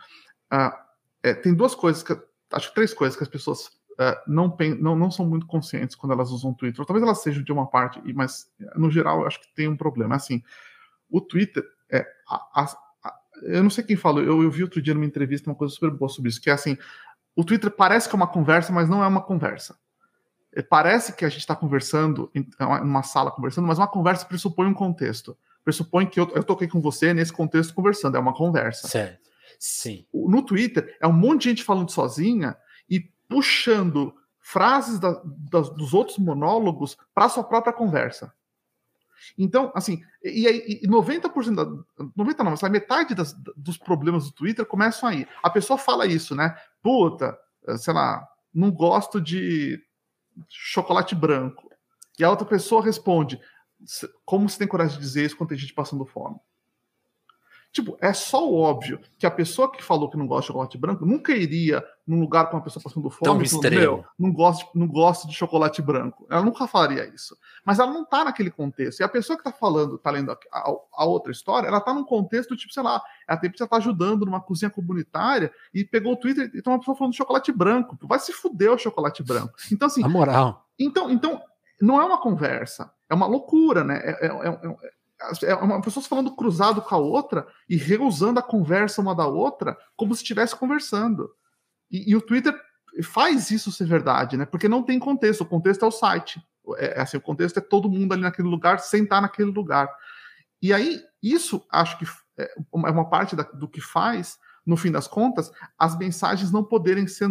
uh, 0.54 0.72
é, 1.24 1.34
tem 1.34 1.52
duas 1.52 1.74
coisas, 1.74 2.04
que, 2.04 2.16
acho 2.52 2.70
que 2.70 2.76
três 2.76 2.94
coisas 2.94 3.18
que 3.18 3.24
as 3.24 3.30
pessoas 3.30 3.66
uh, 3.94 4.22
não, 4.28 4.56
não, 4.80 4.96
não 4.96 5.10
são 5.10 5.26
muito 5.26 5.48
conscientes 5.48 5.96
quando 5.96 6.12
elas 6.12 6.30
usam 6.30 6.52
o 6.52 6.54
Twitter. 6.54 6.80
Ou 6.80 6.86
talvez 6.86 7.04
elas 7.04 7.24
sejam 7.24 7.44
de 7.44 7.52
uma 7.52 7.66
parte, 7.66 8.00
mas 8.14 8.46
no 8.76 8.92
geral 8.92 9.22
eu 9.22 9.26
acho 9.26 9.42
que 9.42 9.52
tem 9.56 9.68
um 9.68 9.76
problema. 9.76 10.16
Assim, 10.16 10.44
o 11.10 11.20
Twitter, 11.20 11.64
é, 11.90 12.06
a, 12.30 12.62
a, 12.62 12.78
a, 13.04 13.16
eu 13.42 13.64
não 13.64 13.72
sei 13.72 13.84
quem 13.84 13.96
falou, 13.96 14.22
eu, 14.22 14.44
eu 14.44 14.52
vi 14.52 14.62
outro 14.62 14.80
dia 14.80 14.94
numa 14.94 15.08
entrevista 15.08 15.50
uma 15.50 15.56
coisa 15.56 15.74
super 15.74 15.90
boa 15.90 16.08
sobre 16.08 16.30
isso, 16.30 16.40
que 16.40 16.52
é 16.52 16.54
assim, 16.54 16.78
o 17.36 17.44
Twitter 17.44 17.72
parece 17.72 18.08
que 18.08 18.14
é 18.14 18.18
uma 18.18 18.28
conversa, 18.28 18.72
mas 18.72 18.88
não 18.88 19.04
é 19.04 19.08
uma 19.08 19.24
conversa. 19.24 19.76
É, 20.56 20.62
parece 20.62 21.14
que 21.14 21.26
a 21.26 21.30
gente 21.30 21.42
está 21.42 21.56
conversando 21.56 22.30
em 22.34 22.48
uma 22.60 23.04
sala 23.04 23.32
conversando, 23.32 23.68
mas 23.68 23.78
uma 23.78 23.88
conversa 23.88 24.26
pressupõe 24.26 24.68
um 24.68 24.74
contexto. 24.74 25.38
Pressupõe 25.64 26.06
que 26.06 26.20
eu, 26.20 26.30
eu 26.36 26.44
toquei 26.44 26.68
com 26.68 26.82
você 26.82 27.14
nesse 27.14 27.32
contexto 27.32 27.74
conversando, 27.74 28.18
é 28.18 28.20
uma 28.20 28.34
conversa. 28.34 28.88
Certo. 28.88 29.30
Sim. 29.60 30.06
No 30.14 30.44
Twitter, 30.44 30.98
é 31.00 31.08
um 31.08 31.14
monte 31.14 31.44
de 31.44 31.50
gente 31.50 31.64
falando 31.64 31.90
sozinha 31.90 32.58
e 32.90 33.00
puxando 33.30 34.14
frases 34.40 35.00
da, 35.00 35.22
das, 35.24 35.70
dos 35.70 35.94
outros 35.94 36.18
monólogos 36.18 36.98
para 37.14 37.30
sua 37.30 37.44
própria 37.44 37.72
conversa. 37.72 38.34
Então, 39.38 39.72
assim, 39.74 40.04
e, 40.22 40.46
aí 40.48 40.82
90% 40.86 41.56
da. 41.56 42.06
90 42.16 42.44
não, 42.44 42.52
mas 42.52 42.64
a 42.64 42.70
metade 42.70 43.16
das, 43.16 43.34
dos 43.56 43.78
problemas 43.78 44.26
do 44.26 44.34
Twitter 44.34 44.66
começam 44.66 45.08
aí. 45.08 45.26
A 45.42 45.50
pessoa 45.50 45.78
fala 45.78 46.06
isso, 46.06 46.36
né? 46.36 46.56
Puta, 46.82 47.38
sei 47.78 47.94
lá, 47.94 48.28
não 48.54 48.70
gosto 48.70 49.22
de 49.22 49.82
chocolate 50.50 51.16
branco. 51.16 51.70
E 52.18 52.24
a 52.24 52.30
outra 52.30 52.46
pessoa 52.46 52.84
responde: 52.84 53.40
como 54.26 54.50
você 54.50 54.58
tem 54.58 54.68
coragem 54.68 54.96
de 54.98 55.02
dizer 55.02 55.26
isso 55.26 55.38
quando 55.38 55.50
tem 55.50 55.58
gente 55.58 55.74
passando 55.74 56.06
fome? 56.06 56.38
Tipo, 57.74 57.98
é 58.00 58.14
só 58.14 58.48
o 58.48 58.56
óbvio 58.56 59.00
que 59.18 59.26
a 59.26 59.32
pessoa 59.32 59.72
que 59.72 59.84
falou 59.84 60.08
que 60.08 60.16
não 60.16 60.28
gosta 60.28 60.42
de 60.44 60.48
chocolate 60.50 60.78
branco 60.78 61.08
nunca 61.08 61.36
iria 61.36 61.84
num 62.06 62.20
lugar 62.20 62.48
com 62.48 62.56
uma 62.56 62.64
pessoa 62.64 62.84
passando 62.84 63.10
fome 63.10 63.24
Tão 63.24 63.62
falando, 63.62 63.76
meu, 63.76 64.06
não 64.20 64.32
gosto, 64.32 64.70
não 64.76 64.88
gosto 64.88 65.28
de 65.28 65.34
chocolate 65.34 65.82
branco. 65.82 66.28
Ela 66.30 66.44
nunca 66.44 66.68
falaria 66.68 67.04
isso. 67.08 67.36
Mas 67.66 67.80
ela 67.80 67.92
não 67.92 68.06
tá 68.06 68.26
naquele 68.26 68.52
contexto. 68.52 69.00
E 69.00 69.04
a 69.04 69.10
pessoa 69.10 69.36
que 69.36 69.44
tá 69.44 69.52
falando, 69.52 69.98
tá 69.98 70.12
lendo 70.12 70.32
a, 70.32 70.38
a, 70.52 70.72
a 70.98 71.06
outra 71.06 71.32
história, 71.32 71.68
ela 71.68 71.82
tá 71.82 71.92
num 71.96 72.04
contexto, 72.04 72.56
tipo, 72.56 72.72
sei 72.72 72.84
lá, 72.84 73.02
ela 73.28 73.40
tem 73.40 73.50
que 73.50 73.58
tá 73.58 73.78
ajudando 73.78 74.24
numa 74.24 74.40
cozinha 74.40 74.70
comunitária 74.70 75.52
e 75.74 75.84
pegou 75.84 76.14
o 76.14 76.18
Twitter 76.18 76.52
e 76.54 76.62
tem 76.62 76.72
uma 76.72 76.78
pessoa 76.78 76.96
falando 76.96 77.14
de 77.14 77.18
chocolate 77.18 77.52
branco. 77.52 77.98
Vai 78.04 78.20
se 78.20 78.32
fuder 78.34 78.72
o 78.72 78.78
chocolate 78.78 79.24
branco. 79.24 79.52
Então, 79.72 79.88
assim. 79.88 80.04
A 80.04 80.10
moral. 80.10 80.68
Então, 80.78 81.10
então, 81.10 81.42
não 81.82 82.00
é 82.00 82.06
uma 82.06 82.22
conversa. 82.22 82.92
É 83.10 83.16
uma 83.16 83.26
loucura, 83.26 83.84
né? 83.84 84.00
É, 84.04 84.28
é, 84.28 84.48
é, 84.48 84.92
é 85.44 85.56
uma 85.56 85.82
pessoa 85.82 86.04
falando 86.04 86.36
cruzado 86.36 86.82
com 86.82 86.96
a 86.96 86.98
outra 86.98 87.48
e 87.70 87.76
reusando 87.76 88.40
a 88.40 88.44
conversa 88.44 89.02
uma 89.02 89.16
da 89.16 89.28
outra 89.28 89.78
como 89.96 90.14
se 90.14 90.22
estivesse 90.22 90.56
conversando. 90.56 91.30
E, 91.90 92.12
e, 92.12 92.16
o 92.16 92.22
Twitter 92.22 92.54
faz 93.04 93.52
isso 93.52 93.72
ser 93.72 93.86
verdade, 93.86 94.38
né? 94.38 94.46
Porque 94.46 94.68
não 94.68 94.84
tem 94.84 95.00
contexto. 95.00 95.42
O 95.42 95.46
contexto 95.46 95.86
é 95.86 95.88
o 95.88 95.92
site. 95.92 96.42
É, 96.78 97.00
é, 97.00 97.02
assim, 97.02 97.18
o 97.18 97.22
contexto 97.22 97.58
é 97.58 97.62
todo 97.62 97.90
mundo 97.90 98.14
ali 98.14 98.22
naquele 98.22 98.48
lugar, 98.48 98.80
sentar 98.80 99.22
naquele 99.22 99.52
lugar. 99.52 99.90
E 100.62 100.74
aí, 100.74 101.02
isso 101.22 101.66
acho 101.72 101.98
que 101.98 102.06
é 102.38 102.54
uma 102.72 103.10
parte 103.10 103.36
da, 103.36 103.44
do 103.44 103.68
que 103.68 103.82
faz, 103.82 104.38
no 104.66 104.78
fim 104.78 104.92
das 104.92 105.08
contas, 105.08 105.52
as 105.78 105.98
mensagens 105.98 106.52
não 106.52 106.64
poderem 106.64 107.06
ser, 107.06 107.30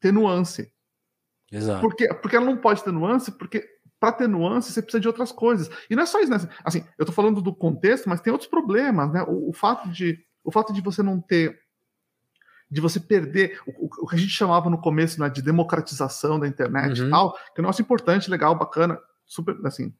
ter 0.00 0.12
nuance. 0.12 0.72
Exato. 1.50 1.80
Porque, 1.80 2.08
porque 2.14 2.36
ela 2.36 2.46
não 2.46 2.56
pode 2.56 2.82
ter 2.82 2.92
nuance, 2.92 3.32
porque 3.32 3.66
para 4.04 4.12
ter 4.12 4.28
nuance, 4.28 4.70
você 4.70 4.82
precisa 4.82 5.00
de 5.00 5.08
outras 5.08 5.32
coisas. 5.32 5.70
E 5.88 5.96
não 5.96 6.02
é 6.02 6.06
só 6.06 6.20
isso, 6.20 6.30
né? 6.30 6.36
Assim, 6.62 6.84
eu 6.98 7.04
estou 7.04 7.14
falando 7.14 7.40
do 7.40 7.54
contexto, 7.54 8.06
mas 8.06 8.20
tem 8.20 8.30
outros 8.30 8.50
problemas, 8.50 9.10
né? 9.10 9.22
O, 9.22 9.48
o, 9.48 9.52
fato 9.54 9.88
de 9.88 10.22
o 10.44 10.52
fato 10.52 10.74
de 10.74 10.82
você 10.82 11.02
não 11.02 11.18
ter 11.18 11.58
de 12.70 12.82
você 12.82 13.00
perder 13.00 13.58
o, 13.66 13.86
o 14.02 14.06
que 14.06 14.16
a 14.16 14.18
gente 14.18 14.32
chamava 14.32 14.68
no 14.68 14.78
começo 14.78 15.18
né, 15.18 15.30
de 15.30 15.40
democratização 15.40 16.38
da 16.38 16.46
internet 16.46 17.00
uhum. 17.00 17.06
e 17.06 17.10
tal, 17.10 17.32
que 17.32 17.38
é 17.56 17.60
um 17.60 17.62
negócio 17.62 17.80
importante, 17.80 18.30
legal, 18.30 18.54
bacana, 18.54 19.00
super, 19.24 19.56
assim, 19.64 19.94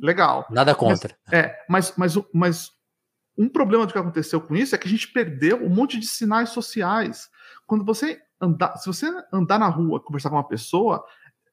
legal. 0.00 0.46
Nada 0.50 0.74
contra. 0.74 1.16
Mas, 1.26 1.32
é, 1.32 1.56
mas, 1.68 1.94
mas, 1.96 2.14
mas 2.34 2.70
um 3.38 3.48
problema 3.48 3.86
do 3.86 3.92
que 3.92 3.98
aconteceu 3.98 4.42
com 4.42 4.54
isso 4.54 4.74
é 4.74 4.78
que 4.78 4.88
a 4.88 4.90
gente 4.90 5.08
perdeu 5.08 5.64
um 5.64 5.70
monte 5.70 5.98
de 5.98 6.06
sinais 6.06 6.50
sociais. 6.50 7.30
Quando 7.66 7.84
você 7.84 8.20
andar, 8.38 8.76
se 8.76 8.86
você 8.86 9.06
andar 9.32 9.58
na 9.58 9.68
rua 9.68 10.00
conversar 10.00 10.28
com 10.28 10.36
uma 10.36 10.48
pessoa, 10.48 11.02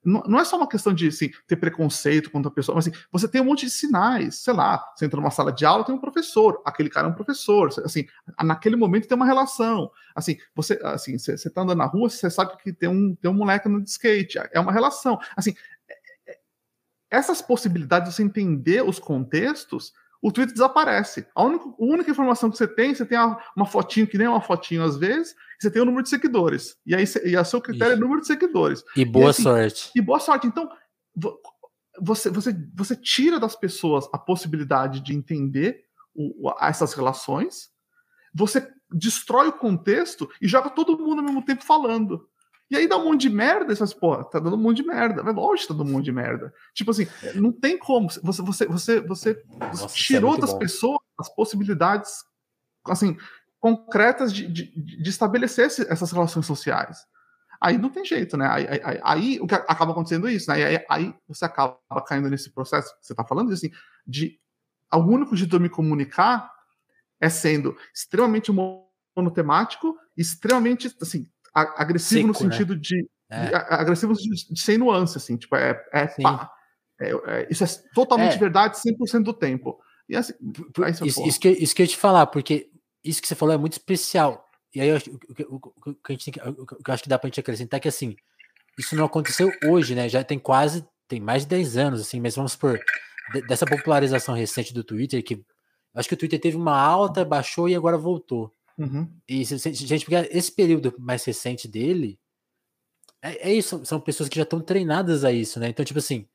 não, 0.03 0.39
é 0.39 0.45
só 0.45 0.55
uma 0.55 0.67
questão 0.67 0.93
de 0.93 1.07
assim, 1.07 1.29
ter 1.45 1.57
preconceito 1.57 2.31
contra 2.31 2.49
a 2.49 2.53
pessoa, 2.53 2.75
mas 2.75 2.87
assim, 2.87 2.97
você 3.11 3.27
tem 3.27 3.41
um 3.41 3.45
monte 3.45 3.65
de 3.65 3.71
sinais, 3.71 4.35
sei 4.35 4.53
lá, 4.53 4.83
você 4.95 5.05
entra 5.05 5.19
numa 5.19 5.31
sala 5.31 5.51
de 5.51 5.65
aula, 5.65 5.83
tem 5.83 5.93
um 5.93 5.99
professor, 5.99 6.61
aquele 6.65 6.89
cara 6.89 7.07
é 7.07 7.11
um 7.11 7.13
professor, 7.13 7.69
assim, 7.83 8.05
naquele 8.41 8.77
momento 8.77 9.07
tem 9.07 9.15
uma 9.15 9.25
relação, 9.25 9.91
assim, 10.15 10.37
você, 10.55 10.79
assim, 10.83 11.17
você, 11.17 11.37
você 11.37 11.49
tá 11.49 11.61
andando 11.61 11.79
na 11.79 11.85
rua, 11.85 12.09
você 12.09 12.29
sabe 12.29 12.55
que 12.57 12.71
tem 12.71 12.87
um, 12.87 13.13
tem 13.15 13.29
um 13.29 13.33
moleque 13.33 13.67
no 13.67 13.79
skate, 13.83 14.39
é 14.53 14.59
uma 14.59 14.71
relação, 14.71 15.19
assim, 15.35 15.53
é, 15.89 16.31
é, 16.31 16.37
essas 17.11 17.41
possibilidades 17.41 18.09
de 18.09 18.15
você 18.15 18.23
entender 18.23 18.81
os 18.83 18.99
contextos 18.99 19.91
o 20.21 20.31
Twitter 20.31 20.53
desaparece. 20.53 21.25
A 21.33 21.43
única, 21.43 21.65
a 21.65 21.73
única 21.77 22.11
informação 22.11 22.49
que 22.49 22.57
você 22.57 22.67
tem, 22.67 22.93
você 22.93 23.05
tem 23.05 23.17
uma, 23.55 23.65
fotinho 23.65 24.07
que 24.07 24.17
nem 24.17 24.27
uma 24.27 24.41
fotinho 24.41 24.83
às 24.83 24.97
vezes, 24.97 25.33
você 25.59 25.71
tem 25.71 25.81
o 25.81 25.85
número 25.85 26.03
de 26.03 26.09
seguidores. 26.09 26.77
E 26.85 26.93
aí 26.93 27.05
e 27.23 27.35
a 27.35 27.43
seu 27.43 27.61
critério 27.61 27.93
Isso. 27.93 28.01
é 28.01 28.03
número 28.03 28.21
de 28.21 28.27
seguidores. 28.27 28.83
E 28.95 29.05
boa 29.05 29.27
e 29.27 29.29
assim, 29.29 29.43
sorte. 29.43 29.91
E 29.95 30.01
boa 30.01 30.19
sorte. 30.19 30.47
Então, 30.47 30.69
você, 32.01 32.29
você, 32.29 32.55
você 32.75 32.95
tira 32.95 33.39
das 33.39 33.55
pessoas 33.55 34.09
a 34.13 34.17
possibilidade 34.17 34.99
de 34.99 35.13
entender 35.13 35.85
o, 36.13 36.51
essas 36.61 36.93
relações, 36.93 37.69
você 38.33 38.67
destrói 38.91 39.47
o 39.47 39.53
contexto 39.53 40.29
e 40.41 40.47
joga 40.47 40.69
todo 40.69 40.97
mundo 40.97 41.19
ao 41.19 41.25
mesmo 41.25 41.43
tempo 41.43 41.63
falando. 41.63 42.27
E 42.69 42.77
aí 42.77 42.87
dá 42.87 42.97
um 42.97 43.05
monte 43.05 43.21
de 43.21 43.29
merda, 43.29 43.73
e 43.73 43.75
você 43.75 43.85
fala 43.85 43.89
assim, 43.89 43.99
pô, 43.99 44.23
tá 44.29 44.39
dando 44.39 44.55
um 44.55 44.59
monte 44.59 44.77
de 44.77 44.83
merda. 44.83 45.23
Mas 45.23 45.35
lógico 45.35 45.67
que 45.67 45.73
tá 45.73 45.73
dando 45.73 45.89
um 45.89 45.93
monte 45.93 46.05
de 46.05 46.11
merda. 46.11 46.53
Tipo 46.73 46.91
assim, 46.91 47.07
não 47.35 47.51
tem 47.51 47.77
como. 47.77 48.09
Você, 48.09 48.41
você, 48.41 48.65
você, 48.67 48.99
você, 49.01 49.43
Nossa, 49.59 49.85
é 49.85 49.87
tirou 49.89 50.35
é 50.35 50.39
das 50.39 50.53
bom. 50.53 50.59
pessoas 50.59 50.99
as 51.19 51.33
possibilidades, 51.35 52.23
assim, 52.85 53.17
concretas 53.59 54.31
de, 54.31 54.47
de, 54.47 55.01
de 55.03 55.09
estabelecer 55.09 55.65
essas 55.65 56.11
relações 56.11 56.45
sociais. 56.45 57.05
Aí 57.61 57.77
não 57.77 57.89
tem 57.89 58.05
jeito, 58.05 58.37
né? 58.37 58.47
Aí, 58.47 58.67
aí, 58.67 58.99
aí 59.03 59.39
o 59.41 59.47
que 59.47 59.53
acaba 59.53 59.91
acontecendo 59.91 60.29
é 60.29 60.33
isso, 60.33 60.49
né? 60.49 60.63
Aí, 60.63 60.85
aí, 60.89 61.15
você 61.27 61.43
acaba 61.43 61.77
caindo 62.07 62.29
nesse 62.29 62.51
processo 62.51 62.95
que 62.97 63.05
você 63.05 63.13
está 63.13 63.25
falando, 63.25 63.51
assim, 63.51 63.69
de 64.07 64.39
o 64.93 64.99
único 64.99 65.35
jeito 65.35 65.49
de 65.49 65.55
eu 65.57 65.59
me 65.59 65.69
comunicar 65.69 66.49
é 67.19 67.29
sendo 67.29 67.75
extremamente 67.93 68.49
monotemático, 68.51 69.97
extremamente 70.15 70.95
assim, 71.01 71.29
agressivo 71.53 72.33
Seco, 72.33 72.43
no 72.43 72.49
né? 72.49 72.55
sentido 72.55 72.75
né? 72.75 72.79
de, 72.81 73.09
é. 73.29 73.45
de, 73.47 73.55
agressivo 73.55 74.13
de, 74.13 74.53
de, 74.53 74.61
sem 74.61 74.77
nuance, 74.77 75.17
assim, 75.17 75.37
tipo, 75.37 75.55
é, 75.55 75.81
é, 75.93 76.07
pá, 76.21 76.51
é, 76.99 77.11
é 77.11 77.47
isso 77.49 77.63
é 77.63 77.67
totalmente 77.93 78.35
é. 78.35 78.37
verdade 78.37 78.77
100% 78.77 79.23
do 79.23 79.33
tempo. 79.33 79.79
E 80.07 80.15
assim, 80.15 80.33
isso, 81.05 81.27
isso, 81.27 81.39
que, 81.39 81.49
isso 81.49 81.75
que 81.75 81.81
eu 81.81 81.85
ia 81.85 81.89
te 81.89 81.97
falar, 81.97 82.27
porque 82.27 82.69
isso 83.03 83.21
que 83.21 83.27
você 83.27 83.35
falou 83.35 83.53
é 83.53 83.57
muito 83.57 83.73
especial. 83.73 84.45
E 84.73 84.81
aí, 84.81 84.91
o, 84.91 85.59
que 85.93 86.09
a 86.09 86.11
gente 86.11 86.31
tem, 86.31 86.43
o, 86.51 86.65
que 86.65 86.89
eu 86.89 86.93
acho 86.93 87.03
que 87.03 87.09
dá 87.09 87.17
pra 87.17 87.27
gente 87.27 87.39
acrescentar 87.39 87.77
é 87.77 87.81
que, 87.81 87.87
assim, 87.87 88.15
isso 88.77 88.95
não 88.95 89.05
aconteceu 89.05 89.51
hoje, 89.65 89.95
né? 89.95 90.09
Já 90.09 90.23
tem 90.23 90.39
quase, 90.39 90.85
tem 91.07 91.19
mais 91.19 91.43
de 91.43 91.49
10 91.49 91.77
anos, 91.77 92.01
assim, 92.01 92.19
mas 92.19 92.35
vamos 92.35 92.55
por 92.55 92.79
dessa 93.47 93.65
popularização 93.65 94.33
recente 94.33 94.73
do 94.73 94.83
Twitter, 94.83 95.23
que 95.23 95.43
acho 95.93 96.09
que 96.09 96.15
o 96.15 96.17
Twitter 96.17 96.39
teve 96.39 96.57
uma 96.57 96.75
alta, 96.75 97.23
baixou 97.23 97.69
e 97.69 97.75
agora 97.75 97.97
voltou. 97.97 98.53
Uhum. 98.79 99.11
E, 99.27 99.43
gente, 99.43 100.05
porque 100.05 100.29
esse 100.31 100.51
período 100.51 100.93
mais 100.97 101.23
recente 101.25 101.67
dele, 101.67 102.17
é, 103.21 103.49
é 103.49 103.53
isso, 103.53 103.85
são 103.85 103.99
pessoas 103.99 104.29
que 104.29 104.37
já 104.37 104.43
estão 104.43 104.61
treinadas 104.61 105.25
a 105.25 105.31
isso, 105.31 105.59
né? 105.59 105.67
Então, 105.67 105.83
tipo 105.83 105.99
assim, 105.99 106.25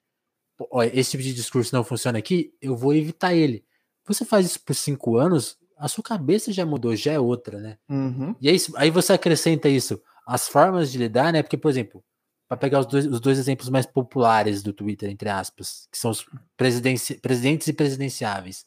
ó, 0.71 0.83
esse 0.83 1.13
tipo 1.13 1.23
de 1.23 1.33
discurso 1.33 1.75
não 1.75 1.83
funciona 1.83 2.19
aqui, 2.19 2.53
eu 2.61 2.77
vou 2.77 2.95
evitar 2.95 3.35
ele. 3.35 3.65
Você 4.07 4.25
faz 4.25 4.47
isso 4.47 4.61
por 4.61 4.75
cinco 4.75 5.17
anos, 5.17 5.57
a 5.79 5.89
sua 5.89 6.05
cabeça 6.05 6.53
já 6.53 6.67
mudou, 6.67 6.95
já 6.95 7.13
é 7.13 7.19
outra, 7.19 7.59
né? 7.59 7.79
Uhum. 7.89 8.37
E 8.41 8.49
aí, 8.51 8.57
aí 8.77 8.91
você 8.91 9.15
acrescenta 9.15 9.69
isso, 9.69 10.01
as 10.27 10.47
formas 10.47 10.93
de 10.93 10.99
lidar, 10.99 11.33
né? 11.33 11.43
Porque, 11.43 11.57
por 11.57 11.71
exemplo, 11.71 12.05
para 12.47 12.59
pegar 12.59 12.81
os 12.81 12.87
dois, 12.87 13.07
os 13.07 13.21
dois 13.21 13.39
exemplos 13.39 13.71
mais 13.71 13.87
populares 13.87 14.63
do 14.63 14.73
Twitter, 14.73 15.09
entre 15.09 15.31
aspas, 15.31 15.89
que 15.91 15.97
são 15.97 16.11
os 16.11 16.27
presidentes 16.57 17.69
e 17.69 17.73
presidenciáveis. 17.73 18.67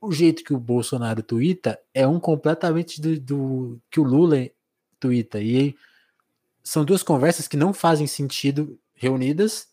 O 0.00 0.12
jeito 0.12 0.44
que 0.44 0.54
o 0.54 0.60
Bolsonaro 0.60 1.22
twitta 1.22 1.78
é 1.92 2.06
um 2.06 2.20
completamente 2.20 3.00
do, 3.00 3.18
do 3.20 3.80
que 3.90 3.98
o 3.98 4.04
Lula 4.04 4.48
twitta. 5.00 5.40
E 5.40 5.74
são 6.62 6.84
duas 6.84 7.02
conversas 7.02 7.48
que 7.48 7.56
não 7.56 7.72
fazem 7.72 8.06
sentido 8.06 8.78
reunidas, 8.94 9.68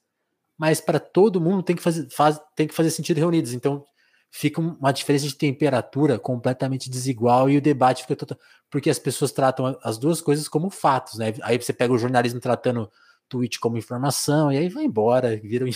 mas 0.57 0.79
para 0.81 0.99
todo 0.99 1.41
mundo 1.41 1.61
tem 1.61 1.75
que 1.75 1.81
fazer, 1.81 2.09
faz, 2.09 2.39
tem 2.55 2.67
que 2.67 2.73
fazer 2.73 2.89
sentido 2.91 3.17
reunidos. 3.17 3.53
Então, 3.53 3.85
fica 4.31 4.59
uma 4.59 4.91
diferença 4.91 5.27
de 5.27 5.35
temperatura 5.35 6.19
completamente 6.19 6.89
desigual 6.89 7.49
e 7.49 7.57
o 7.57 7.61
debate 7.61 8.01
fica 8.01 8.15
total. 8.15 8.37
Porque 8.69 8.89
as 8.89 8.99
pessoas 8.99 9.31
tratam 9.31 9.77
as 9.81 9.97
duas 9.97 10.21
coisas 10.21 10.47
como 10.47 10.69
fatos, 10.69 11.17
né? 11.17 11.33
Aí 11.41 11.57
você 11.57 11.71
pega 11.71 11.93
o 11.93 11.97
jornalismo 11.97 12.39
tratando 12.39 12.91
tweet 13.29 13.59
como 13.59 13.77
informação, 13.77 14.51
e 14.51 14.57
aí 14.57 14.69
vai 14.69 14.83
embora, 14.83 15.37
vira 15.37 15.65
um. 15.65 15.69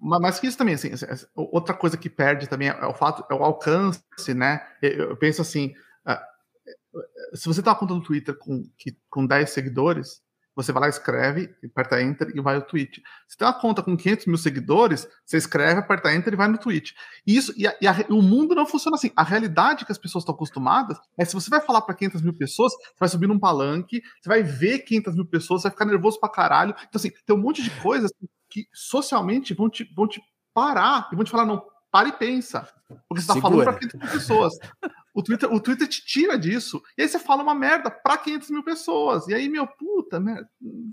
Mas 0.00 0.40
que 0.40 0.46
isso 0.46 0.58
também, 0.58 0.74
assim, 0.74 0.90
outra 1.34 1.74
coisa 1.74 1.96
que 1.96 2.10
perde 2.10 2.48
também 2.48 2.68
é 2.68 2.86
o 2.86 2.94
fato, 2.94 3.24
é 3.30 3.34
o 3.34 3.44
alcance, 3.44 4.02
né? 4.34 4.66
Eu 4.80 5.16
penso 5.16 5.42
assim, 5.42 5.74
ah, 6.04 6.22
se 7.34 7.46
você 7.46 7.62
tá 7.62 7.74
contando 7.74 7.98
no 7.98 8.04
Twitter 8.04 8.36
com, 8.36 8.62
com 9.08 9.26
10 9.26 9.50
seguidores, 9.50 10.22
você 10.54 10.72
vai 10.72 10.82
lá, 10.82 10.88
escreve, 10.88 11.54
aperta 11.64 12.02
Enter 12.02 12.30
e 12.34 12.40
vai 12.40 12.56
no 12.56 12.62
tweet. 12.62 13.02
Se 13.26 13.36
tem 13.36 13.46
uma 13.46 13.58
conta 13.58 13.82
com 13.82 13.96
500 13.96 14.26
mil 14.26 14.36
seguidores, 14.36 15.08
você 15.24 15.36
escreve, 15.36 15.80
aperta 15.80 16.14
Enter 16.14 16.32
e 16.32 16.36
vai 16.36 16.48
no 16.48 16.58
tweet. 16.58 16.94
E, 17.26 17.36
isso, 17.36 17.52
e, 17.56 17.66
a, 17.66 17.76
e 17.80 17.86
a, 17.86 17.94
o 18.10 18.20
mundo 18.20 18.54
não 18.54 18.66
funciona 18.66 18.96
assim. 18.96 19.10
A 19.16 19.22
realidade 19.22 19.84
que 19.84 19.92
as 19.92 19.98
pessoas 19.98 20.22
estão 20.22 20.34
acostumadas 20.34 20.98
é 21.18 21.24
se 21.24 21.34
você 21.34 21.48
vai 21.48 21.60
falar 21.60 21.82
para 21.82 21.94
500 21.94 22.22
mil 22.22 22.34
pessoas, 22.34 22.72
você 22.72 22.98
vai 23.00 23.08
subir 23.08 23.26
num 23.26 23.38
palanque, 23.38 24.02
você 24.20 24.28
vai 24.28 24.42
ver 24.42 24.80
500 24.80 25.14
mil 25.14 25.26
pessoas, 25.26 25.62
você 25.62 25.68
vai 25.68 25.72
ficar 25.72 25.84
nervoso 25.86 26.20
pra 26.20 26.28
caralho. 26.28 26.74
Então, 26.88 26.98
assim, 26.98 27.10
tem 27.24 27.34
um 27.34 27.40
monte 27.40 27.62
de 27.62 27.70
coisas 27.80 28.10
que 28.50 28.66
socialmente 28.72 29.54
vão 29.54 29.70
te, 29.70 29.90
vão 29.96 30.06
te 30.06 30.20
parar 30.52 31.08
e 31.12 31.16
vão 31.16 31.24
te 31.24 31.30
falar, 31.30 31.46
não, 31.46 31.62
para 31.92 32.08
e 32.08 32.12
pensa. 32.12 32.66
Porque 33.06 33.22
você 33.22 33.30
está 33.30 33.40
falando 33.40 33.64
para 33.64 33.78
500 33.78 34.00
mil 34.00 34.10
pessoas. 34.10 34.54
O 35.14 35.22
Twitter, 35.22 35.52
o 35.52 35.60
Twitter 35.60 35.86
te 35.86 36.04
tira 36.04 36.38
disso. 36.38 36.82
E 36.96 37.02
aí 37.02 37.08
você 37.08 37.18
fala 37.18 37.42
uma 37.42 37.54
merda 37.54 37.90
para 37.90 38.16
500 38.16 38.50
mil 38.50 38.64
pessoas. 38.64 39.28
E 39.28 39.34
aí, 39.34 39.46
meu, 39.48 39.66
puta, 39.66 40.18
né? 40.18 40.42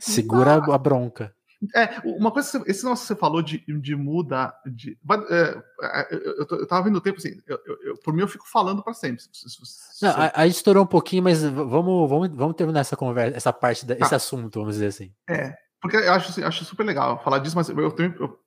Segura 0.02 0.56
a 0.56 0.78
bronca. 0.78 1.34
É, 1.76 2.00
uma 2.06 2.32
coisa, 2.32 2.64
esse 2.68 2.86
nosso 2.86 3.02
que 3.02 3.08
você 3.10 3.16
falou 3.16 3.42
de, 3.42 3.64
de 3.68 3.94
muda, 3.94 4.54
de, 4.66 4.98
é, 5.30 5.62
é, 5.84 6.08
eu, 6.12 6.20
eu, 6.20 6.48
eu 6.52 6.68
tava 6.68 6.84
vendo 6.84 6.96
o 6.96 7.02
tempo 7.02 7.18
assim, 7.18 7.38
eu, 7.46 7.60
eu, 7.84 7.98
por 7.98 8.14
mim 8.14 8.22
eu 8.22 8.30
fico 8.30 8.48
falando 8.50 8.82
para 8.82 8.94
sempre. 8.94 9.22
Se, 9.22 10.02
Não, 10.02 10.10
a, 10.10 10.32
a, 10.34 10.46
gente 10.46 10.56
estourou 10.56 10.84
um 10.84 10.88
pouquinho, 10.88 11.24
mas 11.24 11.44
vamos, 11.44 12.10
vamos, 12.10 12.30
vamos 12.30 12.56
terminar 12.56 12.80
essa 12.80 12.96
conversa, 12.96 13.36
essa 13.36 13.52
parte, 13.52 13.86
desse 13.86 14.10
tá. 14.10 14.16
assunto, 14.16 14.60
vamos 14.60 14.76
dizer 14.76 14.88
assim. 14.88 15.12
É, 15.30 15.54
porque 15.82 15.98
eu 15.98 16.14
acho, 16.14 16.46
acho 16.46 16.64
super 16.64 16.86
legal 16.86 17.22
falar 17.24 17.40
disso, 17.40 17.58
mas 17.58 17.68
eu, 17.68 17.78
eu, 17.78 18.40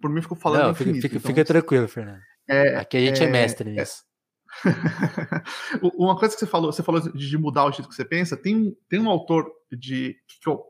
por 0.00 0.10
mim 0.10 0.16
eu 0.16 0.22
fico 0.22 0.34
falando 0.34 0.62
Não, 0.62 0.70
infinito, 0.70 1.02
fica, 1.02 1.16
então, 1.16 1.28
fica, 1.28 1.44
tranquilo, 1.44 1.88
Fernando. 1.88 2.20
É, 2.48 2.76
Aqui 2.76 2.96
a 2.96 3.00
gente 3.00 3.22
é, 3.22 3.26
é 3.26 3.30
mestre 3.30 3.70
nisso. 3.70 4.02
Uma 5.94 6.16
coisa 6.18 6.34
que 6.34 6.40
você 6.40 6.46
falou, 6.46 6.72
você 6.72 6.82
falou 6.82 7.00
de 7.00 7.38
mudar 7.38 7.64
o 7.64 7.72
jeito 7.72 7.88
que 7.88 7.94
você 7.94 8.04
pensa. 8.04 8.36
Tem, 8.36 8.76
tem 8.88 9.00
um 9.00 9.08
autor 9.08 9.50
de 9.70 10.16
que 10.42 10.48
eu, 10.48 10.64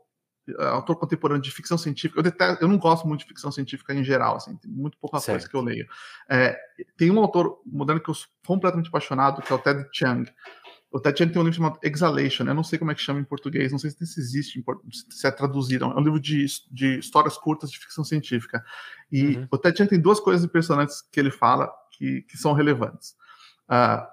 é, 0.59 0.65
autor 0.65 0.95
contemporâneo 0.97 1.41
de 1.41 1.51
ficção 1.51 1.77
científica. 1.77 2.19
Eu, 2.19 2.23
detesto, 2.23 2.63
eu 2.63 2.67
não 2.67 2.77
gosto 2.77 3.07
muito 3.07 3.21
de 3.21 3.27
ficção 3.27 3.51
científica 3.51 3.93
em 3.93 4.03
geral, 4.03 4.35
assim, 4.35 4.55
tem 4.57 4.71
muito 4.71 4.97
pouca 4.97 5.19
certo. 5.19 5.39
coisa 5.39 5.49
que 5.49 5.55
eu 5.55 5.61
leio. 5.61 5.87
É, 6.29 6.57
tem 6.97 7.11
um 7.11 7.19
autor 7.19 7.59
moderno 7.65 8.01
que 8.01 8.09
eu 8.09 8.13
sou 8.13 8.27
completamente 8.45 8.87
apaixonado, 8.87 9.41
que 9.41 9.51
é 9.51 9.55
o 9.55 9.59
Ted 9.59 9.87
Chiang. 9.93 10.31
O 10.91 10.99
Chiang 10.99 11.31
tem 11.31 11.41
um 11.41 11.45
livro 11.45 11.53
chamado 11.53 11.79
Exhalation. 11.81 12.43
Eu 12.45 12.53
não 12.53 12.63
sei 12.63 12.77
como 12.77 12.91
é 12.91 12.95
que 12.95 13.01
chama 13.01 13.19
em 13.19 13.23
português, 13.23 13.71
não 13.71 13.79
sei 13.79 13.91
se 13.91 14.19
existe, 14.19 14.63
se 15.09 15.25
é 15.25 15.31
traduzido. 15.31 15.85
É 15.85 15.87
um 15.87 16.03
livro 16.03 16.19
de, 16.19 16.45
de 16.69 16.99
histórias 16.99 17.37
curtas 17.37 17.71
de 17.71 17.79
ficção 17.79 18.03
científica. 18.03 18.63
E 19.09 19.37
uhum. 19.37 19.47
o 19.49 19.57
Chiang 19.57 19.87
tem 19.87 19.99
duas 19.99 20.19
coisas 20.19 20.43
impressionantes 20.43 21.01
que 21.01 21.19
ele 21.19 21.31
fala 21.31 21.71
que, 21.91 22.23
que 22.23 22.37
são 22.37 22.51
relevantes. 22.51 23.15
Uh, 23.69 24.05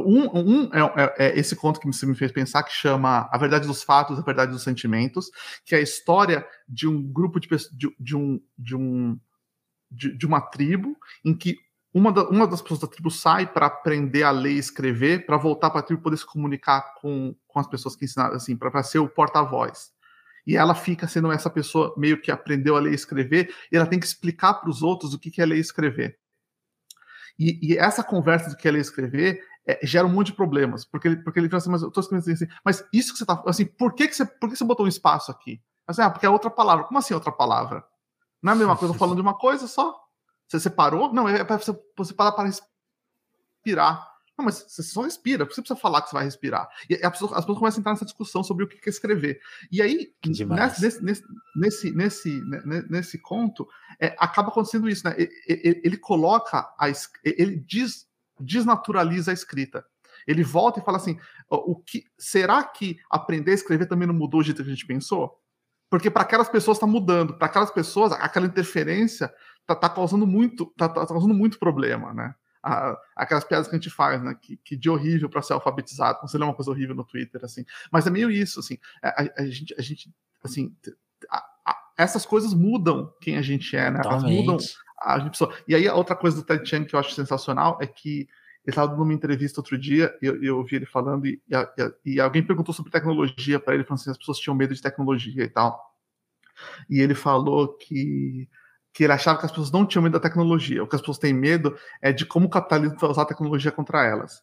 um, 0.00 0.38
um 0.38 0.70
é, 0.72 0.80
é, 0.80 1.14
é, 1.26 1.38
esse 1.38 1.54
conto 1.54 1.78
que 1.78 1.86
você 1.86 2.04
me 2.04 2.16
fez 2.16 2.32
pensar, 2.32 2.62
que 2.64 2.72
chama 2.72 3.28
A 3.30 3.38
Verdade 3.38 3.66
dos 3.66 3.82
Fatos, 3.82 4.18
A 4.18 4.22
Verdade 4.22 4.50
dos 4.50 4.62
Sentimentos, 4.62 5.30
que 5.64 5.74
é 5.74 5.78
a 5.78 5.82
história 5.82 6.46
de 6.68 6.88
um 6.88 7.00
grupo 7.00 7.38
de 7.38 7.48
de, 7.72 7.94
de 8.00 8.16
um, 8.16 8.40
de, 8.58 8.74
um 8.74 9.18
de, 9.90 10.16
de, 10.16 10.26
uma 10.26 10.40
tribo 10.40 10.96
em 11.24 11.32
que 11.36 11.58
uma, 11.94 12.12
da, 12.12 12.28
uma 12.28 12.46
das 12.46 12.60
pessoas 12.60 12.80
da 12.80 12.88
tribo 12.88 13.08
sai 13.08 13.46
para 13.46 13.66
aprender 13.66 14.24
a 14.24 14.32
ler 14.32 14.54
e 14.54 14.58
escrever, 14.58 15.24
para 15.24 15.36
voltar 15.36 15.70
para 15.70 15.78
a 15.78 15.82
tribo 15.82 16.02
poder 16.02 16.16
se 16.16 16.26
comunicar 16.26 16.94
com, 17.00 17.36
com 17.46 17.60
as 17.60 17.68
pessoas 17.68 17.94
que 17.94 18.04
ensinaram, 18.04 18.34
assim, 18.34 18.56
para 18.56 18.82
ser 18.82 18.98
o 18.98 19.08
porta-voz. 19.08 19.92
E 20.44 20.56
ela 20.56 20.74
fica 20.74 21.06
sendo 21.06 21.30
essa 21.30 21.48
pessoa 21.48 21.94
meio 21.96 22.20
que 22.20 22.32
aprendeu 22.32 22.76
a 22.76 22.80
ler 22.80 22.90
e 22.90 22.96
escrever, 22.96 23.54
e 23.70 23.76
ela 23.76 23.86
tem 23.86 24.00
que 24.00 24.06
explicar 24.06 24.54
para 24.54 24.68
os 24.68 24.82
outros 24.82 25.14
o 25.14 25.18
que, 25.18 25.30
que 25.30 25.40
é 25.40 25.46
ler 25.46 25.56
e 25.56 25.60
escrever. 25.60 26.18
E, 27.38 27.72
e 27.72 27.78
essa 27.78 28.02
conversa 28.02 28.50
do 28.50 28.56
que 28.56 28.66
ele 28.66 28.80
escrever 28.80 29.40
é, 29.66 29.78
gera 29.86 30.06
um 30.06 30.10
monte 30.10 30.26
de 30.26 30.34
problemas, 30.34 30.84
porque 30.84 31.06
ele, 31.06 31.16
porque 31.16 31.38
ele 31.38 31.48
fala 31.48 31.58
assim, 31.58 31.70
mas 31.70 31.82
eu 31.82 31.92
tô 31.92 32.00
escrevendo 32.00 32.32
assim, 32.32 32.46
mas 32.64 32.84
isso 32.92 33.12
que 33.12 33.18
você 33.18 33.24
tá, 33.24 33.40
assim, 33.46 33.64
por 33.64 33.94
que 33.94 34.08
que 34.08 34.14
você, 34.14 34.26
por 34.26 34.50
que 34.50 34.56
você 34.56 34.64
botou 34.64 34.84
um 34.84 34.88
espaço 34.88 35.30
aqui? 35.30 35.62
Assim, 35.86 36.02
ah, 36.02 36.10
porque 36.10 36.26
é 36.26 36.30
outra 36.30 36.50
palavra. 36.50 36.84
Como 36.84 36.98
assim 36.98 37.14
outra 37.14 37.32
palavra? 37.32 37.84
Não 38.42 38.52
é 38.52 38.54
a 38.54 38.58
mesma 38.58 38.76
coisa, 38.76 38.94
falando 38.94 39.16
de 39.16 39.22
uma 39.22 39.34
coisa 39.34 39.66
só? 39.66 40.03
Você 40.54 40.60
separou? 40.60 41.12
Não, 41.12 41.28
é 41.28 41.42
para 41.42 41.58
você, 41.58 41.76
você 41.96 42.14
parar 42.14 42.30
para 42.30 42.48
respirar. 42.48 44.14
Não, 44.38 44.44
mas 44.44 44.64
você 44.68 44.82
só 44.84 45.02
respira, 45.02 45.44
você 45.44 45.60
precisa 45.60 45.78
falar 45.78 46.02
que 46.02 46.10
você 46.10 46.14
vai 46.14 46.24
respirar. 46.24 46.68
E 46.88 46.94
as 46.94 47.10
pessoas, 47.10 47.32
as 47.32 47.40
pessoas 47.40 47.58
começam 47.58 47.78
a 47.78 47.80
entrar 47.80 47.92
nessa 47.92 48.04
discussão 48.04 48.42
sobre 48.44 48.64
o 48.64 48.68
que 48.68 48.78
é 48.84 48.88
escrever. 48.88 49.40
E 49.70 49.82
aí, 49.82 50.12
nesse, 50.24 51.02
nesse, 51.02 51.24
nesse, 51.56 51.92
nesse, 51.92 52.42
nesse 52.88 53.18
conto, 53.18 53.68
é, 54.00 54.14
acaba 54.18 54.48
acontecendo 54.48 54.88
isso, 54.88 55.08
né? 55.08 55.14
Ele, 55.18 55.80
ele 55.84 55.96
coloca, 55.96 56.72
a, 56.78 56.88
ele 57.24 57.56
diz, 57.56 58.08
desnaturaliza 58.38 59.32
a 59.32 59.34
escrita. 59.34 59.84
Ele 60.26 60.44
volta 60.44 60.78
e 60.78 60.84
fala 60.84 60.98
assim: 60.98 61.18
o 61.50 61.76
que 61.76 62.04
será 62.16 62.62
que 62.62 62.98
aprender 63.10 63.50
a 63.50 63.54
escrever 63.54 63.86
também 63.86 64.06
não 64.06 64.14
mudou 64.14 64.40
o 64.40 64.42
jeito 64.44 64.62
que 64.62 64.68
a 64.68 64.72
gente 64.74 64.86
pensou? 64.86 65.36
Porque 65.94 66.10
para 66.10 66.22
aquelas 66.22 66.48
pessoas 66.48 66.76
está 66.76 66.88
mudando, 66.88 67.34
para 67.38 67.46
aquelas 67.46 67.70
pessoas 67.70 68.10
aquela 68.10 68.46
interferência 68.46 69.32
está 69.60 69.76
tá 69.76 69.88
causando 69.88 70.26
muito, 70.26 70.66
tá, 70.76 70.88
tá 70.88 71.06
causando 71.06 71.32
muito 71.32 71.56
problema, 71.56 72.12
né? 72.12 72.34
a, 72.64 72.98
aquelas 73.14 73.44
piadas 73.44 73.68
que 73.68 73.76
a 73.76 73.78
gente 73.78 73.90
faz, 73.90 74.20
né? 74.20 74.34
Que, 74.40 74.56
que 74.56 74.76
de 74.76 74.90
horrível 74.90 75.28
para 75.28 75.40
ser 75.40 75.52
alfabetizado, 75.52 76.18
como 76.18 76.28
se 76.28 76.36
uma 76.36 76.52
coisa 76.52 76.72
horrível 76.72 76.96
no 76.96 77.04
Twitter, 77.04 77.40
assim. 77.44 77.64
Mas 77.92 78.08
é 78.08 78.10
meio 78.10 78.28
isso, 78.28 78.58
assim. 78.58 78.76
É, 79.00 79.08
a, 79.08 79.42
a 79.42 79.46
gente, 79.46 79.72
a 79.78 79.82
gente, 79.82 80.12
assim, 80.42 80.74
a, 81.30 81.44
essas 81.96 82.26
coisas 82.26 82.52
mudam 82.52 83.12
quem 83.20 83.36
a 83.36 83.42
gente 83.42 83.76
é, 83.76 83.88
né? 83.88 84.00
Elas 84.02 84.24
mudam 84.24 84.56
a 85.00 85.18
gente 85.20 85.30
pessoa. 85.30 85.54
E 85.68 85.76
aí 85.76 85.86
a 85.86 85.94
outra 85.94 86.16
coisa 86.16 86.36
do 86.38 86.42
Ted 86.42 86.68
Chiang 86.68 86.86
que 86.86 86.96
eu 86.96 86.98
acho 86.98 87.12
sensacional 87.12 87.78
é 87.80 87.86
que 87.86 88.26
ele 88.64 88.70
estava 88.72 88.96
numa 88.96 89.12
entrevista 89.12 89.60
outro 89.60 89.76
dia, 89.76 90.16
eu, 90.22 90.42
eu 90.42 90.56
ouvi 90.56 90.76
ele 90.76 90.86
falando, 90.86 91.26
e, 91.26 91.40
e, 92.06 92.14
e 92.14 92.20
alguém 92.20 92.42
perguntou 92.42 92.74
sobre 92.74 92.90
tecnologia 92.90 93.60
para 93.60 93.74
ele, 93.74 93.84
falando 93.84 94.00
assim, 94.00 94.10
as 94.10 94.18
pessoas 94.18 94.38
tinham 94.38 94.56
medo 94.56 94.74
de 94.74 94.80
tecnologia 94.80 95.44
e 95.44 95.48
tal. 95.48 95.94
E 96.88 97.00
ele 97.00 97.14
falou 97.14 97.76
que 97.76 98.48
que 98.94 99.02
ele 99.02 99.12
achava 99.12 99.40
que 99.40 99.44
as 99.44 99.50
pessoas 99.50 99.72
não 99.72 99.84
tinham 99.84 100.04
medo 100.04 100.12
da 100.12 100.20
tecnologia. 100.20 100.82
O 100.82 100.86
que 100.86 100.94
as 100.94 101.02
pessoas 101.02 101.18
têm 101.18 101.34
medo 101.34 101.76
é 102.00 102.12
de 102.12 102.24
como 102.24 102.46
o 102.46 102.48
capitalismo 102.48 102.96
vai 102.96 103.10
usar 103.10 103.22
a 103.22 103.26
tecnologia 103.26 103.72
contra 103.72 104.06
elas. 104.06 104.40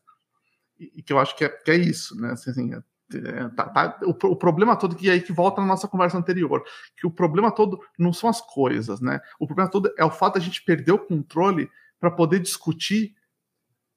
E, 0.77 0.91
e 0.97 1.01
que 1.01 1.13
eu 1.13 1.19
acho 1.19 1.37
que 1.37 1.45
é, 1.45 1.49
que 1.49 1.71
é 1.71 1.75
isso, 1.75 2.19
né? 2.19 2.33
Assim, 2.33 2.49
assim 2.49 2.73
é, 2.73 2.77
é 3.17 3.49
tá, 3.55 3.69
tá, 3.69 3.99
o, 4.03 4.09
o, 4.09 4.35
problema 4.35 4.75
todo, 4.75 4.93
que 4.93 5.09
aí 5.09 5.21
que 5.21 5.31
volta 5.31 5.61
na 5.61 5.67
nossa 5.67 5.87
conversa 5.87 6.17
anterior, 6.17 6.65
que 6.97 7.07
o 7.07 7.11
problema 7.11 7.49
todo 7.49 7.79
não 7.97 8.11
são 8.11 8.29
as 8.29 8.41
coisas, 8.41 8.99
né? 8.99 9.21
O 9.39 9.47
problema 9.47 9.71
todo 9.71 9.89
é 9.97 10.03
o 10.03 10.11
fato 10.11 10.33
de 10.33 10.39
a 10.39 10.45
gente 10.45 10.65
perder 10.65 10.91
o 10.91 10.99
controle 10.99 11.71
para 11.97 12.11
poder 12.11 12.39
discutir 12.39 13.15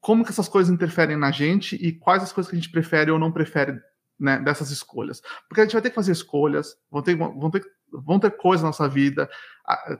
como 0.04 0.22
que 0.22 0.30
essas 0.30 0.50
coisas 0.50 0.70
interferem 0.70 1.16
na 1.16 1.30
gente 1.30 1.76
e 1.76 1.90
quais 1.90 2.22
as 2.22 2.30
coisas 2.30 2.50
que 2.50 2.54
a 2.54 2.60
gente 2.60 2.70
prefere 2.70 3.10
ou 3.10 3.18
não 3.18 3.32
prefere 3.32 3.80
né, 4.20 4.38
dessas 4.38 4.70
escolhas. 4.70 5.22
Porque 5.48 5.62
a 5.62 5.64
gente 5.64 5.72
vai 5.72 5.80
ter 5.80 5.88
que 5.88 5.94
fazer 5.94 6.12
escolhas, 6.12 6.76
vão 6.90 7.00
ter, 7.00 7.16
vão 7.16 7.50
ter, 7.50 7.64
vão 7.90 8.20
ter 8.20 8.30
coisas 8.32 8.62
na 8.62 8.68
nossa 8.68 8.86
vida. 8.86 9.30
A, 9.66 9.96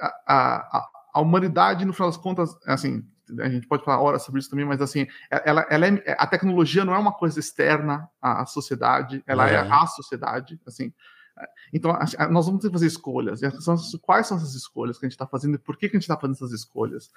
a, 0.00 0.16
a, 0.26 0.88
a, 1.12 1.20
humanidade, 1.20 1.84
no 1.84 1.92
final 1.92 2.08
das 2.08 2.16
contas, 2.16 2.56
assim, 2.66 3.06
a 3.38 3.50
gente 3.50 3.68
pode 3.68 3.84
falar 3.84 4.00
horas 4.00 4.22
sobre 4.22 4.40
isso 4.40 4.48
também, 4.48 4.64
mas 4.64 4.80
assim, 4.80 5.06
ela, 5.30 5.66
ela 5.68 5.88
é, 5.88 6.16
a 6.18 6.26
tecnologia 6.26 6.82
não 6.82 6.94
é 6.94 6.98
uma 6.98 7.12
coisa 7.12 7.38
externa 7.38 8.08
à 8.22 8.46
sociedade, 8.46 9.22
ela 9.26 9.46
é, 9.46 9.56
é 9.56 9.58
a 9.58 9.86
sociedade, 9.86 10.58
assim. 10.66 10.90
Então, 11.70 11.92
nós 12.30 12.46
vamos 12.46 12.62
ter 12.62 12.68
que 12.68 12.72
fazer 12.72 12.86
escolhas. 12.86 13.42
E 13.42 13.98
quais 14.00 14.26
são 14.26 14.38
essas 14.38 14.54
escolhas 14.54 14.98
que 14.98 15.04
a 15.04 15.08
gente 15.08 15.16
está 15.16 15.26
fazendo 15.26 15.56
e 15.56 15.58
por 15.58 15.76
que, 15.76 15.90
que 15.90 15.96
a 15.96 16.00
gente 16.00 16.04
está 16.04 16.16
fazendo 16.16 16.36
essas 16.36 16.52
escolhas? 16.52 17.10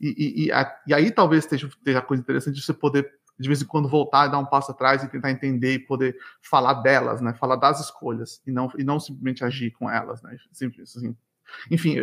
E, 0.00 0.08
e, 0.08 0.46
e, 0.46 0.52
a, 0.52 0.80
e 0.86 0.94
aí 0.94 1.10
talvez 1.10 1.44
esteja, 1.44 1.66
esteja 1.66 2.00
coisa 2.00 2.22
interessante 2.22 2.54
de 2.54 2.62
você 2.62 2.72
poder, 2.72 3.10
de 3.38 3.48
vez 3.48 3.60
em 3.60 3.66
quando, 3.66 3.88
voltar 3.88 4.26
e 4.26 4.30
dar 4.30 4.38
um 4.38 4.46
passo 4.46 4.70
atrás 4.70 5.02
e 5.02 5.08
tentar 5.08 5.30
entender 5.30 5.74
e 5.74 5.78
poder 5.78 6.16
falar 6.42 6.74
delas, 6.74 7.20
né? 7.20 7.34
Falar 7.34 7.56
das 7.56 7.80
escolhas 7.80 8.40
e 8.46 8.50
não, 8.50 8.70
e 8.78 8.84
não 8.84 8.98
simplesmente 8.98 9.44
agir 9.44 9.72
com 9.72 9.90
elas, 9.90 10.22
né? 10.22 10.36
Simples 10.52 10.96
assim. 10.96 11.14
Enfim, 11.70 11.96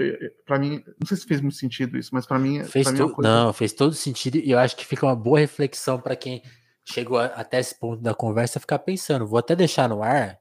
para 0.45 0.59
mim, 0.59 0.83
não 0.99 1.07
sei 1.07 1.17
se 1.17 1.25
fez 1.25 1.41
muito 1.41 1.55
sentido 1.55 1.97
isso, 1.97 2.09
mas 2.13 2.25
para 2.25 2.37
mim, 2.37 2.63
fez 2.65 2.91
mim 2.91 3.01
é 3.01 3.09
coisa... 3.09 3.21
não, 3.21 3.53
fez 3.53 3.71
todo 3.71 3.93
sentido 3.93 4.37
e 4.37 4.51
eu 4.51 4.59
acho 4.59 4.75
que 4.75 4.85
fica 4.85 5.05
uma 5.05 5.15
boa 5.15 5.39
reflexão 5.39 5.99
para 5.99 6.15
quem 6.15 6.43
chegou 6.85 7.17
até 7.17 7.59
esse 7.59 7.77
ponto 7.77 8.01
da 8.01 8.13
conversa 8.13 8.59
ficar 8.59 8.79
pensando. 8.79 9.25
Vou 9.25 9.39
até 9.39 9.55
deixar 9.55 9.89
no 9.89 10.03
ar. 10.03 10.37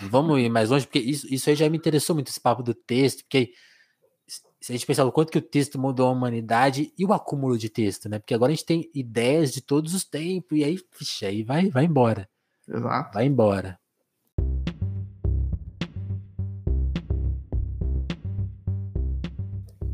Vamos 0.00 0.40
ir 0.40 0.48
mais 0.48 0.70
longe, 0.70 0.86
porque 0.86 0.98
isso, 0.98 1.26
isso 1.32 1.48
aí 1.48 1.56
já 1.56 1.68
me 1.68 1.76
interessou 1.76 2.14
muito, 2.14 2.28
esse 2.28 2.40
papo 2.40 2.62
do 2.62 2.74
texto, 2.74 3.22
porque 3.22 3.52
se 4.60 4.72
a 4.72 4.76
gente 4.76 4.86
pensar 4.86 5.04
o 5.04 5.12
quanto 5.12 5.30
que 5.30 5.38
o 5.38 5.42
texto 5.42 5.78
mudou 5.78 6.08
a 6.08 6.10
humanidade 6.10 6.92
e 6.98 7.04
o 7.04 7.12
acúmulo 7.12 7.56
de 7.56 7.68
texto, 7.68 8.08
né? 8.08 8.18
Porque 8.18 8.34
agora 8.34 8.50
a 8.50 8.54
gente 8.54 8.66
tem 8.66 8.90
ideias 8.92 9.52
de 9.52 9.60
todos 9.60 9.94
os 9.94 10.04
tempos, 10.04 10.58
e 10.58 10.64
aí, 10.64 10.78
vixe, 10.98 11.24
aí 11.24 11.42
vai, 11.44 11.70
vai 11.70 11.84
embora. 11.84 12.28
Exato. 12.68 13.14
Vai 13.14 13.26
embora. 13.26 13.78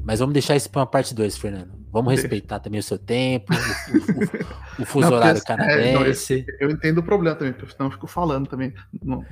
Mas 0.02 0.18
vamos 0.18 0.32
deixar 0.32 0.56
isso 0.56 0.70
para 0.70 0.80
uma 0.80 0.86
parte 0.86 1.14
2, 1.14 1.36
Fernando. 1.36 1.74
Vamos 1.90 2.12
respeitar 2.12 2.58
também 2.58 2.80
o 2.80 2.82
seu 2.82 2.98
tempo, 2.98 3.52
o, 3.52 4.80
o, 4.80 4.82
o 4.82 4.86
fuso 4.86 5.08
não, 5.08 5.16
horário 5.16 5.42
canadense. 5.44 6.34
É, 6.34 6.36
não, 6.38 6.44
eu, 6.58 6.68
eu, 6.68 6.70
entendo 6.70 6.98
o 6.98 7.02
problema 7.02 7.36
também, 7.36 7.52
porque 7.52 7.72
senão 7.72 7.86
eu 7.86 7.92
fico 7.92 8.06
falando 8.06 8.48
também. 8.48 8.74
Não. 9.02 9.24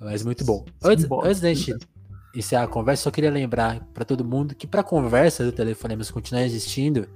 Mas 0.00 0.22
muito 0.22 0.44
bom. 0.44 0.64
Antes, 0.82 1.06
antes 1.10 1.40
da 1.40 1.54
gente 1.54 1.74
encerrar 2.40 2.64
a 2.64 2.68
conversa, 2.68 3.04
só 3.04 3.10
queria 3.10 3.30
lembrar 3.30 3.86
para 3.92 4.04
todo 4.04 4.24
mundo 4.24 4.54
que 4.54 4.66
para 4.66 4.80
a 4.80 4.84
conversa 4.84 5.44
do 5.44 5.52
Telefonemas 5.52 6.10
continuar 6.10 6.42
existindo, 6.42 7.08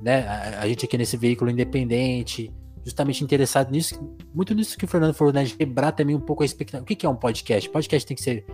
né, 0.00 0.26
a, 0.26 0.60
a, 0.62 0.68
gente 0.68 0.84
aqui 0.84 0.96
nesse 0.96 1.16
veículo 1.16 1.50
independente, 1.50 2.52
justamente 2.84 3.22
interessado 3.22 3.70
nisso, 3.70 4.00
muito 4.32 4.54
nisso 4.54 4.78
que 4.78 4.84
o 4.84 4.88
Fernando 4.88 5.14
falou, 5.14 5.32
né, 5.32 5.44
de 5.44 5.54
quebrar 5.54 5.92
também 5.92 6.14
um 6.14 6.20
pouco 6.20 6.42
a 6.42 6.46
expectativa. 6.46 6.82
O 6.82 6.86
que, 6.86 6.94
que 6.94 7.04
é 7.04 7.08
um 7.08 7.16
podcast? 7.16 7.68
Podcast 7.68 8.06
tem 8.06 8.16
que 8.16 8.22
ser 8.22 8.46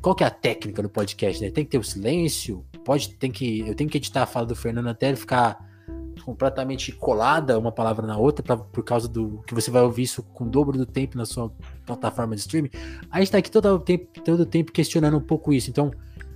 qual 0.00 0.14
que 0.14 0.24
é 0.24 0.26
a 0.26 0.30
técnica 0.30 0.82
do 0.82 0.88
podcast, 0.88 1.42
né? 1.42 1.50
Tem 1.50 1.64
que 1.64 1.70
ter 1.70 1.78
o 1.78 1.84
silêncio, 1.84 2.64
pode, 2.84 3.10
tem 3.16 3.30
que, 3.30 3.60
eu 3.60 3.74
tenho 3.74 3.90
que 3.90 3.98
editar 3.98 4.22
a 4.22 4.26
fala 4.26 4.46
do 4.46 4.56
Fernando 4.56 4.88
até 4.88 5.08
ele 5.08 5.16
ficar 5.16 5.71
completamente 6.24 6.92
colada 6.92 7.58
uma 7.58 7.72
palavra 7.72 8.06
na 8.06 8.16
outra 8.16 8.42
pra, 8.42 8.56
por 8.56 8.84
causa 8.84 9.08
do 9.08 9.42
que 9.46 9.54
você 9.54 9.70
vai 9.70 9.82
ouvir 9.82 10.02
isso 10.02 10.22
com 10.22 10.44
o 10.44 10.48
dobro 10.48 10.76
do 10.76 10.86
tempo 10.86 11.16
na 11.16 11.24
sua 11.24 11.50
plataforma 11.86 12.34
de 12.34 12.40
streaming. 12.40 12.70
A 13.10 13.18
gente 13.20 13.32
tá 13.32 13.38
aqui 13.38 13.50
todo 13.50 13.66
o 13.66 13.78
tempo, 13.78 14.20
todo 14.20 14.40
o 14.40 14.46
tempo 14.46 14.72
questionando 14.72 15.16
um 15.16 15.20
pouco 15.20 15.52
isso. 15.52 15.70
Então, 15.70 15.90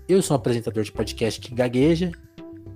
eu 0.09 0.22
sou 0.22 0.37
um 0.37 0.41
apresentador 0.41 0.83
de 0.85 0.93
podcast 0.93 1.41
que 1.41 1.55
gagueja, 1.55 2.12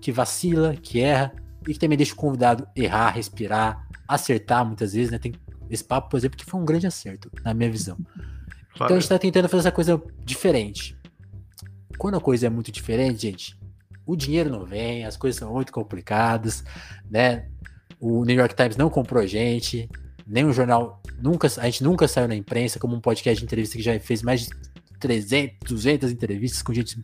que 0.00 0.10
vacila, 0.10 0.74
que 0.74 1.00
erra 1.00 1.32
e 1.66 1.72
que 1.72 1.78
também 1.78 1.96
deixa 1.96 2.12
o 2.12 2.16
convidado 2.16 2.66
errar, 2.74 3.10
respirar, 3.10 3.86
acertar 4.08 4.64
muitas 4.64 4.92
vezes, 4.92 5.10
né? 5.10 5.18
Tem 5.18 5.32
esse 5.68 5.84
papo, 5.84 6.10
por 6.10 6.16
exemplo, 6.16 6.36
que 6.36 6.44
foi 6.44 6.60
um 6.60 6.64
grande 6.64 6.86
acerto, 6.86 7.30
na 7.44 7.54
minha 7.54 7.70
visão. 7.70 7.96
Então 8.74 8.96
a 8.96 9.00
gente 9.00 9.08
tá 9.08 9.18
tentando 9.18 9.48
fazer 9.48 9.60
essa 9.60 9.72
coisa 9.72 10.02
diferente. 10.24 10.96
Quando 11.98 12.16
a 12.16 12.20
coisa 12.20 12.46
é 12.46 12.50
muito 12.50 12.72
diferente, 12.72 13.22
gente, 13.22 13.59
o 14.06 14.16
dinheiro 14.16 14.50
não 14.50 14.64
vem, 14.64 15.04
as 15.04 15.16
coisas 15.16 15.38
são 15.38 15.52
muito 15.52 15.72
complicadas, 15.72 16.64
né? 17.10 17.48
O 17.98 18.24
New 18.24 18.36
York 18.36 18.54
Times 18.54 18.76
não 18.76 18.88
comprou 18.88 19.22
a 19.22 19.26
gente, 19.26 19.88
nem 20.26 20.44
o 20.44 20.52
jornal 20.52 21.02
nunca, 21.20 21.48
a 21.58 21.64
gente 21.66 21.84
nunca 21.84 22.08
saiu 22.08 22.28
na 22.28 22.34
imprensa 22.34 22.78
como 22.78 22.96
um 22.96 23.00
podcast 23.00 23.38
de 23.38 23.44
entrevista 23.44 23.76
que 23.76 23.82
já 23.82 23.98
fez 24.00 24.22
mais 24.22 24.42
de 24.42 24.50
300, 24.98 25.56
200 25.68 26.10
entrevistas 26.10 26.62
com 26.62 26.72
gente 26.72 27.00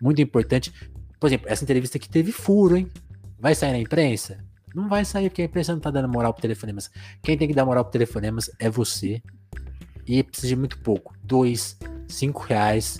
muito 0.00 0.20
importante. 0.22 0.72
Por 1.20 1.26
exemplo, 1.26 1.48
essa 1.48 1.64
entrevista 1.64 1.98
aqui 1.98 2.08
teve 2.08 2.32
furo, 2.32 2.76
hein? 2.76 2.90
Vai 3.38 3.54
sair 3.54 3.72
na 3.72 3.78
imprensa? 3.78 4.38
Não 4.74 4.88
vai 4.88 5.04
sair 5.04 5.28
porque 5.28 5.42
a 5.42 5.44
imprensa 5.46 5.72
não 5.72 5.80
tá 5.80 5.90
dando 5.90 6.08
moral 6.08 6.32
pro 6.32 6.42
telefonemas. 6.42 6.90
Quem 7.22 7.36
tem 7.36 7.48
que 7.48 7.54
dar 7.54 7.64
moral 7.64 7.84
pro 7.84 7.92
telefonemas 7.92 8.50
é 8.58 8.68
você, 8.68 9.22
e 10.08 10.22
precisa 10.22 10.48
de 10.48 10.56
muito 10.56 10.78
pouco. 10.78 11.14
Dois, 11.22 11.76
cinco 12.08 12.42
reais 12.42 12.98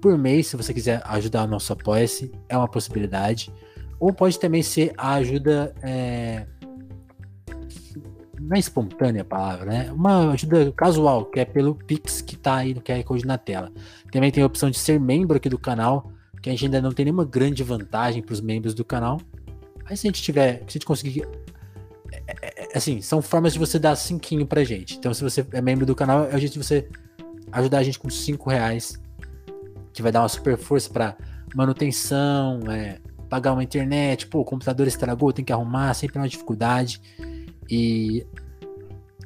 por 0.00 0.16
mês, 0.16 0.48
se 0.48 0.56
você 0.56 0.72
quiser 0.72 1.02
ajudar 1.04 1.44
o 1.44 1.46
nosso 1.46 1.72
apoia-se, 1.72 2.32
é 2.48 2.56
uma 2.56 2.68
possibilidade. 2.68 3.52
Ou 3.98 4.12
pode 4.12 4.38
também 4.38 4.62
ser 4.62 4.92
a 4.96 5.14
ajuda. 5.14 5.74
É... 5.82 6.46
Não 8.40 8.56
é 8.56 8.58
espontânea 8.58 9.22
a 9.22 9.24
palavra, 9.24 9.66
né? 9.66 9.92
Uma 9.92 10.32
ajuda 10.32 10.72
casual, 10.72 11.26
que 11.26 11.38
é 11.38 11.44
pelo 11.44 11.74
Pix 11.74 12.22
que 12.22 12.36
tá 12.36 12.56
aí 12.56 12.74
no 12.74 12.80
QR 12.80 13.02
Code 13.04 13.26
na 13.26 13.36
tela. 13.36 13.70
Também 14.10 14.30
tem 14.30 14.42
a 14.42 14.46
opção 14.46 14.70
de 14.70 14.78
ser 14.78 14.98
membro 14.98 15.36
aqui 15.36 15.48
do 15.48 15.58
canal, 15.58 16.10
que 16.42 16.48
a 16.48 16.52
gente 16.52 16.64
ainda 16.64 16.80
não 16.80 16.90
tem 16.90 17.04
nenhuma 17.04 17.24
grande 17.24 17.62
vantagem 17.62 18.22
para 18.22 18.32
os 18.32 18.40
membros 18.40 18.72
do 18.74 18.84
canal. 18.84 19.20
Mas 19.84 20.00
se 20.00 20.06
a 20.06 20.08
gente 20.08 20.22
tiver, 20.22 20.58
se 20.60 20.64
a 20.64 20.72
gente 20.72 20.86
conseguir 20.86 21.28
é, 22.12 22.22
é, 22.42 22.64
é, 22.64 22.78
assim, 22.78 23.00
são 23.00 23.20
formas 23.22 23.52
de 23.52 23.58
você 23.58 23.78
dar 23.78 23.94
cinquinho 23.96 24.46
pra 24.46 24.64
gente. 24.64 24.96
Então, 24.96 25.12
se 25.12 25.22
você 25.22 25.46
é 25.52 25.60
membro 25.60 25.86
do 25.86 25.94
canal, 25.94 26.24
é 26.24 26.34
a 26.34 26.38
gente 26.38 26.58
você 26.58 26.88
ajudar 27.52 27.78
a 27.78 27.82
gente 27.82 27.98
com 27.98 28.08
cinco 28.08 28.50
reais, 28.50 29.00
que 29.92 30.02
vai 30.02 30.12
dar 30.12 30.22
uma 30.22 30.28
super 30.28 30.56
força 30.56 30.90
para 30.90 31.16
manutenção, 31.54 32.60
é, 32.70 32.98
pagar 33.28 33.52
uma 33.52 33.62
internet, 33.62 34.26
pô, 34.26 34.40
o 34.40 34.44
computador 34.44 34.86
estragou, 34.86 35.32
tem 35.32 35.44
que 35.44 35.52
arrumar, 35.52 35.94
sempre 35.94 36.18
é 36.18 36.20
uma 36.20 36.28
dificuldade. 36.28 37.00
E 37.68 38.26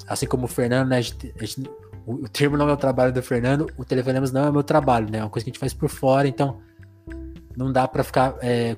assim 0.06 0.26
como 0.26 0.44
o 0.44 0.48
Fernando, 0.48 0.88
né, 0.88 0.98
a 0.98 1.00
gente, 1.00 1.34
a 1.38 1.44
gente, 1.44 1.70
o, 2.06 2.14
o, 2.14 2.28
termo 2.28 2.56
não 2.56 2.68
é 2.68 2.72
o 2.72 2.76
trabalho 2.76 3.12
do 3.12 3.22
Fernando, 3.22 3.66
o 3.76 3.84
Telefonemas 3.84 4.32
não 4.32 4.44
é 4.44 4.50
o 4.50 4.52
meu 4.52 4.62
trabalho, 4.62 5.10
né? 5.10 5.18
É 5.18 5.22
uma 5.22 5.30
coisa 5.30 5.44
que 5.44 5.50
a 5.50 5.52
gente 5.52 5.60
faz 5.60 5.72
por 5.72 5.88
fora, 5.88 6.28
então 6.28 6.60
não 7.56 7.72
dá 7.72 7.86
para 7.86 8.02
ficar 8.02 8.36
é, 8.42 8.76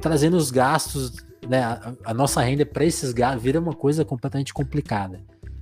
trazendo 0.00 0.36
os 0.36 0.50
gastos 0.50 1.28
né, 1.46 1.62
a, 1.62 1.94
a 2.04 2.14
nossa 2.14 2.40
renda 2.40 2.64
para 2.66 2.84
esses 2.84 3.12
gastos 3.12 3.42
vira 3.42 3.60
uma 3.60 3.74
coisa 3.74 4.04
completamente 4.04 4.52
complicada. 4.52 5.20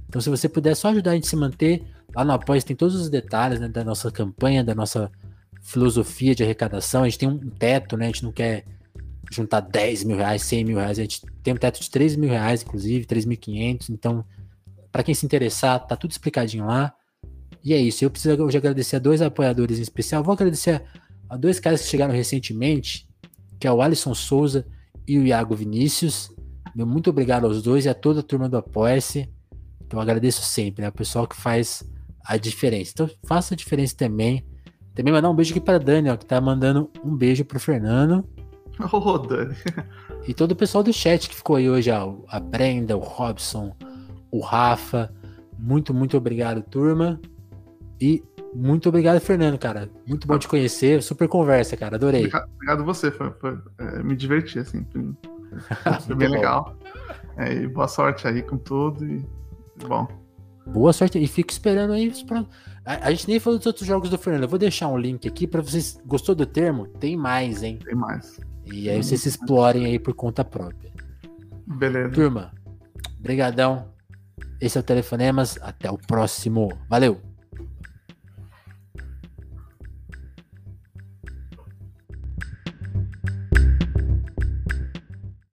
Então, 0.08 0.20
se 0.20 0.30
você 0.30 0.48
puder 0.48 0.74
só 0.74 0.88
ajudar 0.88 1.12
a 1.12 1.14
gente 1.14 1.26
a 1.26 1.30
se 1.30 1.36
manter, 1.36 1.84
lá 2.14 2.24
no 2.24 2.32
Apoia 2.32 2.62
tem 2.62 2.76
todos 2.76 2.94
os 2.94 3.08
detalhes 3.08 3.60
né, 3.60 3.68
da 3.68 3.84
nossa 3.84 4.10
campanha, 4.10 4.64
da 4.64 4.74
nossa 4.74 5.10
filosofia 5.66 6.34
de 6.34 6.42
arrecadação. 6.42 7.02
A 7.02 7.08
gente 7.08 7.18
tem 7.18 7.28
um 7.28 7.38
teto, 7.50 7.96
né? 7.96 8.04
A 8.04 8.08
gente 8.08 8.22
não 8.22 8.32
quer 8.32 8.64
juntar 9.30 9.60
10 9.60 10.04
mil 10.04 10.16
reais, 10.16 10.42
100 10.42 10.64
mil 10.64 10.78
reais. 10.78 10.98
A 10.98 11.02
gente 11.02 11.22
tem 11.42 11.52
um 11.52 11.56
teto 11.56 11.80
de 11.80 11.90
3 11.90 12.16
mil 12.16 12.30
reais, 12.30 12.62
inclusive, 12.62 13.04
3.500. 13.04 13.90
Então, 13.90 14.24
para 14.92 15.02
quem 15.02 15.14
se 15.14 15.26
interessar, 15.26 15.84
tá 15.84 15.96
tudo 15.96 16.12
explicadinho 16.12 16.66
lá. 16.66 16.94
E 17.64 17.74
é 17.74 17.78
isso. 17.78 18.04
Eu 18.04 18.10
preciso 18.10 18.40
hoje 18.42 18.56
agradecer 18.56 18.96
a 18.96 18.98
dois 19.00 19.20
apoiadores 19.20 19.78
em 19.78 19.82
especial. 19.82 20.22
Vou 20.22 20.32
agradecer 20.32 20.82
a 21.28 21.36
dois 21.36 21.58
caras 21.58 21.82
que 21.82 21.88
chegaram 21.88 22.14
recentemente, 22.14 23.08
que 23.58 23.66
é 23.66 23.72
o 23.72 23.82
Alisson 23.82 24.14
Souza 24.14 24.64
e 25.06 25.18
o 25.18 25.26
Iago 25.26 25.56
Vinícius. 25.56 26.30
Meu 26.76 26.86
muito 26.86 27.10
obrigado 27.10 27.44
aos 27.44 27.60
dois 27.60 27.86
e 27.86 27.88
a 27.88 27.94
toda 27.94 28.20
a 28.20 28.22
turma 28.22 28.48
do 28.48 28.56
Apoia-se. 28.56 29.28
Eu 29.90 30.00
agradeço 30.00 30.42
sempre, 30.42 30.82
né? 30.82 30.88
O 30.90 30.92
pessoal 30.92 31.26
que 31.26 31.34
faz 31.34 31.82
a 32.24 32.36
diferença. 32.36 32.92
Então 32.94 33.10
faça 33.24 33.54
a 33.54 33.56
diferença 33.56 33.96
também. 33.96 34.44
Também 34.96 35.12
mandar 35.12 35.28
um 35.28 35.34
beijo 35.34 35.50
aqui 35.50 35.60
para 35.60 35.78
Dani, 35.78 36.08
ó, 36.08 36.16
que 36.16 36.24
tá 36.24 36.40
mandando 36.40 36.90
um 37.04 37.14
beijo 37.14 37.44
pro 37.44 37.60
Fernando. 37.60 38.24
Ô, 38.90 38.96
oh, 38.96 39.18
Dani. 39.18 39.54
E 40.26 40.32
todo 40.32 40.52
o 40.52 40.56
pessoal 40.56 40.82
do 40.82 40.92
chat 40.92 41.28
que 41.28 41.36
ficou 41.36 41.56
aí 41.56 41.68
hoje, 41.68 41.90
ó, 41.90 42.16
a 42.28 42.40
Brenda, 42.40 42.96
o 42.96 43.00
Robson, 43.00 43.76
o 44.30 44.40
Rafa. 44.40 45.12
Muito, 45.58 45.92
muito 45.92 46.16
obrigado, 46.16 46.62
turma. 46.62 47.20
E 48.00 48.24
muito 48.54 48.88
obrigado, 48.88 49.20
Fernando, 49.20 49.58
cara. 49.58 49.90
Muito 50.06 50.26
bom 50.26 50.38
te 50.38 50.48
conhecer. 50.48 51.02
Super 51.02 51.28
conversa, 51.28 51.76
cara. 51.76 51.96
Adorei. 51.96 52.22
Obrigado, 52.22 52.48
obrigado 52.54 52.84
você. 52.84 53.10
Foi, 53.10 53.30
foi 53.38 53.58
é, 53.78 54.02
me 54.02 54.16
diverti, 54.16 54.58
assim. 54.58 54.84
Foi, 54.90 55.12
foi 56.00 56.16
bem 56.16 56.28
bom. 56.28 56.34
legal. 56.34 56.76
É, 57.36 57.52
e 57.52 57.68
boa 57.68 57.86
sorte 57.86 58.26
aí 58.26 58.42
com 58.42 58.56
tudo. 58.56 59.04
E, 59.04 59.22
bom. 59.86 60.08
Boa 60.66 60.92
sorte 60.94 61.22
e 61.22 61.26
fico 61.26 61.52
esperando 61.52 61.92
aí. 61.92 62.10
A, 62.86 63.08
a 63.08 63.10
gente 63.10 63.28
nem 63.28 63.40
falou 63.40 63.58
dos 63.58 63.66
outros 63.66 63.86
jogos 63.86 64.08
do 64.08 64.16
Fernando. 64.16 64.44
Eu 64.44 64.48
vou 64.48 64.58
deixar 64.58 64.88
um 64.88 64.96
link 64.96 65.26
aqui 65.26 65.46
para 65.46 65.60
vocês. 65.60 66.00
Gostou 66.06 66.34
do 66.34 66.46
termo? 66.46 66.86
Tem 66.86 67.16
mais, 67.16 67.64
hein? 67.64 67.80
Tem 67.84 67.96
mais. 67.96 68.40
E 68.64 68.88
aí 68.88 69.02
vocês 69.02 69.20
se 69.20 69.28
explorem 69.28 69.84
aí 69.84 69.98
por 69.98 70.14
conta 70.14 70.44
própria. 70.44 70.92
Beleza. 71.66 72.10
Turma, 72.10 72.52
brigadão. 73.18 73.92
Esse 74.60 74.78
é 74.78 74.80
o 74.80 74.84
Telefonemas. 74.84 75.58
Até 75.60 75.90
o 75.90 75.98
próximo. 75.98 76.68
Valeu! 76.88 77.20